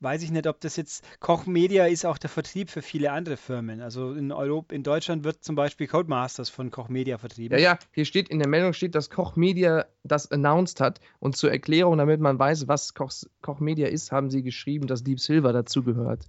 weiß 0.00 0.22
ich 0.22 0.30
nicht, 0.30 0.46
ob 0.46 0.60
das 0.60 0.76
jetzt 0.76 1.04
Koch 1.20 1.46
Media 1.46 1.86
ist 1.86 2.06
auch 2.06 2.18
der 2.18 2.30
Vertrieb 2.30 2.70
für 2.70 2.82
viele 2.82 3.12
andere 3.12 3.36
Firmen. 3.36 3.80
Also 3.80 4.12
in 4.12 4.32
Europa, 4.32 4.74
in 4.74 4.82
Deutschland 4.82 5.24
wird 5.24 5.44
zum 5.44 5.56
Beispiel 5.56 5.86
Codemasters 5.86 6.48
von 6.48 6.70
Koch 6.70 6.88
Media 6.88 7.18
vertrieben. 7.18 7.58
Ja, 7.58 7.62
ja, 7.72 7.78
hier 7.92 8.04
steht 8.04 8.28
in 8.28 8.38
der 8.38 8.48
Meldung 8.48 8.72
steht, 8.72 8.94
dass 8.94 9.10
Koch 9.10 9.36
Media 9.36 9.86
das 10.04 10.30
announced 10.30 10.80
hat 10.80 11.00
und 11.18 11.36
zur 11.36 11.50
Erklärung, 11.50 11.98
damit 11.98 12.20
man 12.20 12.38
weiß, 12.38 12.68
was 12.68 12.94
Koch, 12.94 13.12
Koch 13.42 13.60
Media 13.60 13.88
ist, 13.88 14.12
haben 14.12 14.30
sie 14.30 14.42
geschrieben, 14.42 14.86
dass 14.86 15.04
Deep 15.04 15.20
Silver 15.20 15.52
dazugehört. 15.52 16.24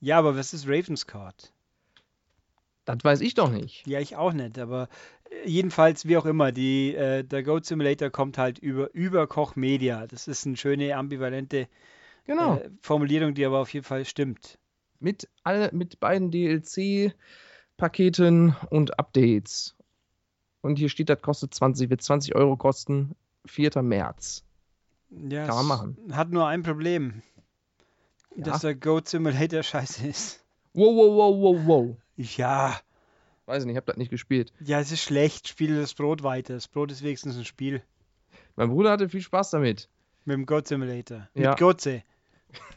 Ja, 0.00 0.18
aber 0.18 0.36
was 0.36 0.52
ist 0.54 0.68
Ravenscourt? 0.68 1.53
Das 2.84 2.98
weiß 3.02 3.20
ich 3.22 3.34
doch 3.34 3.50
nicht. 3.50 3.86
Ja, 3.86 3.98
ich 4.00 4.16
auch 4.16 4.32
nicht, 4.32 4.58
aber 4.58 4.88
äh, 5.30 5.48
jedenfalls, 5.48 6.06
wie 6.06 6.16
auch 6.18 6.26
immer, 6.26 6.52
die, 6.52 6.94
äh, 6.94 7.24
der 7.24 7.42
Goat 7.42 7.64
Simulator 7.64 8.10
kommt 8.10 8.36
halt 8.38 8.58
über, 8.58 8.92
über 8.94 9.26
Koch 9.26 9.56
Media. 9.56 10.06
Das 10.06 10.28
ist 10.28 10.46
eine 10.46 10.56
schöne, 10.56 10.94
ambivalente 10.96 11.68
Genau. 12.26 12.56
äh, 12.56 12.70
Formulierung, 12.80 13.34
die 13.34 13.44
aber 13.44 13.58
auf 13.60 13.72
jeden 13.72 13.84
Fall 13.84 14.04
stimmt. 14.04 14.58
Mit, 15.00 15.28
alle, 15.42 15.70
mit 15.72 16.00
beiden 16.00 16.30
DLC-Paketen 17.76 18.54
und 18.70 18.98
Updates. 18.98 19.74
Und 20.60 20.78
hier 20.78 20.88
steht, 20.88 21.08
das 21.10 21.20
kostet 21.20 21.52
20, 21.54 21.90
wird 21.90 22.02
20 22.02 22.34
Euro 22.34 22.56
kosten, 22.56 23.14
4. 23.46 23.82
März. 23.82 24.44
Ja, 25.28 25.46
Kann 25.46 25.56
man 25.56 25.66
machen. 25.66 25.98
Hat 26.12 26.30
nur 26.30 26.46
ein 26.46 26.62
Problem, 26.62 27.22
Ja. 28.36 28.44
dass 28.44 28.62
der 28.62 28.74
Goat 28.74 29.08
Simulator 29.08 29.62
scheiße 29.70 30.06
ist. 30.06 30.43
Wow, 30.74 30.94
wow, 30.94 31.16
wow, 31.16 31.40
wow, 31.40 31.66
wow. 31.66 31.96
Ja, 32.16 32.80
Weiß 33.46 33.62
ich 33.62 33.66
nicht, 33.66 33.74
ich 33.74 33.76
habe 33.76 33.86
das 33.86 33.96
nicht 33.96 34.10
gespielt. 34.10 34.52
ja, 34.60 34.80
es 34.80 34.90
ist 34.90 35.02
schlecht. 35.02 35.48
Spiele 35.48 35.78
das 35.80 35.94
Brot 35.94 36.22
weiter. 36.22 36.54
Das 36.54 36.68
Brot 36.68 36.90
ist 36.90 37.02
wenigstens 37.02 37.36
ein 37.36 37.44
Spiel. 37.44 37.82
Mein 38.56 38.70
Bruder 38.70 38.92
hatte 38.92 39.08
viel 39.08 39.20
Spaß 39.20 39.50
damit. 39.50 39.88
Mit 40.24 40.34
dem 40.34 40.46
Goat 40.46 40.68
Simulator. 40.68 41.28
Ja. 41.34 41.50
Mit 41.50 41.58
Goatse. 41.58 42.02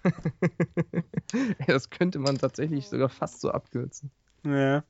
das 1.68 1.90
könnte 1.90 2.19
man 2.19 2.38
tatsächlich 2.38 2.88
sogar 2.88 3.10
fast 3.10 3.40
so 3.40 3.52
abkürzen. 3.52 4.11
Ja. 4.44 4.84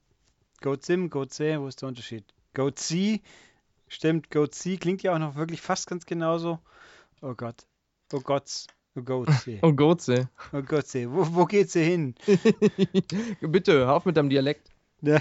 Goat 0.61 0.83
Sim, 0.83 1.09
Goat 1.09 1.33
C, 1.33 1.59
wo 1.59 1.67
ist 1.67 1.81
der 1.81 1.89
Unterschied? 1.89 2.23
Goat 2.55 2.79
C, 2.79 3.21
stimmt, 3.87 4.31
Goat 4.31 4.55
C 4.55 4.77
klingt 4.77 5.03
ja 5.03 5.13
auch 5.13 5.19
noch 5.19 5.35
wirklich 5.35 5.61
fast 5.61 5.87
ganz 5.87 6.05
genauso. 6.05 6.59
Oh 7.21 7.35
Gott. 7.35 7.67
Oh 8.11 8.21
Gott. 8.21 8.65
Goatsee. 9.01 9.59
Goetze. 9.61 10.29
Oh 10.53 10.61
Goatsee. 10.61 11.09
Wo, 11.09 11.27
wo 11.35 11.45
geht 11.45 11.69
sie 11.69 11.83
hin? 11.83 12.15
Bitte, 13.41 13.73
hör 13.73 13.93
auf 13.93 14.05
mit 14.05 14.17
deinem 14.17 14.29
Dialekt. 14.29 14.69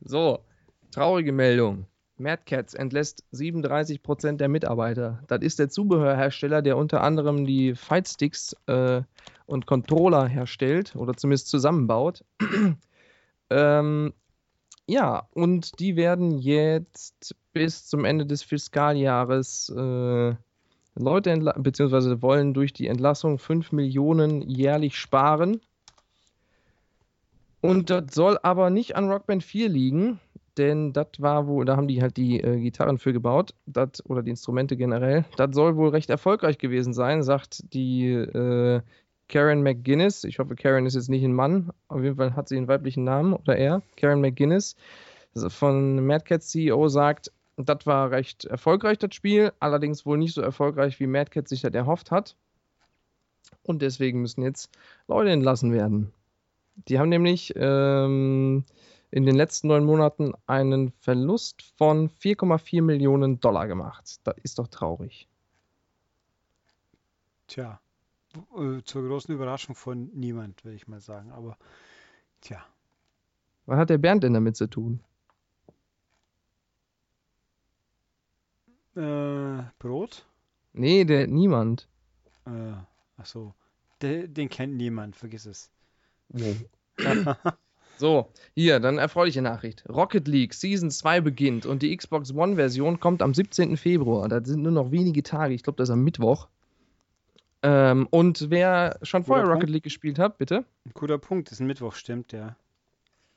So, 0.00 0.40
traurige 0.90 1.32
Meldung. 1.32 1.86
Mad 2.18 2.42
Cats 2.44 2.74
entlässt 2.74 3.24
37% 3.32 4.36
der 4.36 4.48
Mitarbeiter. 4.48 5.22
Das 5.28 5.40
ist 5.40 5.58
der 5.58 5.68
Zubehörhersteller, 5.68 6.62
der 6.62 6.76
unter 6.76 7.02
anderem 7.02 7.46
die 7.46 7.74
Fightsticks 7.74 8.54
äh, 8.66 9.02
und 9.46 9.66
Controller 9.66 10.26
herstellt 10.26 10.96
oder 10.96 11.14
zumindest 11.14 11.48
zusammenbaut. 11.48 12.24
ähm, 13.50 14.12
ja, 14.86 15.28
und 15.32 15.78
die 15.78 15.96
werden 15.96 16.38
jetzt 16.38 17.36
bis 17.52 17.86
zum 17.86 18.04
Ende 18.04 18.26
des 18.26 18.42
Fiskaljahres 18.42 19.68
äh, 19.70 20.34
Leute 20.98 21.32
entla- 21.32 21.60
beziehungsweise 21.60 22.22
wollen 22.22 22.54
durch 22.54 22.72
die 22.72 22.88
Entlassung 22.88 23.38
5 23.38 23.72
Millionen 23.72 24.42
jährlich 24.42 24.96
sparen. 24.96 25.60
Und 27.60 27.90
das 27.90 28.14
soll 28.14 28.38
aber 28.42 28.70
nicht 28.70 28.96
an 28.96 29.10
Rockband 29.10 29.42
4 29.42 29.68
liegen, 29.68 30.20
denn 30.56 30.92
das 30.92 31.08
war 31.18 31.46
wohl, 31.46 31.64
da 31.64 31.76
haben 31.76 31.88
die 31.88 32.02
halt 32.02 32.16
die 32.16 32.40
äh, 32.40 32.60
Gitarren 32.60 32.98
für 32.98 33.12
gebaut, 33.12 33.54
dat, 33.66 34.02
oder 34.06 34.22
die 34.22 34.30
Instrumente 34.30 34.76
generell. 34.76 35.24
Das 35.36 35.54
soll 35.54 35.76
wohl 35.76 35.90
recht 35.90 36.10
erfolgreich 36.10 36.58
gewesen 36.58 36.92
sein, 36.92 37.22
sagt 37.22 37.72
die 37.72 38.10
äh, 38.10 38.80
Karen 39.28 39.62
McGuinness. 39.62 40.24
Ich 40.24 40.38
hoffe, 40.38 40.54
Karen 40.54 40.86
ist 40.86 40.94
jetzt 40.94 41.10
nicht 41.10 41.24
ein 41.24 41.34
Mann. 41.34 41.70
Auf 41.88 42.02
jeden 42.02 42.16
Fall 42.16 42.34
hat 42.34 42.48
sie 42.48 42.56
einen 42.56 42.68
weiblichen 42.68 43.04
Namen 43.04 43.34
oder 43.34 43.56
er. 43.56 43.82
Karen 43.96 44.20
McGuinness 44.20 44.76
also 45.34 45.50
von 45.50 46.04
Mad 46.04 46.24
Cats 46.24 46.48
CEO 46.48 46.88
sagt, 46.88 47.30
das 47.58 47.86
war 47.86 48.10
recht 48.10 48.44
erfolgreich, 48.44 48.98
das 48.98 49.14
Spiel. 49.14 49.52
Allerdings 49.60 50.06
wohl 50.06 50.18
nicht 50.18 50.34
so 50.34 50.42
erfolgreich, 50.42 51.00
wie 51.00 51.06
Mad 51.06 51.30
Cats 51.30 51.50
sich 51.50 51.62
das 51.62 51.74
erhofft 51.74 52.10
hat. 52.10 52.36
Und 53.62 53.82
deswegen 53.82 54.20
müssen 54.20 54.42
jetzt 54.42 54.70
Leute 55.06 55.30
entlassen 55.30 55.72
werden. 55.72 56.12
Die 56.86 56.98
haben 56.98 57.08
nämlich 57.08 57.52
ähm, 57.56 58.64
in 59.10 59.26
den 59.26 59.34
letzten 59.34 59.68
neun 59.68 59.84
Monaten 59.84 60.32
einen 60.46 60.92
Verlust 61.00 61.62
von 61.76 62.10
4,4 62.10 62.82
Millionen 62.82 63.40
Dollar 63.40 63.66
gemacht. 63.66 64.20
Das 64.24 64.36
ist 64.42 64.58
doch 64.58 64.68
traurig. 64.68 65.28
Tja. 67.48 67.80
Äh, 68.56 68.82
Zur 68.84 69.08
großen 69.08 69.34
Überraschung 69.34 69.74
von 69.74 70.10
niemand, 70.14 70.64
würde 70.64 70.76
ich 70.76 70.86
mal 70.86 71.00
sagen. 71.00 71.32
Aber 71.32 71.56
tja. 72.40 72.64
Was 73.66 73.78
hat 73.78 73.90
der 73.90 73.98
Bernd 73.98 74.22
denn 74.22 74.34
damit 74.34 74.56
zu 74.56 74.68
tun? 74.68 75.00
Äh, 78.98 79.62
Brot? 79.78 80.26
Nee, 80.72 81.04
der 81.04 81.28
niemand. 81.28 81.86
Äh, 82.46 82.72
ach 83.16 83.26
so. 83.26 83.54
Den, 84.02 84.34
den 84.34 84.48
kennt 84.48 84.76
niemand, 84.76 85.16
vergiss 85.16 85.46
es. 85.46 85.70
So, 87.98 88.30
hier, 88.54 88.78
dann 88.78 88.98
erfreuliche 88.98 89.42
Nachricht. 89.42 89.82
Rocket 89.88 90.28
League 90.28 90.54
Season 90.54 90.88
2 90.88 91.20
beginnt 91.20 91.66
und 91.66 91.82
die 91.82 91.96
Xbox 91.96 92.32
One-Version 92.32 93.00
kommt 93.00 93.22
am 93.22 93.34
17. 93.34 93.76
Februar. 93.76 94.28
Das 94.28 94.46
sind 94.46 94.62
nur 94.62 94.70
noch 94.70 94.92
wenige 94.92 95.24
Tage, 95.24 95.52
ich 95.52 95.64
glaube, 95.64 95.78
das 95.78 95.88
ist 95.88 95.94
am 95.94 96.04
Mittwoch. 96.04 96.46
Ähm, 97.64 98.06
und 98.10 98.50
wer 98.50 99.00
schon 99.02 99.24
vorher 99.24 99.46
Rocket 99.46 99.62
Punkt. 99.62 99.70
League 99.70 99.82
gespielt 99.82 100.20
hat, 100.20 100.38
bitte? 100.38 100.64
Ein 100.86 100.92
guter 100.94 101.18
Punkt, 101.18 101.48
das 101.48 101.54
ist 101.54 101.60
ein 101.60 101.66
Mittwoch, 101.66 101.94
stimmt, 101.94 102.30
ja. 102.30 102.54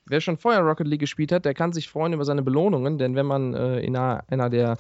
Wer 0.06 0.22
schon 0.22 0.38
vorher 0.38 0.62
Rocket 0.62 0.88
League 0.88 1.00
gespielt 1.00 1.32
hat, 1.32 1.46
der 1.46 1.56
kann 1.56 1.74
sich 1.74 1.90
freuen 1.90 2.14
über 2.14 2.26
seine 2.26 2.44
Belohnungen, 2.44 3.00
denn 3.00 3.16
wenn 3.16 3.26
man 3.26 3.56
äh, 3.56 3.80
in 3.80 3.96
einer, 3.96 4.24
einer 4.28 4.52
der 4.52 4.78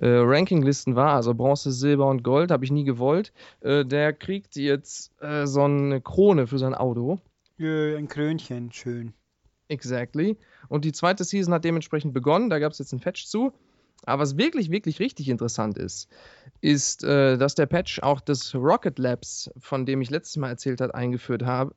äh, 0.00 0.08
Rankinglisten 0.08 0.96
war, 0.96 1.14
also 1.14 1.34
Bronze, 1.34 1.72
Silber 1.72 2.06
und 2.06 2.22
Gold, 2.22 2.50
habe 2.50 2.64
ich 2.64 2.70
nie 2.70 2.84
gewollt, 2.84 3.32
äh, 3.60 3.84
der 3.84 4.12
kriegt 4.12 4.56
jetzt 4.56 5.12
äh, 5.20 5.46
so 5.46 5.62
eine 5.62 6.00
Krone 6.00 6.46
für 6.46 6.58
sein 6.58 6.74
Auto. 6.74 7.18
Jö, 7.58 7.96
ein 7.96 8.08
Krönchen, 8.08 8.72
schön. 8.72 9.12
Exactly. 9.68 10.36
Und 10.68 10.84
die 10.84 10.92
zweite 10.92 11.24
Season 11.24 11.54
hat 11.54 11.64
dementsprechend 11.64 12.12
begonnen. 12.12 12.50
Da 12.50 12.58
gab 12.58 12.72
es 12.72 12.78
jetzt 12.78 12.92
einen 12.92 13.00
Patch 13.00 13.26
zu. 13.26 13.52
Aber 14.04 14.22
was 14.22 14.38
wirklich, 14.38 14.70
wirklich 14.70 14.98
richtig 14.98 15.28
interessant 15.28 15.76
ist, 15.76 16.08
ist, 16.60 17.04
äh, 17.04 17.36
dass 17.36 17.54
der 17.54 17.66
Patch 17.66 18.00
auch 18.02 18.20
das 18.20 18.54
Rocket 18.54 18.98
Labs, 18.98 19.50
von 19.58 19.84
dem 19.84 20.00
ich 20.00 20.10
letztes 20.10 20.38
Mal 20.38 20.48
erzählt 20.48 20.80
habe, 20.80 20.94
eingeführt 20.94 21.42
habe, 21.44 21.74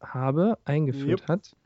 habe 0.00 0.58
eingeführt 0.64 1.20
Jupp. 1.20 1.28
hat. 1.28 1.56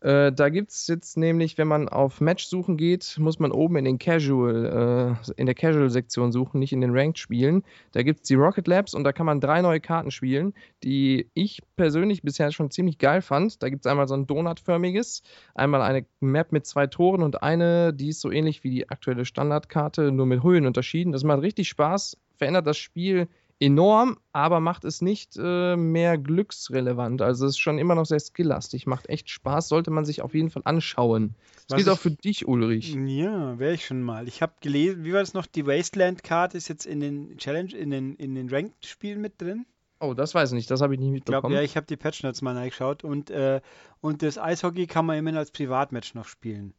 Äh, 0.00 0.32
da 0.32 0.48
gibt 0.48 0.70
es 0.70 0.86
jetzt 0.86 1.16
nämlich, 1.16 1.58
wenn 1.58 1.68
man 1.68 1.88
auf 1.88 2.20
Match 2.20 2.46
suchen 2.46 2.76
geht, 2.76 3.16
muss 3.18 3.38
man 3.38 3.52
oben 3.52 3.76
in 3.76 3.84
den 3.84 3.98
Casual, 3.98 5.16
äh, 5.26 5.32
in 5.36 5.46
der 5.46 5.54
Casual-Sektion 5.54 6.32
suchen, 6.32 6.58
nicht 6.58 6.72
in 6.72 6.80
den 6.80 6.96
Ranked 6.96 7.18
spielen. 7.18 7.62
Da 7.92 8.02
gibt 8.02 8.20
es 8.20 8.28
die 8.28 8.34
Rocket 8.34 8.66
Labs 8.66 8.94
und 8.94 9.04
da 9.04 9.12
kann 9.12 9.26
man 9.26 9.40
drei 9.40 9.62
neue 9.62 9.80
Karten 9.80 10.10
spielen, 10.10 10.54
die 10.82 11.30
ich 11.34 11.62
persönlich 11.76 12.22
bisher 12.22 12.50
schon 12.52 12.70
ziemlich 12.70 12.98
geil 12.98 13.22
fand. 13.22 13.62
Da 13.62 13.68
gibt 13.68 13.84
es 13.84 13.90
einmal 13.90 14.08
so 14.08 14.14
ein 14.14 14.26
donutförmiges, 14.26 15.22
einmal 15.54 15.82
eine 15.82 16.06
Map 16.20 16.52
mit 16.52 16.66
zwei 16.66 16.86
Toren 16.86 17.22
und 17.22 17.42
eine, 17.42 17.92
die 17.92 18.08
ist 18.08 18.20
so 18.20 18.30
ähnlich 18.30 18.64
wie 18.64 18.70
die 18.70 18.88
aktuelle 18.88 19.24
Standardkarte, 19.24 20.12
nur 20.12 20.26
mit 20.26 20.42
Höhenunterschieden. 20.42 21.12
Das 21.12 21.24
macht 21.24 21.42
richtig 21.42 21.68
Spaß, 21.68 22.16
verändert 22.36 22.66
das 22.66 22.78
Spiel 22.78 23.28
enorm, 23.60 24.18
aber 24.32 24.58
macht 24.60 24.84
es 24.84 25.02
nicht 25.02 25.36
äh, 25.36 25.76
mehr 25.76 26.18
glücksrelevant. 26.18 27.22
Also 27.22 27.46
es 27.46 27.52
ist 27.52 27.58
schon 27.58 27.78
immer 27.78 27.94
noch 27.94 28.06
sehr 28.06 28.18
skilllastig, 28.18 28.86
macht 28.86 29.08
echt 29.08 29.30
Spaß, 29.30 29.68
sollte 29.68 29.90
man 29.90 30.04
sich 30.04 30.22
auf 30.22 30.34
jeden 30.34 30.50
Fall 30.50 30.62
anschauen. 30.64 31.36
Das 31.68 31.76
gilt 31.76 31.88
auch 31.90 31.98
für 31.98 32.10
dich, 32.10 32.48
Ulrich. 32.48 32.94
Ja, 32.94 33.58
wäre 33.58 33.74
ich 33.74 33.86
schon 33.86 34.02
mal. 34.02 34.26
Ich 34.26 34.42
habe 34.42 34.54
gelesen, 34.60 35.04
wie 35.04 35.12
war 35.12 35.20
das 35.20 35.34
noch? 35.34 35.46
Die 35.46 35.66
Wasteland-Karte 35.66 36.56
ist 36.56 36.68
jetzt 36.68 36.86
in 36.86 37.00
den 37.00 37.36
Challenge, 37.36 37.72
in 37.76 37.90
den, 37.90 38.16
in 38.16 38.34
den 38.34 38.48
Ranked-Spielen 38.48 39.20
mit 39.20 39.40
drin. 39.40 39.66
Oh, 40.00 40.14
das 40.14 40.34
weiß 40.34 40.50
ich 40.52 40.54
nicht, 40.56 40.70
das 40.70 40.80
habe 40.80 40.94
ich 40.94 41.00
nicht 41.00 41.08
Ich 41.14 41.24
glaube, 41.26 41.48
mitbekommen. 41.48 41.54
ja, 41.54 41.62
ich 41.62 41.76
habe 41.76 41.86
die 41.86 41.98
Patch 41.98 42.22
Notes 42.22 42.40
mal 42.40 42.56
reingeschaut 42.56 43.04
und, 43.04 43.30
äh, 43.30 43.60
und 44.00 44.22
das 44.22 44.38
Eishockey 44.38 44.86
kann 44.86 45.04
man 45.04 45.18
immerhin 45.18 45.36
als 45.36 45.50
Privatmatch 45.50 46.14
noch 46.14 46.26
spielen. 46.26 46.72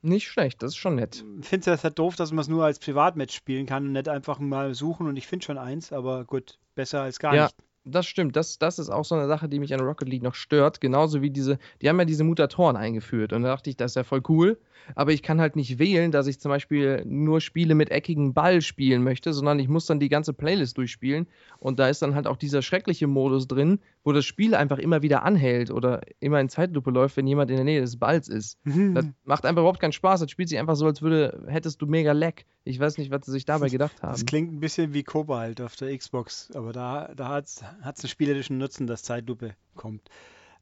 Nicht 0.00 0.28
schlecht, 0.28 0.62
das 0.62 0.72
ist 0.72 0.76
schon 0.76 0.94
nett. 0.94 1.24
Ich 1.40 1.48
finde 1.48 1.72
es 1.72 1.82
halt 1.84 1.98
doof, 1.98 2.14
dass 2.16 2.30
man 2.30 2.40
es 2.40 2.48
nur 2.48 2.64
als 2.64 2.78
Privatmatch 2.78 3.34
spielen 3.34 3.66
kann 3.66 3.86
und 3.86 3.92
nicht 3.92 4.08
einfach 4.08 4.38
mal 4.38 4.74
suchen 4.74 5.06
und 5.06 5.16
ich 5.16 5.26
finde 5.26 5.44
schon 5.44 5.58
eins, 5.58 5.92
aber 5.92 6.24
gut, 6.24 6.58
besser 6.74 7.02
als 7.02 7.18
gar 7.18 7.34
Ja. 7.34 7.44
nicht. 7.44 7.56
Das 7.90 8.06
stimmt, 8.06 8.36
das, 8.36 8.58
das 8.58 8.78
ist 8.78 8.90
auch 8.90 9.04
so 9.06 9.14
eine 9.14 9.28
Sache, 9.28 9.48
die 9.48 9.58
mich 9.58 9.72
an 9.72 9.80
Rocket 9.80 10.08
League 10.10 10.22
noch 10.22 10.34
stört. 10.34 10.78
Genauso 10.82 11.22
wie 11.22 11.30
diese, 11.30 11.58
die 11.80 11.88
haben 11.88 11.98
ja 11.98 12.04
diese 12.04 12.22
Mutatoren 12.22 12.76
eingeführt 12.76 13.32
und 13.32 13.42
da 13.44 13.48
dachte 13.48 13.70
ich, 13.70 13.78
das 13.78 13.92
ist 13.92 13.94
ja 13.94 14.04
voll 14.04 14.20
cool. 14.28 14.58
Aber 14.94 15.12
ich 15.12 15.22
kann 15.22 15.40
halt 15.40 15.56
nicht 15.56 15.78
wählen, 15.78 16.12
dass 16.12 16.26
ich 16.26 16.38
zum 16.38 16.50
Beispiel 16.50 17.02
nur 17.06 17.40
Spiele 17.40 17.74
mit 17.74 17.90
eckigem 17.90 18.34
Ball 18.34 18.60
spielen 18.60 19.02
möchte, 19.02 19.32
sondern 19.32 19.58
ich 19.58 19.68
muss 19.68 19.86
dann 19.86 20.00
die 20.00 20.10
ganze 20.10 20.34
Playlist 20.34 20.76
durchspielen. 20.76 21.28
Und 21.60 21.78
da 21.78 21.88
ist 21.88 22.02
dann 22.02 22.14
halt 22.14 22.26
auch 22.26 22.36
dieser 22.36 22.60
schreckliche 22.60 23.06
Modus 23.06 23.48
drin, 23.48 23.80
wo 24.08 24.12
das 24.12 24.24
Spiel 24.24 24.54
einfach 24.54 24.78
immer 24.78 25.02
wieder 25.02 25.22
anhält 25.22 25.70
oder 25.70 26.00
immer 26.18 26.40
in 26.40 26.48
Zeitlupe 26.48 26.90
läuft, 26.90 27.18
wenn 27.18 27.26
jemand 27.26 27.50
in 27.50 27.56
der 27.56 27.64
Nähe 27.66 27.82
des 27.82 27.98
Balls 27.98 28.26
ist. 28.26 28.58
Das 28.64 29.04
macht 29.24 29.44
einfach 29.44 29.60
überhaupt 29.60 29.80
keinen 29.80 29.92
Spaß. 29.92 30.20
Das 30.20 30.30
spielt 30.30 30.48
sich 30.48 30.58
einfach 30.58 30.76
so, 30.76 30.86
als 30.86 31.02
würde, 31.02 31.44
hättest 31.46 31.82
du 31.82 31.86
mega 31.86 32.12
Lag. 32.12 32.36
Ich 32.64 32.80
weiß 32.80 32.96
nicht, 32.96 33.10
was 33.10 33.26
sie 33.26 33.32
sich 33.32 33.44
dabei 33.44 33.68
gedacht 33.68 34.02
haben. 34.02 34.12
Das 34.12 34.24
klingt 34.24 34.50
ein 34.50 34.60
bisschen 34.60 34.94
wie 34.94 35.02
Cobalt 35.02 35.60
auf 35.60 35.76
der 35.76 35.94
Xbox, 35.94 36.50
aber 36.54 36.72
da, 36.72 37.12
da 37.14 37.28
hat 37.28 37.44
es 37.48 37.62
einen 37.62 38.08
spielerischen 38.08 38.56
Nutzen, 38.56 38.86
dass 38.86 39.02
Zeitlupe 39.02 39.54
kommt. 39.74 40.08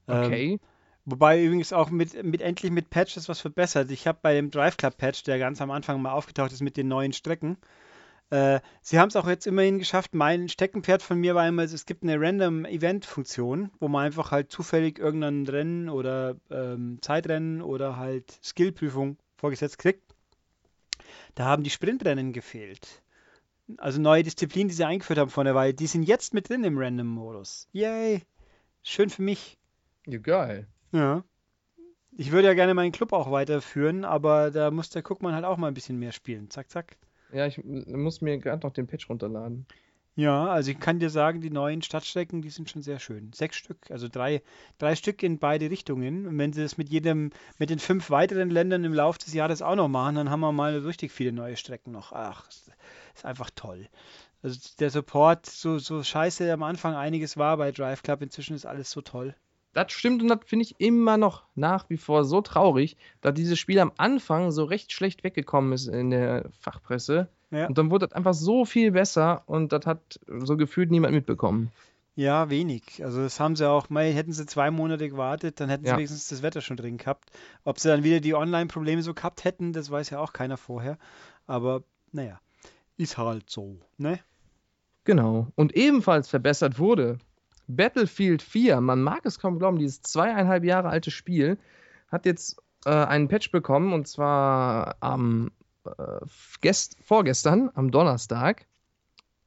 Ähm, 0.09 0.25
Okay. 0.25 0.61
Wobei 1.05 1.45
übrigens 1.45 1.73
auch 1.73 1.91
mit, 1.91 2.21
mit 2.25 2.43
endlich 2.43 2.73
mit 2.73 2.91
Patches 2.91 3.29
was 3.29 3.41
verbessert. 3.41 3.93
Ich 3.93 4.09
habe 4.09 4.19
bei 4.21 4.35
dem 4.35 4.51
Drive 4.51 4.77
Club 4.77 4.97
Patch, 4.97 5.23
der 5.23 5.39
ganz 5.39 5.63
am 5.63 5.71
Anfang 5.71 6.03
mal 6.03 6.11
aufgetaucht 6.11 6.51
ist 6.51 6.63
mit 6.63 6.77
den 6.77 6.89
neuen 6.89 7.13
Strecken, 7.13 7.59
äh, 8.31 8.61
sie 8.83 8.99
haben 8.99 9.09
es 9.09 9.17
auch 9.17 9.29
jetzt 9.29 9.47
immerhin 9.47 9.79
geschafft. 9.79 10.15
Mein 10.15 10.49
Steckenpferd 10.49 11.03
von 11.03 11.19
mir 11.19 11.35
war 11.35 11.47
immer, 11.47 11.63
es 11.63 11.87
gibt 11.87 12.03
eine 12.03 12.21
Random 12.21 12.65
Event 12.65 13.05
Funktion, 13.05 13.71
wo 13.79 13.89
man 13.89 14.07
einfach 14.07 14.33
halt 14.33 14.51
zufällig 14.51 14.99
irgendein 14.99 15.47
Rennen 15.47 15.89
oder 15.89 16.37
ähm, 16.51 16.99
Zeitrennen 17.03 17.63
oder 17.63 17.97
halt 17.97 18.39
Skillprüfung 18.43 19.17
vorgesetzt 19.37 19.79
kriegt. 19.79 20.03
Da 21.35 21.45
haben 21.45 21.63
die 21.63 21.71
Sprintrennen 21.71 22.33
gefehlt. 22.33 23.03
Also 23.79 24.01
neue 24.01 24.23
Disziplinen, 24.23 24.69
die 24.69 24.75
sie 24.75 24.85
eingeführt 24.85 25.19
haben 25.19 25.31
vor 25.31 25.43
einer 25.43 25.55
Weile, 25.55 25.75
die 25.75 25.87
sind 25.87 26.05
jetzt 26.05 26.35
mit 26.35 26.49
drin 26.49 26.65
im 26.65 26.79
Random-Modus. 26.79 27.69
Yay! 27.73 28.23
Schön 28.83 29.11
für 29.11 29.23
mich. 29.23 29.59
Ja, 30.07 30.19
geil. 30.19 30.69
Ja. 30.93 31.25
Ich 32.17 32.33
würde 32.33 32.49
ja 32.49 32.55
gerne 32.55 32.75
meinen 32.75 32.93
Club 32.93 33.13
auch 33.13 33.31
weiterführen, 33.31 34.05
aber 34.05 34.51
da 34.51 34.71
muss 34.71 34.91
der 34.91 35.03
Guckmann 35.03 35.35
halt 35.35 35.45
auch 35.45 35.59
mal 35.59 35.69
ein 35.69 35.75
bisschen 35.75 35.99
mehr 35.99 36.13
spielen. 36.13 36.49
Zack, 36.49 36.71
zack. 36.71 36.97
Ja, 37.33 37.47
ich 37.47 37.63
muss 37.65 38.21
mir 38.21 38.39
gerade 38.39 38.67
noch 38.67 38.73
den 38.73 38.87
Patch 38.87 39.09
runterladen. 39.09 39.67
Ja, 40.19 40.47
also 40.47 40.71
ich 40.71 40.81
kann 40.81 40.99
dir 40.99 41.11
sagen, 41.11 41.43
die 41.43 41.51
neuen 41.51 41.83
Stadtstrecken, 41.83 42.41
die 42.41 42.49
sind 42.49 42.71
schon 42.71 42.81
sehr 42.81 42.99
schön. 42.99 43.33
Sechs 43.35 43.57
Stück, 43.57 43.91
also 43.91 44.09
drei, 44.09 44.43
drei 44.79 44.97
Stück 44.97 45.23
in 45.23 45.39
beide 45.39 45.69
Richtungen. 45.71 46.27
Und 46.27 46.39
wenn 46.39 46.55
sie 46.55 46.63
das 46.63 46.79
mit 46.79 46.89
jedem, 46.89 47.33
mit 47.59 47.69
den 47.69 47.79
fünf 47.79 48.09
weiteren 48.09 48.49
Ländern 48.49 48.83
im 48.85 48.95
Laufe 48.95 49.19
des 49.19 49.35
Jahres 49.35 49.61
auch 49.61 49.75
noch 49.75 49.89
machen, 49.89 50.15
dann 50.15 50.31
haben 50.31 50.41
wir 50.41 50.53
mal 50.53 50.79
richtig 50.79 51.13
viele 51.13 51.33
neue 51.33 51.59
Strecken 51.59 51.93
noch. 51.93 52.13
Ach, 52.13 52.49
ist 52.49 52.73
einfach 53.25 53.51
toll. 53.55 53.89
Also 54.43 54.59
der 54.81 54.89
Support, 54.89 55.45
so, 55.45 55.79
so 55.79 56.03
scheiße 56.03 56.51
am 56.51 56.63
Anfang 56.63 56.95
einiges 56.95 57.37
war 57.37 57.59
bei 57.59 57.71
Drive 57.71 58.03
Club, 58.03 58.23
inzwischen 58.23 58.57
ist 58.57 58.65
alles 58.65 58.91
so 58.91 59.03
toll. 59.03 59.35
Das 59.77 59.93
stimmt 59.93 60.23
und 60.23 60.29
das 60.29 60.39
finde 60.47 60.63
ich 60.63 60.81
immer 60.81 61.19
noch 61.19 61.43
nach 61.55 61.91
wie 61.91 61.99
vor 61.99 62.25
so 62.25 62.41
traurig, 62.41 62.97
da 63.21 63.31
dieses 63.31 63.59
Spiel 63.59 63.79
am 63.79 63.93
Anfang 63.99 64.51
so 64.51 64.65
recht 64.65 64.91
schlecht 64.91 65.23
weggekommen 65.23 65.75
ist 65.75 65.87
in 65.87 66.09
der 66.09 66.47
Fachpresse. 66.61 67.29
Ja. 67.51 67.67
Und 67.67 67.77
dann 67.77 67.91
wurde 67.91 68.09
das 68.09 68.17
einfach 68.17 68.33
so 68.33 68.65
viel 68.65 68.93
besser 68.93 69.43
und 69.45 69.73
das 69.73 69.85
hat 69.85 70.19
so 70.27 70.57
gefühlt 70.57 70.91
niemand 70.91 71.13
mitbekommen. 71.13 71.73
Ja, 72.15 72.49
wenig. 72.49 73.05
Also 73.05 73.21
das 73.21 73.39
haben 73.39 73.55
sie 73.55 73.69
auch, 73.69 73.91
mal 73.91 74.07
hätten 74.07 74.33
sie 74.33 74.47
zwei 74.47 74.71
Monate 74.71 75.11
gewartet, 75.11 75.61
dann 75.61 75.69
hätten 75.69 75.85
sie 75.85 75.91
Ja. 75.91 75.99
wenigstens 75.99 76.29
das 76.29 76.41
Wetter 76.43 76.63
schon 76.63 76.79
drin 76.79 76.97
gehabt. 76.97 77.29
Ob 77.63 77.79
sie 77.79 77.89
dann 77.89 78.03
wieder 78.03 78.21
die 78.21 78.35
Online-Probleme 78.35 79.03
so 79.03 79.13
gehabt 79.13 79.45
hätten, 79.45 79.75
das 79.75 79.91
weiß 79.91 80.09
ja 80.09 80.21
auch 80.21 80.33
keiner 80.33 80.57
vorher. 80.57 80.97
Aber 81.47 81.83
naja, 82.13 82.41
ist 82.97 83.19
halt 83.19 83.51
so, 83.51 83.77
ne? 83.99 84.21
Genau. 85.05 85.49
Und 85.55 85.77
ebenfalls 85.77 86.31
verbessert 86.31 86.79
wurde 86.79 87.19
Battlefield 87.69 88.43
4. 88.43 88.81
Man 88.81 89.03
mag 89.03 89.25
es 89.25 89.39
kaum 89.39 89.59
glauben, 89.59 89.79
dieses 89.79 90.03
zweieinhalb 90.03 90.65
Jahre 90.65 90.89
alte 90.89 91.11
Spiel 91.11 91.59
hat 92.09 92.27
jetzt 92.27 92.63
äh, 92.85 92.91
einen 92.91 93.29
Patch 93.29 93.51
bekommen 93.51 93.93
und 93.93 94.07
zwar 94.07 94.97
am 95.01 95.51
äh, 95.85 96.21
gest 96.61 96.97
vorgestern, 97.03 97.71
am 97.75 97.91
Donnerstag. 97.91 98.67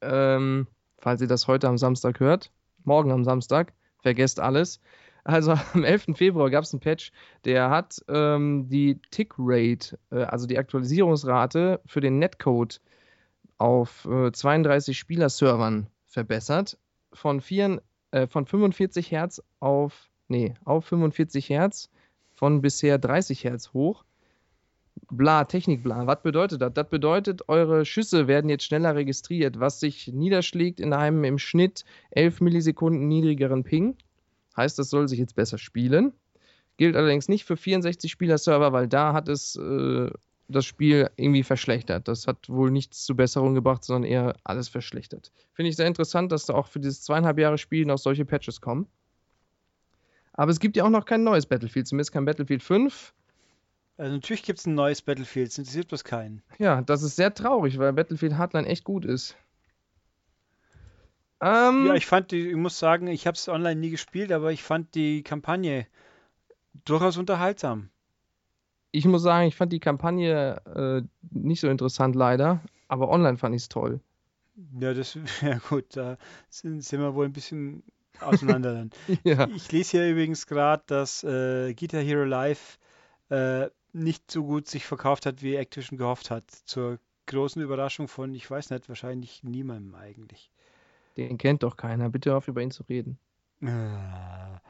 Ähm, 0.00 0.66
falls 0.98 1.20
ihr 1.20 1.28
das 1.28 1.46
heute 1.46 1.68
am 1.68 1.78
Samstag 1.78 2.20
hört, 2.20 2.50
morgen 2.84 3.10
am 3.12 3.24
Samstag, 3.24 3.72
vergesst 4.02 4.40
alles. 4.40 4.80
Also 5.24 5.52
am 5.74 5.84
11. 5.84 6.16
Februar 6.16 6.50
gab 6.50 6.64
es 6.64 6.72
einen 6.72 6.80
Patch, 6.80 7.12
der 7.44 7.70
hat 7.70 8.02
ähm, 8.08 8.68
die 8.68 9.00
Tick-Rate, 9.10 9.98
äh, 10.10 10.22
also 10.22 10.46
die 10.46 10.58
Aktualisierungsrate 10.58 11.80
für 11.86 12.00
den 12.00 12.18
Netcode 12.18 12.80
auf 13.58 14.06
äh, 14.06 14.32
32 14.32 14.98
Spieler-Servern 14.98 15.86
verbessert. 16.06 16.78
Von, 17.12 17.40
vier, 17.40 17.82
äh, 18.10 18.26
von 18.26 18.46
45 18.46 19.10
Hertz 19.10 19.42
auf, 19.60 20.08
nee, 20.28 20.54
auf 20.64 20.84
45 20.86 21.48
Hertz, 21.48 21.90
von 22.34 22.62
bisher 22.62 22.98
30 22.98 23.44
Hertz 23.44 23.72
hoch. 23.72 24.04
Bla, 25.10 25.44
Technik 25.44 25.82
bla. 25.82 26.06
Was 26.06 26.22
bedeutet 26.22 26.60
das? 26.62 26.72
Das 26.74 26.88
bedeutet, 26.88 27.48
eure 27.48 27.84
Schüsse 27.84 28.28
werden 28.28 28.48
jetzt 28.48 28.64
schneller 28.64 28.94
registriert, 28.94 29.60
was 29.60 29.80
sich 29.80 30.08
niederschlägt 30.08 30.80
in 30.80 30.92
einem 30.92 31.24
im 31.24 31.38
Schnitt 31.38 31.84
11 32.10 32.40
Millisekunden 32.40 33.08
niedrigeren 33.08 33.64
Ping. 33.64 33.96
Heißt, 34.56 34.78
das 34.78 34.90
soll 34.90 35.08
sich 35.08 35.18
jetzt 35.18 35.34
besser 35.36 35.58
spielen. 35.58 36.12
Gilt 36.76 36.96
allerdings 36.96 37.28
nicht 37.28 37.44
für 37.44 37.56
64 37.56 38.10
Spieler-Server, 38.10 38.72
weil 38.72 38.88
da 38.88 39.12
hat 39.12 39.28
es 39.28 39.56
äh, 39.56 40.10
das 40.50 40.66
Spiel 40.66 41.10
irgendwie 41.16 41.42
verschlechtert. 41.42 42.08
Das 42.08 42.26
hat 42.26 42.48
wohl 42.48 42.70
nichts 42.70 43.04
zur 43.04 43.16
Besserung 43.16 43.54
gebracht, 43.54 43.84
sondern 43.84 44.10
eher 44.10 44.36
alles 44.44 44.68
verschlechtert. 44.68 45.32
Finde 45.52 45.70
ich 45.70 45.76
sehr 45.76 45.86
interessant, 45.86 46.32
dass 46.32 46.46
da 46.46 46.54
auch 46.54 46.66
für 46.66 46.80
dieses 46.80 47.02
zweieinhalb 47.02 47.38
Jahre 47.38 47.58
Spiel 47.58 47.86
noch 47.86 47.98
solche 47.98 48.24
Patches 48.24 48.60
kommen. 48.60 48.86
Aber 50.32 50.50
es 50.50 50.60
gibt 50.60 50.76
ja 50.76 50.84
auch 50.84 50.90
noch 50.90 51.04
kein 51.04 51.24
neues 51.24 51.46
Battlefield, 51.46 51.86
zumindest 51.86 52.12
kein 52.12 52.24
Battlefield 52.24 52.62
5. 52.62 53.12
Also 53.96 54.14
natürlich 54.14 54.42
gibt 54.42 54.58
es 54.58 54.66
ein 54.66 54.74
neues 54.74 55.02
Battlefield, 55.02 55.48
es 55.48 55.58
interessiert 55.58 55.88
bloß 55.88 56.04
keinen. 56.04 56.42
Ja, 56.58 56.80
das 56.80 57.02
ist 57.02 57.16
sehr 57.16 57.34
traurig, 57.34 57.78
weil 57.78 57.92
Battlefield 57.92 58.38
Hardline 58.38 58.66
echt 58.66 58.84
gut 58.84 59.04
ist. 59.04 59.36
Ähm, 61.42 61.86
Ja, 61.86 61.94
ich 61.94 62.06
fand 62.06 62.30
die, 62.30 62.48
ich 62.48 62.56
muss 62.56 62.78
sagen, 62.78 63.06
ich 63.08 63.26
habe 63.26 63.34
es 63.34 63.48
online 63.48 63.80
nie 63.80 63.90
gespielt, 63.90 64.32
aber 64.32 64.52
ich 64.52 64.62
fand 64.62 64.94
die 64.94 65.22
Kampagne 65.22 65.86
durchaus 66.84 67.16
unterhaltsam. 67.16 67.90
Ich 68.92 69.04
muss 69.06 69.22
sagen, 69.22 69.48
ich 69.48 69.56
fand 69.56 69.72
die 69.72 69.80
Kampagne 69.80 70.60
äh, 70.74 71.02
nicht 71.30 71.60
so 71.60 71.68
interessant 71.68 72.16
leider, 72.16 72.60
aber 72.88 73.08
online 73.08 73.38
fand 73.38 73.54
ich 73.54 73.62
es 73.62 73.68
toll. 73.68 74.00
Ja, 74.78 74.94
das, 74.94 75.16
ja 75.42 75.58
gut, 75.68 75.96
da 75.96 76.16
sind, 76.48 76.82
sind 76.82 77.00
wir 77.00 77.14
wohl 77.14 77.26
ein 77.26 77.32
bisschen 77.32 77.82
auseinander 78.20 78.74
dann. 78.74 78.90
ja. 79.24 79.48
Ich 79.48 79.70
lese 79.72 79.98
hier 79.98 80.10
übrigens 80.10 80.46
gerade, 80.46 80.82
dass 80.86 81.24
äh, 81.24 81.72
Guitar 81.74 82.02
Hero 82.02 82.24
Live 82.24 82.78
äh, 83.28 83.68
nicht 83.92 84.30
so 84.30 84.44
gut 84.44 84.68
sich 84.68 84.84
verkauft 84.84 85.26
hat, 85.26 85.42
wie 85.42 85.56
Activision 85.56 85.98
gehofft 85.98 86.30
hat. 86.30 86.50
Zur 86.50 86.98
großen 87.26 87.62
Überraschung 87.62 88.08
von, 88.08 88.34
ich 88.34 88.50
weiß 88.50 88.70
nicht, 88.70 88.88
wahrscheinlich 88.88 89.42
niemandem 89.42 89.94
eigentlich. 89.94 90.50
Den 91.16 91.38
kennt 91.38 91.62
doch 91.62 91.76
keiner. 91.76 92.08
Bitte 92.08 92.36
auf 92.36 92.48
über 92.48 92.62
ihn 92.62 92.70
zu 92.70 92.82
reden. 92.84 93.18
Ah, 93.64 94.60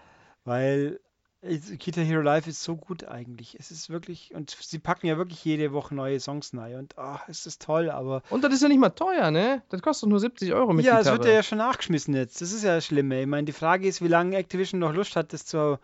Weil 0.44 1.00
Guitar 1.42 2.04
Hero 2.04 2.20
Live 2.20 2.46
ist 2.46 2.62
so 2.62 2.76
gut 2.76 3.04
eigentlich. 3.04 3.56
Es 3.58 3.70
ist 3.70 3.88
wirklich, 3.88 4.34
und 4.34 4.50
sie 4.60 4.78
packen 4.78 5.06
ja 5.06 5.16
wirklich 5.16 5.42
jede 5.42 5.72
Woche 5.72 5.94
neue 5.94 6.20
Songs 6.20 6.54
rein 6.54 6.76
und 6.76 6.98
ach, 6.98 7.26
es 7.28 7.46
ist 7.46 7.62
toll, 7.62 7.90
aber 7.90 8.22
Und 8.28 8.44
das 8.44 8.52
ist 8.52 8.62
ja 8.62 8.68
nicht 8.68 8.78
mal 8.78 8.90
teuer, 8.90 9.30
ne? 9.30 9.62
Das 9.70 9.80
kostet 9.80 10.10
nur 10.10 10.20
70 10.20 10.52
Euro 10.52 10.74
mit 10.74 10.84
ja, 10.84 11.00
es 11.00 11.06
wird 11.06 11.24
ja 11.24 11.42
schon 11.42 11.58
nachgeschmissen 11.58 12.14
jetzt. 12.14 12.42
Das 12.42 12.52
ist 12.52 12.62
ja 12.62 12.74
das 12.74 12.84
Schlimme. 12.84 13.22
Ich 13.22 13.26
meine, 13.26 13.46
die 13.46 13.52
Frage 13.52 13.88
ist, 13.88 14.02
wie 14.02 14.08
lange 14.08 14.36
Activision 14.36 14.80
noch 14.80 14.92
Lust 14.92 15.16
hat, 15.16 15.32
das 15.32 15.46
zu, 15.46 15.78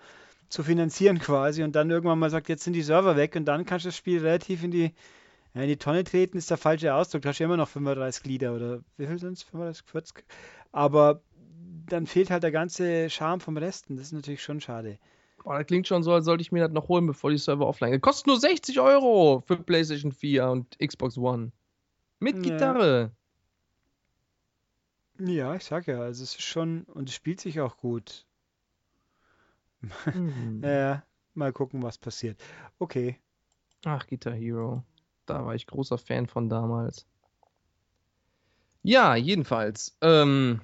zu 0.50 0.62
finanzieren 0.62 1.18
quasi 1.20 1.62
und 1.62 1.74
dann 1.74 1.90
irgendwann 1.90 2.18
mal 2.18 2.28
sagt, 2.28 2.50
jetzt 2.50 2.64
sind 2.64 2.74
die 2.74 2.82
Server 2.82 3.16
weg 3.16 3.34
und 3.34 3.46
dann 3.46 3.64
kannst 3.64 3.86
du 3.86 3.88
das 3.88 3.96
Spiel 3.96 4.18
relativ 4.18 4.62
in 4.62 4.70
die, 4.70 4.92
ja, 5.54 5.62
in 5.62 5.68
die 5.68 5.78
Tonne 5.78 6.04
treten, 6.04 6.36
ist 6.36 6.50
der 6.50 6.58
falsche 6.58 6.94
Ausdruck. 6.94 7.22
Du 7.22 7.30
hast 7.30 7.38
ja 7.38 7.46
immer 7.46 7.56
noch 7.56 7.68
35 7.68 8.22
Glieder 8.22 8.54
oder 8.54 8.80
wie 8.98 9.06
viel 9.06 9.18
sind 9.18 9.32
es? 9.32 9.42
35, 9.44 9.86
40? 9.86 10.24
Aber 10.72 11.22
dann 11.88 12.06
fehlt 12.06 12.30
halt 12.30 12.42
der 12.42 12.52
ganze 12.52 13.08
Charme 13.08 13.40
vom 13.40 13.56
Resten. 13.56 13.96
Das 13.96 14.08
ist 14.08 14.12
natürlich 14.12 14.42
schon 14.42 14.60
schade. 14.60 14.98
Boah, 15.46 15.58
das 15.58 15.66
klingt 15.68 15.86
schon 15.86 16.02
so, 16.02 16.12
als 16.12 16.24
sollte 16.24 16.42
ich 16.42 16.50
mir 16.50 16.64
das 16.64 16.72
noch 16.72 16.88
holen, 16.88 17.06
bevor 17.06 17.30
die 17.30 17.38
Server 17.38 17.68
offline 17.68 17.92
gehen. 17.92 18.00
Kostet 18.00 18.26
nur 18.26 18.40
60 18.40 18.80
Euro 18.80 19.44
für 19.46 19.56
PlayStation 19.56 20.10
4 20.10 20.48
und 20.48 20.76
Xbox 20.80 21.16
One. 21.16 21.52
Mit 22.18 22.34
Ja. 22.34 22.42
Gitarre. 22.42 23.12
Ja, 25.20 25.54
ich 25.54 25.64
sag 25.64 25.86
ja, 25.86 26.00
also 26.00 26.24
es 26.24 26.30
ist 26.34 26.42
schon, 26.42 26.82
und 26.86 27.08
es 27.08 27.14
spielt 27.14 27.40
sich 27.40 27.60
auch 27.60 27.76
gut. 27.76 28.26
Hm. 30.12 30.58
Naja, 30.62 31.04
mal 31.34 31.52
gucken, 31.52 31.80
was 31.80 31.96
passiert. 31.96 32.42
Okay. 32.80 33.20
Ach, 33.84 34.04
Guitar 34.08 34.32
Hero. 34.32 34.82
Da 35.26 35.46
war 35.46 35.54
ich 35.54 35.68
großer 35.68 35.96
Fan 35.96 36.26
von 36.26 36.48
damals. 36.48 37.06
Ja, 38.82 39.14
jedenfalls. 39.14 39.96
Ähm, 40.00 40.60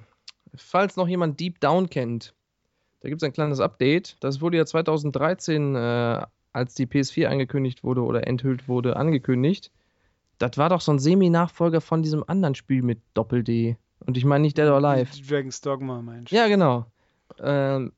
falls 0.55 0.97
noch 0.97 1.07
jemand 1.07 1.39
Deep 1.39 1.61
Down 1.61 1.89
kennt, 1.89 2.33
da 3.03 3.09
gibt 3.09 3.21
es 3.21 3.25
ein 3.25 3.33
kleines 3.33 3.59
Update. 3.59 4.15
Das 4.21 4.39
wurde 4.39 4.55
ja 4.55 4.65
2013, 4.65 5.75
äh, 5.75 6.25
als 6.53 6.73
die 6.73 6.87
PS4 6.87 7.27
angekündigt 7.27 7.83
wurde 7.83 8.01
oder 8.01 8.25
enthüllt 8.27 8.69
wurde, 8.69 8.95
angekündigt. 8.95 9.71
Das 10.37 10.57
war 10.57 10.69
doch 10.69 10.79
so 10.79 10.93
ein 10.93 10.99
Semi-Nachfolger 10.99 11.81
von 11.81 12.01
diesem 12.01 12.23
anderen 12.27 12.55
Spiel 12.55 12.81
mit 12.81 13.01
Doppel-D. 13.13 13.77
Und 14.05 14.15
ich 14.15 14.23
meine 14.23 14.43
nicht 14.43 14.57
Dead 14.57 14.67
or 14.67 14.75
Alive. 14.83 15.11
Dragon's 15.27 15.59
Dogma, 15.59 16.01
meinst 16.01 16.31
du? 16.31 16.35
Ja, 16.35 16.47
genau. 16.47 16.85
Ähm, 17.39 17.91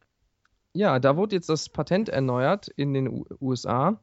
ja, 0.73 0.97
da 0.97 1.15
wurde 1.15 1.35
jetzt 1.35 1.49
das 1.49 1.69
Patent 1.69 2.09
erneuert 2.09 2.67
in 2.69 2.95
den 2.95 3.07
U 3.07 3.25
USA. 3.39 3.99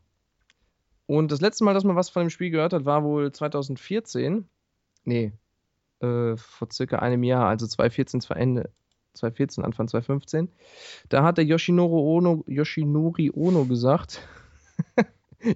Und 1.06 1.32
das 1.32 1.40
letzte 1.40 1.64
Mal, 1.64 1.74
dass 1.74 1.82
man 1.82 1.96
was 1.96 2.10
von 2.10 2.22
dem 2.22 2.30
Spiel 2.30 2.50
gehört 2.50 2.72
hat, 2.72 2.84
war 2.84 3.02
wohl 3.02 3.32
2014. 3.32 4.48
Nee, 5.04 5.32
äh, 5.98 6.36
vor 6.36 6.68
circa 6.70 7.00
einem 7.00 7.24
Jahr, 7.24 7.48
also 7.48 7.66
2014, 7.66 8.20
zwar 8.20 8.36
Ende 8.36 8.70
2014, 9.14 9.64
Anfang 9.64 9.88
2015. 9.88 10.48
Da 11.08 11.22
hat 11.22 11.38
der 11.38 11.44
Yoshinoro 11.44 12.16
Ono, 12.16 12.44
Yoshinori 12.46 13.30
Ono 13.34 13.64
gesagt. 13.64 14.26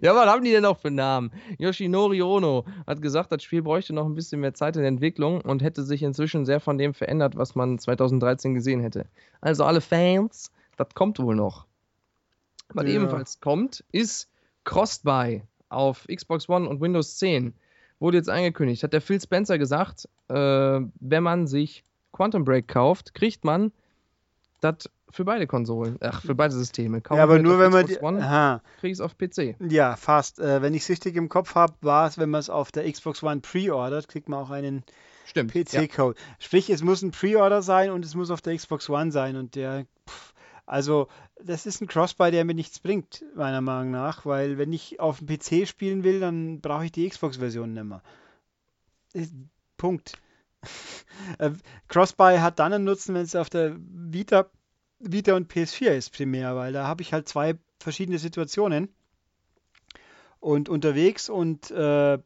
ja, 0.00 0.14
was 0.14 0.26
haben 0.26 0.44
die 0.44 0.50
denn 0.52 0.62
noch 0.62 0.78
für 0.78 0.90
Namen? 0.90 1.30
Yoshinori 1.58 2.22
Ono 2.22 2.64
hat 2.86 3.00
gesagt, 3.02 3.32
das 3.32 3.42
Spiel 3.42 3.62
bräuchte 3.62 3.92
noch 3.92 4.06
ein 4.06 4.14
bisschen 4.14 4.40
mehr 4.40 4.54
Zeit 4.54 4.76
in 4.76 4.82
der 4.82 4.88
Entwicklung 4.88 5.40
und 5.40 5.62
hätte 5.62 5.82
sich 5.84 6.02
inzwischen 6.02 6.44
sehr 6.44 6.60
von 6.60 6.78
dem 6.78 6.94
verändert, 6.94 7.36
was 7.36 7.54
man 7.54 7.78
2013 7.78 8.54
gesehen 8.54 8.80
hätte. 8.80 9.06
Also 9.40 9.64
alle 9.64 9.80
Fans, 9.80 10.50
das 10.76 10.88
kommt 10.94 11.18
wohl 11.18 11.34
noch. 11.34 11.66
Was 12.74 12.86
Ja. 12.86 12.94
ebenfalls 12.94 13.40
kommt, 13.40 13.84
ist 13.92 14.28
Crossbuy 14.64 15.42
auf 15.68 16.06
Xbox 16.12 16.48
One 16.48 16.68
und 16.68 16.80
Windows 16.80 17.16
10. 17.18 17.54
Wurde 17.98 18.18
jetzt 18.18 18.28
angekündigt. 18.28 18.82
Hat 18.82 18.92
der 18.92 19.00
Phil 19.00 19.20
Spencer 19.20 19.56
gesagt, 19.56 20.08
äh, 20.28 20.34
wenn 20.34 21.22
man 21.22 21.46
sich 21.46 21.84
Quantum 22.16 22.44
Break 22.44 22.66
kauft, 22.66 23.14
kriegt 23.14 23.44
man 23.44 23.72
das 24.60 24.88
für 25.10 25.24
beide 25.24 25.46
Konsolen, 25.46 25.98
ach, 26.00 26.22
für 26.22 26.34
beide 26.34 26.54
Systeme. 26.54 27.00
Kaufe 27.02 27.18
Ja, 27.18 27.24
aber 27.24 27.38
nur 27.38 27.58
wenn 27.58 27.68
auf 27.68 27.72
man 27.74 27.86
die, 27.86 27.94
Xbox 27.94 28.22
aha, 28.22 28.62
kriege 28.80 28.92
ich 28.92 28.98
es 28.98 29.00
auf 29.00 29.16
PC. 29.18 29.54
ja, 29.70 29.96
fast. 29.96 30.40
Äh, 30.40 30.62
wenn 30.62 30.72
ich 30.74 30.82
es 30.82 30.88
richtig 30.88 31.14
im 31.16 31.28
Kopf 31.28 31.54
habe, 31.54 31.74
war 31.82 32.06
es, 32.06 32.16
wenn 32.16 32.30
man 32.30 32.40
es 32.40 32.48
auf 32.48 32.72
der 32.72 32.90
Xbox 32.90 33.22
One 33.22 33.40
pre-ordert, 33.40 34.08
kriegt 34.08 34.28
man 34.30 34.40
auch 34.40 34.50
einen 34.50 34.82
Stimmt. 35.26 35.54
Ja. 35.54 35.82
PC-Code. 35.82 36.18
Sprich, 36.38 36.70
es 36.70 36.82
muss 36.82 37.02
ein 37.02 37.10
Pre-Order 37.10 37.60
sein 37.60 37.90
und 37.90 38.04
es 38.04 38.14
muss 38.14 38.30
auf 38.30 38.40
der 38.40 38.56
Xbox 38.56 38.88
One 38.88 39.12
sein 39.12 39.36
und 39.36 39.54
der, 39.54 39.86
pff, 40.08 40.32
also 40.64 41.08
das 41.42 41.66
ist 41.66 41.82
ein 41.82 41.86
Crossbuy, 41.86 42.30
der 42.30 42.44
mir 42.44 42.54
nichts 42.54 42.80
bringt, 42.80 43.24
meiner 43.34 43.60
Meinung 43.60 43.90
nach, 43.90 44.24
weil 44.24 44.56
wenn 44.56 44.72
ich 44.72 45.00
auf 45.00 45.18
dem 45.18 45.26
PC 45.28 45.68
spielen 45.68 46.02
will, 46.02 46.20
dann 46.20 46.60
brauche 46.60 46.86
ich 46.86 46.92
die 46.92 47.08
Xbox-Version 47.08 47.74
nicht 47.74 47.84
mehr. 47.84 48.02
Punkt. 49.76 50.14
Äh, 51.38 51.50
Crossbuy 51.88 52.38
hat 52.38 52.58
dann 52.58 52.72
einen 52.72 52.84
Nutzen, 52.84 53.14
wenn 53.14 53.22
es 53.22 53.34
auf 53.34 53.50
der 53.50 53.74
Vita, 53.78 54.48
Vita 55.00 55.34
und 55.34 55.52
PS4 55.52 55.90
ist 55.92 56.12
primär, 56.12 56.54
weil 56.54 56.72
da 56.72 56.86
habe 56.86 57.02
ich 57.02 57.12
halt 57.12 57.28
zwei 57.28 57.58
verschiedene 57.80 58.18
Situationen 58.18 58.94
und 60.38 60.68
unterwegs 60.68 61.28
und 61.28 61.70
äh, 61.70 62.18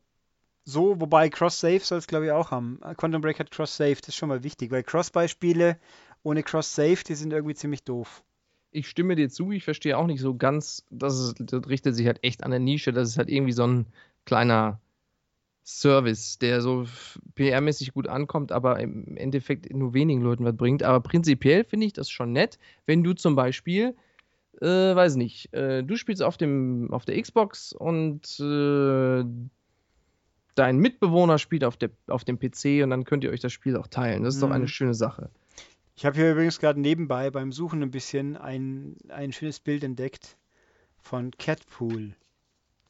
so, 0.65 1.01
wobei 1.01 1.31
Cross-Save 1.31 1.81
soll 1.81 1.99
es 1.99 2.07
glaube 2.07 2.27
ich 2.27 2.33
auch 2.33 2.51
haben. 2.51 2.81
Quantum 2.97 3.23
Break 3.23 3.39
hat 3.39 3.51
Cross-Save, 3.51 3.97
das 3.97 4.09
ist 4.09 4.17
schon 4.17 4.29
mal 4.29 4.43
wichtig, 4.43 4.71
weil 4.71 4.83
Cross-Beispiele 4.83 5.79
ohne 6.23 6.43
Cross-Save, 6.43 7.03
die 7.07 7.15
sind 7.15 7.33
irgendwie 7.33 7.55
ziemlich 7.55 7.85
doof. 7.85 8.23
Ich 8.73 8.89
stimme 8.89 9.17
dir 9.17 9.29
zu, 9.31 9.51
ich 9.51 9.65
verstehe 9.65 9.99
auch 9.99 10.07
nicht 10.07 10.21
so 10.21 10.37
ganz, 10.37 10.85
dass 10.91 11.15
es, 11.15 11.35
das 11.39 11.67
richtet 11.69 11.97
sich 11.97 12.07
halt 12.07 12.23
echt 12.23 12.45
an 12.45 12.51
der 12.51 12.61
Nische, 12.61 12.93
das 12.93 13.09
ist 13.09 13.19
halt 13.19 13.29
irgendwie 13.29 13.53
so 13.53 13.67
ein 13.67 13.87
kleiner 14.27 14.81
Service, 15.65 16.39
der 16.39 16.61
so 16.61 16.87
PR-mäßig 17.37 17.93
gut 17.93 18.09
ankommt, 18.09 18.53
aber 18.53 18.81
im 18.81 19.17
Endeffekt 19.17 19.73
nur 19.73 19.95
wenigen 19.95 20.23
Leuten 20.23 20.45
was 20.45 20.57
bringt. 20.57 20.83
Aber 20.83 21.01
prinzipiell 21.01 21.65
finde 21.65 21.87
ich 21.87 21.93
das 21.93 22.11
schon 22.11 22.33
nett, 22.33 22.59
wenn 22.87 23.05
du 23.05 23.13
zum 23.13 23.37
Beispiel, 23.37 23.95
äh, 24.61 24.67
weiß 24.67 25.17
nicht, 25.17 25.53
äh, 25.53 25.83
du 25.83 25.97
spielst 25.97 26.23
auf, 26.23 26.37
dem, 26.37 26.93
auf 26.93 27.05
der 27.05 27.21
Xbox 27.21 27.73
und 27.73 28.41
äh, 28.41 29.25
dein 30.55 30.79
Mitbewohner 30.79 31.39
spielt 31.39 31.65
auf, 31.65 31.77
der, 31.77 31.91
auf 32.09 32.25
dem 32.25 32.39
PC 32.39 32.83
und 32.83 32.91
dann 32.91 33.05
könnt 33.05 33.25
ihr 33.25 33.31
euch 33.31 33.41
das 33.41 33.53
Spiel 33.53 33.77
auch 33.77 33.87
teilen. 33.87 34.25
Das 34.25 34.35
ist 34.35 34.43
mhm. 34.43 34.49
doch 34.49 34.55
eine 34.55 34.69
schöne 34.69 34.95
Sache. 34.95 35.31
Ich 35.97 36.07
habe 36.07 36.17
hier 36.17 36.33
übrigens 36.33 36.59
gerade 36.59 36.81
nebenbei 36.81 37.31
beim 37.31 37.53
Suchen 37.53 37.83
ein 37.83 37.91
bisschen 37.91 38.37
ein, 38.37 38.97
ein 39.09 39.33
schönes 39.33 39.61
Bild 39.61 39.85
entdeckt 39.85 40.39
von 40.99 41.31
Catpool. 41.33 42.15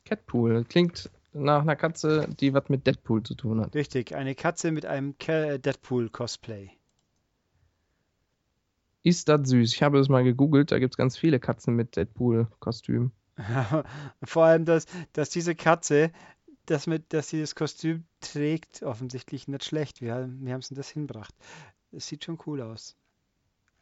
Catpool, 0.04 0.64
klingt 0.64 1.10
nach 1.32 1.62
einer 1.62 1.76
Katze, 1.76 2.28
die 2.40 2.52
was 2.54 2.68
mit 2.68 2.86
Deadpool 2.86 3.22
zu 3.22 3.34
tun 3.34 3.60
hat. 3.60 3.74
Richtig, 3.74 4.14
eine 4.14 4.34
Katze 4.34 4.72
mit 4.72 4.86
einem 4.86 5.16
Deadpool-Cosplay. 5.18 6.70
Ist 9.02 9.28
das 9.28 9.48
süß? 9.48 9.72
Ich 9.72 9.82
habe 9.82 9.98
es 9.98 10.08
mal 10.08 10.24
gegoogelt, 10.24 10.72
da 10.72 10.78
gibt 10.78 10.94
es 10.94 10.98
ganz 10.98 11.16
viele 11.16 11.40
Katzen 11.40 11.74
mit 11.74 11.96
Deadpool-Kostüm. 11.96 13.12
Vor 14.22 14.44
allem, 14.44 14.64
dass, 14.64 14.86
dass 15.12 15.30
diese 15.30 15.54
Katze, 15.54 16.12
dass, 16.66 16.86
mit, 16.86 17.12
dass 17.12 17.28
sie 17.28 17.40
das 17.40 17.54
Kostüm 17.54 18.04
trägt, 18.20 18.82
offensichtlich 18.82 19.48
nicht 19.48 19.64
schlecht. 19.64 20.02
Wir, 20.02 20.28
wir 20.40 20.52
haben 20.52 20.60
es 20.60 20.68
das 20.68 20.90
hinbracht. 20.90 21.34
Es 21.92 22.06
sieht 22.06 22.24
schon 22.24 22.38
cool 22.46 22.60
aus. 22.60 22.96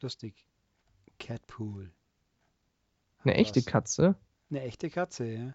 Lustig. 0.00 0.46
Catpool. 1.18 1.90
Eine 3.24 3.34
echte 3.34 3.62
Katze? 3.62 4.14
Eine 4.50 4.62
echte 4.62 4.88
Katze, 4.88 5.26
ja. 5.26 5.54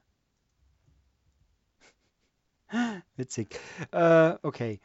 Witzig. 3.17 3.59
Äh, 3.91 4.35
okay. 4.41 4.79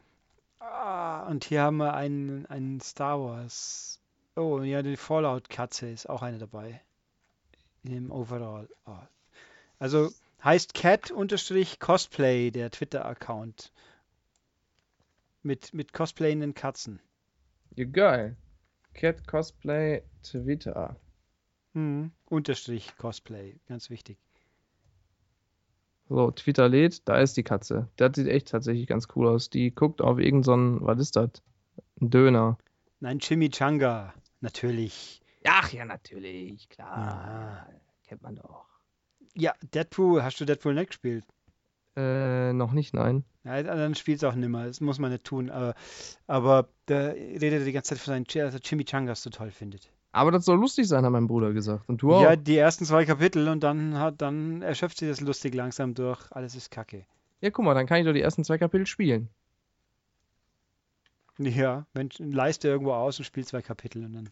Ah, 0.59 1.27
und 1.29 1.45
hier 1.45 1.63
haben 1.63 1.79
wir 1.79 1.95
einen, 1.95 2.47
einen 2.47 2.81
Star 2.81 3.21
Wars. 3.21 4.01
Oh, 4.37 4.61
ja, 4.63 4.83
die 4.83 4.97
Fallout-Katze 4.97 5.89
ist 5.91 6.09
auch 6.09 6.23
eine 6.23 6.39
dabei. 6.39 6.81
Im 7.83 8.11
Overall. 8.11 8.69
Oh. 8.87 8.99
Also 9.79 10.11
heißt 10.45 10.75
Cat-Cosplay, 10.75 12.51
der 12.51 12.71
Twitter-Account. 12.71 13.73
Mit, 15.43 15.73
mit 15.73 15.93
cosplayenden 15.93 16.55
Katzen. 16.55 17.01
Ja, 17.77 17.85
geil. 17.85 18.37
Cat 18.95 19.27
Cosplay 19.27 20.03
Twitter. 20.23 20.97
Hm, 21.75 22.11
Unterstrich 22.27 22.97
Cosplay, 22.97 23.61
ganz 23.69 23.91
wichtig. 23.91 24.19
So, 26.09 26.31
Twitter 26.31 26.69
lädt, 26.69 27.07
da 27.09 27.19
ist 27.19 27.37
die 27.37 27.43
Katze. 27.43 27.89
Das 27.97 28.13
sieht 28.15 28.29
echt 28.29 28.49
tatsächlich 28.49 28.87
ganz 28.87 29.09
cool 29.15 29.29
aus. 29.29 29.51
Die 29.51 29.75
guckt 29.75 30.01
auf 30.01 30.19
irgendeinen, 30.19 30.79
so 30.79 30.87
was 30.87 31.01
ist 31.01 31.17
das? 31.17 31.31
Ein 32.01 32.11
Döner. 32.11 32.59
Nein, 33.01 33.19
Chimichanga, 33.19 34.15
natürlich. 34.41 35.21
Ach 35.45 35.71
ja, 35.73 35.85
natürlich, 35.85 36.69
klar. 36.69 36.99
Ja. 36.99 37.69
Kennt 38.07 38.23
man 38.23 38.37
doch. 38.37 38.67
Ja, 39.35 39.55
Deadpool, 39.75 40.23
hast 40.23 40.41
du 40.41 40.45
Deadpool 40.47 40.75
nicht 40.75 40.89
gespielt? 40.89 41.25
Äh, 41.95 42.53
noch 42.53 42.73
nicht, 42.73 42.95
nein. 42.95 43.25
Ja, 43.45 43.63
dann 43.63 43.95
spielt 43.95 44.19
es 44.19 44.25
auch 44.25 44.35
nimmer. 44.35 44.67
Das 44.67 44.81
muss 44.81 44.99
man 44.99 45.11
nicht 45.11 45.25
tun. 45.25 45.51
Aber, 45.51 45.75
aber 46.27 46.69
der 46.87 47.15
redet 47.15 47.67
die 47.67 47.73
ganze 47.73 47.91
Zeit 47.91 47.99
von 47.99 48.25
seinen 48.25 48.45
also 48.45 48.59
Chimichangas 48.59 49.23
so 49.23 49.31
toll 49.31 49.51
findet. 49.51 49.91
Aber 50.13 50.31
das 50.33 50.45
soll 50.45 50.59
lustig 50.59 50.89
sein, 50.89 51.05
hat 51.05 51.13
mein 51.13 51.27
Bruder 51.27 51.53
gesagt. 51.53 51.89
Und 51.89 52.03
du 52.03 52.15
auch? 52.15 52.23
Ja, 52.23 52.35
die 52.37 52.57
ersten 52.57 52.85
zwei 52.85 53.05
Kapitel 53.05 53.49
und 53.49 53.61
dann 53.63 53.99
hat, 53.99 54.21
dann 54.23 54.63
erschöpft 54.63 54.99
sich 54.99 55.09
das 55.09 55.21
lustig 55.21 55.55
langsam 55.55 55.95
durch. 55.95 56.21
Alles 56.33 56.55
ist 56.55 56.71
Kacke. 56.71 57.05
Ja, 57.41 57.51
guck 57.51 57.65
mal, 57.65 57.75
dann 57.75 57.87
kann 57.87 58.01
ich 58.01 58.07
doch 58.07 58.13
die 58.13 58.23
ersten 58.23 58.45
zwei 58.45 58.59
Kapitel 58.59 58.87
spielen. 58.87 59.29
Ja, 61.39 61.87
wenn 61.93 62.11
leiste 62.19 62.69
irgendwo 62.69 62.93
aus 62.93 63.19
und 63.19 63.25
spiel 63.25 63.45
zwei 63.45 63.63
Kapitel 63.63 64.05
und 64.05 64.13
dann. 64.13 64.31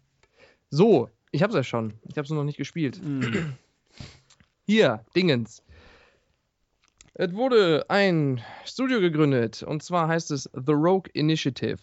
So, 0.70 1.08
ich 1.30 1.42
hab's 1.42 1.54
ja 1.54 1.62
schon. 1.62 1.94
Ich 2.02 2.18
hab's 2.18 2.30
nur 2.30 2.38
noch 2.38 2.44
nicht 2.44 2.58
gespielt. 2.58 3.00
Mm. 3.02 3.22
Hier, 4.66 5.04
Dingens. 5.14 5.62
Es 7.14 7.32
wurde 7.32 7.86
ein 7.88 8.42
Studio 8.64 9.00
gegründet 9.00 9.62
und 9.62 9.82
zwar 9.82 10.08
heißt 10.08 10.32
es 10.32 10.50
The 10.52 10.72
Rogue 10.72 11.10
Initiative. 11.12 11.78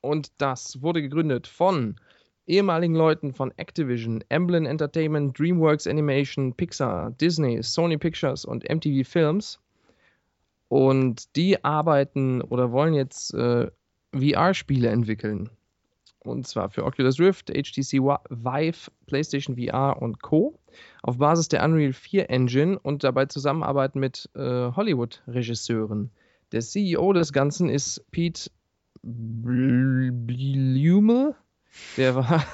Und 0.00 0.32
das 0.38 0.80
wurde 0.80 1.02
gegründet 1.02 1.46
von 1.46 2.00
ehemaligen 2.46 2.94
Leuten 2.94 3.32
von 3.34 3.52
Activision, 3.56 4.22
Emblem 4.28 4.66
Entertainment, 4.66 5.38
DreamWorks 5.38 5.86
Animation, 5.86 6.54
Pixar, 6.54 7.10
Disney, 7.12 7.62
Sony 7.62 7.98
Pictures 7.98 8.44
und 8.44 8.68
MTV 8.68 9.08
Films. 9.08 9.58
Und 10.68 11.36
die 11.36 11.64
arbeiten 11.64 12.42
oder 12.42 12.72
wollen 12.72 12.94
jetzt 12.94 13.32
äh, 13.34 13.70
VR-Spiele 14.12 14.88
entwickeln. 14.88 15.50
Und 16.20 16.46
zwar 16.46 16.70
für 16.70 16.84
Oculus 16.84 17.20
Rift, 17.20 17.50
HTC 17.50 18.00
Vive, 18.00 18.90
PlayStation 19.06 19.56
VR 19.56 20.02
und 20.02 20.20
Co. 20.22 20.58
Auf 21.02 21.18
Basis 21.18 21.48
der 21.48 21.64
Unreal 21.64 21.92
4 21.92 22.30
Engine 22.30 22.78
und 22.80 23.04
dabei 23.04 23.26
zusammenarbeiten 23.26 24.00
mit 24.00 24.28
äh, 24.34 24.40
Hollywood-Regisseuren. 24.40 26.10
Der 26.52 26.62
CEO 26.62 27.12
des 27.12 27.32
Ganzen 27.32 27.68
ist 27.68 28.04
Pete 28.10 28.50
Blume, 29.02 30.26
der 31.96 32.14
war. 32.14 32.44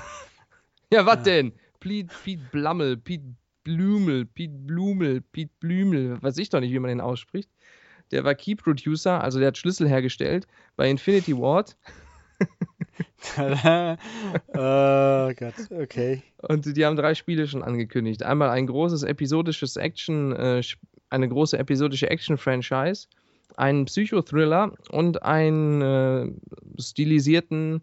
ja, 0.93 1.07
was 1.07 1.17
ja. 1.17 1.23
denn? 1.23 1.53
Pete, 1.81 2.15
Pete 2.25 2.43
Blammel, 2.53 2.97
Pete 2.97 3.25
Blümel, 3.65 4.25
Pete 4.27 4.55
Blumel, 4.55 5.21
Pete 5.21 5.53
Blümel, 5.61 6.23
weiß 6.23 6.39
ich 6.39 6.51
doch 6.51 6.61
nicht, 6.61 6.73
wie 6.73 6.79
man 6.79 6.89
den 6.89 7.01
ausspricht. 7.01 7.51
Der 8.11 8.25
war 8.25 8.35
Key 8.35 8.55
Producer, 8.55 9.23
also 9.23 9.39
der 9.39 9.49
hat 9.49 9.59
Schlüssel 9.59 9.89
hergestellt 9.89 10.47
bei 10.77 10.89
Infinity 10.89 11.37
Ward. 11.37 11.77
oh 13.39 15.33
Gott, 15.35 15.55
okay. 15.71 16.23
Und 16.39 16.77
die 16.77 16.85
haben 16.85 16.97
drei 16.97 17.15
Spiele 17.15 17.47
schon 17.47 17.63
angekündigt. 17.63 18.23
Einmal 18.23 18.51
ein 18.51 18.67
großes 18.67 19.03
episodisches 19.05 19.77
Action, 19.77 20.33
äh, 20.33 20.63
eine 21.09 21.29
große 21.29 21.59
episodische 21.59 22.11
Action-Franchise, 22.11 23.07
einen 23.57 23.87
Psychothriller 23.87 24.73
und 24.91 25.23
einen 25.23 25.83
äh, 25.83 26.33
stilisierten 26.81 27.83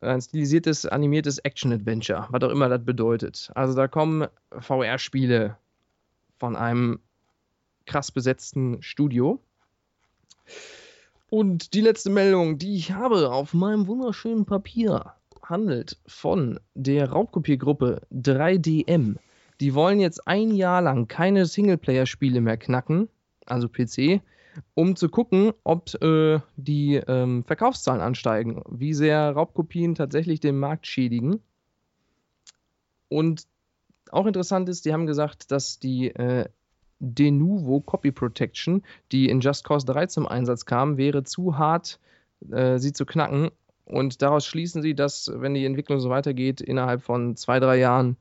ein 0.00 0.20
stilisiertes, 0.20 0.86
animiertes 0.86 1.38
Action-Adventure, 1.38 2.28
was 2.30 2.42
auch 2.42 2.50
immer 2.50 2.68
das 2.68 2.84
bedeutet. 2.84 3.50
Also 3.54 3.74
da 3.74 3.88
kommen 3.88 4.28
VR-Spiele 4.58 5.56
von 6.38 6.56
einem 6.56 7.00
krass 7.86 8.12
besetzten 8.12 8.82
Studio. 8.82 9.40
Und 11.30 11.74
die 11.74 11.80
letzte 11.80 12.10
Meldung, 12.10 12.58
die 12.58 12.76
ich 12.76 12.92
habe 12.92 13.30
auf 13.30 13.52
meinem 13.54 13.86
wunderschönen 13.86 14.46
Papier, 14.46 15.12
handelt 15.42 15.98
von 16.06 16.60
der 16.74 17.10
Raubkopiergruppe 17.10 18.02
3DM. 18.12 19.16
Die 19.60 19.74
wollen 19.74 20.00
jetzt 20.00 20.26
ein 20.28 20.52
Jahr 20.52 20.80
lang 20.82 21.08
keine 21.08 21.46
Singleplayer-Spiele 21.46 22.40
mehr 22.40 22.56
knacken, 22.56 23.08
also 23.46 23.68
PC, 23.68 24.20
um 24.74 24.96
zu 24.96 25.08
gucken, 25.08 25.52
ob 25.64 25.94
äh, 26.02 26.40
die 26.56 26.96
ähm, 26.96 27.44
Verkaufszahlen 27.44 28.00
ansteigen, 28.00 28.62
wie 28.68 28.94
sehr 28.94 29.30
Raubkopien 29.32 29.94
tatsächlich 29.94 30.40
den 30.40 30.58
Markt 30.58 30.86
schädigen. 30.86 31.40
Und 33.08 33.46
auch 34.10 34.26
interessant 34.26 34.68
ist, 34.68 34.84
die 34.84 34.92
haben 34.92 35.06
gesagt, 35.06 35.50
dass 35.50 35.78
die 35.78 36.08
äh, 36.08 36.46
Denuvo 37.00 37.80
Copy 37.80 38.10
Protection, 38.10 38.82
die 39.12 39.28
in 39.28 39.40
Just 39.40 39.64
Cause 39.64 39.86
3 39.86 40.06
zum 40.06 40.26
Einsatz 40.26 40.66
kam, 40.66 40.96
wäre 40.96 41.24
zu 41.24 41.58
hart, 41.58 42.00
äh, 42.50 42.78
sie 42.78 42.92
zu 42.92 43.06
knacken. 43.06 43.50
Und 43.84 44.20
daraus 44.20 44.44
schließen 44.44 44.82
sie, 44.82 44.94
dass, 44.94 45.30
wenn 45.34 45.54
die 45.54 45.64
Entwicklung 45.64 46.00
so 46.00 46.10
weitergeht, 46.10 46.60
innerhalb 46.60 47.02
von 47.02 47.36
zwei, 47.36 47.58
drei 47.60 47.78
Jahren 47.78 48.16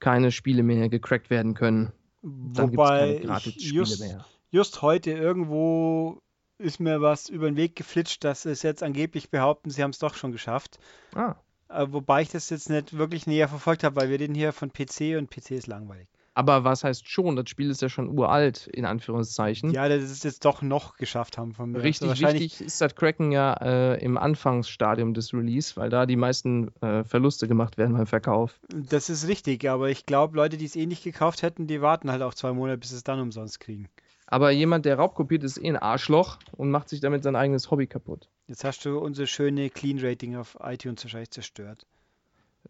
keine 0.00 0.32
Spiele 0.32 0.62
mehr 0.62 0.88
gecrackt 0.88 1.30
werden 1.30 1.54
können. 1.54 1.92
Dann 2.22 2.70
gibt 2.70 2.82
es 2.82 2.88
keine 2.88 3.20
Gratis-Spiele 3.20 3.96
mehr 4.00 4.24
just 4.54 4.82
heute 4.82 5.10
irgendwo 5.10 6.22
ist 6.58 6.78
mir 6.78 7.00
was 7.00 7.28
über 7.28 7.46
den 7.46 7.56
Weg 7.56 7.74
geflitscht, 7.74 8.22
dass 8.22 8.44
es 8.44 8.62
jetzt 8.62 8.84
angeblich 8.84 9.30
behaupten, 9.30 9.70
sie 9.70 9.82
haben 9.82 9.90
es 9.90 9.98
doch 9.98 10.14
schon 10.14 10.30
geschafft. 10.30 10.78
Ah. 11.12 11.34
Äh, 11.68 11.88
wobei 11.90 12.22
ich 12.22 12.28
das 12.28 12.50
jetzt 12.50 12.70
nicht 12.70 12.96
wirklich 12.96 13.26
näher 13.26 13.48
verfolgt 13.48 13.82
habe, 13.82 13.96
weil 13.96 14.10
wir 14.10 14.20
reden 14.20 14.36
hier 14.36 14.52
von 14.52 14.72
PC 14.72 15.18
und 15.18 15.28
PC 15.28 15.52
ist 15.52 15.66
langweilig. 15.66 16.06
Aber 16.36 16.64
was 16.64 16.84
heißt 16.84 17.08
schon? 17.08 17.36
Das 17.36 17.48
Spiel 17.48 17.70
ist 17.70 17.82
ja 17.82 17.88
schon 17.88 18.16
uralt, 18.16 18.68
in 18.68 18.84
Anführungszeichen. 18.84 19.72
Ja, 19.72 19.88
dass 19.88 20.02
es 20.02 20.22
jetzt 20.22 20.44
doch 20.44 20.62
noch 20.62 20.96
geschafft 20.96 21.38
haben 21.38 21.52
von 21.52 21.72
mir. 21.72 21.82
Richtig 21.82 22.10
also 22.10 22.22
wichtig 22.22 22.60
ist 22.60 22.80
das 22.80 22.94
Cracken 22.94 23.32
ja 23.32 23.54
äh, 23.54 24.04
im 24.04 24.16
Anfangsstadium 24.18 25.14
des 25.14 25.32
Release, 25.32 25.76
weil 25.76 25.90
da 25.90 26.06
die 26.06 26.16
meisten 26.16 26.74
äh, 26.80 27.04
Verluste 27.04 27.48
gemacht 27.48 27.76
werden 27.76 27.96
beim 27.96 28.06
Verkauf. 28.06 28.58
Das 28.68 29.10
ist 29.10 29.28
richtig, 29.28 29.68
aber 29.68 29.90
ich 29.90 30.06
glaube, 30.06 30.36
Leute, 30.36 30.56
die 30.56 30.64
es 30.64 30.74
eh 30.76 30.86
nicht 30.86 31.04
gekauft 31.04 31.42
hätten, 31.42 31.68
die 31.68 31.80
warten 31.80 32.10
halt 32.10 32.22
auch 32.22 32.34
zwei 32.34 32.52
Monate, 32.52 32.78
bis 32.78 32.90
sie 32.90 32.96
es 32.96 33.04
dann 33.04 33.20
umsonst 33.20 33.60
kriegen. 33.60 33.88
Aber 34.34 34.50
jemand, 34.50 34.84
der 34.84 34.96
raubkopiert, 34.96 35.44
ist 35.44 35.58
eh 35.58 35.68
ein 35.68 35.76
Arschloch 35.76 36.40
und 36.56 36.68
macht 36.68 36.88
sich 36.88 36.98
damit 36.98 37.22
sein 37.22 37.36
eigenes 37.36 37.70
Hobby 37.70 37.86
kaputt. 37.86 38.28
Jetzt 38.48 38.64
hast 38.64 38.84
du 38.84 38.98
unser 38.98 39.28
schöne 39.28 39.70
Clean 39.70 39.96
Rating 40.00 40.34
auf 40.34 40.58
iTunes 40.60 41.04
wahrscheinlich 41.04 41.30
zerstört. 41.30 41.86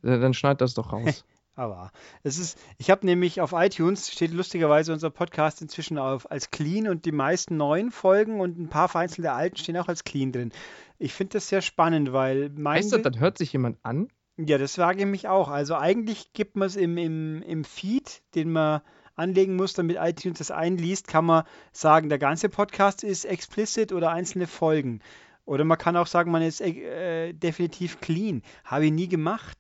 Dann 0.03 0.35
schneid 0.35 0.61
das 0.61 0.75
doch 0.75 0.93
raus. 0.93 1.25
Aber 1.55 1.91
es 2.23 2.37
ist, 2.37 2.59
ich 2.77 2.91
habe 2.91 3.07
nämlich 3.07 3.41
auf 3.41 3.55
iTunes 3.55 4.13
steht 4.13 4.33
lustigerweise 4.33 4.93
unser 4.93 5.09
Podcast 5.09 5.63
inzwischen 5.63 5.97
auf, 5.97 6.31
als 6.31 6.51
clean 6.51 6.87
und 6.87 7.07
die 7.07 7.13
meisten 7.13 7.57
neuen 7.57 7.91
Folgen 7.91 8.43
und 8.43 8.59
ein 8.59 8.69
paar 8.69 8.91
vereinzelte 8.91 9.33
alten 9.33 9.57
stehen 9.57 9.79
auch 9.79 9.89
als 9.89 10.05
clean 10.05 10.33
drin. 10.33 10.53
Ich 10.99 11.15
finde 11.15 11.39
das 11.39 11.49
sehr 11.49 11.63
spannend, 11.63 12.13
weil 12.13 12.51
mein. 12.51 12.77
Heißt 12.77 12.93
das, 12.93 13.01
dann 13.01 13.19
hört 13.19 13.39
sich 13.39 13.51
jemand 13.55 13.79
an? 13.83 14.09
Ja, 14.37 14.59
das 14.59 14.75
frage 14.75 15.01
ich 15.01 15.07
mich 15.07 15.29
auch. 15.29 15.49
Also 15.49 15.77
eigentlich 15.77 16.35
gibt 16.35 16.57
man 16.57 16.67
es 16.67 16.77
im, 16.77 16.99
im, 16.99 17.41
im 17.41 17.65
Feed, 17.65 18.21
den 18.35 18.53
man 18.53 18.83
anlegen 19.17 19.57
muss, 19.57 19.75
damit 19.75 19.97
iTunes 20.01 20.39
das 20.39 20.51
einliest, 20.51 21.09
kann 21.09 21.25
man 21.25 21.45
sagen, 21.73 22.09
der 22.09 22.19
ganze 22.19 22.49
Podcast 22.49 23.05
ist 23.05 23.25
explicit 23.25 23.93
oder 23.93 24.11
einzelne 24.11 24.47
Folgen. 24.47 25.01
Oder 25.45 25.65
man 25.65 25.79
kann 25.79 25.97
auch 25.97 26.07
sagen, 26.07 26.31
man 26.31 26.43
ist 26.43 26.61
äh, 26.61 27.33
definitiv 27.33 28.01
clean. 28.01 28.43
Habe 28.65 28.87
ich 28.87 28.93
nie 28.93 29.09
gemacht. 29.09 29.59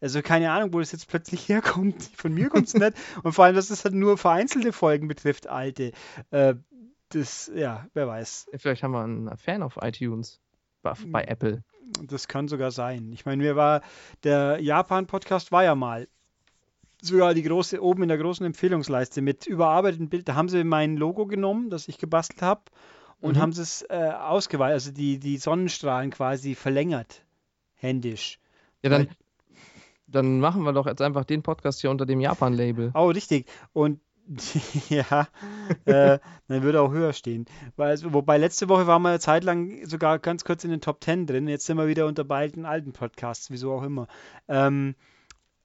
Also 0.00 0.22
keine 0.22 0.50
Ahnung, 0.50 0.72
wo 0.72 0.80
das 0.80 0.92
jetzt 0.92 1.08
plötzlich 1.08 1.48
herkommt. 1.48 2.02
Von 2.16 2.32
mir 2.32 2.48
kommt 2.48 2.68
es 2.68 2.74
nicht. 2.74 2.94
Und 3.22 3.32
vor 3.32 3.44
allem, 3.44 3.56
dass 3.56 3.70
es 3.70 3.84
halt 3.84 3.94
nur 3.94 4.18
vereinzelte 4.18 4.72
Folgen 4.72 5.08
betrifft, 5.08 5.46
alte. 5.46 5.92
Äh, 6.30 6.54
das, 7.10 7.50
ja, 7.54 7.86
wer 7.94 8.08
weiß. 8.08 8.48
Vielleicht 8.56 8.82
haben 8.82 8.92
wir 8.92 9.02
einen 9.02 9.36
Fan 9.36 9.62
auf 9.62 9.78
iTunes. 9.80 10.40
Bei, 10.82 10.94
bei 11.06 11.24
Apple. 11.24 11.64
Das 12.02 12.28
kann 12.28 12.48
sogar 12.48 12.70
sein. 12.70 13.12
Ich 13.12 13.26
meine, 13.26 13.42
mir 13.42 13.56
war 13.56 13.82
der 14.22 14.60
Japan-Podcast 14.60 15.52
war 15.52 15.64
ja 15.64 15.74
mal 15.74 16.08
sogar 17.02 17.34
die 17.34 17.42
große, 17.42 17.82
oben 17.82 18.02
in 18.02 18.08
der 18.08 18.18
großen 18.18 18.44
Empfehlungsleiste 18.44 19.22
mit 19.22 19.46
überarbeiteten 19.46 20.08
Bild. 20.08 20.28
Da 20.28 20.34
haben 20.34 20.48
sie 20.48 20.64
mein 20.64 20.96
Logo 20.96 21.26
genommen, 21.26 21.70
das 21.70 21.88
ich 21.88 21.98
gebastelt 21.98 22.42
habe, 22.42 22.62
und 23.20 23.36
mhm. 23.36 23.40
haben 23.40 23.50
es 23.50 23.82
äh, 23.88 24.10
ausgeweitet, 24.10 24.74
also 24.74 24.92
die, 24.92 25.18
die 25.18 25.38
Sonnenstrahlen 25.38 26.10
quasi 26.10 26.54
verlängert. 26.54 27.24
Händisch. 27.74 28.38
Ja, 28.82 28.90
dann, 28.90 29.08
dann 30.06 30.40
machen 30.40 30.62
wir 30.62 30.72
doch 30.72 30.86
jetzt 30.86 31.02
einfach 31.02 31.24
den 31.24 31.42
Podcast 31.42 31.80
hier 31.80 31.90
unter 31.90 32.06
dem 32.06 32.20
Japan-Label. 32.20 32.92
Oh, 32.94 33.08
richtig. 33.08 33.46
Und 33.72 34.00
ja, 34.88 35.28
äh, 35.84 36.18
dann 36.48 36.62
würde 36.62 36.80
auch 36.80 36.90
höher 36.90 37.12
stehen. 37.12 37.46
Weil, 37.76 37.96
wobei 38.12 38.38
letzte 38.38 38.68
Woche 38.68 38.86
waren 38.86 39.02
wir 39.02 39.10
eine 39.10 39.20
Zeit 39.20 39.44
lang 39.44 39.86
sogar 39.86 40.18
ganz 40.18 40.44
kurz 40.44 40.64
in 40.64 40.70
den 40.70 40.80
Top 40.80 41.02
10 41.02 41.26
drin. 41.26 41.48
Jetzt 41.48 41.66
sind 41.66 41.76
wir 41.76 41.86
wieder 41.86 42.06
unter 42.06 42.24
beiden 42.24 42.64
alten 42.64 42.92
Podcasts, 42.92 43.50
wieso 43.50 43.72
auch 43.72 43.84
immer. 43.84 44.08
Ähm, 44.48 44.96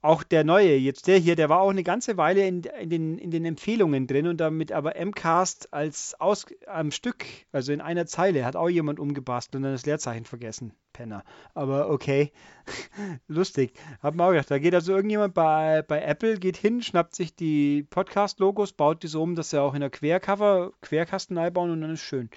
auch 0.01 0.23
der 0.23 0.43
neue, 0.43 0.75
jetzt 0.75 1.07
der 1.07 1.17
hier, 1.17 1.35
der 1.35 1.49
war 1.49 1.61
auch 1.61 1.69
eine 1.69 1.83
ganze 1.83 2.17
Weile 2.17 2.47
in, 2.47 2.63
in, 2.63 2.89
den, 2.89 3.17
in 3.19 3.31
den 3.31 3.45
Empfehlungen 3.45 4.07
drin 4.07 4.27
und 4.27 4.37
damit 4.37 4.71
aber 4.71 4.93
MCAST 4.99 5.71
als 5.71 6.15
aus, 6.19 6.47
am 6.65 6.91
Stück, 6.91 7.25
also 7.51 7.71
in 7.71 7.81
einer 7.81 8.07
Zeile, 8.07 8.43
hat 8.45 8.55
auch 8.55 8.69
jemand 8.69 8.99
umgebastelt 8.99 9.57
und 9.57 9.63
dann 9.63 9.73
das 9.73 9.85
Leerzeichen 9.85 10.25
vergessen. 10.25 10.73
Penner. 10.91 11.23
Aber 11.53 11.89
okay, 11.89 12.31
lustig. 13.27 13.73
Hab 14.01 14.15
mir 14.15 14.25
auch 14.25 14.31
gedacht, 14.31 14.51
da 14.51 14.59
geht 14.59 14.75
also 14.75 14.93
irgendjemand 14.93 15.33
bei, 15.33 15.83
bei 15.87 16.01
Apple, 16.01 16.37
geht 16.37 16.57
hin, 16.57 16.81
schnappt 16.81 17.15
sich 17.15 17.35
die 17.35 17.83
Podcast-Logos, 17.83 18.73
baut 18.73 19.03
die 19.03 19.07
so 19.07 19.21
um, 19.21 19.35
dass 19.35 19.51
sie 19.51 19.61
auch 19.61 19.73
in 19.73 19.81
der 19.81 19.89
Quercover, 19.89 20.73
Querkasten 20.81 21.37
einbauen 21.37 21.71
und 21.71 21.81
dann 21.81 21.91
ist 21.91 22.01
schön. 22.01 22.29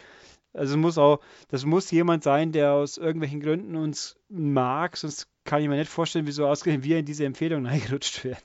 Also 0.54 0.78
muss 0.78 0.98
auch, 0.98 1.20
das 1.48 1.64
muss 1.64 1.90
jemand 1.90 2.22
sein, 2.22 2.52
der 2.52 2.72
aus 2.72 2.96
irgendwelchen 2.96 3.40
Gründen 3.40 3.74
uns 3.74 4.16
mag, 4.28 4.96
sonst 4.96 5.28
kann 5.44 5.60
ich 5.60 5.68
mir 5.68 5.76
nicht 5.76 5.90
vorstellen, 5.90 6.26
wieso 6.26 6.46
ausgerechnet 6.46 6.84
wir 6.84 6.98
in 6.98 7.04
diese 7.04 7.24
Empfehlung 7.24 7.66
reingerutscht 7.66 8.24
werden. 8.24 8.42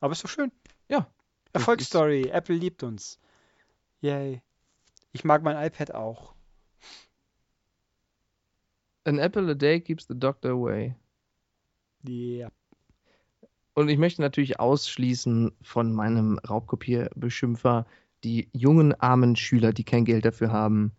Aber 0.00 0.12
ist 0.12 0.24
doch 0.24 0.30
schön. 0.30 0.52
Ja. 0.88 1.06
Erfolgsstory. 1.52 2.28
Apple 2.28 2.56
liebt 2.56 2.82
uns. 2.82 3.18
Yay. 4.00 4.40
Ich 5.12 5.24
mag 5.24 5.42
mein 5.42 5.62
iPad 5.64 5.94
auch. 5.94 6.34
An 9.04 9.18
apple 9.18 9.50
a 9.50 9.54
day 9.54 9.80
keeps 9.80 10.06
the 10.06 10.18
doctor 10.18 10.52
away. 10.52 10.94
Ja. 12.04 12.50
Und 13.74 13.88
ich 13.88 13.98
möchte 13.98 14.22
natürlich 14.22 14.60
ausschließen 14.60 15.52
von 15.62 15.92
meinem 15.92 16.38
Raubkopierbeschimpfer 16.38 17.86
die 18.24 18.48
jungen, 18.52 18.94
armen 18.94 19.36
Schüler, 19.36 19.72
die 19.72 19.84
kein 19.84 20.04
Geld 20.04 20.24
dafür 20.24 20.52
haben 20.52 20.92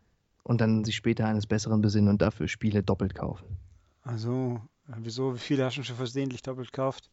und 0.43 0.61
dann 0.61 0.83
sich 0.83 0.95
später 0.95 1.25
eines 1.25 1.47
Besseren 1.47 1.81
besinnen 1.81 2.09
und 2.09 2.21
dafür 2.21 2.47
Spiele 2.47 2.83
doppelt 2.83 3.15
kaufen. 3.15 3.57
Also, 4.03 4.61
wieso? 4.87 5.33
Wie 5.35 5.39
viele 5.39 5.65
hast 5.65 5.77
du 5.77 5.83
schon 5.83 5.95
versehentlich 5.95 6.41
doppelt 6.41 6.71
gekauft? 6.71 7.09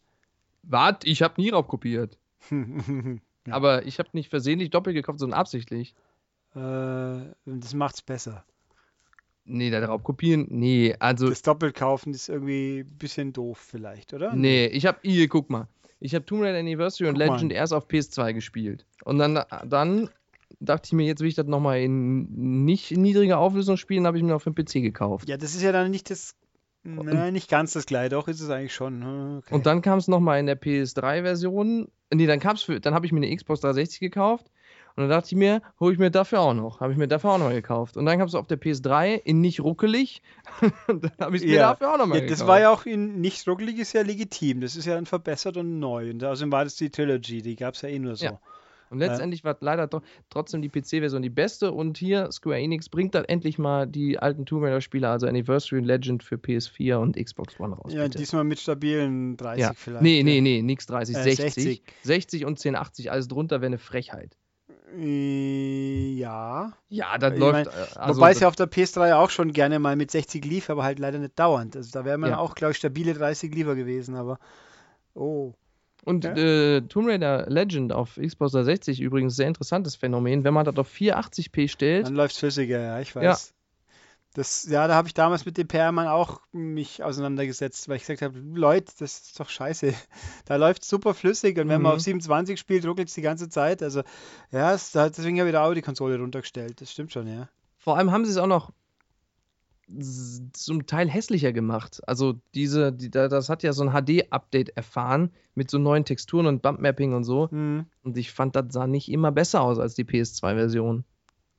Wart, 0.63 1.05
ich 1.05 1.21
habe 1.21 1.41
nie 1.41 1.49
raubkopiert. 1.49 2.17
ja. 2.51 3.53
Aber 3.53 3.85
ich 3.85 3.99
habe 3.99 4.09
nicht 4.13 4.29
versehentlich 4.29 4.69
doppelt 4.69 4.95
gekauft, 4.95 5.19
sondern 5.19 5.39
absichtlich. 5.39 5.95
Äh, 6.55 7.19
das 7.45 7.73
macht's 7.73 8.01
besser. 8.01 8.43
Nee, 9.43 9.69
der 9.69 9.83
Raubkopieren, 9.83 10.47
nee, 10.49 10.95
also. 10.99 11.27
Das 11.29 11.41
Doppelkaufen 11.41 12.13
ist 12.13 12.29
irgendwie 12.29 12.81
ein 12.81 12.97
bisschen 12.97 13.33
doof, 13.33 13.57
vielleicht, 13.57 14.13
oder? 14.13 14.35
Nee, 14.35 14.67
ich 14.67 14.85
habe, 14.85 14.99
hier, 15.01 15.27
guck 15.27 15.49
mal. 15.49 15.67
Ich 16.01 16.15
habe 16.15 16.25
Tomb 16.25 16.41
Raider 16.41 16.59
Anniversary 16.59 17.07
und 17.07 17.17
Legend 17.17 17.51
mal. 17.51 17.51
erst 17.53 17.73
auf 17.73 17.87
PS2 17.87 18.33
gespielt. 18.33 18.85
Und 19.05 19.19
dann, 19.19 19.39
dann 19.65 20.09
dachte 20.59 20.87
ich 20.87 20.93
mir, 20.93 21.05
jetzt 21.05 21.21
will 21.21 21.27
ich 21.27 21.35
das 21.35 21.45
nochmal 21.45 21.79
in 21.79 22.65
nicht 22.65 22.91
niedriger 22.91 23.37
Auflösung 23.37 23.77
spielen, 23.77 24.05
habe 24.07 24.17
ich 24.17 24.23
mir 24.23 24.35
auf 24.35 24.43
dem 24.43 24.55
PC 24.55 24.73
gekauft. 24.81 25.29
Ja, 25.29 25.37
das 25.37 25.55
ist 25.55 25.61
ja 25.61 25.71
dann 25.71 25.91
nicht 25.91 26.09
das 26.09 26.35
Nein, 26.83 27.33
nicht 27.33 27.47
ganz 27.47 27.73
das 27.73 27.85
gleiche, 27.85 28.09
doch 28.09 28.27
ist 28.27 28.41
es 28.41 28.49
eigentlich 28.49 28.73
schon. 28.73 29.03
Hm, 29.03 29.37
okay. 29.37 29.53
Und 29.53 29.67
dann 29.67 29.83
kam 29.83 29.99
es 29.99 30.07
nochmal 30.07 30.39
in 30.39 30.47
der 30.47 30.59
PS3-Version. 30.59 31.87
Nee, 32.11 32.25
dann 32.25 32.39
kam's 32.39 32.63
für, 32.63 32.79
dann 32.79 32.95
habe 32.95 33.05
ich 33.05 33.11
mir 33.11 33.19
eine 33.19 33.35
Xbox 33.35 33.61
360 33.61 33.99
gekauft. 33.99 34.47
Und 34.95 35.03
dann 35.03 35.09
dachte 35.09 35.27
ich 35.27 35.35
mir, 35.35 35.61
hole 35.79 35.93
ich 35.93 35.99
mir 35.99 36.11
dafür 36.11 36.41
auch 36.41 36.53
noch. 36.53 36.79
Habe 36.79 36.91
ich 36.91 36.97
mir 36.97 37.07
dafür 37.07 37.31
auch 37.31 37.37
noch 37.37 37.45
mal 37.45 37.53
gekauft. 37.53 37.97
Und 37.97 38.05
dann 38.05 38.17
kam 38.17 38.27
es 38.27 38.35
auf 38.35 38.47
der 38.47 38.59
PS3 38.59 39.21
in 39.23 39.41
nicht 39.41 39.61
ruckelig. 39.61 40.21
dann 40.87 41.11
habe 41.19 41.35
ich 41.35 41.43
es 41.43 41.47
mir 41.47 41.55
ja. 41.55 41.69
dafür 41.69 41.93
auch 41.93 41.97
noch 41.97 42.07
mal 42.07 42.15
ja, 42.15 42.21
gekauft. 42.21 42.41
Das 42.41 42.47
war 42.47 42.59
ja 42.59 42.69
auch 42.71 42.85
in 42.85 43.21
nicht 43.21 43.47
ruckelig, 43.47 43.79
ist 43.79 43.93
ja 43.93 44.01
legitim. 44.01 44.61
Das 44.61 44.75
ist 44.75 44.85
ja 44.85 44.95
dann 44.95 45.05
verbessert 45.05 45.57
und 45.57 45.79
neu. 45.79 46.09
Und 46.09 46.23
außerdem 46.23 46.51
war 46.51 46.63
das 46.63 46.75
die 46.75 46.89
Trilogy, 46.89 47.41
die 47.41 47.55
gab 47.55 47.75
es 47.75 47.81
ja 47.81 47.89
eh 47.89 47.99
nur 47.99 48.15
so. 48.15 48.25
Ja. 48.25 48.39
Und 48.91 48.99
letztendlich 48.99 49.45
war 49.45 49.55
leider 49.61 49.89
trotzdem 50.29 50.61
die 50.61 50.67
PC-Version 50.67 51.21
die 51.21 51.29
beste. 51.29 51.71
Und 51.71 51.97
hier, 51.97 52.29
Square 52.29 52.59
Enix 52.59 52.89
bringt 52.89 53.15
dann 53.15 53.23
endlich 53.23 53.57
mal 53.57 53.87
die 53.87 54.19
alten 54.19 54.45
Tomb 54.45 54.63
Raider-Spiele, 54.63 55.07
also 55.07 55.27
Anniversary 55.27 55.79
und 55.79 55.85
Legend 55.85 56.23
für 56.23 56.35
PS4 56.35 56.97
und 56.97 57.15
Xbox 57.15 57.57
One 57.57 57.73
raus. 57.73 57.93
Ja, 57.93 58.03
bitte. 58.03 58.17
diesmal 58.17 58.43
mit 58.43 58.59
stabilen 58.59 59.37
30 59.37 59.61
ja. 59.61 59.71
vielleicht. 59.73 60.03
Nee, 60.03 60.23
nee, 60.23 60.41
nee, 60.41 60.61
nix 60.61 60.87
30, 60.87 61.15
äh, 61.15 61.23
60. 61.23 61.53
60. 61.53 61.83
60 62.03 62.45
und 62.45 62.59
1080, 62.59 63.11
alles 63.11 63.29
drunter 63.29 63.61
wäre 63.61 63.67
eine 63.67 63.77
Frechheit. 63.77 64.35
Äh, 64.97 66.13
ja. 66.13 66.73
Ja, 66.89 67.17
das 67.17 67.33
ich 67.33 67.39
läuft. 67.39 67.53
Mein, 67.53 67.67
äh, 67.67 67.99
also, 67.99 68.15
wobei 68.17 68.31
es 68.31 68.39
ja 68.39 68.47
auf 68.47 68.55
der 68.55 68.69
PS3 68.69 69.15
auch 69.15 69.29
schon 69.29 69.53
gerne 69.53 69.79
mal 69.79 69.95
mit 69.95 70.11
60 70.11 70.43
lief, 70.45 70.69
aber 70.69 70.83
halt 70.83 70.99
leider 70.99 71.19
nicht 71.19 71.37
dauernd. 71.37 71.75
Also 71.75 71.91
da 71.91 72.05
wäre 72.05 72.17
man 72.17 72.31
ja. 72.31 72.37
auch, 72.37 72.55
glaube 72.55 72.71
ich, 72.71 72.77
stabile 72.77 73.13
30 73.13 73.53
lieber 73.53 73.75
gewesen, 73.75 74.15
aber. 74.15 74.39
Oh. 75.13 75.53
Und 76.03 76.25
ja. 76.25 76.33
äh, 76.35 76.81
Tomb 76.81 77.07
Raider 77.07 77.45
Legend 77.47 77.93
auf 77.93 78.15
Xbox 78.15 78.53
360 78.53 79.01
übrigens 79.01 79.35
sehr 79.35 79.47
interessantes 79.47 79.95
Phänomen. 79.95 80.43
Wenn 80.43 80.53
man 80.53 80.65
das 80.65 80.77
auf 80.77 80.91
480p 80.91 81.69
stellt. 81.69 82.07
Dann 82.07 82.15
läuft 82.15 82.33
es 82.33 82.39
flüssiger, 82.39 82.79
ja, 82.79 82.99
ich 82.99 83.15
weiß. 83.15 83.23
Ja. 83.23 83.60
Das, 84.33 84.63
ja, 84.69 84.87
da 84.87 84.95
habe 84.95 85.09
ich 85.09 85.13
damals 85.13 85.45
mit 85.45 85.57
dem 85.57 85.67
PR-Mann 85.67 86.07
auch 86.07 86.39
mich 86.53 87.03
auseinandergesetzt, 87.03 87.89
weil 87.89 87.97
ich 87.97 88.03
gesagt 88.03 88.21
habe, 88.21 88.39
Leute, 88.39 88.93
das 88.99 89.19
ist 89.19 89.39
doch 89.39 89.49
scheiße. 89.49 89.93
Da 90.45 90.55
läuft 90.55 90.85
super 90.85 91.13
flüssig 91.13 91.57
und 91.57 91.67
wenn 91.67 91.77
mhm. 91.77 91.83
man 91.83 91.93
auf 91.93 92.01
27 92.01 92.59
spielt, 92.59 92.85
ruckelt 92.85 93.09
es 93.09 93.13
die 93.13 93.21
ganze 93.21 93.49
Zeit. 93.49 93.83
Also, 93.83 94.03
ja, 94.51 94.73
es, 94.73 94.91
deswegen 94.91 95.39
habe 95.39 95.49
ich 95.49 95.53
da 95.53 95.65
auch 95.65 95.73
die 95.73 95.81
Konsole 95.81 96.17
runtergestellt. 96.17 96.79
Das 96.81 96.91
stimmt 96.91 97.11
schon, 97.11 97.27
ja. 97.27 97.49
Vor 97.77 97.97
allem 97.97 98.11
haben 98.11 98.25
sie 98.25 98.31
es 98.31 98.37
auch 98.37 98.47
noch 98.47 98.71
zum 100.53 100.85
Teil 100.85 101.09
hässlicher 101.09 101.51
gemacht. 101.51 102.01
Also 102.07 102.35
diese, 102.53 102.93
die, 102.93 103.09
das 103.09 103.49
hat 103.49 103.63
ja 103.63 103.73
so 103.73 103.83
ein 103.83 103.91
HD-Update 103.91 104.69
erfahren 104.77 105.31
mit 105.55 105.69
so 105.69 105.77
neuen 105.77 106.05
Texturen 106.05 106.45
und 106.45 106.61
Bump-Mapping 106.61 107.13
und 107.13 107.23
so. 107.23 107.49
Mhm. 107.51 107.85
Und 108.03 108.17
ich 108.17 108.31
fand, 108.31 108.55
das 108.55 108.65
sah 108.69 108.87
nicht 108.87 109.11
immer 109.11 109.31
besser 109.31 109.61
aus 109.61 109.79
als 109.79 109.95
die 109.95 110.05
PS2-Version. 110.05 111.03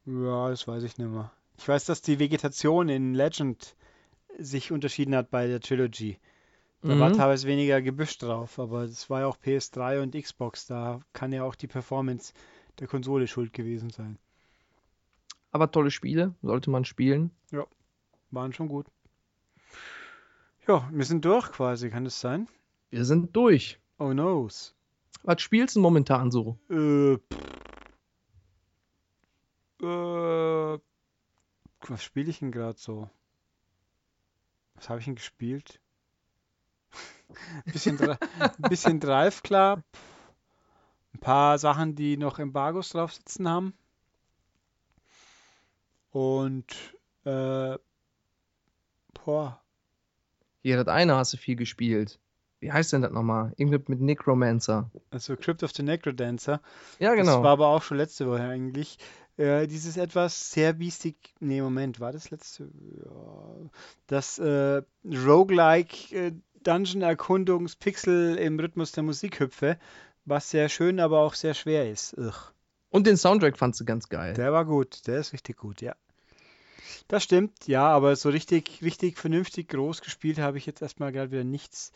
Ja, 0.06 0.48
das 0.48 0.66
weiß 0.66 0.82
ich 0.82 0.96
nicht 0.96 1.10
mehr. 1.10 1.30
Ich 1.62 1.68
weiß, 1.68 1.86
dass 1.86 2.02
die 2.02 2.18
Vegetation 2.18 2.88
in 2.88 3.14
Legend 3.14 3.76
sich 4.38 4.72
unterschieden 4.72 5.14
hat 5.14 5.30
bei 5.30 5.46
der 5.46 5.60
Trilogy. 5.60 6.18
Da 6.82 6.94
mhm. 6.94 7.00
war 7.00 7.12
teilweise 7.12 7.46
weniger 7.46 7.80
Gebüsch 7.80 8.18
drauf, 8.18 8.58
aber 8.58 8.86
das 8.86 9.08
war 9.08 9.20
ja 9.20 9.26
auch 9.26 9.38
PS3 9.38 10.02
und 10.02 10.14
Xbox. 10.14 10.66
Da 10.66 11.00
kann 11.12 11.32
ja 11.32 11.44
auch 11.44 11.54
die 11.54 11.68
Performance 11.68 12.34
der 12.80 12.88
Konsole 12.88 13.26
schuld 13.26 13.52
gewesen 13.52 13.90
sein. 13.90 14.18
Aber 15.52 15.70
tolle 15.70 15.90
Spiele, 15.90 16.34
sollte 16.42 16.70
man 16.70 16.84
spielen. 16.84 17.30
Ja 17.50 17.66
waren 18.32 18.52
schon 18.52 18.68
gut. 18.68 18.86
Ja, 20.66 20.88
wir 20.92 21.04
sind 21.04 21.24
durch 21.24 21.52
quasi, 21.52 21.90
kann 21.90 22.04
das 22.04 22.20
sein? 22.20 22.48
Wir 22.90 23.04
sind 23.04 23.36
durch. 23.36 23.78
Oh 23.98 24.12
noes. 24.12 24.74
Was 25.22 25.42
spielst 25.42 25.76
du 25.76 25.80
momentan 25.80 26.30
so? 26.30 26.58
Äh, 26.68 27.12
äh, 29.84 30.31
was 31.90 32.02
spiele 32.02 32.30
ich 32.30 32.40
denn 32.40 32.52
gerade 32.52 32.78
so? 32.78 33.08
Was 34.74 34.88
habe 34.88 34.98
ich 34.98 35.04
denn 35.04 35.14
gespielt? 35.14 35.80
bisschen, 37.66 37.98
bisschen 38.68 39.00
Drive 39.00 39.42
Club. 39.42 39.82
Ein 41.14 41.20
paar 41.20 41.58
Sachen, 41.58 41.94
die 41.94 42.16
noch 42.16 42.38
Embargos 42.38 42.90
drauf 42.90 43.12
sitzen 43.12 43.48
haben. 43.48 43.74
Und 46.10 46.96
äh, 47.24 47.76
Boah. 49.24 49.60
Hier, 50.62 50.76
das 50.76 50.88
eine 50.88 51.16
hast 51.16 51.32
du 51.32 51.36
viel 51.36 51.56
gespielt. 51.56 52.18
wie 52.60 52.72
heißt 52.72 52.92
denn 52.92 53.02
das 53.02 53.12
nochmal? 53.12 53.52
Irgendwie 53.56 53.82
mit 53.88 54.00
Necromancer. 54.00 54.90
Also 55.10 55.36
Crypt 55.36 55.62
of 55.62 55.72
the 55.72 55.82
Necrodancer. 55.82 56.60
Ja, 56.98 57.14
genau. 57.14 57.36
Das 57.36 57.42
war 57.42 57.52
aber 57.52 57.68
auch 57.68 57.82
schon 57.82 57.96
letzte 57.96 58.28
Woche 58.28 58.42
eigentlich. 58.42 58.98
Äh, 59.36 59.66
dieses 59.66 59.96
etwas 59.96 60.50
sehr 60.50 60.74
biestig. 60.74 61.16
Nee, 61.40 61.62
Moment, 61.62 62.00
war 62.00 62.12
das 62.12 62.30
letzte? 62.30 62.64
Ja. 63.04 63.70
Das 64.06 64.38
äh, 64.38 64.82
Roguelike 65.04 66.14
äh, 66.14 66.32
Dungeon-Erkundungspixel 66.62 68.36
im 68.36 68.60
Rhythmus 68.60 68.92
der 68.92 69.02
Musikhüpfe, 69.02 69.78
was 70.24 70.50
sehr 70.50 70.68
schön, 70.68 71.00
aber 71.00 71.20
auch 71.20 71.34
sehr 71.34 71.54
schwer 71.54 71.90
ist. 71.90 72.16
Ugh. 72.18 72.52
Und 72.90 73.06
den 73.06 73.16
Soundtrack 73.16 73.56
fandst 73.56 73.80
du 73.80 73.84
ganz 73.84 74.08
geil. 74.08 74.34
Der 74.34 74.52
war 74.52 74.66
gut, 74.66 75.06
der 75.06 75.18
ist 75.18 75.32
richtig 75.32 75.56
gut, 75.56 75.80
ja. 75.80 75.96
Das 77.08 77.24
stimmt, 77.24 77.66
ja, 77.66 77.88
aber 77.88 78.14
so 78.16 78.28
richtig, 78.28 78.80
richtig 78.82 79.18
vernünftig 79.18 79.68
groß 79.68 80.02
gespielt 80.02 80.38
habe 80.38 80.58
ich 80.58 80.66
jetzt 80.66 80.82
erstmal 80.82 81.10
gerade 81.10 81.30
wieder 81.30 81.44
nichts. 81.44 81.92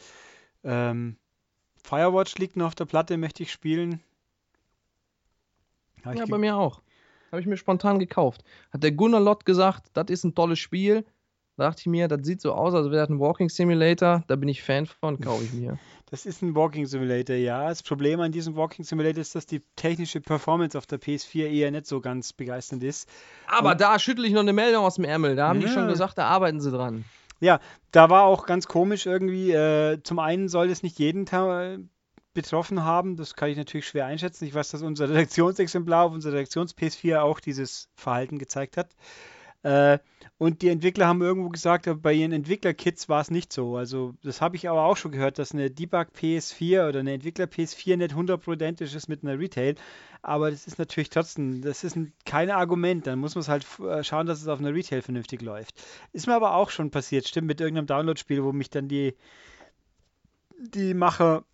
Ähm, 0.65 1.17
Firewatch 1.83 2.37
liegt 2.39 2.57
noch 2.57 2.69
auf 2.69 2.75
der 2.75 2.87
Platte, 2.87 3.17
möchte 3.19 3.43
ich 3.43 3.53
spielen. 3.53 4.03
Hab 6.05 6.17
ja, 6.17 6.27
bei 6.27 6.39
mir 6.39 6.57
auch. 6.57 6.81
Habe 7.31 7.41
ich 7.41 7.47
mir 7.47 7.57
spontan 7.57 7.99
gekauft. 7.99 8.43
Hat 8.73 8.83
der 8.83 8.93
Gunnar 8.93 9.21
Lott 9.21 9.45
gesagt, 9.45 9.87
das 9.95 10.07
ist 10.09 10.25
ein 10.25 10.35
tolles 10.35 10.59
Spiel. 10.59 11.05
Da 11.57 11.65
dachte 11.65 11.81
ich 11.81 11.87
mir, 11.87 12.07
das 12.07 12.21
sieht 12.27 12.43
so 12.43 12.53
aus, 12.53 12.75
als 12.75 12.87
wäre 12.91 12.99
das 13.03 13.09
ein 13.09 13.19
Walking 13.19 13.49
Simulator. 13.49 14.23
Da 14.27 14.37
bin 14.37 14.49
ich 14.49 14.63
Fan 14.63 14.85
von, 14.85 15.19
kaufe 15.21 15.45
ich 15.45 15.53
mir. 15.55 15.79
Das 16.11 16.27
ist 16.27 16.43
ein 16.43 16.55
Walking 16.55 16.85
Simulator, 16.87 17.35
ja. 17.35 17.69
Das 17.69 17.83
Problem 17.83 18.21
an 18.21 18.31
diesem 18.31 18.57
Walking 18.57 18.85
Simulator 18.85 19.23
ist, 19.23 19.35
dass 19.35 19.47
die 19.47 19.63
technische 19.75 20.21
Performance 20.21 20.77
auf 20.77 20.87
der 20.87 21.01
PS4 21.01 21.47
eher 21.49 21.71
nicht 21.71 21.87
so 21.87 22.01
ganz 22.01 22.35
begeisternd 22.35 22.85
ist. 22.85 23.09
Aber 23.49 23.75
da 23.75 23.99
schüttle 23.99 24.27
ich 24.27 24.35
noch 24.35 24.41
eine 24.43 24.53
Meldung 24.53 24.85
aus 24.85 24.97
dem 24.97 25.05
Ärmel. 25.05 25.35
Da 25.35 25.49
haben 25.49 25.61
die 25.61 25.67
Ja. 25.67 25.73
schon 25.73 25.89
gesagt, 25.89 26.19
da 26.19 26.27
arbeiten 26.27 26.61
sie 26.61 26.71
dran. 26.71 27.05
Ja, 27.41 27.61
da 27.91 28.09
war 28.11 28.25
auch 28.25 28.47
ganz 28.47 28.67
komisch 28.67 29.07
irgendwie. 29.07 29.51
Äh, 29.51 30.03
zum 30.03 30.19
einen 30.19 30.49
soll 30.49 30.69
es 30.71 30.83
nicht 30.83 30.99
jeden 30.99 31.25
Ta 31.27 31.77
betroffen 32.37 32.85
haben. 32.85 33.17
Das 33.17 33.35
kann 33.35 33.49
ich 33.49 33.57
natürlich 33.57 33.89
schwer 33.89 34.07
einschätzen. 34.07 34.45
Ich 34.45 34.55
weiß, 34.55 34.71
dass 34.71 34.83
unser 34.83 35.09
Redaktionsexemplar 35.11 36.05
auf 36.05 36.13
unserer 36.13 36.35
Redaktions-PS4 36.35 37.19
auch 37.19 37.41
dieses 37.41 37.89
Verhalten 37.97 38.39
gezeigt 38.39 38.77
hat. 38.77 38.91
Äh, 39.65 39.99
und 40.39 40.63
die 40.63 40.69
Entwickler 40.69 41.07
haben 41.07 41.23
irgendwo 41.23 41.49
gesagt, 41.49 41.89
bei 42.03 42.13
ihren 42.13 42.31
Entwickler-Kits 42.31 43.09
war 43.09 43.21
es 43.23 43.31
nicht 43.31 43.53
so. 43.53 43.77
Also, 43.77 44.15
das 44.23 44.41
habe 44.41 44.55
ich 44.55 44.69
aber 44.69 44.85
auch 44.85 44.97
schon 44.97 45.11
gehört, 45.11 45.39
dass 45.39 45.53
eine 45.53 45.71
Debug 45.71 46.09
PS4 46.15 46.89
oder 46.89 47.01
eine 47.01 47.15
Entwickler 47.15 47.47
PS4 47.47 47.97
nicht 47.97 48.15
100% 48.15 48.53
identisch 48.53 48.95
ist 48.95 49.09
mit 49.09 49.25
einer 49.25 49.39
Retail. 49.39 49.75
Aber 50.23 50.51
das 50.51 50.67
ist 50.67 50.79
natürlich 50.79 51.11
trotzdem, 51.11 51.63
das 51.63 51.83
ist 51.83 51.97
ein, 51.97 52.13
kein 52.25 52.51
Argument. 52.51 53.07
Dann 53.07 53.19
muss 53.19 53.35
man 53.35 53.41
es 53.41 53.49
halt 53.49 53.67
äh, 53.81 54.05
schauen, 54.05 54.27
dass 54.27 54.41
es 54.41 54.47
auf 54.47 54.61
einer 54.61 54.75
Retail 54.75 55.03
vernünftig 55.03 55.43
läuft. 55.43 55.83
Ist 56.13 56.29
mir 56.29 56.35
aber 56.35 56.55
auch 56.55 56.71
schon 56.71 56.93
passiert, 56.93 57.27
stimmt, 57.27 57.49
mit 57.49 57.61
irgendeinem 57.61 57.87
Download-Spiel, 57.87 58.45
wo 58.45 58.53
mich 58.53 58.71
dann 58.71 58.87
die, 58.89 59.17
die 60.59 60.95
Macher 60.95 61.45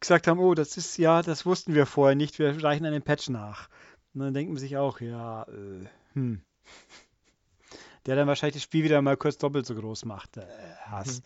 gesagt 0.00 0.26
haben, 0.26 0.38
oh, 0.38 0.54
das 0.54 0.76
ist 0.76 0.96
ja, 0.98 1.22
das 1.22 1.46
wussten 1.46 1.74
wir 1.74 1.86
vorher 1.86 2.16
nicht, 2.16 2.38
wir 2.38 2.62
reichen 2.62 2.86
einen 2.86 3.02
Patch 3.02 3.28
nach. 3.30 3.68
Und 4.14 4.20
dann 4.20 4.34
denkt 4.34 4.52
man 4.52 4.58
sich 4.58 4.76
auch, 4.76 5.00
ja, 5.00 5.44
äh, 5.44 5.86
hm. 6.14 6.42
Der 8.06 8.16
dann 8.16 8.26
wahrscheinlich 8.26 8.54
das 8.54 8.62
Spiel 8.62 8.84
wieder 8.84 9.02
mal 9.02 9.16
kurz 9.16 9.36
doppelt 9.38 9.66
so 9.66 9.74
groß 9.74 10.04
macht. 10.06 10.38
Äh, 10.38 10.46
Hass. 10.86 11.18
Mhm. 11.20 11.24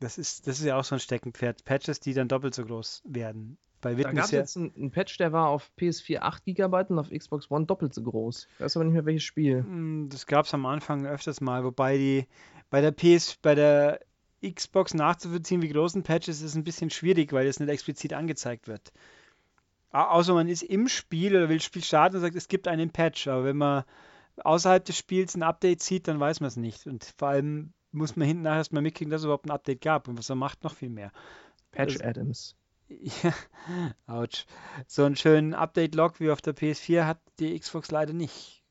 Das 0.00 0.18
ist, 0.18 0.46
das 0.46 0.58
ist 0.58 0.64
ja 0.64 0.76
auch 0.76 0.84
so 0.84 0.96
ein 0.96 1.00
Steckenpferd. 1.00 1.64
Patches, 1.64 2.00
die 2.00 2.12
dann 2.12 2.28
doppelt 2.28 2.54
so 2.54 2.64
groß 2.64 3.02
werden. 3.06 3.56
Bei 3.80 3.94
Da 3.94 4.12
gab 4.12 4.24
es 4.24 4.30
ja, 4.30 4.40
jetzt 4.40 4.56
einen, 4.56 4.72
einen 4.76 4.90
Patch, 4.90 5.16
der 5.18 5.32
war 5.32 5.48
auf 5.48 5.70
PS4 5.78 6.20
8 6.20 6.44
GB 6.44 6.84
und 6.88 6.98
auf 6.98 7.10
Xbox 7.10 7.50
One 7.50 7.66
doppelt 7.66 7.94
so 7.94 8.02
groß. 8.02 8.46
Ich 8.54 8.60
weiß 8.60 8.76
aber 8.76 8.84
nicht 8.84 8.94
mehr, 8.94 9.04
welches 9.06 9.24
Spiel. 9.24 9.62
Mm, 9.62 10.08
Das 10.08 10.26
gab 10.26 10.46
es 10.46 10.54
am 10.54 10.66
Anfang 10.66 11.06
öfters 11.06 11.40
mal, 11.40 11.64
wobei 11.64 11.96
die 11.96 12.26
bei 12.70 12.80
der 12.80 12.92
PS, 12.92 13.38
bei 13.42 13.54
der 13.54 14.00
Xbox 14.42 14.94
nachzuvollziehen, 14.94 15.62
wie 15.62 15.68
groß 15.68 15.94
ein 15.94 16.02
Patch 16.02 16.28
ist, 16.28 16.42
ist 16.42 16.54
ein 16.54 16.64
bisschen 16.64 16.90
schwierig, 16.90 17.32
weil 17.32 17.46
es 17.46 17.60
nicht 17.60 17.68
explizit 17.68 18.12
angezeigt 18.12 18.68
wird. 18.68 18.92
Au- 19.90 20.04
Außer 20.18 20.34
man 20.34 20.48
ist 20.48 20.62
im 20.62 20.88
Spiel 20.88 21.36
oder 21.36 21.48
will 21.48 21.58
das 21.58 21.64
Spiel 21.66 21.84
starten 21.84 22.16
und 22.16 22.22
sagt, 22.22 22.34
es 22.36 22.48
gibt 22.48 22.66
einen 22.68 22.90
Patch, 22.90 23.28
aber 23.28 23.44
wenn 23.44 23.56
man 23.56 23.84
außerhalb 24.42 24.84
des 24.84 24.96
Spiels 24.96 25.34
ein 25.34 25.42
Update 25.42 25.82
sieht, 25.82 26.08
dann 26.08 26.18
weiß 26.20 26.40
man 26.40 26.48
es 26.48 26.56
nicht. 26.56 26.86
Und 26.86 27.12
vor 27.18 27.28
allem 27.28 27.72
muss 27.92 28.16
man 28.16 28.26
hinten 28.26 28.42
nachher 28.44 28.56
erstmal 28.58 28.82
mitkriegen, 28.82 29.10
dass 29.10 29.20
es 29.20 29.24
überhaupt 29.26 29.46
ein 29.46 29.50
Update 29.50 29.82
gab 29.82 30.08
und 30.08 30.18
was 30.18 30.30
er 30.30 30.36
macht, 30.36 30.64
noch 30.64 30.74
viel 30.74 30.88
mehr. 30.90 31.12
Patch 31.70 31.94
Also- 31.96 32.04
Adams. 32.04 32.56
Ja, 33.22 33.32
ouch. 34.06 34.44
So 34.86 35.04
einen 35.04 35.16
schönen 35.16 35.54
Update-Log 35.54 36.20
wie 36.20 36.30
auf 36.30 36.42
der 36.42 36.54
PS4 36.54 37.06
hat 37.06 37.18
die 37.38 37.58
Xbox 37.58 37.90
leider 37.90 38.12
nicht. 38.12 38.62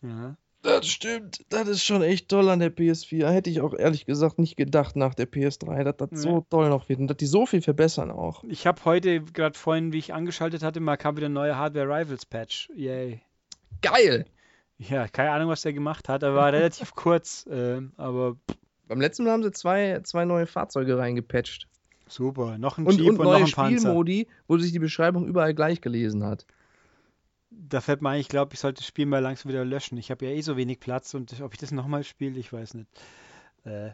Ja. 0.00 0.36
Das 0.64 0.86
stimmt. 0.86 1.44
Das 1.50 1.68
ist 1.68 1.84
schon 1.84 2.02
echt 2.02 2.28
toll 2.30 2.48
an 2.48 2.58
der 2.58 2.74
PS4. 2.74 3.28
Hätte 3.28 3.50
ich 3.50 3.60
auch 3.60 3.74
ehrlich 3.74 4.06
gesagt 4.06 4.38
nicht 4.38 4.56
gedacht 4.56 4.96
nach 4.96 5.14
der 5.14 5.30
PS3, 5.30 5.84
dass 5.84 5.96
das 5.98 6.24
Ja. 6.24 6.30
so 6.30 6.46
toll 6.48 6.70
noch 6.70 6.88
wird 6.88 6.98
und 7.00 7.06
dass 7.06 7.18
die 7.18 7.26
so 7.26 7.44
viel 7.46 7.60
verbessern 7.60 8.10
auch. 8.10 8.42
Ich 8.48 8.66
habe 8.66 8.82
heute, 8.86 9.20
gerade 9.22 9.58
vorhin, 9.58 9.92
wie 9.92 9.98
ich 9.98 10.14
angeschaltet 10.14 10.62
hatte, 10.62 10.80
mal 10.80 10.96
kam 10.96 11.16
wieder 11.18 11.28
ein 11.28 11.34
neuer 11.34 11.56
Hardware 11.56 11.86
Rivals 11.86 12.24
Patch. 12.26 12.70
Yay. 12.74 13.20
Geil! 13.82 14.24
Ja, 14.78 15.06
keine 15.06 15.30
Ahnung, 15.32 15.50
was 15.50 15.62
der 15.62 15.72
gemacht 15.74 16.08
hat. 16.08 16.22
Er 16.22 16.34
war 16.34 16.50
relativ 16.52 16.94
kurz, 16.94 17.46
ähm, 17.50 17.92
aber 17.98 18.36
Beim 18.88 19.00
letzten 19.00 19.24
Mal 19.24 19.32
haben 19.32 19.42
sie 19.42 19.52
zwei, 19.52 20.00
zwei 20.02 20.24
neue 20.24 20.46
Fahrzeuge 20.46 20.96
reingepatcht. 20.96 21.68
super. 22.08 22.56
Noch 22.58 22.78
ein 22.78 22.86
Und, 22.86 22.98
Jeep 22.98 23.10
und 23.10 23.18
und, 23.18 23.24
noch 23.24 23.32
neue 23.32 23.44
ein 23.44 23.50
Panzer. 23.50 23.78
Spielmodi, 23.80 24.28
wo 24.48 24.56
sich 24.58 24.72
die 24.72 24.78
Beschreibung 24.78 25.26
überall 25.26 25.54
gleich 25.54 25.80
gelesen 25.82 26.24
hat. 26.24 26.46
Da 27.56 27.80
fällt 27.80 28.02
mir 28.02 28.10
ein, 28.10 28.20
ich 28.20 28.28
glaube, 28.28 28.54
ich 28.54 28.60
sollte 28.60 28.78
das 28.80 28.86
Spiel 28.86 29.06
mal 29.06 29.20
langsam 29.20 29.50
wieder 29.50 29.64
löschen. 29.64 29.98
Ich 29.98 30.10
habe 30.10 30.26
ja 30.26 30.32
eh 30.32 30.40
so 30.40 30.56
wenig 30.56 30.80
Platz 30.80 31.14
und 31.14 31.40
ob 31.40 31.52
ich 31.52 31.58
das 31.58 31.70
nochmal 31.72 32.04
spiele, 32.04 32.38
ich 32.38 32.52
weiß 32.52 32.74
nicht. 32.74 32.88
Äh, 33.64 33.90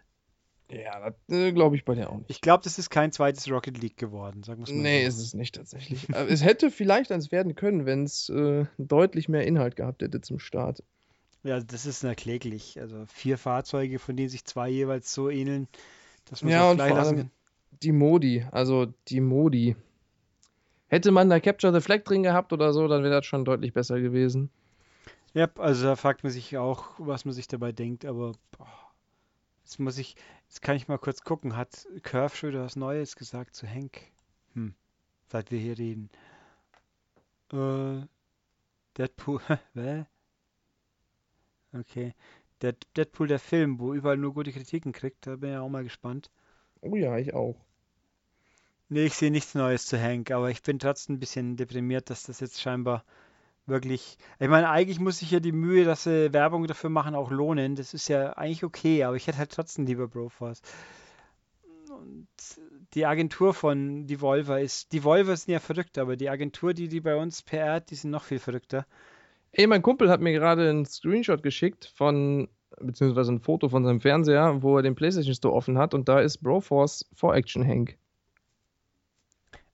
Ja, 0.70 1.10
das 1.10 1.14
äh, 1.36 1.52
glaube 1.52 1.76
ich 1.76 1.84
bei 1.84 1.94
dir 1.94 2.10
auch 2.10 2.16
nicht. 2.18 2.30
ich 2.30 2.40
glaube, 2.40 2.62
das 2.64 2.78
ist 2.78 2.90
kein 2.90 3.12
zweites 3.12 3.50
Rocket 3.50 3.78
League 3.78 3.96
geworden, 3.96 4.42
sagen 4.42 4.60
wir 4.60 4.64
es 4.64 4.74
mal 4.74 4.82
Nee, 4.82 5.04
ist 5.06 5.18
es 5.18 5.34
nicht 5.34 5.54
tatsächlich. 5.54 6.08
Es 6.10 6.44
hätte 6.44 6.70
vielleicht 6.70 7.12
eins 7.12 7.32
werden 7.32 7.54
können, 7.54 7.86
wenn 7.86 8.04
es 8.04 8.28
äh, 8.28 8.66
deutlich 8.78 9.28
mehr 9.28 9.46
Inhalt 9.46 9.76
gehabt 9.76 10.02
hätte 10.02 10.20
zum 10.20 10.38
Start. 10.38 10.82
Ja, 11.42 11.60
das 11.60 11.86
ist 11.86 12.04
erkläglich. 12.04 12.78
Also 12.80 13.04
vier 13.06 13.38
Fahrzeuge, 13.38 13.98
von 13.98 14.16
denen 14.16 14.28
sich 14.28 14.44
zwei 14.44 14.68
jeweils 14.68 15.12
so 15.12 15.30
ähneln, 15.30 15.68
dass 16.26 16.42
man 16.42 16.52
Ja, 16.52 16.70
und 16.70 16.76
gleich 16.76 16.94
lassen 16.94 17.16
kann. 17.16 17.30
Die 17.82 17.92
Modi, 17.92 18.44
also 18.50 18.86
die 19.08 19.20
Modi. 19.20 19.76
Hätte 20.90 21.12
man 21.12 21.30
da 21.30 21.38
Capture 21.38 21.72
the 21.72 21.80
Flag 21.80 22.02
drin 22.02 22.24
gehabt 22.24 22.52
oder 22.52 22.72
so, 22.72 22.88
dann 22.88 23.04
wäre 23.04 23.14
das 23.14 23.24
schon 23.24 23.44
deutlich 23.44 23.72
besser 23.72 24.00
gewesen. 24.00 24.50
Ja, 25.34 25.48
also 25.56 25.86
da 25.86 25.94
fragt 25.94 26.24
man 26.24 26.32
sich 26.32 26.58
auch, 26.58 26.94
was 26.98 27.24
man 27.24 27.32
sich 27.32 27.46
dabei 27.46 27.70
denkt, 27.70 28.04
aber 28.04 28.32
boah, 28.50 28.92
jetzt 29.62 29.78
muss 29.78 29.98
ich, 29.98 30.16
jetzt 30.48 30.62
kann 30.62 30.74
ich 30.74 30.88
mal 30.88 30.98
kurz 30.98 31.22
gucken, 31.22 31.56
hat 31.56 31.86
Curve 32.02 32.34
schon 32.34 32.48
wieder 32.50 32.64
was 32.64 32.74
Neues 32.74 33.14
gesagt 33.14 33.54
zu 33.54 33.68
Hank? 33.68 34.00
Hm, 34.54 34.74
seit 35.28 35.52
wir 35.52 35.60
hier 35.60 35.78
reden. 35.78 36.10
Äh, 37.52 38.04
Deadpool, 38.98 39.40
hä? 39.74 40.06
Okay. 41.72 42.14
Der 42.62 42.74
Deadpool, 42.96 43.28
der 43.28 43.38
Film, 43.38 43.78
wo 43.78 43.94
überall 43.94 44.16
nur 44.16 44.34
gute 44.34 44.50
Kritiken 44.50 44.90
kriegt, 44.90 45.24
da 45.24 45.36
bin 45.36 45.52
ich 45.52 45.56
auch 45.56 45.68
mal 45.68 45.84
gespannt. 45.84 46.32
Oh 46.80 46.96
ja, 46.96 47.16
ich 47.16 47.32
auch. 47.32 47.54
Nee, 48.92 49.04
ich 49.04 49.14
sehe 49.14 49.30
nichts 49.30 49.54
Neues 49.54 49.86
zu 49.86 50.02
Hank, 50.02 50.32
aber 50.32 50.50
ich 50.50 50.62
bin 50.62 50.80
trotzdem 50.80 51.14
ein 51.14 51.20
bisschen 51.20 51.56
deprimiert, 51.56 52.10
dass 52.10 52.24
das 52.24 52.40
jetzt 52.40 52.60
scheinbar 52.60 53.04
wirklich. 53.64 54.18
Ich 54.40 54.48
meine, 54.48 54.68
eigentlich 54.68 54.98
muss 54.98 55.20
sich 55.20 55.30
ja 55.30 55.38
die 55.38 55.52
Mühe, 55.52 55.84
dass 55.84 56.02
sie 56.02 56.32
Werbung 56.32 56.66
dafür 56.66 56.90
machen, 56.90 57.14
auch 57.14 57.30
lohnen. 57.30 57.76
Das 57.76 57.94
ist 57.94 58.08
ja 58.08 58.32
eigentlich 58.32 58.64
okay, 58.64 59.04
aber 59.04 59.14
ich 59.14 59.28
hätte 59.28 59.38
halt 59.38 59.52
trotzdem 59.52 59.86
lieber 59.86 60.08
Broforce. 60.08 60.60
Und 61.88 62.26
die 62.94 63.06
Agentur 63.06 63.54
von 63.54 64.08
Devolver 64.08 64.60
ist. 64.60 64.92
Devolver 64.92 65.36
sind 65.36 65.52
ja 65.52 65.60
verrückt, 65.60 65.96
aber 65.96 66.16
die 66.16 66.28
Agentur, 66.28 66.74
die 66.74 66.88
die 66.88 67.00
bei 67.00 67.14
uns 67.14 67.42
PR, 67.42 67.78
die 67.78 67.94
sind 67.94 68.10
noch 68.10 68.24
viel 68.24 68.40
verrückter. 68.40 68.86
Ey, 69.52 69.68
mein 69.68 69.82
Kumpel 69.82 70.10
hat 70.10 70.20
mir 70.20 70.32
gerade 70.32 70.68
einen 70.68 70.84
Screenshot 70.84 71.44
geschickt 71.44 71.92
von, 71.94 72.48
beziehungsweise 72.80 73.30
ein 73.30 73.40
Foto 73.40 73.68
von 73.68 73.84
seinem 73.84 74.00
Fernseher, 74.00 74.62
wo 74.62 74.76
er 74.76 74.82
den 74.82 74.96
PlayStation 74.96 75.34
Store 75.36 75.54
offen 75.54 75.78
hat 75.78 75.94
und 75.94 76.08
da 76.08 76.18
ist 76.18 76.38
Broforce 76.38 77.08
4-Action 77.16 77.64
Hank. 77.64 77.96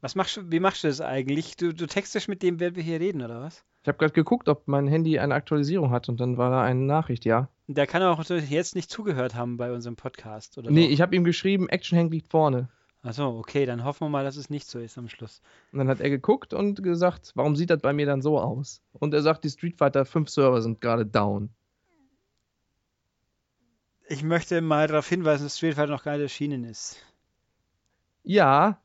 Was 0.06 0.14
machst 0.14 0.36
du, 0.36 0.52
wie 0.52 0.60
machst 0.60 0.84
du 0.84 0.86
das 0.86 1.00
eigentlich? 1.00 1.56
Du, 1.56 1.74
du 1.74 1.88
textest 1.88 2.28
mit 2.28 2.40
dem, 2.40 2.60
während 2.60 2.76
wir 2.76 2.84
hier 2.84 3.00
reden, 3.00 3.22
oder 3.22 3.40
was? 3.40 3.64
Ich 3.82 3.88
habe 3.88 3.98
gerade 3.98 4.12
geguckt, 4.12 4.48
ob 4.48 4.68
mein 4.68 4.86
Handy 4.86 5.18
eine 5.18 5.34
Aktualisierung 5.34 5.90
hat 5.90 6.08
und 6.08 6.20
dann 6.20 6.36
war 6.36 6.48
da 6.48 6.62
eine 6.62 6.78
Nachricht, 6.78 7.24
ja. 7.24 7.48
Der 7.66 7.88
kann 7.88 8.04
auch 8.04 8.22
jetzt 8.24 8.76
nicht 8.76 8.88
zugehört 8.88 9.34
haben 9.34 9.56
bei 9.56 9.72
unserem 9.72 9.96
Podcast, 9.96 10.58
oder? 10.58 10.70
Nee, 10.70 10.84
doch? 10.84 10.92
ich 10.92 11.00
habe 11.00 11.16
ihm 11.16 11.24
geschrieben, 11.24 11.68
Action 11.68 11.98
Hank 11.98 12.12
liegt 12.12 12.28
vorne. 12.28 12.68
Achso, 13.02 13.36
okay, 13.36 13.66
dann 13.66 13.82
hoffen 13.82 14.04
wir 14.04 14.08
mal, 14.08 14.22
dass 14.22 14.36
es 14.36 14.48
nicht 14.48 14.68
so 14.68 14.78
ist 14.78 14.96
am 14.96 15.08
Schluss. 15.08 15.42
Und 15.72 15.80
dann 15.80 15.88
hat 15.88 15.98
er 15.98 16.08
geguckt 16.08 16.54
und 16.54 16.84
gesagt, 16.84 17.32
warum 17.34 17.56
sieht 17.56 17.70
das 17.70 17.80
bei 17.80 17.92
mir 17.92 18.06
dann 18.06 18.22
so 18.22 18.38
aus? 18.38 18.82
Und 18.92 19.12
er 19.12 19.22
sagt, 19.22 19.42
die 19.42 19.50
Street 19.50 19.76
Fighter 19.76 20.04
5 20.04 20.30
Server 20.30 20.62
sind 20.62 20.80
gerade 20.80 21.04
down. 21.04 21.50
Ich 24.08 24.22
möchte 24.22 24.60
mal 24.60 24.86
darauf 24.86 25.08
hinweisen, 25.08 25.46
dass 25.46 25.56
Street 25.56 25.74
Fighter 25.74 25.90
noch 25.90 26.04
gar 26.04 26.12
nicht 26.12 26.22
erschienen 26.22 26.62
ist. 26.62 26.96
Ja, 28.22 28.80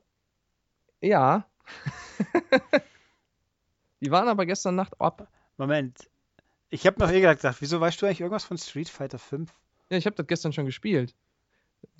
ja. 1.02 1.45
die 4.02 4.11
waren 4.11 4.28
aber 4.28 4.45
gestern 4.45 4.76
Nacht 4.76 4.99
ab. 4.99 5.28
Moment. 5.57 6.10
Ich 6.69 6.88
habe 6.88 6.99
noch 6.99 7.11
eh 7.11 7.19
gerade 7.19 7.36
gedacht, 7.36 7.57
wieso 7.60 7.82
weißt 7.82 8.02
du 8.02 8.06
eigentlich 8.06 8.22
irgendwas 8.22 8.45
von 8.45 8.57
Street 8.57 8.90
Fighter 8.90 9.19
5? 9.19 9.52
Ja, 9.90 9.98
ich 9.98 10.06
habe 10.06 10.15
das 10.15 10.28
gestern 10.28 10.53
schon 10.53 10.65
gespielt. 10.65 11.14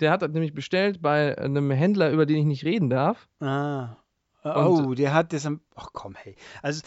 Der 0.00 0.10
hat 0.10 0.22
das 0.22 0.30
nämlich 0.30 0.54
bestellt 0.54 1.02
bei 1.02 1.36
einem 1.36 1.70
Händler, 1.70 2.10
über 2.10 2.24
den 2.24 2.38
ich 2.38 2.46
nicht 2.46 2.64
reden 2.64 2.88
darf. 2.88 3.28
Ah. 3.40 3.96
Oh, 4.44 4.94
der 4.94 5.14
hat 5.14 5.32
das 5.32 5.46
am. 5.46 5.60
Ach 5.74 5.90
komm, 5.92 6.14
hey. 6.16 6.34
Also, 6.62 6.82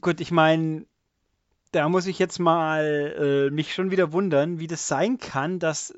gut, 0.00 0.20
ich 0.20 0.30
meine, 0.30 0.86
da 1.72 1.88
muss 1.88 2.06
ich 2.06 2.18
jetzt 2.18 2.38
mal 2.38 3.48
äh, 3.48 3.50
mich 3.50 3.74
schon 3.74 3.90
wieder 3.90 4.12
wundern, 4.12 4.58
wie 4.58 4.66
das 4.66 4.88
sein 4.88 5.18
kann, 5.18 5.58
dass 5.58 5.94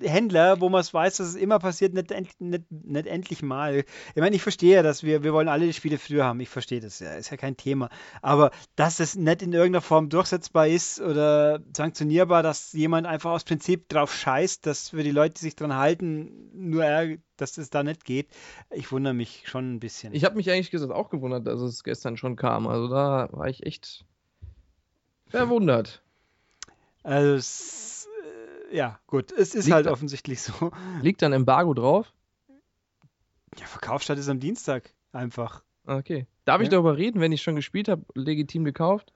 Händler, 0.00 0.60
wo 0.60 0.68
man 0.68 0.80
es 0.80 0.92
weiß, 0.92 1.18
dass 1.18 1.28
es 1.28 1.34
immer 1.34 1.58
passiert, 1.58 1.94
nicht, 1.94 2.10
nicht, 2.40 2.64
nicht 2.70 3.06
endlich 3.06 3.42
mal. 3.42 3.84
Ich 4.14 4.20
meine, 4.20 4.34
ich 4.36 4.42
verstehe 4.42 4.76
ja, 4.76 4.82
dass 4.82 5.02
wir, 5.02 5.22
wir 5.22 5.32
wollen 5.32 5.48
alle 5.48 5.66
die 5.66 5.72
Spiele 5.72 5.98
früher 5.98 6.24
haben. 6.24 6.40
Ich 6.40 6.48
verstehe 6.48 6.80
das 6.80 7.00
ja, 7.00 7.12
ist 7.14 7.30
ja 7.30 7.36
kein 7.36 7.56
Thema. 7.56 7.90
Aber 8.22 8.50
dass 8.76 9.00
es 9.00 9.14
nicht 9.14 9.42
in 9.42 9.52
irgendeiner 9.52 9.82
Form 9.82 10.08
durchsetzbar 10.08 10.68
ist 10.68 11.00
oder 11.00 11.60
sanktionierbar, 11.76 12.42
dass 12.42 12.72
jemand 12.72 13.06
einfach 13.06 13.30
aus 13.30 13.44
Prinzip 13.44 13.88
drauf 13.88 14.14
scheißt, 14.14 14.66
dass 14.66 14.90
für 14.90 15.02
die 15.02 15.10
Leute, 15.10 15.34
die 15.34 15.40
sich 15.40 15.56
dran 15.56 15.74
halten, 15.74 16.50
nur 16.52 16.84
er, 16.84 17.16
dass 17.36 17.58
es 17.58 17.70
da 17.70 17.82
nicht 17.82 18.04
geht. 18.04 18.28
Ich 18.70 18.90
wundere 18.92 19.14
mich 19.14 19.44
schon 19.46 19.74
ein 19.74 19.80
bisschen. 19.80 20.14
Ich 20.14 20.24
habe 20.24 20.36
mich 20.36 20.50
eigentlich 20.50 20.70
gesagt 20.70 20.92
auch 20.92 21.10
gewundert, 21.10 21.46
dass 21.46 21.60
es 21.60 21.84
gestern 21.84 22.16
schon 22.16 22.36
kam. 22.36 22.66
Also 22.66 22.88
da 22.88 23.28
war 23.32 23.48
ich 23.48 23.66
echt 23.66 24.04
verwundert. 25.28 26.02
Also 27.02 27.34
es 27.34 27.93
ja, 28.74 28.98
gut, 29.06 29.30
es 29.30 29.54
ist 29.54 29.66
liegt 29.66 29.74
halt 29.74 29.86
da, 29.86 29.92
offensichtlich 29.92 30.42
so. 30.42 30.72
Liegt 31.00 31.22
dann 31.22 31.32
Embargo 31.32 31.74
drauf? 31.74 32.12
Ja, 33.58 33.66
Verkaufsstart 33.66 34.18
ist 34.18 34.28
am 34.28 34.40
Dienstag 34.40 34.92
einfach. 35.12 35.62
Okay. 35.86 36.26
Darf 36.44 36.58
ja. 36.58 36.64
ich 36.64 36.68
darüber 36.70 36.96
reden, 36.96 37.20
wenn 37.20 37.30
ich 37.30 37.42
schon 37.42 37.54
gespielt 37.54 37.88
habe, 37.88 38.04
legitim 38.14 38.64
gekauft? 38.64 39.12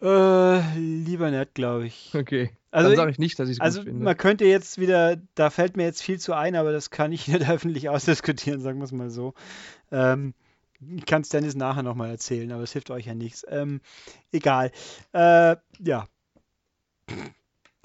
Äh, 0.00 0.78
lieber 0.78 1.30
nicht, 1.30 1.54
glaube 1.54 1.86
ich. 1.86 2.12
Okay. 2.14 2.50
Also, 2.70 2.88
Dann 2.88 2.96
sage 2.96 3.10
ich 3.10 3.18
nicht, 3.18 3.38
dass 3.38 3.48
ich 3.48 3.56
es 3.56 3.60
also 3.60 3.80
gut 3.80 3.88
finde. 3.88 4.04
Man 4.04 4.16
könnte 4.16 4.46
jetzt 4.46 4.78
wieder, 4.78 5.16
da 5.34 5.50
fällt 5.50 5.76
mir 5.76 5.84
jetzt 5.84 6.02
viel 6.02 6.18
zu 6.18 6.32
ein, 6.32 6.56
aber 6.56 6.72
das 6.72 6.90
kann 6.90 7.12
ich 7.12 7.28
nicht 7.28 7.48
öffentlich 7.48 7.88
ausdiskutieren, 7.88 8.60
sagen 8.60 8.78
wir 8.78 8.84
es 8.84 8.92
mal 8.92 9.10
so. 9.10 9.34
Ähm, 9.92 10.34
ich 10.96 11.06
kann 11.06 11.22
es 11.22 11.28
Dennis 11.28 11.54
nachher 11.54 11.82
nochmal 11.82 12.10
erzählen, 12.10 12.50
aber 12.52 12.62
es 12.62 12.72
hilft 12.72 12.90
euch 12.90 13.06
ja 13.06 13.14
nichts. 13.14 13.46
Ähm, 13.48 13.80
egal. 14.32 14.72
Äh, 15.12 15.56
ja. 15.78 16.06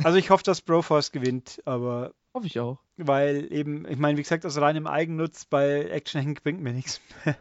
Also 0.03 0.17
ich 0.17 0.29
hoffe, 0.29 0.43
dass 0.43 0.61
Broforce 0.61 1.11
gewinnt, 1.11 1.61
aber. 1.65 2.13
Hoffe 2.33 2.47
ich 2.47 2.59
auch. 2.59 2.79
Weil 2.97 3.51
eben, 3.51 3.87
ich 3.87 3.97
meine, 3.97 4.17
wie 4.17 4.21
gesagt, 4.21 4.45
aus 4.45 4.57
reinem 4.57 4.85
Eigennutz 4.87 5.45
bei 5.45 5.89
Action 5.89 6.21
Hank 6.21 6.43
bringt 6.43 6.61
mir 6.61 6.73
nichts 6.73 7.01
mehr. 7.25 7.35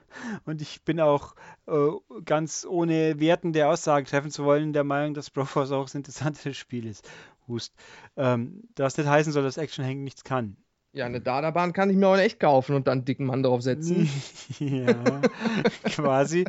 Und 0.44 0.62
ich 0.62 0.82
bin 0.82 1.00
auch 1.00 1.34
äh, 1.66 1.90
ganz 2.24 2.66
ohne 2.68 3.20
wertende 3.20 3.68
Aussagen 3.68 4.06
treffen 4.06 4.30
zu 4.30 4.44
wollen, 4.44 4.72
der 4.72 4.84
Meinung, 4.84 5.14
dass 5.14 5.30
Broforce 5.30 5.72
auch 5.72 5.92
ein 5.92 5.98
interessantes 5.98 6.56
Spiel 6.56 6.86
ist. 6.86 7.08
Hust. 7.46 7.74
Ähm, 8.16 8.62
das 8.74 8.96
nicht 8.96 9.08
heißen 9.08 9.32
soll, 9.32 9.42
dass 9.42 9.56
Action 9.58 9.84
Hank 9.84 10.00
nichts 10.00 10.24
kann. 10.24 10.56
Ja, 10.92 11.04
eine 11.04 11.20
Dada-Bahn 11.20 11.72
kann 11.72 11.90
ich 11.90 11.96
mir 11.96 12.08
auch 12.08 12.16
echt 12.16 12.40
kaufen 12.40 12.74
und 12.74 12.86
dann 12.86 12.98
einen 12.98 13.04
dicken 13.04 13.26
Mann 13.26 13.42
drauf 13.42 13.62
setzen. 13.62 14.08
ja, 14.58 15.20
quasi. 15.84 16.44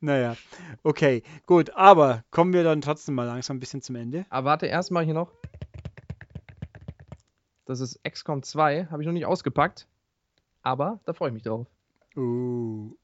Naja, 0.00 0.36
okay, 0.82 1.22
gut. 1.46 1.70
Aber 1.74 2.22
kommen 2.30 2.52
wir 2.52 2.64
dann 2.64 2.82
trotzdem 2.82 3.14
mal 3.14 3.24
langsam 3.24 3.56
ein 3.56 3.60
bisschen 3.60 3.80
zum 3.80 3.96
Ende. 3.96 4.26
Aber 4.28 4.50
warte, 4.50 4.66
erst 4.66 4.90
mal 4.90 5.04
hier 5.04 5.14
noch. 5.14 5.32
Das 7.64 7.80
ist 7.80 8.02
XCOM 8.04 8.42
2, 8.42 8.86
habe 8.90 9.02
ich 9.02 9.06
noch 9.06 9.12
nicht 9.12 9.26
ausgepackt. 9.26 9.86
Aber 10.62 11.00
da 11.04 11.12
freue 11.12 11.28
ich 11.28 11.34
mich 11.34 11.42
drauf. 11.42 11.66
Uh, 12.16 12.94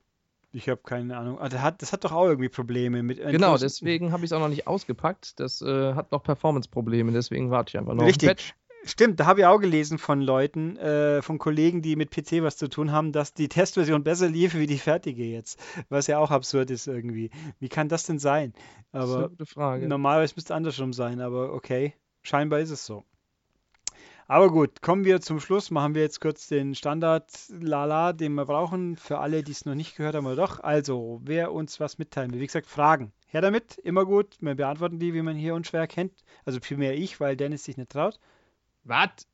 ich 0.53 0.69
habe 0.69 0.81
keine 0.85 1.17
Ahnung. 1.17 1.39
Ah, 1.41 1.49
das, 1.49 1.61
hat, 1.61 1.83
das 1.83 1.93
hat 1.93 2.05
doch 2.05 2.13
auch 2.13 2.27
irgendwie 2.27 2.49
Probleme 2.49 3.03
mit. 3.03 3.19
Genau, 3.19 3.59
deswegen 3.59 4.13
habe 4.13 4.25
ich 4.25 4.31
es 4.31 4.33
auch 4.33 4.41
noch 4.41 4.49
nicht 4.49 4.67
ausgepackt. 4.67 5.41
Das 5.41 5.61
äh, 5.63 5.95
hat 5.95 6.13
noch 6.13 6.23
Performance-Probleme, 6.23 7.11
deswegen 7.13 7.51
warte 7.51 7.71
ich 7.71 7.79
einfach 7.79 7.95
noch. 7.95 8.05
Richtig. 8.05 8.55
Stimmt, 8.87 9.19
da 9.19 9.27
habe 9.27 9.41
ich 9.41 9.47
auch 9.47 9.59
gelesen 9.59 9.97
von 9.97 10.21
Leuten, 10.21 10.77
äh, 10.77 11.23
von 11.23 11.39
Kollegen, 11.39 11.81
die 11.81 11.97
mit 11.97 12.11
PC 12.11 12.43
was 12.43 12.59
zu 12.59 12.69
tun 12.69 12.93
haben, 12.93 13.13
dass 13.13 13.33
die 13.33 13.49
Testversion 13.49 14.05
besser 14.05 14.29
lief 14.29 14.55
wie 14.55 14.67
die 14.67 14.79
fertige 14.79 15.25
jetzt. 15.25 15.59
Was 15.89 16.07
ja 16.07 16.19
auch 16.19 16.31
absurd 16.31 16.71
ist 16.71 16.87
irgendwie. 16.87 17.31
Wie 17.61 17.71
kann 17.71 17.89
das 17.89 18.05
denn 18.05 18.19
sein? 18.19 18.53
Aber 18.93 19.01
das 19.01 19.11
ist 19.11 19.17
eine 19.17 19.29
gute 19.31 19.47
Frage. 19.47 19.89
Normalerweise 19.89 20.35
müsste 20.37 20.53
es 20.53 20.57
andersrum 20.57 20.93
sein, 20.93 21.21
aber 21.21 21.55
okay. 21.55 21.95
Scheinbar 22.23 22.61
ist 22.61 22.71
es 22.71 22.85
so. 22.85 23.05
Aber 24.27 24.51
gut, 24.51 24.81
kommen 24.81 25.05
wir 25.05 25.21
zum 25.21 25.41
Schluss. 25.41 25.71
Machen 25.71 25.95
wir 25.95 26.03
jetzt 26.03 26.21
kurz 26.21 26.49
den 26.49 26.75
Standard 26.75 27.31
Lala, 27.51 28.15
den 28.15 28.35
wir 28.35 28.47
brauchen. 28.47 28.97
Für 28.97 29.19
alle, 29.19 29.43
die 29.43 29.53
es 29.53 29.67
noch 29.67 29.75
nicht 29.75 29.97
gehört 29.97 30.15
haben, 30.15 30.27
oder 30.27 30.37
doch. 30.37 30.61
Also, 30.61 31.21
wer 31.25 31.53
uns 31.53 31.79
was 31.81 31.99
mitteilen 31.99 32.33
will. 32.33 32.41
Wie 32.41 32.47
gesagt, 32.47 32.67
Fragen. 32.67 33.13
Her 33.27 33.43
damit, 33.43 33.77
immer 33.79 34.07
gut. 34.07 34.37
Wir 34.41 34.55
beantworten 34.55 34.99
die, 34.99 35.13
wie 35.13 35.21
man 35.21 35.37
hier 35.37 35.55
unschwer 35.55 35.87
kennt. 35.87 36.13
Also 36.45 36.61
vielmehr 36.61 36.97
ich, 36.97 37.21
weil 37.21 37.37
Dennis 37.37 37.65
sich 37.65 37.77
nicht 37.77 37.91
traut. 37.91 38.19
Was? 38.85 39.27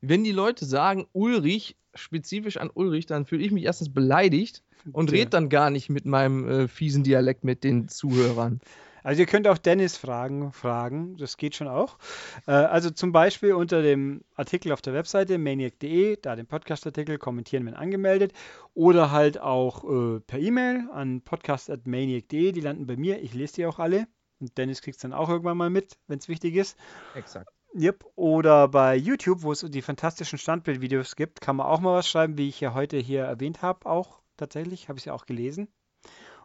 Wenn 0.00 0.24
die 0.24 0.32
Leute 0.32 0.64
sagen 0.64 1.06
Ulrich, 1.12 1.76
spezifisch 1.94 2.56
an 2.56 2.70
Ulrich, 2.72 3.06
dann 3.06 3.26
fühle 3.26 3.44
ich 3.44 3.52
mich 3.52 3.64
erstens 3.64 3.92
beleidigt 3.92 4.62
und 4.92 5.12
rede 5.12 5.30
dann 5.30 5.48
gar 5.48 5.70
nicht 5.70 5.88
mit 5.88 6.06
meinem 6.06 6.48
äh, 6.48 6.68
fiesen 6.68 7.04
Dialekt 7.04 7.44
mit 7.44 7.64
den 7.64 7.88
Zuhörern. 7.88 8.60
Also 9.02 9.20
ihr 9.20 9.26
könnt 9.26 9.46
auch 9.48 9.58
Dennis 9.58 9.96
fragen, 9.96 10.52
fragen, 10.52 11.16
das 11.16 11.36
geht 11.36 11.54
schon 11.54 11.68
auch. 11.68 11.98
Äh, 12.46 12.52
also 12.52 12.90
zum 12.90 13.12
Beispiel 13.12 13.54
unter 13.54 13.82
dem 13.82 14.22
Artikel 14.34 14.72
auf 14.72 14.82
der 14.82 14.92
Webseite 14.92 15.38
maniac.de, 15.38 16.18
da 16.20 16.36
den 16.36 16.46
Podcast-Artikel 16.46 17.18
kommentieren, 17.18 17.64
wenn 17.66 17.74
angemeldet. 17.74 18.32
Oder 18.74 19.10
halt 19.10 19.40
auch 19.40 19.84
äh, 19.84 20.20
per 20.20 20.38
E-Mail 20.38 20.88
an 20.92 21.22
podcast.maniac.de, 21.22 22.52
die 22.52 22.60
landen 22.60 22.86
bei 22.86 22.96
mir, 22.96 23.22
ich 23.22 23.34
lese 23.34 23.54
die 23.54 23.66
auch 23.66 23.78
alle. 23.78 24.08
Und 24.40 24.56
Dennis 24.58 24.82
kriegt 24.82 24.96
es 24.96 25.02
dann 25.02 25.12
auch 25.12 25.28
irgendwann 25.28 25.56
mal 25.56 25.70
mit, 25.70 25.96
wenn 26.06 26.18
es 26.18 26.28
wichtig 26.28 26.54
ist. 26.54 26.76
Exakt. 27.14 27.50
Yep. 27.78 28.04
Oder 28.16 28.66
bei 28.68 28.96
YouTube, 28.96 29.42
wo 29.42 29.52
es 29.52 29.60
die 29.60 29.82
fantastischen 29.82 30.38
Standbildvideos 30.38 31.14
gibt, 31.14 31.40
kann 31.40 31.56
man 31.56 31.66
auch 31.66 31.78
mal 31.78 31.94
was 31.94 32.08
schreiben, 32.08 32.36
wie 32.36 32.48
ich 32.48 32.60
ja 32.60 32.74
heute 32.74 32.96
hier 32.96 33.22
erwähnt 33.22 33.62
habe, 33.62 33.86
auch 33.86 34.20
tatsächlich, 34.36 34.88
habe 34.88 34.98
ich 34.98 35.04
ja 35.04 35.12
auch 35.12 35.26
gelesen. 35.26 35.68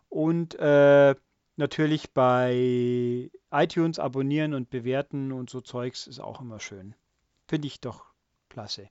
Und 0.10 0.54
äh, 0.60 1.16
natürlich 1.56 2.14
bei 2.14 3.32
iTunes 3.52 3.98
abonnieren 3.98 4.54
und 4.54 4.70
bewerten 4.70 5.32
und 5.32 5.50
so 5.50 5.62
Zeugs 5.62 6.06
ist 6.06 6.20
auch 6.20 6.40
immer 6.40 6.60
schön. 6.60 6.96
Finde 7.48 7.68
ich 7.68 7.82
doch 7.82 8.06
klasse. 8.50 8.90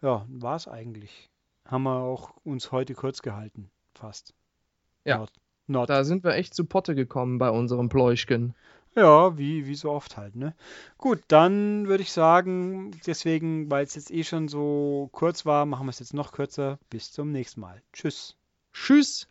Ja, 0.00 0.24
war 0.28 0.56
es 0.56 0.68
eigentlich. 0.68 1.30
Haben 1.66 1.82
wir 1.82 1.98
auch 1.98 2.36
uns 2.42 2.72
heute 2.72 2.94
kurz 2.94 3.20
gehalten, 3.20 3.70
fast. 3.94 4.34
Ja. 5.04 5.18
Not, 5.18 5.32
not. 5.66 5.90
Da 5.90 6.04
sind 6.04 6.24
wir 6.24 6.34
echt 6.34 6.54
zu 6.54 6.64
Potte 6.64 6.94
gekommen 6.94 7.36
bei 7.36 7.50
unserem 7.50 7.90
Pläuschken. 7.90 8.54
Ja, 8.96 9.36
wie, 9.36 9.66
wie 9.66 9.74
so 9.74 9.90
oft 9.90 10.16
halt, 10.16 10.36
ne? 10.36 10.54
Gut, 10.96 11.20
dann 11.28 11.86
würde 11.86 12.02
ich 12.02 12.12
sagen, 12.12 12.92
deswegen, 13.06 13.70
weil 13.70 13.84
es 13.84 13.94
jetzt 13.94 14.10
eh 14.10 14.24
schon 14.24 14.48
so 14.48 15.10
kurz 15.12 15.44
war, 15.44 15.66
machen 15.66 15.86
wir 15.86 15.90
es 15.90 15.98
jetzt 15.98 16.14
noch 16.14 16.32
kürzer. 16.32 16.78
Bis 16.88 17.12
zum 17.12 17.30
nächsten 17.30 17.60
Mal. 17.60 17.82
Tschüss. 17.92 18.38
Tschüss. 18.72 19.28